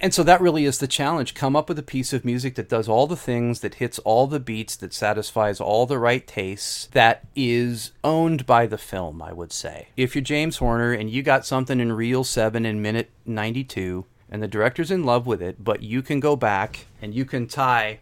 And 0.00 0.14
so 0.14 0.22
that 0.22 0.40
really 0.40 0.64
is 0.64 0.78
the 0.78 0.86
challenge. 0.88 1.34
Come 1.34 1.54
up 1.54 1.68
with 1.68 1.78
a 1.78 1.82
piece 1.82 2.12
of 2.12 2.24
music 2.24 2.54
that 2.54 2.68
does 2.68 2.88
all 2.88 3.06
the 3.06 3.16
things, 3.16 3.60
that 3.60 3.74
hits 3.74 3.98
all 4.00 4.26
the 4.26 4.40
beats, 4.40 4.74
that 4.76 4.92
satisfies 4.94 5.60
all 5.60 5.86
the 5.86 5.98
right 5.98 6.26
tastes, 6.26 6.86
that 6.92 7.26
is 7.36 7.92
owned 8.02 8.46
by 8.46 8.66
the 8.66 8.78
film, 8.78 9.20
I 9.22 9.32
would 9.32 9.52
say. 9.52 9.88
If 9.96 10.14
you're 10.14 10.22
James 10.22 10.56
Horner 10.56 10.92
and 10.92 11.10
you 11.10 11.22
got 11.22 11.44
something 11.46 11.80
in 11.80 11.92
Reel 11.92 12.24
7 12.24 12.64
in 12.64 12.80
minute 12.82 13.10
92, 13.26 14.04
and 14.30 14.42
the 14.42 14.48
director's 14.48 14.90
in 14.90 15.04
love 15.04 15.26
with 15.26 15.40
it, 15.42 15.62
but 15.62 15.82
you 15.82 16.02
can 16.02 16.20
go 16.20 16.34
back 16.36 16.86
and 17.00 17.14
you 17.14 17.24
can 17.24 17.46
tie. 17.46 18.00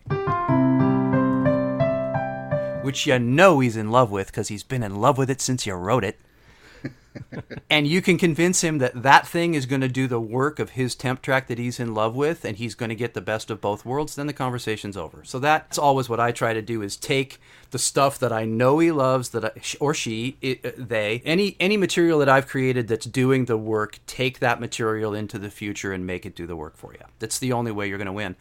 Which 2.87 3.05
you 3.05 3.18
know 3.18 3.59
he's 3.59 3.76
in 3.76 3.91
love 3.91 4.12
with 4.12 4.28
because 4.28 4.47
he's 4.47 4.62
been 4.62 4.84
in 4.84 5.01
love 5.01 5.18
with 5.18 5.28
it 5.28 5.41
since 5.41 5.66
you 5.66 5.74
wrote 5.74 6.05
it. 6.05 6.20
And 7.70 7.87
you 7.87 8.01
can 8.01 8.16
convince 8.16 8.62
him 8.62 8.78
that 8.78 9.03
that 9.03 9.26
thing 9.26 9.55
is 9.55 9.66
going 9.66 9.80
to 9.80 9.89
do 9.89 10.07
the 10.07 10.20
work 10.20 10.59
of 10.59 10.70
his 10.70 10.95
temp 10.95 11.20
track 11.22 11.49
that 11.49 11.59
he's 11.59 11.80
in 11.80 11.95
love 11.95 12.14
with 12.14 12.45
and 12.45 12.57
he's 12.57 12.74
going 12.74 12.91
to 12.91 12.95
get 12.95 13.14
the 13.14 13.20
best 13.20 13.51
of 13.51 13.61
both 13.61 13.84
worlds 13.84 14.14
then 14.14 14.26
the 14.26 14.32
conversation's 14.32 14.97
over. 14.97 15.24
So 15.24 15.39
that's 15.39 15.78
always 15.78 16.09
what 16.09 16.20
i 16.20 16.30
try 16.30 16.53
to 16.55 16.62
do 16.62 16.82
is 16.82 16.97
take 16.97 17.41
the 17.70 17.78
stuff 17.78 18.18
that 18.20 18.32
i 18.32 18.45
know 18.45 18.78
he 18.78 18.93
loves 18.93 19.30
that 19.30 19.45
I, 19.45 19.51
or 19.80 19.95
she 19.95 20.37
it, 20.41 20.64
uh, 20.64 20.70
they 20.76 21.22
any 21.24 21.57
any 21.59 21.76
material 21.76 22.20
that 22.20 22.28
i've 22.28 22.47
created 22.47 22.87
that's 22.87 23.07
doing 23.07 23.47
the 23.47 23.57
work 23.57 23.99
take 24.07 24.39
that 24.39 24.61
material 24.61 25.14
into 25.14 25.39
the 25.39 25.51
future 25.51 25.93
and 25.93 26.07
make 26.07 26.24
it 26.24 26.37
do 26.37 26.47
the 26.47 26.57
work 26.57 26.76
for 26.76 26.93
you 26.93 27.01
that's 27.18 27.39
the 27.39 27.53
only 27.53 27.72
way 27.72 27.89
you're 27.89 27.99
going 27.99 28.07
to 28.07 28.12
win 28.12 28.37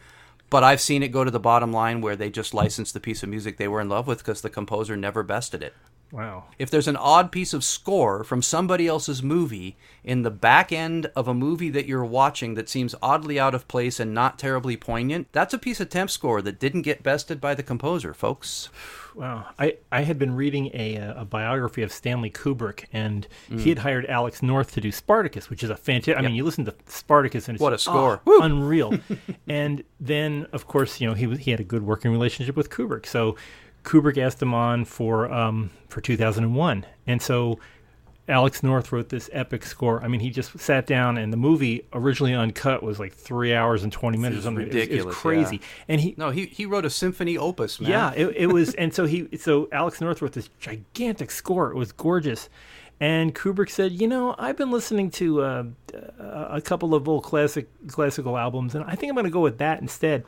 but 0.50 0.64
I've 0.64 0.80
seen 0.80 1.02
it 1.02 1.08
go 1.08 1.24
to 1.24 1.30
the 1.30 1.40
bottom 1.40 1.72
line 1.72 2.00
where 2.00 2.16
they 2.16 2.30
just 2.30 2.54
licensed 2.54 2.94
the 2.94 3.00
piece 3.00 3.22
of 3.22 3.28
music 3.28 3.56
they 3.56 3.68
were 3.68 3.80
in 3.80 3.88
love 3.88 4.06
with 4.06 4.18
because 4.18 4.42
the 4.42 4.50
composer 4.50 4.96
never 4.96 5.22
bested 5.22 5.62
it 5.62 5.74
wow, 6.12 6.44
if 6.58 6.70
there's 6.70 6.88
an 6.88 6.96
odd 6.96 7.32
piece 7.32 7.52
of 7.52 7.64
score 7.64 8.24
from 8.24 8.42
somebody 8.42 8.86
else's 8.86 9.22
movie 9.22 9.76
in 10.04 10.22
the 10.22 10.30
back 10.30 10.72
end 10.72 11.10
of 11.16 11.28
a 11.28 11.34
movie 11.34 11.70
that 11.70 11.86
you're 11.86 12.04
watching 12.04 12.54
that 12.54 12.68
seems 12.68 12.94
oddly 13.02 13.38
out 13.38 13.54
of 13.54 13.68
place 13.68 13.98
and 14.00 14.14
not 14.14 14.38
terribly 14.38 14.76
poignant, 14.76 15.28
that's 15.32 15.54
a 15.54 15.58
piece 15.58 15.80
of 15.80 15.88
temp 15.88 16.10
score 16.10 16.40
that 16.42 16.60
didn't 16.60 16.82
get 16.82 17.02
bested 17.02 17.40
by 17.40 17.54
the 17.54 17.62
composer, 17.62 18.14
folks. 18.14 18.68
Wow. 19.16 19.46
I, 19.58 19.76
I 19.90 20.02
had 20.02 20.18
been 20.18 20.36
reading 20.36 20.70
a, 20.74 20.98
uh, 20.98 21.22
a 21.22 21.24
biography 21.24 21.82
of 21.82 21.90
Stanley 21.90 22.30
Kubrick, 22.30 22.84
and 22.92 23.26
he 23.50 23.70
had 23.70 23.78
hired 23.78 24.06
Alex 24.06 24.42
North 24.42 24.72
to 24.74 24.80
do 24.80 24.92
Spartacus, 24.92 25.50
which 25.50 25.62
is 25.62 25.70
a 25.70 25.76
fantastic. 25.76 26.16
I 26.16 26.22
mean, 26.22 26.36
you 26.36 26.44
listen 26.44 26.64
to 26.66 26.74
Spartacus, 26.86 27.48
and 27.48 27.56
it's 27.56 27.62
What 27.62 27.72
a 27.72 27.78
score. 27.78 28.20
oh, 28.26 28.42
unreal. 28.42 28.98
and 29.48 29.82
then, 29.98 30.46
of 30.52 30.66
course, 30.66 31.00
you 31.00 31.08
know 31.08 31.14
he 31.14 31.34
he 31.36 31.50
had 31.50 31.60
a 31.60 31.64
good 31.64 31.82
working 31.82 32.10
relationship 32.10 32.56
with 32.56 32.70
Kubrick, 32.70 33.06
so 33.06 33.36
Kubrick 33.84 34.18
asked 34.18 34.42
him 34.42 34.52
on 34.52 34.84
for 34.84 35.32
um, 35.32 35.70
for 35.88 36.00
2001, 36.00 36.84
and 37.06 37.22
so 37.22 37.58
Alex 38.28 38.62
North 38.62 38.90
wrote 38.90 39.08
this 39.08 39.30
epic 39.32 39.64
score. 39.64 40.02
I 40.02 40.08
mean, 40.08 40.20
he 40.20 40.30
just 40.30 40.58
sat 40.58 40.86
down, 40.86 41.16
and 41.16 41.32
the 41.32 41.36
movie 41.36 41.86
originally 41.92 42.34
uncut 42.34 42.82
was 42.82 42.98
like 42.98 43.14
three 43.14 43.54
hours 43.54 43.84
and 43.84 43.92
20 43.92 44.18
minutes 44.18 44.40
or 44.40 44.42
something. 44.42 44.64
It 44.64 44.68
was- 44.68 44.74
it 44.76 44.78
was, 44.80 44.88
ridiculous, 44.88 45.16
crazy, 45.16 45.60
and 45.88 46.00
he 46.00 46.14
No, 46.16 46.30
he, 46.30 46.46
he 46.46 46.66
wrote 46.66 46.84
a 46.84 46.90
symphony 46.90 47.38
opus, 47.38 47.80
man. 47.80 47.90
yeah, 47.90 48.12
it, 48.16 48.34
it 48.36 48.46
was, 48.48 48.74
and 48.74 48.92
so 48.92 49.04
he, 49.06 49.28
so 49.38 49.68
Alex 49.72 50.00
North 50.00 50.20
wrote 50.22 50.32
this 50.32 50.48
gigantic 50.58 51.30
score. 51.30 51.70
It 51.70 51.76
was 51.76 51.92
gorgeous, 51.92 52.48
and 52.98 53.34
Kubrick 53.34 53.70
said, 53.70 53.92
"You 53.92 54.08
know, 54.08 54.34
I've 54.38 54.56
been 54.56 54.70
listening 54.70 55.10
to 55.12 55.42
uh, 55.42 55.64
a 56.18 56.46
a 56.56 56.60
couple 56.60 56.94
of 56.94 57.08
old 57.08 57.22
classic 57.22 57.68
classical 57.86 58.36
albums, 58.36 58.74
and 58.74 58.84
I 58.84 58.94
think 58.96 59.10
I'm 59.10 59.14
going 59.14 59.24
to 59.24 59.30
go 59.30 59.40
with 59.40 59.58
that 59.58 59.80
instead." 59.80 60.24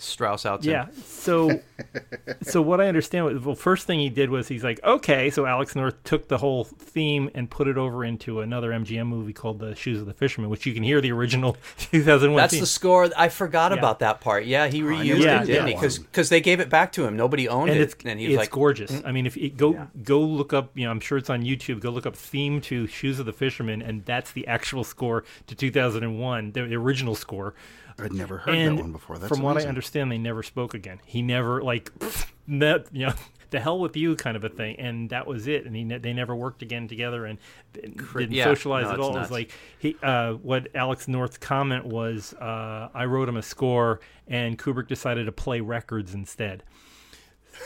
Strauss 0.00 0.46
out 0.46 0.64
Yeah. 0.64 0.86
So, 1.04 1.60
so 2.42 2.62
what 2.62 2.80
I 2.80 2.86
understand 2.86 3.24
was, 3.24 3.40
well, 3.40 3.56
first 3.56 3.84
thing 3.86 3.98
he 3.98 4.08
did 4.08 4.30
was 4.30 4.46
he's 4.46 4.62
like, 4.62 4.78
okay, 4.84 5.28
so 5.28 5.44
Alex 5.44 5.74
North 5.74 6.00
took 6.04 6.28
the 6.28 6.38
whole 6.38 6.62
theme 6.64 7.28
and 7.34 7.50
put 7.50 7.66
it 7.66 7.76
over 7.76 8.04
into 8.04 8.40
another 8.40 8.70
MGM 8.70 9.06
movie 9.08 9.32
called 9.32 9.58
The 9.58 9.74
Shoes 9.74 10.00
of 10.00 10.06
the 10.06 10.14
Fisherman, 10.14 10.50
which 10.50 10.66
you 10.66 10.72
can 10.72 10.84
hear 10.84 11.00
the 11.00 11.10
original 11.10 11.56
2001 11.78 12.36
That's 12.40 12.52
theme. 12.52 12.60
the 12.60 12.66
score. 12.66 13.10
I 13.16 13.28
forgot 13.28 13.72
Yeah. 13.72 13.78
about 13.78 13.98
that 13.98 14.20
part. 14.20 14.44
Yeah, 14.44 14.68
he 14.68 14.82
reused 14.82 14.98
never 14.98 15.16
did 15.16 15.24
it, 15.24 15.46
didn't 15.46 15.80
that 15.80 15.90
he? 15.90 15.98
Because 15.98 16.28
they 16.28 16.40
gave 16.40 16.60
it 16.60 16.70
back 16.70 16.92
to 16.92 17.04
him. 17.04 17.16
Nobody 17.16 17.48
owned 17.48 17.70
and 17.70 17.80
it. 17.80 17.82
it's 17.82 17.96
and 18.04 18.20
he 18.20 18.26
was 18.28 18.34
it's 18.34 18.40
like, 18.40 18.50
gorgeous. 18.50 18.92
Mm. 18.92 19.06
I 19.06 19.10
mean, 19.12 19.26
if 19.26 19.36
you 19.36 19.50
go 19.50 19.88
go 20.04 20.20
look 20.20 20.52
up, 20.52 20.70
you 20.78 20.84
know, 20.84 20.92
I'm 20.92 21.00
sure 21.00 21.18
it's 21.18 21.28
on 21.30 21.42
YouTube. 21.42 21.80
Go 21.80 21.90
look 21.90 22.06
up 22.06 22.14
theme 22.14 22.60
to 22.62 22.86
Shoes 22.86 23.18
of 23.18 23.26
the 23.26 23.32
Fisherman, 23.32 23.82
and 23.82 24.04
that's 24.04 24.30
the 24.30 24.46
actual 24.46 24.84
score 24.84 25.24
to 25.48 25.56
2001, 25.56 26.52
the, 26.52 26.62
the 26.66 26.76
original 26.76 27.16
score. 27.16 27.54
I'd 28.00 28.12
never 28.12 28.38
heard 28.38 28.54
and 28.54 28.78
that 28.78 28.82
one 28.82 28.92
before. 28.92 29.18
That's 29.18 29.28
from 29.28 29.42
what 29.42 29.56
I 29.56 29.66
understand, 29.66 30.12
they 30.12 30.18
never 30.18 30.42
spoke 30.42 30.74
again. 30.74 31.00
He 31.04 31.22
never 31.22 31.62
like 31.62 31.90
that, 32.48 32.86
you 32.92 33.06
know, 33.06 33.12
the 33.50 33.60
hell 33.60 33.78
with 33.78 33.96
you 33.96 34.14
kind 34.14 34.36
of 34.36 34.44
a 34.44 34.48
thing, 34.48 34.76
and 34.78 35.10
that 35.10 35.26
was 35.26 35.46
it. 35.46 35.64
And 35.64 35.74
he 35.74 35.84
ne- 35.84 35.98
they 35.98 36.12
never 36.12 36.36
worked 36.36 36.62
again 36.62 36.86
together 36.86 37.24
and 37.26 37.38
didn't 37.72 38.32
yeah, 38.32 38.44
socialize 38.44 38.84
no, 38.84 38.90
at 38.90 38.94
it's 38.98 39.04
all. 39.04 39.16
It 39.16 39.20
was 39.20 39.30
like 39.30 39.52
he, 39.78 39.96
uh, 40.02 40.34
what 40.34 40.68
Alex 40.74 41.08
North's 41.08 41.38
comment 41.38 41.86
was, 41.86 42.34
uh, 42.34 42.88
I 42.94 43.06
wrote 43.06 43.28
him 43.28 43.36
a 43.36 43.42
score, 43.42 44.00
and 44.26 44.58
Kubrick 44.58 44.88
decided 44.88 45.26
to 45.26 45.32
play 45.32 45.60
records 45.60 46.14
instead. 46.14 46.62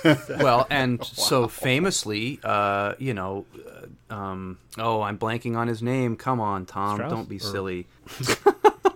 well, 0.04 0.66
and 0.70 1.04
so 1.04 1.48
famously, 1.48 2.40
uh, 2.42 2.94
you 2.98 3.12
know, 3.12 3.44
uh, 4.10 4.14
um, 4.14 4.58
oh, 4.78 5.02
I'm 5.02 5.18
blanking 5.18 5.56
on 5.56 5.68
his 5.68 5.82
name. 5.82 6.16
Come 6.16 6.40
on, 6.40 6.64
Tom, 6.64 6.96
Strauss? 6.96 7.12
don't 7.12 7.28
be 7.28 7.36
Or- 7.36 7.40
silly. 7.40 7.86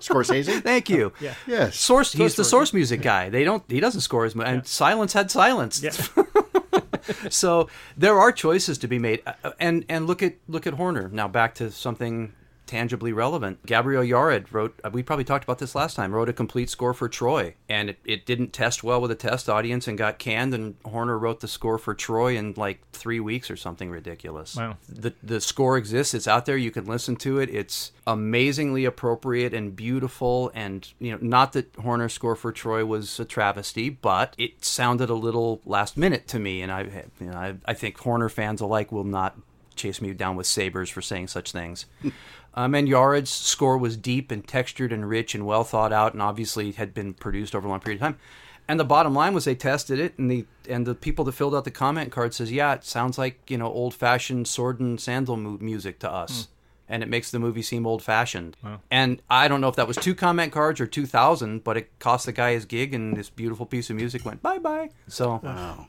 Scorsese? 0.07 0.63
Thank 0.63 0.89
you. 0.89 1.13
Yeah. 1.21 1.35
yes. 1.47 1.77
Source. 1.79 2.13
He's 2.13 2.35
the 2.37 2.45
source. 2.45 2.71
source 2.71 2.73
music 2.75 3.03
guy. 3.03 3.29
They 3.31 3.45
don't. 3.45 3.63
He 3.69 3.81
doesn't 3.81 4.03
score 4.03 4.25
his. 4.25 4.35
mo- 4.35 4.45
And 4.45 4.67
silence 4.67 5.13
had 5.13 5.31
silence. 5.31 5.83
Yeah. 5.83 5.91
so 7.31 7.69
there 7.97 8.19
are 8.19 8.33
choices 8.33 8.79
to 8.79 8.89
be 8.89 8.99
made, 8.99 9.23
Uh, 9.27 9.51
and 9.61 9.85
and 9.89 10.07
look 10.07 10.23
at 10.23 10.35
look 10.49 10.67
at 10.67 10.75
Horner. 10.75 11.09
Now 11.09 11.29
back 11.29 11.55
to 11.57 11.71
something 11.71 12.33
tangibly 12.67 13.13
relevant. 13.13 13.65
Gabriel 13.67 14.03
Yared 14.03 14.53
wrote. 14.53 14.79
uh, 14.85 14.91
We 14.93 15.03
probably 15.03 15.25
talked 15.25 15.45
about 15.45 15.59
this 15.59 15.75
last 15.75 15.95
time. 15.95 16.13
Wrote 16.13 16.29
a 16.29 16.33
complete 16.33 16.69
score 16.71 16.95
for 16.95 17.09
Troy, 17.09 17.55
and 17.69 17.91
it, 17.91 17.99
it 18.05 18.27
didn't 18.27 18.53
test 18.53 18.83
well 18.85 19.01
with 19.01 19.11
a 19.11 19.15
test 19.15 19.49
audience 19.49 19.87
and 19.89 19.97
got 19.97 20.19
canned. 20.19 20.55
And 20.55 20.75
Horner 20.85 21.19
wrote 21.19 21.41
the 21.41 21.49
score 21.49 21.79
for 21.79 21.95
Troy 21.95 22.37
in 22.37 22.55
like 22.57 22.81
three 22.93 23.21
weeks 23.21 23.51
or 23.51 23.57
something 23.57 23.91
ridiculous. 23.91 24.57
Wow. 24.57 24.77
The 24.89 25.15
the 25.23 25.41
score 25.41 25.77
exists. 25.79 26.15
It's 26.15 26.29
out 26.29 26.47
there. 26.47 26.57
You 26.57 26.71
can 26.71 26.87
listen 26.87 27.17
to 27.17 27.39
it. 27.39 27.51
It's 27.51 27.93
amazingly 28.07 28.85
appropriate 28.85 29.53
and 29.55 29.75
beautiful. 29.77 30.51
And 30.55 30.87
you 30.99 31.13
know, 31.13 31.19
not 31.21 31.53
that 31.53 31.75
Horner's 31.77 32.13
score 32.13 32.37
for 32.37 32.53
Troy 32.53 32.85
was 32.85 33.19
a 33.21 33.25
travesty, 33.25 33.89
but 33.91 34.35
it 34.39 34.65
sounded 34.65 35.11
a 35.11 35.15
little 35.15 35.61
last 35.65 35.97
minute 35.97 36.27
to 36.29 36.39
me. 36.39 36.63
And 36.63 36.73
I, 36.73 36.83
you 37.21 37.27
know, 37.27 37.37
I, 37.37 37.55
I 37.67 37.75
think 37.75 37.99
Horner 37.99 38.29
fans 38.29 38.61
alike 38.61 38.91
will 38.93 39.05
not 39.05 39.37
chase 39.77 40.01
me 40.01 40.13
down 40.13 40.37
with 40.37 40.47
sabers 40.47 40.91
for 40.91 41.03
saying 41.03 41.29
such 41.29 41.53
things. 41.53 41.87
Um, 42.59 42.75
and 42.75 42.89
Yared's 42.89 43.29
score 43.29 43.77
was 43.77 43.99
deep 43.99 44.31
and 44.31 44.47
textured 44.47 44.91
and 44.91 45.07
rich 45.07 45.35
and 45.35 45.45
well 45.45 45.63
thought 45.63 45.93
out, 45.93 46.15
and 46.15 46.23
obviously 46.23 46.73
had 46.73 46.95
been 46.95 47.13
produced 47.13 47.55
over 47.55 47.67
a 47.67 47.71
long 47.71 47.81
period 47.81 48.01
of 48.01 48.01
time. 48.01 48.19
And 48.67 48.81
the 48.81 48.85
bottom 48.85 49.15
line 49.15 49.35
was 49.35 49.45
they 49.45 49.55
tested 49.55 50.01
it, 50.01 50.19
and 50.19 50.31
the 50.31 50.47
and 50.69 50.87
the 50.87 50.95
people 50.95 51.25
that 51.27 51.33
filled 51.33 51.55
out 51.55 51.65
the 51.65 51.71
comment 51.71 52.11
card 52.11 52.33
says, 52.33 52.51
"Yeah, 52.51 52.73
it 52.73 52.85
sounds 52.85 53.19
like 53.19 53.51
you 53.51 53.59
know 53.59 53.71
old 53.71 53.93
fashioned 53.95 54.49
sword 54.49 54.81
and 54.81 54.99
sandal 54.99 55.37
mu- 55.37 55.59
music 55.59 55.99
to 56.01 56.11
us." 56.11 56.49
And 56.89 57.03
it 57.03 57.09
makes 57.09 57.33
the 57.33 57.41
movie 57.41 57.63
seem 57.63 57.85
old 57.85 58.01
fashioned. 58.03 58.57
And 58.93 59.21
I 59.29 59.49
don't 59.49 59.61
know 59.61 59.67
if 59.69 59.75
that 59.75 59.89
was 59.89 59.97
two 59.97 60.15
comment 60.15 60.53
cards 60.53 60.81
or 60.81 60.87
2,000, 60.87 61.65
but 61.65 61.77
it 61.77 61.99
cost 61.99 62.27
the 62.27 62.33
guy 62.33 62.53
his 62.53 62.65
gig, 62.65 62.95
and 62.95 63.17
this 63.17 63.29
beautiful 63.29 63.67
piece 63.67 63.91
of 63.91 63.97
music 63.97 64.25
went 64.25 64.41
bye 64.41 64.59
bye. 64.59 64.91
So 65.09 65.41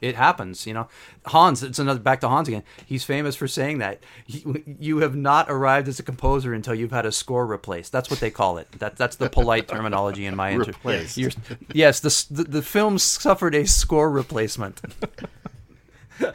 it 0.01 0.15
happens, 0.15 0.65
you 0.65 0.73
know. 0.73 0.87
Hans, 1.27 1.61
it's 1.61 1.77
another 1.77 1.99
back 1.99 2.19
to 2.21 2.27
Hans 2.27 2.47
again. 2.47 2.63
He's 2.85 3.03
famous 3.03 3.35
for 3.35 3.47
saying 3.47 3.77
that 3.77 3.99
he, 4.25 4.43
you 4.79 4.97
have 4.99 5.15
not 5.15 5.49
arrived 5.51 5.87
as 5.87 5.99
a 5.99 6.03
composer 6.03 6.51
until 6.53 6.73
you've 6.73 6.91
had 6.91 7.05
a 7.05 7.11
score 7.11 7.45
replaced. 7.45 7.91
That's 7.91 8.09
what 8.09 8.19
they 8.19 8.31
call 8.31 8.57
it. 8.57 8.67
That 8.79 8.95
that's 8.95 9.17
the 9.17 9.29
polite 9.29 9.67
terminology 9.67 10.25
in 10.25 10.35
my 10.35 10.49
inter- 10.49 10.71
Replaced. 10.71 11.17
You're- 11.17 11.33
yes, 11.73 11.99
the, 11.99 12.25
the 12.33 12.43
the 12.45 12.61
film 12.63 12.97
suffered 12.97 13.53
a 13.53 13.67
score 13.67 14.09
replacement. 14.09 14.81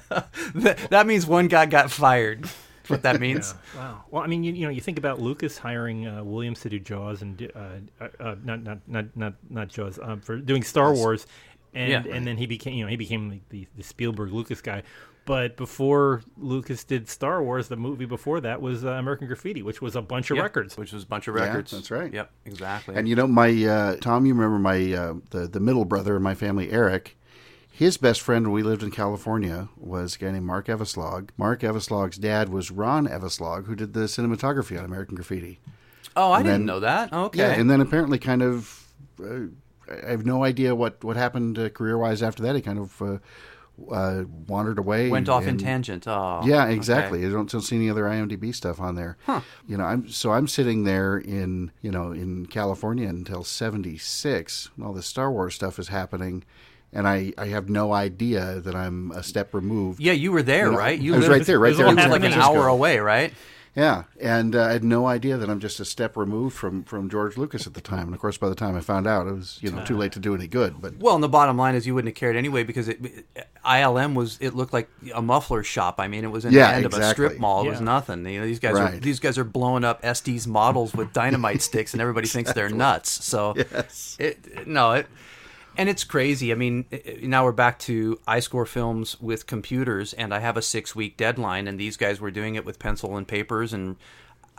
that, 0.55 0.79
that 0.91 1.07
means 1.07 1.27
one 1.27 1.49
guy 1.49 1.67
got 1.67 1.91
fired 1.91 2.49
what 2.89 3.03
that 3.03 3.21
means. 3.21 3.55
Wow. 3.75 4.05
Well, 4.11 4.23
I 4.23 4.27
mean, 4.27 4.45
you, 4.45 4.53
you 4.53 4.65
know, 4.67 4.71
you 4.71 4.81
think 4.81 4.99
about 4.99 5.21
Lucas 5.21 5.59
hiring 5.59 6.07
uh, 6.07 6.23
Williams 6.25 6.61
to 6.61 6.69
do 6.69 6.79
Jaws 6.79 7.23
and 7.23 7.51
uh, 7.55 8.05
uh, 8.05 8.09
uh, 8.21 8.35
not 8.45 8.63
not 8.63 8.79
not 8.87 9.17
not 9.17 9.35
not 9.51 9.69
Jaws 9.69 9.99
um, 10.03 10.21
for 10.21 10.37
doing 10.37 10.63
Star 10.63 10.93
Wars, 10.93 11.27
and 11.75 12.07
Yeah. 12.07 12.15
and 12.17 12.27
then 12.27 12.37
he 12.37 12.47
became 12.47 12.75
you 12.75 12.85
know 12.85 12.91
he 12.91 12.97
became 12.97 13.29
the, 13.31 13.41
the, 13.51 13.69
the 13.77 13.83
Spielberg 13.83 14.33
Lucas 14.33 14.61
guy. 14.61 14.83
But 15.25 15.57
before 15.57 16.23
Lucas 16.37 16.83
did 16.83 17.09
Star 17.09 17.43
Wars, 17.43 17.69
the 17.69 17.77
movie 17.77 18.07
before 18.07 18.41
that 18.41 18.61
was 18.61 18.85
uh, 18.85 18.89
American 18.91 19.29
Graffiti, 19.29 19.63
which 19.63 19.81
was 19.81 19.95
a 19.95 20.03
bunch 20.03 20.31
of 20.33 20.37
Yeah, 20.37 20.43
records. 20.43 20.77
which 20.77 20.93
was 20.93 21.05
a 21.05 21.07
bunch 21.07 21.29
of 21.29 21.35
Yeah, 21.35 21.45
records. 21.45 21.71
that's 21.71 21.91
right. 21.93 22.13
Yep, 22.13 22.31
exactly. 22.45 22.95
And 22.97 23.09
you 23.09 23.15
know, 23.15 23.27
my 23.29 23.51
uh, 23.65 23.97
Tom, 24.01 24.27
you 24.27 24.35
remember 24.35 24.59
my 24.59 24.93
uh, 24.93 25.15
the 25.31 25.47
the 25.47 25.61
middle 25.61 25.85
brother 25.85 26.17
in 26.17 26.23
my 26.23 26.35
family, 26.35 26.71
Eric. 26.73 27.17
His 27.75 27.97
best 27.97 28.21
friend 28.21 28.47
when 28.47 28.53
we 28.55 28.63
lived 28.63 28.83
in 28.83 28.91
California 28.91 29.69
was 29.77 30.15
a 30.15 30.19
guy 30.19 30.31
named 30.31 30.45
Mark 30.47 30.67
Eveslage. 30.67 31.31
Mark 31.37 31.61
Eveslage's 31.63 32.19
dad 32.19 32.49
was 32.51 32.71
Ron 32.71 33.09
Eveslage, 33.09 33.65
who 33.67 33.75
did 33.75 33.93
the 33.95 34.01
cinematography 34.01 34.79
on 34.79 34.85
American 34.85 35.15
Graffiti. 35.17 35.59
oh, 36.15 36.31
I 36.33 36.39
and 36.39 36.45
didn't 36.47 36.61
then- 36.61 36.67
know 36.67 36.81
that. 36.81 37.13
Okay. 37.13 37.39
Yeah, 37.39 37.53
and 37.53 37.71
then 37.71 37.81
apparently, 37.81 38.19
kind 38.19 38.43
of, 38.43 38.87
uh, 39.23 39.47
I 40.07 40.11
have 40.11 40.27
no 40.27 40.45
idea 40.45 40.75
what 40.75 41.03
what 41.03 41.17
happened 41.17 41.59
uh, 41.59 41.71
career 41.71 41.97
wise 41.99 42.23
after 42.23 42.43
that. 42.45 42.55
He 42.55 42.61
kind 42.63 42.79
of 42.79 43.01
uh, 43.03 43.19
uh, 43.91 44.25
wandered 44.47 44.79
away, 44.79 45.09
Went 45.09 45.31
off 45.31 45.43
in 45.45 45.51
and- 45.51 45.61
tangent. 45.61 46.07
Oh, 46.07 46.43
Yeah, 46.45 46.65
okay. 46.65 46.75
exactly. 46.75 47.25
I 47.27 47.31
don't, 47.31 47.51
don't 47.51 47.63
see 47.63 47.77
any 47.77 47.89
other 47.91 48.05
IMDb 48.05 48.55
stuff 48.55 48.81
on 48.81 48.95
there. 48.97 49.17
You 49.67 49.79
know, 49.79 49.85
I'm 49.85 50.09
so 50.09 50.33
I'm 50.33 50.47
sitting 50.47 50.85
there 50.85 51.17
in 51.17 51.73
you 51.81 51.91
know 51.91 52.13
in 52.13 52.47
California 52.47 53.09
until 53.09 53.43
'76. 53.45 54.71
when 54.77 54.87
All 54.87 54.93
the 54.93 55.03
Star 55.03 55.33
Wars 55.33 55.55
stuff 55.55 55.79
is 55.79 55.89
happening, 55.89 56.45
and 56.93 57.07
I 57.09 57.33
I 57.39 57.47
have 57.47 57.69
no 57.69 57.93
idea 57.93 58.61
that 58.61 58.75
I'm 58.75 59.11
a 59.13 59.23
step 59.23 59.55
removed. 59.55 60.01
Yeah, 60.01 60.13
you 60.13 60.33
were 60.33 60.43
there, 60.43 60.67
You 60.67 60.73
know, 60.73 60.79
right? 60.79 60.99
You 60.99 61.15
I 61.15 61.17
was 61.17 61.29
lived- 61.29 61.39
right 61.39 61.47
there, 61.47 61.59
right 61.59 61.69
It 61.69 61.71
was 61.73 61.79
there. 61.79 61.87
all 61.87 61.93
You 61.95 62.03
were 62.05 62.09
like 62.19 62.25
an 62.25 62.35
hour 62.35 62.67
away, 62.69 62.99
right? 62.99 63.33
Yeah, 63.75 64.03
and 64.21 64.55
uh, 64.55 64.65
I 64.65 64.73
had 64.73 64.85
no 64.85 65.07
idea 65.07 65.39
that 65.39 65.49
I'm 65.49 65.59
just 65.59 65.81
a 65.81 65.87
step 65.87 66.15
removed 66.15 66.55
from 66.55 66.85
from 66.85 67.09
George 67.09 67.39
Lucas 67.39 67.67
at 67.67 67.73
the 67.73 67.81
time. 67.81 68.01
And 68.05 68.15
of 68.15 68.21
course, 68.21 68.37
by 68.37 68.51
the 68.51 68.55
time 68.55 68.77
I 68.77 68.83
found 68.83 69.07
out, 69.07 69.27
it 69.27 69.33
was 69.33 69.59
you 69.63 69.71
know 69.73 69.83
too 69.83 69.97
late 69.97 70.13
to 70.13 70.21
do 70.21 70.35
any 70.35 70.47
good. 70.47 70.83
But 70.83 70.99
Well, 70.99 71.15
and 71.15 71.25
the 71.25 71.29
bottom 71.31 71.57
line 71.57 71.75
is 71.75 71.87
you 71.87 71.95
wouldn't 71.95 72.11
have 72.11 72.21
cared 72.21 72.37
anyway 72.37 72.65
because 72.65 72.89
it, 72.89 73.01
ILM 73.65 74.13
was 74.13 74.37
it 74.43 74.55
looked 74.55 74.75
like 74.75 74.91
a 75.15 75.23
muffler 75.23 75.63
shop. 75.63 75.95
I 76.01 76.07
mean, 76.07 76.23
it 76.23 76.31
was 76.31 76.45
in 76.45 76.53
Yeah, 76.53 76.69
the 76.73 76.77
end 76.77 76.85
of 76.85 76.93
a 76.93 77.09
strip 77.09 77.39
mall. 77.39 77.65
It 77.67 77.71
was 77.71 77.81
nothing. 77.81 78.27
You 78.27 78.41
know, 78.41 78.47
these 78.47 78.59
guys 78.61 78.77
are 78.79 78.91
these 78.91 79.21
guys 79.21 79.39
are 79.39 79.45
blowing 79.45 79.85
up 79.85 80.01
Estes 80.03 80.47
models 80.47 80.93
with 80.93 81.11
dynamite 81.15 81.63
sticks, 81.71 81.95
and 81.95 82.03
everybody 82.03 82.29
thinks 82.29 82.53
they're 82.53 82.69
nuts. 82.69 83.25
So 83.25 83.55
Yes. 83.57 84.17
it 84.21 84.67
no 84.67 84.93
it. 84.93 85.07
And 85.77 85.89
it's 85.89 86.05
crazy. 86.05 86.53
I 86.53 86.55
mean, 86.55 86.85
now 87.23 87.45
we're 87.45 87.53
back 87.53 87.79
to 87.81 88.21
I 88.27 88.41
score 88.41 88.67
films 88.67 89.21
with 89.21 89.47
computers, 89.47 90.13
and 90.13 90.35
I 90.35 90.41
have 90.41 90.57
a 90.57 90.63
six 90.63 90.95
week 90.95 91.17
deadline, 91.17 91.67
and 91.67 91.79
these 91.79 91.97
guys 91.97 92.21
were 92.21 92.31
doing 92.31 92.55
it 92.55 92.65
with 92.65 92.79
pencil 92.79 93.17
and 93.17 93.27
papers. 93.27 93.73
And 93.73 93.97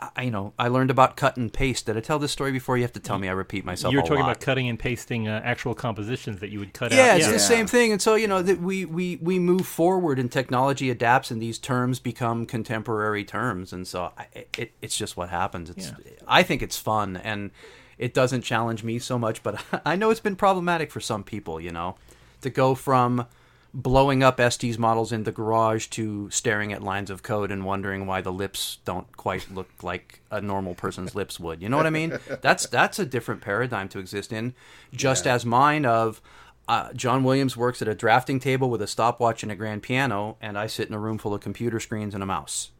I, 0.00 0.22
you 0.22 0.30
know, 0.32 0.52
I 0.58 0.68
learned 0.68 0.90
about 0.90 1.16
cut 1.16 1.36
and 1.36 1.52
paste. 1.52 1.86
Did 1.86 1.96
I 1.96 2.00
tell 2.00 2.18
this 2.18 2.32
story 2.32 2.50
before? 2.50 2.76
You 2.76 2.82
have 2.82 2.92
to 2.94 3.00
tell 3.00 3.18
me. 3.18 3.28
I 3.28 3.32
repeat 3.32 3.64
myself. 3.64 3.92
you 3.92 3.98
were 3.98 4.02
talking 4.02 4.24
lot. 4.24 4.30
about 4.32 4.40
cutting 4.40 4.68
and 4.68 4.76
pasting 4.78 5.28
uh, 5.28 5.40
actual 5.44 5.74
compositions 5.74 6.40
that 6.40 6.50
you 6.50 6.58
would 6.58 6.74
cut 6.74 6.92
Yeah, 6.92 7.12
out. 7.12 7.18
it's 7.18 7.30
the 7.30 7.38
same 7.38 7.68
thing. 7.68 7.92
And 7.92 8.02
so, 8.02 8.16
you 8.16 8.26
know, 8.26 8.42
that 8.42 8.60
we, 8.60 8.84
we, 8.84 9.16
we 9.22 9.38
move 9.38 9.66
forward 9.66 10.18
and 10.18 10.30
technology 10.32 10.90
adapts 10.90 11.30
and 11.30 11.40
these 11.40 11.58
terms 11.58 12.00
become 12.00 12.44
contemporary 12.44 13.24
terms. 13.24 13.72
And 13.72 13.86
so 13.86 14.12
I, 14.18 14.26
it, 14.58 14.72
it's 14.82 14.96
just 14.96 15.16
what 15.16 15.28
happens. 15.28 15.70
It's, 15.70 15.92
I 16.26 16.42
think 16.42 16.60
it's 16.60 16.76
fun 16.78 17.16
and 17.16 17.52
it 17.98 18.14
doesn't 18.14 18.42
challenge 18.42 18.84
me 18.84 18.98
so 18.98 19.18
much, 19.18 19.42
but 19.42 19.62
I 19.84 19.96
know 19.96 20.10
it's 20.10 20.20
been 20.20 20.36
problematic 20.36 20.90
for 20.90 21.00
some 21.00 21.24
people, 21.24 21.60
you 21.60 21.70
know, 21.70 21.96
to 22.40 22.50
go 22.50 22.74
from 22.74 23.26
blowing 23.74 24.22
up 24.22 24.38
Estes 24.38 24.78
models 24.78 25.10
in 25.10 25.24
the 25.24 25.32
garage 25.32 25.88
to 25.88 26.30
staring 26.30 26.72
at 26.72 26.82
lines 26.82 27.10
of 27.10 27.24
code 27.24 27.50
and 27.50 27.64
wondering 27.64 28.06
why 28.06 28.20
the 28.20 28.32
lips 28.32 28.78
don't 28.84 29.14
quite 29.16 29.50
look 29.50 29.68
like 29.82 30.20
a 30.30 30.40
normal 30.40 30.74
person's 30.76 31.16
lips 31.16 31.40
would. 31.40 31.60
You 31.60 31.68
know 31.68 31.76
what 31.76 31.86
I 31.86 31.90
mean? 31.90 32.16
That's 32.40 32.66
that's 32.66 33.00
a 33.00 33.04
different 33.04 33.40
paradigm 33.40 33.88
to 33.88 33.98
exist 33.98 34.32
in. 34.32 34.54
Just 34.92 35.26
as 35.26 35.44
mine 35.44 35.84
of 35.84 36.22
uh, 36.68 36.92
John 36.92 37.24
Williams 37.24 37.56
works 37.56 37.82
at 37.82 37.88
a 37.88 37.94
drafting 37.94 38.38
table 38.38 38.70
with 38.70 38.80
a 38.80 38.86
stopwatch 38.86 39.42
and 39.42 39.50
a 39.50 39.56
grand 39.56 39.82
piano, 39.82 40.36
and 40.40 40.56
I 40.56 40.66
sit 40.66 40.88
in 40.88 40.94
a 40.94 40.98
room 40.98 41.18
full 41.18 41.34
of 41.34 41.40
computer 41.40 41.80
screens 41.80 42.14
and 42.14 42.22
a 42.22 42.26
mouse. 42.26 42.70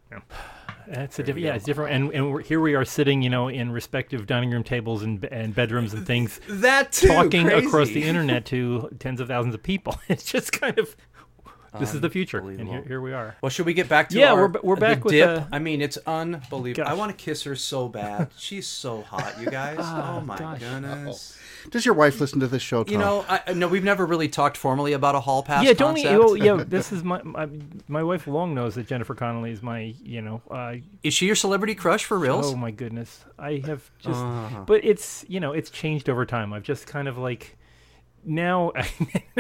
That's 0.87 1.19
a 1.19 1.23
different. 1.23 1.47
Yeah, 1.47 1.55
it's 1.55 1.65
different. 1.65 1.95
And 1.95 2.13
and 2.13 2.45
here 2.45 2.61
we 2.61 2.75
are 2.75 2.85
sitting, 2.85 3.23
you 3.23 3.31
know, 3.31 3.49
in 3.49 3.73
respective 3.73 4.27
dining 4.27 4.51
room 4.51 4.63
tables 4.65 5.03
and 5.03 5.25
and 5.27 5.55
bedrooms 5.55 5.95
and 5.95 6.07
things, 6.07 6.41
That 6.49 6.93
too, 6.93 7.09
talking 7.09 7.47
crazy. 7.47 7.67
across 7.67 7.89
the 7.89 8.03
internet 8.05 8.45
to 8.47 8.95
tens 8.99 9.21
of 9.21 9.29
thousands 9.29 9.55
of 9.55 9.63
people. 9.63 9.99
It's 10.09 10.25
just 10.25 10.53
kind 10.53 10.79
of. 10.79 10.95
This 11.79 11.95
is 11.95 12.01
the 12.01 12.11
future, 12.11 12.39
and 12.39 12.69
here, 12.69 12.83
here 12.87 13.01
we 13.01 13.13
are. 13.13 13.37
Well, 13.43 13.51
should 13.51 13.67
we 13.67 13.75
get 13.75 13.89
back 13.89 14.09
to 14.11 14.19
Yeah, 14.19 14.33
our, 14.33 14.49
we're 14.49 14.61
we're 14.63 14.75
the 14.77 14.81
back 14.81 15.05
with 15.05 15.13
dip? 15.13 15.27
the- 15.27 15.47
I 15.55 15.59
mean, 15.59 15.81
it's 15.83 15.99
unbelievable. 16.07 16.89
I 16.89 16.95
want 16.95 17.17
to 17.17 17.25
kiss 17.25 17.43
her 17.45 17.57
so 17.57 17.89
bad. 17.89 18.31
She's 18.37 18.67
so 18.67 19.03
hot, 19.03 19.35
you 19.41 19.47
guys. 19.51 19.79
oh 19.81 20.21
my 20.21 20.39
gosh. 20.39 20.61
goodness. 20.61 21.39
does 21.71 21.85
your 21.85 21.95
wife 21.95 22.21
listen 22.21 22.41
to 22.41 22.47
this 22.47 22.63
show? 22.63 22.85
Tom? 22.85 22.93
You 22.93 22.99
know, 22.99 23.25
I, 23.29 23.53
no, 23.55 23.69
we've 23.69 23.85
never 23.85 24.07
really 24.07 24.29
talked 24.29 24.57
formally 24.57 24.93
about 24.93 25.15
a 25.15 25.21
hall 25.21 25.43
pass. 25.43 25.65
yeah, 25.65 25.73
don't 25.73 25.95
we? 25.95 26.03
concept. 26.05 26.25
Oh, 26.31 26.35
yeah, 26.35 26.63
this 26.67 26.93
is 26.93 27.03
my, 27.03 27.23
my 27.23 27.49
my 27.89 28.03
wife 28.03 28.27
long 28.27 28.55
knows 28.55 28.75
that 28.77 28.87
Jennifer 28.87 29.15
Connelly 29.15 29.51
is 29.51 29.63
my 29.63 29.95
you 30.03 30.23
know 30.23 30.43
uh, 30.51 30.75
Is 31.03 31.15
she 31.15 31.27
your 31.27 31.37
celebrity 31.37 31.75
crush 31.75 32.05
for 32.05 32.19
reals? 32.19 32.53
Oh 32.53 32.57
my 32.57 32.71
goodness, 32.71 33.25
I 33.39 33.63
have 33.67 33.91
just. 33.99 34.21
Uh-huh. 34.21 34.65
But 34.67 34.85
it's 34.85 35.25
you 35.29 35.41
know 35.41 35.53
it's 35.53 35.71
changed 35.71 36.09
over 36.09 36.25
time. 36.27 36.53
I've 36.53 36.63
just 36.63 36.87
kind 36.87 37.09
of 37.09 37.19
like 37.19 37.57
now 38.27 38.73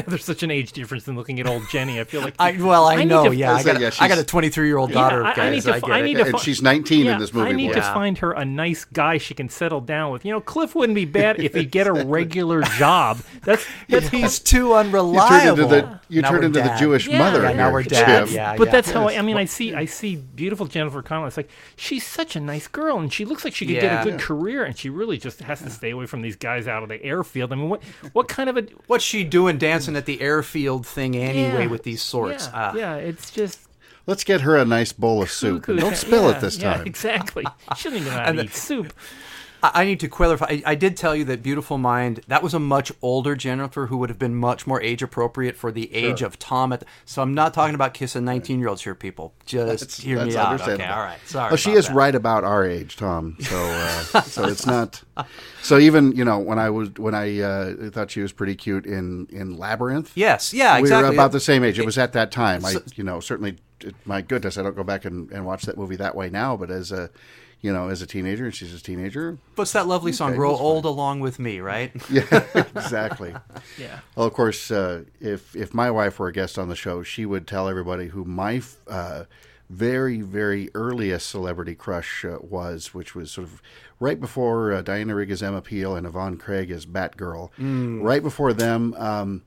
there's 0.06 0.24
such 0.24 0.42
an 0.42 0.50
age 0.50 0.72
difference 0.72 1.08
in 1.08 1.16
looking 1.16 1.40
at 1.40 1.46
old 1.46 1.62
Jenny. 1.70 1.98
I 2.00 2.04
feel 2.04 2.20
like 2.20 2.34
I 2.38 2.52
well, 2.60 2.84
I, 2.86 2.96
need 2.96 3.06
know. 3.06 3.24
to- 3.28 3.34
yeah, 3.34 3.54
I 3.54 3.62
got, 3.62 3.80
yeah, 3.80 3.90
I 4.00 4.08
got 4.08 4.18
a 4.18 4.24
23 4.24 4.66
year 4.66 4.76
old 4.76 4.90
Yeah, 4.90 4.94
daughter, 4.96 5.24
I- 5.24 5.32
I 5.32 5.34
guys. 5.34 5.52
need 5.66 5.80
to 5.80 5.86
I 5.86 5.98
I 5.98 6.02
need 6.02 6.14
to 6.18 6.26
and 6.26 6.38
she's 6.40 6.60
19 6.62 7.06
Yeah, 7.06 7.12
in 7.14 7.18
this 7.18 7.32
movie. 7.32 7.50
I 7.50 7.52
need 7.52 7.68
boy. 7.68 7.74
to 7.74 7.82
find 7.82 8.18
her 8.18 8.32
a 8.32 8.44
nice 8.44 8.84
guy 8.84 9.18
she 9.18 9.34
can 9.34 9.48
settle 9.48 9.80
down 9.80 10.12
with. 10.12 10.24
You 10.24 10.32
know, 10.32 10.40
Cliff 10.40 10.74
wouldn't 10.74 10.94
be 10.94 11.04
bad 11.06 11.40
if 11.40 11.54
he'd 11.54 11.70
get 11.70 11.86
a 11.86 11.92
regular 11.92 12.62
job. 12.62 13.20
That's 13.44 13.64
that's 13.88 14.08
He's 14.08 14.38
too 14.38 14.66
You 14.68 14.74
unreliable. 14.76 15.28
turned 15.28 15.48
into 15.60 15.66
the 15.66 16.00
you 16.08 16.22
Now 16.22 16.30
turned 16.30 16.44
into 16.44 16.60
the. 16.60 16.74
Jewish 16.78 17.06
Yeah, 17.08 17.18
mother. 17.18 17.42
yeah, 17.42 17.52
now 17.52 17.72
we're 17.72 17.82
Jim. 17.82 17.90
dad, 17.92 18.28
yeah. 18.30 18.56
but 18.56 18.70
that's 18.70 18.90
how 18.90 19.08
I, 19.08 19.16
I 19.18 19.22
mean. 19.22 19.36
I 19.36 19.44
see 19.46 19.74
I 19.74 19.84
see 19.86 20.16
beautiful 20.16 20.66
Jennifer 20.66 21.02
Connelly. 21.02 21.28
It's 21.28 21.36
like 21.36 21.48
she's 21.76 22.06
such 22.06 22.36
a 22.36 22.40
nice 22.40 22.66
girl, 22.68 22.98
and 22.98 23.12
she 23.12 23.24
looks 23.24 23.44
like 23.44 23.54
she 23.54 23.64
could 23.66 23.80
get 23.80 24.06
a 24.06 24.10
good 24.10 24.20
career, 24.20 24.64
and 24.64 24.76
she 24.76 24.90
really 24.90 25.18
just 25.18 25.40
has 25.40 25.60
to 25.62 25.70
stay 25.70 25.90
away 25.90 26.06
from 26.06 26.22
these 26.22 26.36
guys 26.36 26.66
out 26.68 26.82
of 26.82 26.88
the 26.88 27.02
airfield. 27.02 27.52
I 27.52 27.56
mean, 27.56 27.68
what 27.68 27.82
what 28.12 28.28
kind 28.28 28.48
of 28.50 28.56
a 28.56 28.66
What's 28.86 29.04
she 29.04 29.24
doing 29.24 29.58
dancing 29.58 29.96
at 29.96 30.06
the 30.06 30.20
airfield 30.20 30.86
thing 30.86 31.16
anyway 31.16 31.64
Yeah, 31.64 31.70
with 31.70 31.82
these 31.84 32.02
sorts? 32.02 32.46
Yeah, 32.46 32.52
Ah. 32.54 32.74
yeah, 32.76 32.94
it's 32.96 33.30
just 33.30 33.60
Let's 34.06 34.22
get 34.24 34.42
her 34.42 34.56
a 34.58 34.66
nice 34.66 34.92
bowl 34.92 35.22
of 35.22 35.30
soup. 35.30 35.64
don't 35.66 35.96
spill 35.96 36.24
Yeah, 36.28 36.36
it 36.36 36.40
this 36.42 36.58
yeah, 36.58 36.74
time. 36.76 36.86
exactly. 36.86 37.44
She 37.76 37.84
doesn't 37.84 38.00
even 38.02 38.12
know 38.12 38.20
how 38.20 38.32
to 38.32 38.44
eat 38.44 38.54
soup. 38.54 38.92
I 39.74 39.84
need 39.84 40.00
to 40.00 40.08
clarify. 40.08 40.46
I, 40.48 40.62
I 40.66 40.74
did 40.74 40.96
tell 40.96 41.14
you 41.14 41.24
that 41.26 41.42
Beautiful 41.42 41.78
Mind, 41.78 42.20
that 42.28 42.42
was 42.42 42.52
a 42.54 42.58
much 42.58 42.92
older 43.00 43.34
Jennifer 43.34 43.86
who 43.86 43.96
would 43.98 44.08
have 44.10 44.18
been 44.18 44.34
much 44.34 44.66
more 44.66 44.80
age 44.82 45.02
appropriate 45.02 45.56
for 45.56 45.70
the 45.72 45.94
age 45.94 46.22
of 46.22 46.38
Tom. 46.38 46.72
At 46.72 46.84
so 47.04 47.22
I'm 47.22 47.34
not 47.34 47.54
talking 47.54 47.74
about 47.74 47.94
kissing 47.94 48.24
19 48.24 48.58
year 48.58 48.68
olds 48.68 48.82
here, 48.82 48.94
people. 48.94 49.32
Just 49.46 49.66
That's- 49.80 50.00
hear 50.00 50.16
that's 50.18 50.30
me 50.34 50.36
out. 50.36 50.60
Okay, 50.68 50.84
all 50.84 51.00
right. 51.02 51.18
Sorry. 51.26 51.52
Oh, 51.52 51.56
she 51.56 51.72
is 51.72 51.86
that. 51.88 51.94
right 51.94 52.14
about 52.14 52.44
our 52.44 52.64
age, 52.66 52.96
Tom. 52.96 53.36
So, 53.40 53.56
uh, 53.56 54.20
so 54.22 54.44
it's 54.48 54.66
not. 54.66 55.02
So 55.62 55.78
even 55.78 56.12
you 56.12 56.24
know 56.24 56.38
when 56.38 56.58
I 56.58 56.70
was 56.70 56.90
when 56.94 57.14
I 57.14 57.40
uh, 57.40 57.90
thought 57.90 58.10
she 58.10 58.20
was 58.20 58.32
pretty 58.32 58.56
cute 58.56 58.86
in 58.86 59.26
in 59.30 59.56
Labyrinth. 59.56 60.12
Yes. 60.14 60.52
Yeah. 60.52 60.74
we 60.76 60.80
Exactly. 60.80 61.08
were 61.08 61.14
about 61.14 61.32
the 61.32 61.40
same 61.40 61.64
age. 61.64 61.78
It 61.78 61.86
was 61.86 61.96
at 61.98 62.12
that 62.12 62.30
time. 62.32 62.64
I, 62.64 62.76
you 62.96 63.04
know, 63.04 63.20
certainly, 63.20 63.56
it- 63.80 63.94
my 64.04 64.20
goodness, 64.20 64.58
I 64.58 64.62
don't 64.62 64.76
go 64.76 64.84
back 64.84 65.04
and, 65.04 65.30
and 65.30 65.46
watch 65.46 65.62
that 65.62 65.76
movie 65.78 65.96
that 65.96 66.14
way 66.14 66.28
now. 66.28 66.56
But 66.56 66.70
as 66.70 66.92
a, 66.92 67.10
you 67.64 67.72
know, 67.72 67.88
as 67.88 68.02
a 68.02 68.06
teenager, 68.06 68.44
and 68.44 68.54
she's 68.54 68.74
a 68.74 68.82
teenager. 68.82 69.38
What's 69.54 69.72
that 69.72 69.86
lovely 69.86 70.12
song? 70.12 70.32
Okay, 70.32 70.36
Grow 70.36 70.50
that's 70.50 70.60
fine. 70.60 70.66
old 70.66 70.84
along 70.84 71.20
with 71.20 71.38
me, 71.38 71.60
right? 71.60 71.90
Yeah, 72.10 72.44
exactly. 72.54 73.34
Yeah. 73.78 74.00
Well, 74.14 74.26
of 74.26 74.34
course, 74.34 74.70
uh, 74.70 75.04
if 75.18 75.56
if 75.56 75.72
my 75.72 75.90
wife 75.90 76.18
were 76.18 76.28
a 76.28 76.32
guest 76.32 76.58
on 76.58 76.68
the 76.68 76.76
show, 76.76 77.02
she 77.02 77.24
would 77.24 77.46
tell 77.46 77.66
everybody 77.66 78.08
who 78.08 78.26
my 78.26 78.60
uh, 78.86 79.24
very 79.70 80.20
very 80.20 80.68
earliest 80.74 81.30
celebrity 81.30 81.74
crush 81.74 82.26
uh, 82.26 82.36
was, 82.42 82.92
which 82.92 83.14
was 83.14 83.30
sort 83.32 83.46
of 83.46 83.62
right 83.98 84.20
before 84.20 84.74
uh, 84.74 84.82
Diana 84.82 85.14
Rigg 85.14 85.30
as 85.30 85.42
Emma 85.42 85.62
Peel 85.62 85.96
and 85.96 86.06
Yvonne 86.06 86.36
Craig 86.36 86.70
as 86.70 86.84
Batgirl. 86.84 87.48
Right 88.02 88.22
before 88.22 88.52
them, 88.52 88.92
um, 88.98 89.42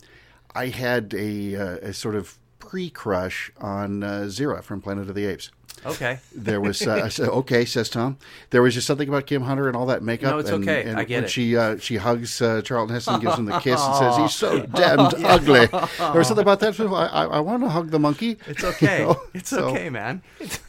I 0.55 0.70
had 0.70 1.13
a, 1.13 1.55
uh, 1.55 1.78
a 1.89 1.93
sort 1.93 2.15
of 2.15 2.39
pre 2.68 2.89
crush 2.89 3.51
on 3.59 4.03
uh, 4.03 4.22
Zira 4.28 4.63
from 4.63 4.82
Planet 4.82 5.09
of 5.09 5.15
the 5.15 5.26
Apes. 5.26 5.51
Okay. 5.86 6.20
There 6.34 6.59
was 6.59 6.86
uh, 6.86 7.01
I 7.05 7.09
said, 7.09 7.30
okay, 7.30 7.63
says 7.63 7.89
Tom. 7.89 8.18
There 8.49 8.61
was 8.61 8.74
just 8.74 8.88
something 8.88 9.07
about 9.07 9.28
Kim 9.28 9.43
Hunter 9.43 9.68
and 9.68 9.78
all 9.78 9.86
that 9.88 10.01
makeup. 10.01 10.32
No, 10.32 10.39
it's 10.39 10.49
and, 10.49 10.68
okay. 10.68 10.89
and 10.89 10.97
I 10.97 11.03
get 11.03 11.18
when 11.18 11.24
it. 11.26 11.30
She 11.30 11.55
uh, 11.55 11.78
she 11.78 11.97
hugs 11.97 12.41
uh, 12.41 12.61
Charlton 12.63 12.93
Heston, 12.93 13.20
gives 13.20 13.38
him 13.38 13.45
the 13.45 13.59
kiss, 13.59 13.80
and 13.80 13.95
says 13.95 14.18
he's 14.18 14.34
so 14.34 14.59
damned 14.65 15.13
ugly. 15.24 15.68
There 15.68 16.13
was 16.13 16.28
something 16.28 16.41
about 16.41 16.59
that. 16.61 16.80
I, 16.80 16.86
I, 16.86 17.26
I 17.26 17.39
want 17.39 17.63
to 17.63 17.70
hug 17.70 17.91
the 17.91 17.99
monkey. 17.99 18.38
It's 18.47 18.63
okay. 18.63 19.01
You 19.01 19.05
know? 19.07 19.22
It's 19.34 19.49
So- 19.49 19.70
okay, 19.70 19.89
man. 19.89 20.24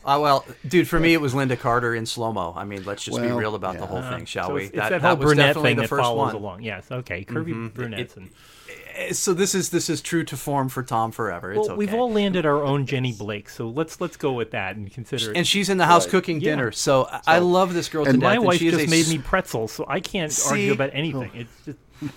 Uh, 0.04 0.18
well, 0.20 0.44
dude, 0.66 0.88
for 0.88 1.00
me, 1.00 1.14
it 1.14 1.20
was 1.20 1.34
Lynda 1.34 1.58
Carter 1.58 1.94
in 1.94 2.06
slow 2.06 2.32
mo. 2.32 2.52
I 2.56 2.64
mean, 2.64 2.84
let's 2.84 3.04
just 3.04 3.20
be 3.20 3.28
real 3.28 3.54
about 3.54 3.74
yeah. 3.74 3.80
the 3.80 3.86
whole 3.86 4.02
thing, 4.02 4.24
shall 4.24 4.48
So 4.48 4.54
we? 4.54 4.64
it's, 4.64 4.70
it's 4.70 4.88
that, 4.88 5.00
whole 5.00 5.16
was 5.16 5.26
brunette 5.26 5.46
definitely 5.48 5.70
thing 5.70 5.76
the 5.76 5.82
that 5.82 5.88
first 5.88 6.02
follows 6.02 6.34
one. 6.34 6.34
along. 6.36 6.62
Yes. 6.62 6.90
Okay. 6.90 7.24
Curvy 7.24 7.72
brunettes 7.72 8.16
and. 8.16 8.30
Eh, 8.98 9.12
so 9.12 9.32
this 9.32 9.54
is 9.54 9.70
this 9.70 9.88
is 9.88 10.00
true 10.02 10.24
to 10.24 10.36
form 10.36 10.68
for 10.68 10.82
Tom 10.82 11.12
forever. 11.12 11.52
It's 11.52 11.58
Well, 11.60 11.66
okay. 11.70 11.76
we've 11.76 11.94
all 11.94 12.10
landed 12.12 12.44
our 12.44 12.62
own 12.64 12.84
Jenny 12.84 13.12
Blake, 13.12 13.48
so 13.48 13.68
let's 13.68 14.00
let's 14.00 14.16
go 14.16 14.32
with 14.32 14.50
that 14.50 14.74
and 14.76 14.92
consider 14.92 15.30
it. 15.30 15.36
and 15.36 15.46
she's 15.46 15.68
in 15.68 15.78
the 15.78 15.86
house 15.86 16.04
Right. 16.06 16.10
cooking 16.10 16.40
Yeah. 16.40 16.50
dinner. 16.50 16.72
So, 16.72 17.06
I 17.10 17.20
I 17.36 17.38
love 17.38 17.74
this 17.74 17.88
girl 17.88 18.04
to 18.04 18.10
and 18.10 18.20
death. 18.20 18.28
my 18.28 18.34
and 18.34 18.44
wife 18.44 18.58
she 18.58 18.70
just 18.70 18.86
a 18.86 18.90
made 18.90 19.04
s- 19.06 19.10
me 19.12 19.18
pretzels, 19.18 19.72
so 19.72 19.84
I 19.88 20.00
can't 20.00 20.32
See? 20.32 20.50
argue 20.50 20.72
about 20.72 20.90
anything. 20.92 21.30
It's 21.34 21.50
just 21.64 21.78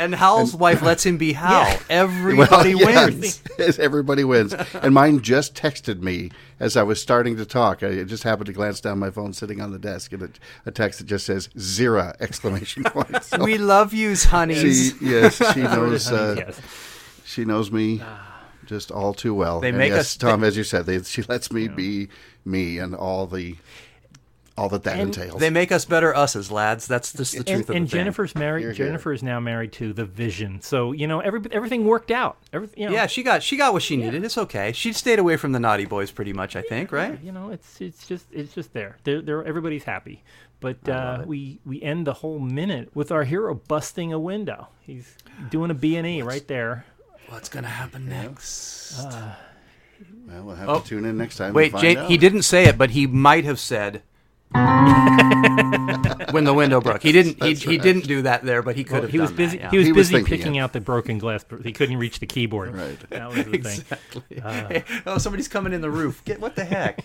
And 0.00 0.14
Hal's 0.14 0.54
wife 0.54 0.80
lets 0.80 1.04
him 1.04 1.16
be 1.18 1.32
Hal. 1.34 1.62
Yeah. 1.62 1.80
Everybody 1.90 2.74
Well, 2.76 2.90
yeah, 2.90 3.06
wins. 3.06 3.42
everybody 3.80 4.22
wins. 4.22 4.52
And 4.74 4.94
mine 4.94 5.22
just 5.22 5.56
texted 5.56 6.02
me 6.02 6.30
as 6.60 6.76
I 6.76 6.84
was 6.84 7.02
starting 7.02 7.36
to 7.36 7.44
talk. 7.44 7.82
I 7.82 8.04
just 8.04 8.22
happened 8.22 8.46
to 8.46 8.52
glance 8.52 8.80
down 8.80 9.00
my 9.00 9.10
phone 9.10 9.32
sitting 9.32 9.60
on 9.60 9.72
the 9.72 9.78
desk, 9.78 10.12
and 10.12 10.22
it, 10.22 10.38
a 10.66 10.70
text 10.70 11.00
that 11.00 11.06
just 11.06 11.26
says 11.26 11.48
"zero!" 11.58 12.12
exclamation 12.20 12.84
point. 12.84 13.24
So 13.24 13.42
We 13.42 13.58
love 13.58 13.92
yous, 13.92 14.22
honeys. 14.24 14.94
she, 15.00 15.04
yes, 15.04 15.34
she 15.52 15.62
knows. 15.62 16.12
Uh, 16.12 16.34
yes. 16.38 16.60
She 17.24 17.44
knows 17.44 17.72
me 17.72 18.00
just 18.66 18.92
all 18.92 19.14
too 19.14 19.34
well. 19.34 19.58
They 19.58 19.70
And 19.70 19.78
make 19.78 19.90
yes, 19.90 20.00
us- 20.00 20.16
Tom, 20.16 20.44
as 20.44 20.56
you 20.56 20.62
said, 20.62 20.86
they, 20.86 21.02
she 21.02 21.22
lets 21.22 21.50
me 21.50 21.66
be 21.66 22.08
me 22.44 22.78
and 22.78 22.94
all 22.94 23.26
the 23.26 23.56
all 24.58 24.68
that 24.70 24.82
that 24.82 24.98
And 24.98 25.14
entails. 25.16 25.40
They 25.40 25.50
make 25.50 25.70
us 25.72 25.84
better 25.84 26.12
usses, 26.12 26.50
lads. 26.50 26.86
That's 26.86 27.12
just 27.12 27.32
the 27.32 27.44
truth 27.44 27.48
and, 27.48 27.60
of 27.60 27.66
the 27.68 27.72
and 27.74 27.90
thing. 27.90 27.98
Jennifer's 27.98 28.34
married. 28.34 28.62
Here, 28.62 28.72
here. 28.72 28.86
Jennifer 28.86 29.12
is 29.12 29.22
now 29.22 29.38
married 29.40 29.72
to 29.74 29.92
the 29.92 30.04
Vision. 30.04 30.60
So 30.60 30.92
you 30.92 31.06
know, 31.06 31.20
every, 31.20 31.40
everything 31.52 31.84
worked 31.84 32.10
out. 32.10 32.36
Every, 32.52 32.68
you 32.76 32.86
know, 32.86 32.92
Yeah, 32.92 33.06
she 33.06 33.22
got 33.22 33.42
she 33.42 33.56
got 33.56 33.72
what 33.72 33.82
she 33.82 33.96
needed. 33.96 34.24
It's 34.24 34.36
okay. 34.36 34.72
She 34.72 34.92
stayed 34.92 35.18
away 35.18 35.36
from 35.36 35.52
the 35.52 35.60
naughty 35.60 35.86
boys 35.86 36.10
pretty 36.10 36.32
much, 36.32 36.56
I 36.56 36.62
think, 36.62 36.92
right? 36.92 37.18
You 37.22 37.32
know, 37.32 37.50
it's 37.50 37.80
it's 37.80 38.06
just 38.06 38.26
it's 38.32 38.52
just 38.52 38.72
there. 38.74 38.98
They're, 39.04 39.22
they're 39.22 39.44
everybody's 39.44 39.84
happy. 39.84 40.22
But 40.60 40.88
uh, 40.88 41.22
we 41.24 41.60
we 41.64 41.80
end 41.80 42.04
the 42.06 42.14
whole 42.14 42.40
minute 42.40 42.90
with 42.92 43.12
our 43.12 43.22
hero 43.22 43.54
busting 43.54 44.12
a 44.12 44.18
window. 44.18 44.66
He's 44.80 45.14
doing 45.50 45.70
a 45.70 45.74
B 45.74 45.96
and 45.96 46.04
E 46.06 46.20
right 46.22 46.46
there. 46.48 46.84
What's 47.28 47.48
gonna 47.48 47.68
happen 47.68 48.08
next? 48.08 49.04
well, 49.04 50.42
we'll 50.42 50.56
have 50.56 50.68
Oh. 50.68 50.80
to 50.80 50.86
tune 50.86 51.04
in 51.04 51.16
next 51.16 51.36
time. 51.36 51.54
Wait, 51.54 51.66
and 51.66 51.72
find 51.72 51.82
Jay, 51.82 51.96
out. 51.96 52.10
he 52.10 52.16
didn't 52.16 52.42
say 52.42 52.64
it, 52.64 52.76
but 52.78 52.90
he 52.90 53.06
might 53.06 53.44
have 53.44 53.58
said 53.60 54.02
when 56.32 56.44
the 56.44 56.54
window 56.54 56.80
broke. 56.80 57.02
He 57.02 57.12
didn't. 57.12 57.42
He, 57.42 57.52
That's 57.54 57.62
he 57.62 57.78
didn't 57.78 58.06
do 58.06 58.22
that 58.22 58.44
there, 58.44 58.62
but 58.62 58.76
he 58.76 58.84
could 58.84 58.92
Well, 58.92 59.02
have. 59.02 59.10
he 59.10 59.18
was 59.18 59.30
busy. 59.32 59.58
That, 59.58 59.64
yeah. 59.64 59.70
He 59.70 59.78
was 59.78 59.86
He 59.86 59.92
was 59.92 60.08
busy 60.08 60.14
thinking 60.16 60.38
picking 60.38 60.54
it. 60.56 60.60
out 60.60 60.72
the 60.72 60.80
broken 60.80 61.18
glass. 61.18 61.44
but 61.44 61.64
He 61.64 61.72
couldn't 61.72 61.96
reach 61.98 62.18
the 62.20 62.26
keyboard. 62.26 62.74
Right. 62.74 62.98
That 63.10 63.28
was 63.28 63.36
the 63.36 63.42
thing. 63.44 63.56
exactly. 63.58 64.22
Hey, 64.30 64.84
uh, 64.88 65.00
oh, 65.06 65.18
somebody's 65.18 65.48
coming 65.48 65.72
in 65.72 65.80
the 65.80 65.90
roof. 65.90 66.24
Get 66.24 66.40
what 66.40 66.56
the 66.56 66.64
heck? 66.64 67.04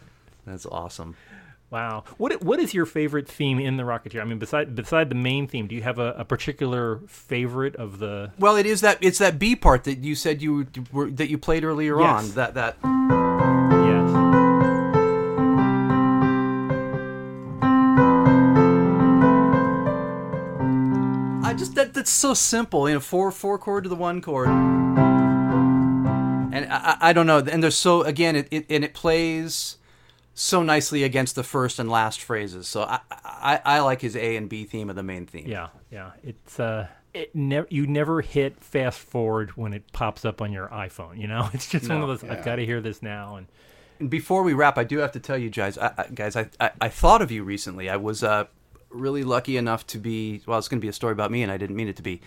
That's 0.46 0.64
awesome. 0.66 1.16
Wow. 1.70 2.04
What 2.16 2.42
what 2.42 2.58
is 2.58 2.72
your 2.72 2.86
favorite 2.86 3.28
theme 3.28 3.58
in 3.58 3.76
the 3.76 3.82
Rocketeer? 3.82 4.22
I 4.22 4.24
mean, 4.24 4.38
beside 4.38 4.74
beside 4.74 5.10
the 5.10 5.14
main 5.14 5.46
theme, 5.46 5.66
do 5.66 5.74
you 5.74 5.82
have 5.82 5.98
a, 5.98 6.12
a 6.16 6.24
particular 6.24 7.00
favorite 7.06 7.76
of 7.76 7.98
the? 7.98 8.32
Well, 8.38 8.56
it 8.56 8.64
is 8.64 8.80
that 8.80 8.96
it's 9.02 9.18
that 9.18 9.38
B 9.38 9.54
part 9.54 9.84
that 9.84 9.98
you 9.98 10.14
said 10.14 10.40
you 10.40 10.66
were 10.90 11.10
that 11.10 11.28
you 11.28 11.36
played 11.36 11.64
earlier 11.64 12.00
Yes. 12.00 12.08
on. 12.30 12.30
That 12.36 12.54
that 12.54 12.76
just 21.58 21.74
that 21.74 21.94
that's 21.94 22.10
so 22.10 22.34
simple. 22.34 22.88
You 22.88 22.94
know, 22.94 23.00
four 23.00 23.30
four 23.30 23.58
chord 23.58 23.84
to 23.84 23.90
the 23.90 23.96
one 23.96 24.20
chord, 24.22 24.48
and 24.48 24.98
I, 26.66 26.96
I 27.00 27.00
I 27.00 27.12
don't 27.12 27.26
know. 27.26 27.38
And 27.38 27.62
there's 27.62 27.76
so 27.76 28.02
again, 28.02 28.36
it, 28.36 28.48
it 28.50 28.66
and 28.70 28.84
it 28.84 28.94
plays 28.94 29.76
so 30.34 30.62
nicely 30.62 31.02
against 31.02 31.34
the 31.34 31.42
first 31.42 31.78
and 31.78 31.90
last 31.90 32.22
phrases. 32.22 32.68
So 32.68 32.82
I 32.82 33.00
I, 33.10 33.60
I 33.64 33.80
like 33.80 34.00
his 34.00 34.16
A 34.16 34.36
and 34.36 34.48
B 34.48 34.64
theme 34.64 34.90
of 34.90 34.96
the 34.96 35.02
main 35.02 35.26
theme. 35.26 35.46
Yeah. 35.46 35.68
Yeah. 35.90 36.12
It's 36.22 36.60
uh. 36.60 36.88
It 37.14 37.34
never 37.34 37.66
you 37.70 37.86
never 37.86 38.20
hit 38.20 38.62
fast 38.62 38.98
forward 39.00 39.56
when 39.56 39.72
it 39.72 39.92
pops 39.92 40.24
up 40.26 40.42
on 40.42 40.52
your 40.52 40.68
iPhone. 40.68 41.18
You 41.18 41.26
know, 41.26 41.48
it's 41.54 41.68
just 41.68 41.88
one 41.88 42.02
of 42.02 42.08
those. 42.08 42.22
I've 42.22 42.44
got 42.44 42.56
to 42.56 42.66
hear 42.66 42.80
this 42.80 43.02
now. 43.02 43.36
And 43.36 43.46
And 43.98 44.10
before 44.10 44.42
we 44.42 44.52
wrap, 44.52 44.78
I 44.78 44.84
do 44.84 44.98
have 44.98 45.12
to 45.12 45.20
tell 45.20 45.38
you 45.38 45.50
guys, 45.50 45.78
I, 45.78 45.92
I, 45.96 46.06
guys, 46.14 46.36
I, 46.36 46.50
I, 46.60 46.70
I 46.82 46.88
thought 46.88 47.22
of 47.22 47.32
you 47.32 47.42
recently. 47.42 47.88
I 47.88 47.96
was 47.96 48.22
uh, 48.22 48.44
really 48.90 49.24
lucky 49.24 49.56
enough 49.56 49.86
to 49.88 49.98
be. 49.98 50.42
Well, 50.46 50.58
it's 50.58 50.68
going 50.68 50.80
to 50.80 50.84
be 50.84 50.88
a 50.88 50.92
story 50.92 51.12
about 51.12 51.30
me, 51.30 51.42
and 51.42 51.52
I 51.52 51.56
didn't 51.56 51.76
mean 51.76 51.88
it 51.88 51.96
to 51.96 52.02
be. 52.02 52.20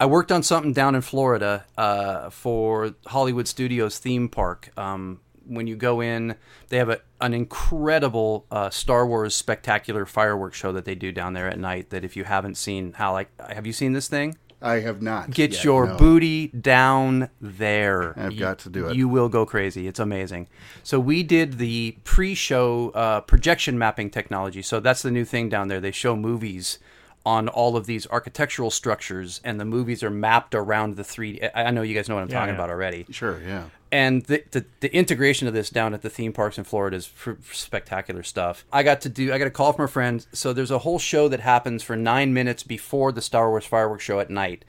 I 0.00 0.06
worked 0.06 0.32
on 0.32 0.42
something 0.42 0.72
down 0.72 0.94
in 0.94 1.00
Florida 1.00 1.64
uh, 1.78 2.30
for 2.30 2.94
Hollywood 3.06 3.46
Studios 3.46 3.98
theme 3.98 4.28
park. 4.28 4.72
Um, 4.76 5.20
when 5.46 5.66
you 5.66 5.76
go 5.76 6.00
in, 6.00 6.36
they 6.68 6.78
have 6.78 6.88
a, 6.88 7.00
an 7.20 7.34
incredible 7.34 8.46
uh, 8.50 8.70
Star 8.70 9.06
Wars 9.06 9.34
spectacular 9.34 10.06
fireworks 10.06 10.56
show 10.56 10.72
that 10.72 10.84
they 10.84 10.94
do 10.94 11.12
down 11.12 11.34
there 11.34 11.48
at 11.48 11.58
night. 11.58 11.90
That 11.90 12.04
if 12.04 12.16
you 12.16 12.24
haven't 12.24 12.56
seen, 12.56 12.94
how 12.94 13.12
like 13.12 13.28
have 13.40 13.66
you 13.66 13.72
seen 13.72 13.92
this 13.92 14.08
thing? 14.08 14.36
I 14.62 14.80
have 14.80 15.02
not. 15.02 15.30
Get 15.30 15.52
yet, 15.52 15.64
your 15.64 15.86
no. 15.86 15.96
booty 15.96 16.48
down 16.48 17.28
there. 17.40 18.18
I've 18.18 18.32
You- 18.32 18.40
got 18.40 18.58
to 18.60 18.70
do 18.70 18.88
it. 18.88 18.96
You 18.96 19.08
will 19.08 19.28
go 19.28 19.44
crazy. 19.44 19.86
It's 19.88 20.00
amazing. 20.00 20.48
So 20.82 20.98
we 21.00 21.22
did 21.22 21.58
the 21.58 21.96
pre-show 22.04 22.90
uh, 22.90 23.20
projection 23.22 23.78
mapping 23.78 24.10
technology. 24.10 24.62
So 24.62 24.80
that's 24.80 25.02
the 25.02 25.10
new 25.10 25.24
thing 25.24 25.48
down 25.48 25.68
there. 25.68 25.80
They 25.80 25.90
show 25.90 26.16
movies 26.16 26.78
on 27.24 27.48
all 27.48 27.76
of 27.76 27.86
these 27.86 28.06
architectural 28.10 28.70
structures, 28.70 29.40
and 29.44 29.60
the 29.60 29.64
movies 29.64 30.02
are 30.02 30.10
mapped 30.10 30.54
around 30.54 30.96
the 30.96 31.02
3D. 31.04 31.50
I 31.54 31.64
I 31.64 31.70
know 31.70 31.82
you 31.82 31.94
guys 31.94 32.08
know 32.08 32.16
what 32.16 32.22
I'm 32.22 32.28
Yeah, 32.30 32.38
talking 32.40 32.54
yeah. 32.54 32.60
about 32.60 32.70
already 32.70 33.06
Sure, 33.10 33.40
yeah. 33.46 33.64
and 33.92 34.24
the, 34.24 34.42
the 34.50 34.64
the 34.80 34.92
integration 34.94 35.46
of 35.46 35.54
this 35.54 35.70
down 35.70 35.94
at 35.94 36.02
the 36.02 36.10
theme 36.10 36.32
parks 36.32 36.58
in 36.58 36.64
Florida 36.64 36.96
is 36.96 37.06
pr- 37.08 37.32
spectacular 37.52 38.22
stuff. 38.22 38.64
I 38.72 38.82
got 38.82 39.00
to 39.02 39.08
do 39.08 39.32
I 39.32 39.38
got 39.38 39.46
a 39.46 39.50
call 39.50 39.72
from 39.72 39.84
a 39.84 39.88
friend. 39.88 40.26
So 40.32 40.52
there's 40.52 40.70
a 40.72 40.78
whole 40.78 40.98
show 40.98 41.28
that 41.28 41.40
happens 41.40 41.82
for 41.82 41.96
nine 41.96 42.34
minutes 42.34 42.62
before 42.62 43.12
the 43.12 43.22
Star 43.22 43.48
Wars 43.50 43.64
fireworks 43.66 44.02
show 44.04 44.18
at 44.18 44.28
night, 44.30 44.64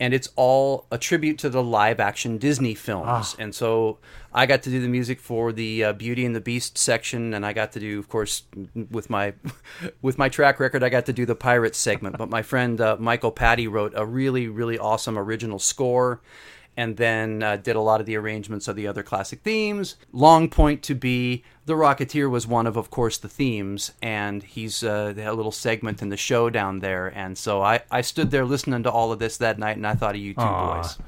and 0.00 0.12
it's 0.12 0.28
all 0.36 0.86
a 0.90 0.98
tribute 0.98 1.38
to 1.38 1.48
the 1.48 1.62
live 1.62 2.00
action 2.00 2.38
Disney 2.38 2.74
films. 2.74 3.36
And 3.38 3.54
so 3.54 3.98
I 4.32 4.46
got 4.46 4.62
to 4.64 4.70
do 4.70 4.80
the 4.80 4.88
music 4.88 5.20
for 5.20 5.52
the 5.52 5.84
uh, 5.84 5.92
Beauty 5.92 6.24
and 6.24 6.34
the 6.34 6.40
Beast 6.40 6.76
section, 6.76 7.32
and 7.34 7.46
I 7.46 7.52
got 7.52 7.72
to 7.72 7.80
do, 7.80 7.98
of 7.98 8.08
course, 8.08 8.42
with 8.90 9.08
my 9.08 9.34
with 10.02 10.18
my 10.18 10.28
track 10.28 10.58
record, 10.58 10.82
I 10.82 10.88
got 10.88 11.06
to 11.06 11.12
do 11.12 11.26
the 11.26 11.36
Pirates 11.36 11.78
segment. 11.78 12.18
But 12.18 12.30
my 12.30 12.42
friend 12.42 12.80
uh, 12.80 12.96
Michael 12.98 13.32
Patty 13.32 13.68
wrote 13.68 13.92
a 13.94 14.04
really 14.04 14.48
really 14.48 14.78
awesome 14.78 15.18
original 15.18 15.58
score 15.58 16.20
and 16.76 16.96
then 16.96 17.42
uh, 17.42 17.56
did 17.56 17.76
a 17.76 17.80
lot 17.80 18.00
of 18.00 18.06
the 18.06 18.16
arrangements 18.16 18.68
of 18.68 18.76
the 18.76 18.86
other 18.86 19.02
classic 19.02 19.40
themes. 19.42 19.96
Long 20.12 20.48
point 20.48 20.82
to 20.84 20.94
be 20.94 21.44
the 21.66 21.74
Rocketeer 21.74 22.28
was 22.30 22.46
one 22.46 22.66
of, 22.66 22.76
of 22.76 22.90
course, 22.90 23.16
the 23.18 23.28
themes, 23.28 23.92
and 24.02 24.42
he's 24.42 24.82
uh, 24.84 25.06
had 25.16 25.18
a 25.18 25.32
little 25.32 25.52
segment 25.52 26.02
in 26.02 26.08
the 26.10 26.16
show 26.16 26.50
down 26.50 26.80
there, 26.80 27.08
and 27.08 27.38
so 27.38 27.62
I, 27.62 27.80
I 27.90 28.00
stood 28.02 28.30
there 28.30 28.44
listening 28.44 28.82
to 28.82 28.90
all 28.90 29.12
of 29.12 29.18
this 29.18 29.36
that 29.38 29.58
night, 29.58 29.76
and 29.76 29.86
I 29.86 29.94
thought 29.94 30.14
of 30.14 30.20
you 30.20 30.34
two 30.34 30.40
Aw. 30.40 30.82
boys. 30.82 30.98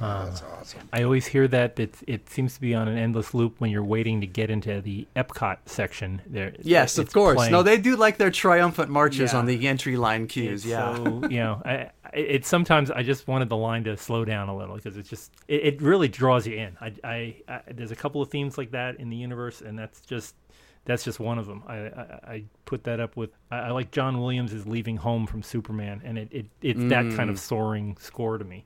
That's 0.00 0.42
awesome. 0.42 0.80
I 0.92 1.04
always 1.04 1.24
hear 1.26 1.46
that 1.46 1.78
it 1.78 1.94
it 2.08 2.28
seems 2.28 2.54
to 2.56 2.60
be 2.60 2.74
on 2.74 2.88
an 2.88 2.98
endless 2.98 3.32
loop 3.32 3.60
when 3.60 3.70
you're 3.70 3.84
waiting 3.84 4.20
to 4.22 4.26
get 4.26 4.50
into 4.50 4.80
the 4.80 5.06
Epcot 5.14 5.58
section. 5.66 6.20
There, 6.26 6.52
Yes, 6.62 6.98
of 6.98 7.12
course. 7.12 7.36
playing. 7.36 7.52
No, 7.52 7.62
they 7.62 7.78
do 7.78 7.94
like 7.94 8.16
their 8.16 8.32
triumphant 8.32 8.90
marches 8.90 9.32
Yeah. 9.32 9.38
on 9.38 9.46
the 9.46 9.68
entry 9.68 9.96
line 9.96 10.26
queues. 10.26 10.64
It's 10.64 10.70
yeah. 10.72 10.96
So 10.96 11.04
you 11.28 11.38
know, 11.38 11.62
I, 11.64 11.90
I- 12.14 12.18
it's 12.18 12.48
sometimes 12.48 12.90
I 12.90 13.02
just 13.02 13.26
wanted 13.28 13.48
the 13.48 13.56
line 13.56 13.84
to 13.84 13.96
slow 13.96 14.24
down 14.24 14.48
a 14.48 14.56
little 14.56 14.76
because 14.76 14.96
it's 14.96 15.08
just 15.08 15.32
it, 15.48 15.64
it 15.74 15.82
really 15.82 16.08
draws 16.08 16.46
you 16.46 16.56
in. 16.56 16.76
I, 16.80 16.92
I, 17.02 17.36
I 17.48 17.60
there's 17.72 17.90
a 17.90 17.96
couple 17.96 18.22
of 18.22 18.30
themes 18.30 18.56
like 18.58 18.70
that 18.72 18.96
in 19.00 19.08
the 19.10 19.16
universe, 19.16 19.60
and 19.60 19.78
that's 19.78 20.00
just 20.02 20.34
that's 20.86 21.02
just 21.04 21.18
one 21.18 21.38
of 21.38 21.46
them. 21.46 21.62
I 21.66 21.76
I, 21.76 22.20
I 22.34 22.44
put 22.66 22.84
that 22.84 23.00
up 23.00 23.16
with 23.16 23.30
I, 23.50 23.56
I 23.58 23.70
like 23.70 23.90
John 23.90 24.20
Williams 24.20 24.52
is 24.52 24.66
leaving 24.66 24.96
home 24.96 25.26
from 25.26 25.42
Superman, 25.42 26.00
and 26.04 26.18
it, 26.18 26.28
it 26.30 26.46
it's 26.62 26.80
that 26.90 27.04
kind 27.16 27.28
Mm. 27.28 27.30
of 27.30 27.38
soaring 27.40 27.96
score 28.00 28.38
to 28.38 28.44
me. 28.44 28.64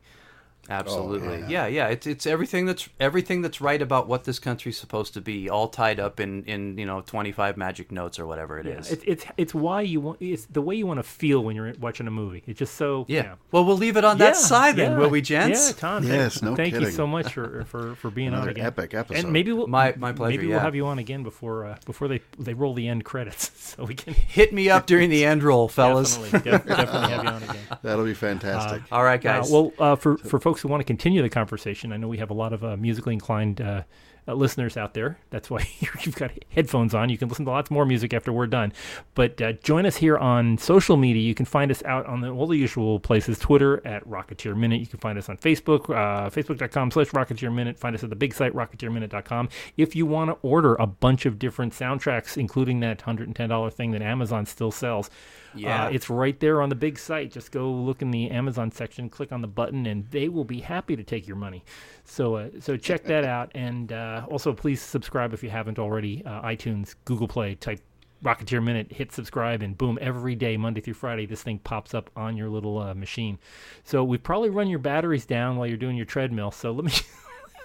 Absolutely. 0.69 1.39
yeah. 1.41 1.49
yeah, 1.49 1.66
yeah. 1.66 1.89
It's 1.89 2.07
it's 2.07 2.27
everything 2.27 2.66
that's 2.66 2.89
everything 3.01 3.43
that's 3.43 3.61
right 3.61 3.81
about 3.81 4.07
what 4.09 4.25
this 4.25 4.39
country's 4.39 4.79
supposed 4.79 5.14
to 5.14 5.21
be, 5.21 5.49
all 5.49 5.69
tied 5.69 5.99
up 5.99 6.21
in 6.21 6.45
in 6.45 6.77
you 6.79 6.87
know 6.87 7.01
twenty 7.01 7.33
five 7.33 7.57
magic 7.57 7.91
notes 7.91 8.19
or 8.19 8.27
whatever 8.27 8.59
it 8.59 8.66
is. 8.66 8.93
It's 8.93 9.05
it's 9.07 9.25
it's 9.37 9.55
why 9.55 9.81
you 9.83 10.01
want 10.01 10.19
it's 10.21 10.45
the 10.47 10.61
way 10.62 10.75
you 10.77 10.87
want 10.87 10.99
to 10.99 11.03
feel 11.05 11.43
when 11.43 11.57
you're 11.57 11.73
watching 11.81 12.07
a 12.07 12.11
movie. 12.11 12.43
It's 12.47 12.59
just 12.59 12.75
so 12.75 13.07
yeah. 13.09 13.16
you 13.16 13.23
know, 13.31 13.35
Well, 13.53 13.64
we'll 13.64 13.77
leave 13.79 13.97
it 13.97 14.05
on 14.05 14.19
that 14.19 14.35
Yeah, 14.35 14.41
side 14.41 14.77
then, 14.77 14.93
yeah, 14.93 14.99
will 14.99 15.09
we, 15.11 15.21
gents? 15.23 15.69
Yeah, 15.71 15.77
Tom. 15.77 16.05
Yes, 16.05 16.35
thank, 16.35 16.43
no 16.45 16.57
thank 16.57 16.75
you 16.75 16.91
so 16.91 17.07
much 17.07 17.33
for 17.33 17.64
for, 17.64 17.95
for 17.97 18.11
being 18.11 18.29
Another 18.29 18.43
on 18.43 18.49
again. 18.51 18.66
epic 18.66 18.95
episode. 18.95 19.25
And 19.25 19.33
maybe 19.33 19.53
we'll, 19.53 19.66
My- 19.66 19.95
my 19.97 20.12
pleasure, 20.12 20.31
Maybe 20.37 20.47
yeah. 20.49 20.57
we'll 20.57 20.61
have 20.64 20.75
you 20.75 20.87
on 20.87 20.99
again 20.99 21.23
before 21.23 21.64
uh, 21.66 21.77
before 21.87 22.09
they 22.09 22.21
they 22.39 22.55
roll 22.55 22.75
the 22.75 22.89
end 22.89 23.05
credits, 23.05 23.51
so 23.77 23.85
we 23.85 23.95
can 23.95 24.14
Hit 24.14 24.53
me 24.53 24.69
up 24.71 24.87
during 24.87 25.09
the 25.11 25.25
end 25.25 25.43
roll, 25.43 25.69
fellas. 25.69 26.16
definitely 26.16 26.51
def- 26.51 26.66
definitely 26.66 27.11
have 27.11 27.23
you 27.25 27.31
on 27.31 27.43
again. 27.43 27.57
That'll 27.83 28.05
be 28.05 28.14
fantastic. 28.14 28.83
All 28.93 29.03
right, 29.05 29.19
Uh, 29.21 29.23
guys. 29.41 29.51
well, 29.51 29.73
uh, 29.79 29.97
for 29.97 30.16
for 30.19 30.39
folks 30.39 30.58
who 30.61 30.69
want 30.69 30.81
to 30.81 30.85
continue 30.85 31.23
the 31.23 31.29
conversation, 31.29 31.93
I 31.93 31.97
know 31.97 32.09
we 32.09 32.19
have 32.19 32.31
a 32.31 32.35
lot 32.35 32.53
of 32.53 32.65
uh, 32.65 32.77
musically 32.77 33.15
inclined 33.15 33.61
uh, 33.61 33.83
uh, 34.29 34.35
listeners 34.35 34.77
out 34.77 34.95
there. 34.95 35.19
That's 35.31 35.49
why 35.49 35.67
you've 35.81 36.15
got 36.15 36.33
headphones 36.51 36.95
on. 36.95 37.09
You 37.09 37.17
can 37.17 37.29
listen 37.29 37.47
to 37.47 37.51
lots 37.51 37.71
more 37.71 37.87
music 37.87 38.13
after 38.13 38.33
we're 38.33 38.47
done. 38.47 38.73
But 39.15 39.41
uh, 39.41 39.53
join 39.53 39.87
us 39.87 39.97
here 39.97 40.19
on 40.19 40.59
social 40.59 40.97
media. 40.97 41.23
You 41.23 41.35
can 41.35 41.47
find 41.47 41.71
us 41.71 41.83
out 41.85 42.07
on 42.07 42.21
the, 42.21 42.29
all 42.29 42.47
the 42.47 42.57
usual 42.57 43.01
places. 43.01 43.39
Twitter 43.39 43.85
at 43.87 44.07
Rocketeer 44.07 44.57
Minute. 44.57 44.81
You 44.81 44.87
can 44.87 45.01
find 45.01 45.19
us 45.19 45.29
on 45.29 45.39
Facebook, 45.39 45.85
uh, 45.91 46.29
facebook.com 46.29 46.91
slash 46.91 47.09
Rocketeer 47.09 47.53
Minute. 47.53 47.79
Find 47.79 47.95
us 47.97 48.05
at 48.05 48.11
the 48.11 48.17
big 48.17 48.35
site, 48.35 48.53
rocketeerminute.com. 48.53 49.49
If 49.77 49.97
you 49.97 50.05
want 50.07 50.31
to 50.31 50.37
order 50.47 50.75
a 50.75 50.87
bunch 50.87 51.25
of 51.25 51.39
different 51.39 51.73
soundtracks, 51.73 52.37
including 52.37 52.81
that 52.81 52.99
$110 52.99 53.73
thing 53.73 53.93
that 53.93 54.03
Amazon 54.03 54.45
still 54.45 54.71
sells, 54.71 55.11
Yeah. 55.59 55.87
Uh, 55.87 55.91
it's 55.91 56.09
right 56.11 56.39
there 56.41 56.63
on 56.63 56.69
the 56.69 56.75
big 56.75 56.99
site. 56.99 57.31
Just 57.31 57.53
go 57.53 57.71
look 57.71 58.03
in 58.03 58.11
the 58.11 58.31
Amazon 58.31 58.71
section, 58.71 59.09
click 59.09 59.33
on 59.33 59.41
the 59.41 59.49
button, 59.49 59.87
and 59.87 60.09
they 60.11 60.29
will 60.29 60.45
be 60.45 60.61
happy 60.61 60.97
to 60.97 61.03
take 61.03 61.27
your 61.27 61.37
money. 61.37 61.65
So, 62.05 62.37
uh, 62.37 62.49
so 62.61 62.77
check 62.77 63.05
that 63.05 63.25
out, 63.37 63.51
and 63.55 63.93
uh, 63.93 64.27
also 64.29 64.53
please 64.53 64.81
subscribe 64.81 65.33
if 65.33 65.43
you 65.43 65.51
haven't 65.51 65.79
already. 65.79 66.25
Uh, 66.25 66.43
iTunes, 66.43 66.95
Google 67.05 67.29
Play, 67.29 67.55
type 67.55 67.81
Rocketeer 68.25 68.63
Minute, 68.63 68.93
hit 68.93 69.13
subscribe, 69.13 69.63
and 69.63 69.79
boom, 69.79 69.99
every 70.01 70.35
day, 70.35 70.57
Monday 70.57 70.81
through 70.81 70.95
Friday, 70.95 71.27
this 71.27 71.43
thing 71.43 71.59
pops 71.59 71.95
up 71.95 72.11
on 72.17 72.37
your 72.37 72.49
little 72.49 72.79
uh, 72.79 72.95
machine. 72.95 73.39
So 73.85 74.03
we've 74.03 74.23
probably 74.23 74.51
run 74.51 74.69
your 74.69 74.81
batteries 74.81 75.27
down 75.27 75.57
while 75.57 75.67
you're 75.67 75.77
doing 75.77 75.97
your 75.97 76.07
treadmill. 76.07 76.51
So 76.51 76.73
let 76.73 76.85
me. 76.85 76.93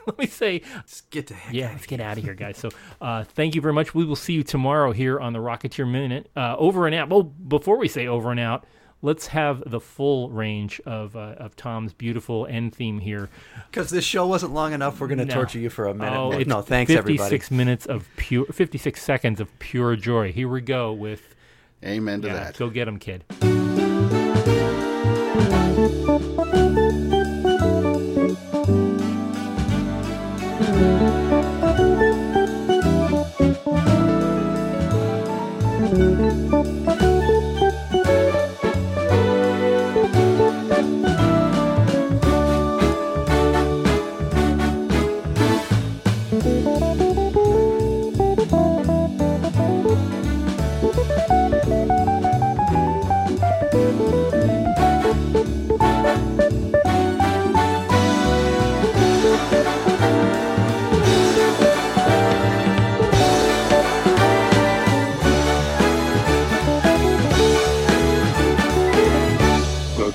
Let 0.08 0.18
me 0.20 0.28
say, 0.28 0.62
Let's 0.76 1.02
get 1.02 1.28
to 1.28 1.34
heck 1.34 1.54
yeah, 1.54 1.68
out 1.68 1.72
let's 1.74 1.86
get 1.86 2.00
out 2.00 2.18
of 2.18 2.24
here, 2.24 2.34
guys. 2.34 2.58
So, 2.58 2.70
uh, 3.02 3.24
thank 3.24 3.56
you 3.56 3.62
very 3.62 3.74
much. 3.74 3.94
We 3.96 4.06
will 4.06 4.16
see 4.16 4.34
you 4.34 4.44
tomorrow 4.44 4.92
here 4.92 5.20
on 5.20 5.34
the 5.34 5.40
Rocketeer 5.40 5.90
Minute. 5.90 6.30
Uh, 6.36 6.56
over 6.58 6.86
and 6.88 6.96
out. 6.96 7.10
Well, 7.10 7.24
before 7.24 7.78
we 7.78 7.88
say 7.88 8.08
over 8.08 8.32
and 8.32 8.40
out, 8.40 8.66
let's 9.02 9.28
have 9.28 9.64
the 9.66 9.80
full 9.80 10.30
range 10.30 10.80
of 10.86 11.16
uh, 11.16 11.36
of 11.38 11.56
Tom's 11.56 11.94
beautiful 11.94 12.46
end 12.48 12.76
theme 12.76 13.00
here. 13.00 13.30
Because 13.70 13.90
this 13.90 14.04
show 14.06 14.28
wasn't 14.28 14.54
long 14.54 14.74
enough, 14.74 15.00
we're 15.00 15.08
going 15.08 15.20
to 15.20 15.26
No. 15.26 15.34
torture 15.34 15.60
you 15.60 15.70
for 15.70 15.88
a 15.88 15.94
minute. 15.94 16.18
Oh, 16.18 16.32
no, 16.46 16.62
thanks, 16.62 16.92
everybody. 16.92 17.18
56 17.18 17.52
minutes 17.52 17.86
of 17.86 18.08
pure, 18.18 18.46
56 18.46 19.02
seconds 19.02 19.40
of 19.40 19.58
pure 19.60 19.96
joy. 19.96 20.32
Here 20.32 20.48
we 20.50 20.62
go 20.62 20.92
with. 20.94 21.36
Amen 21.84 22.22
to 22.22 22.28
Yeah, 22.30 22.34
that. 22.36 22.58
go 22.58 22.70
get 22.70 22.88
him, 22.88 22.98
kid. 22.98 23.26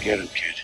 Get 0.08 0.20
him, 0.20 0.28
kid. 0.28 0.57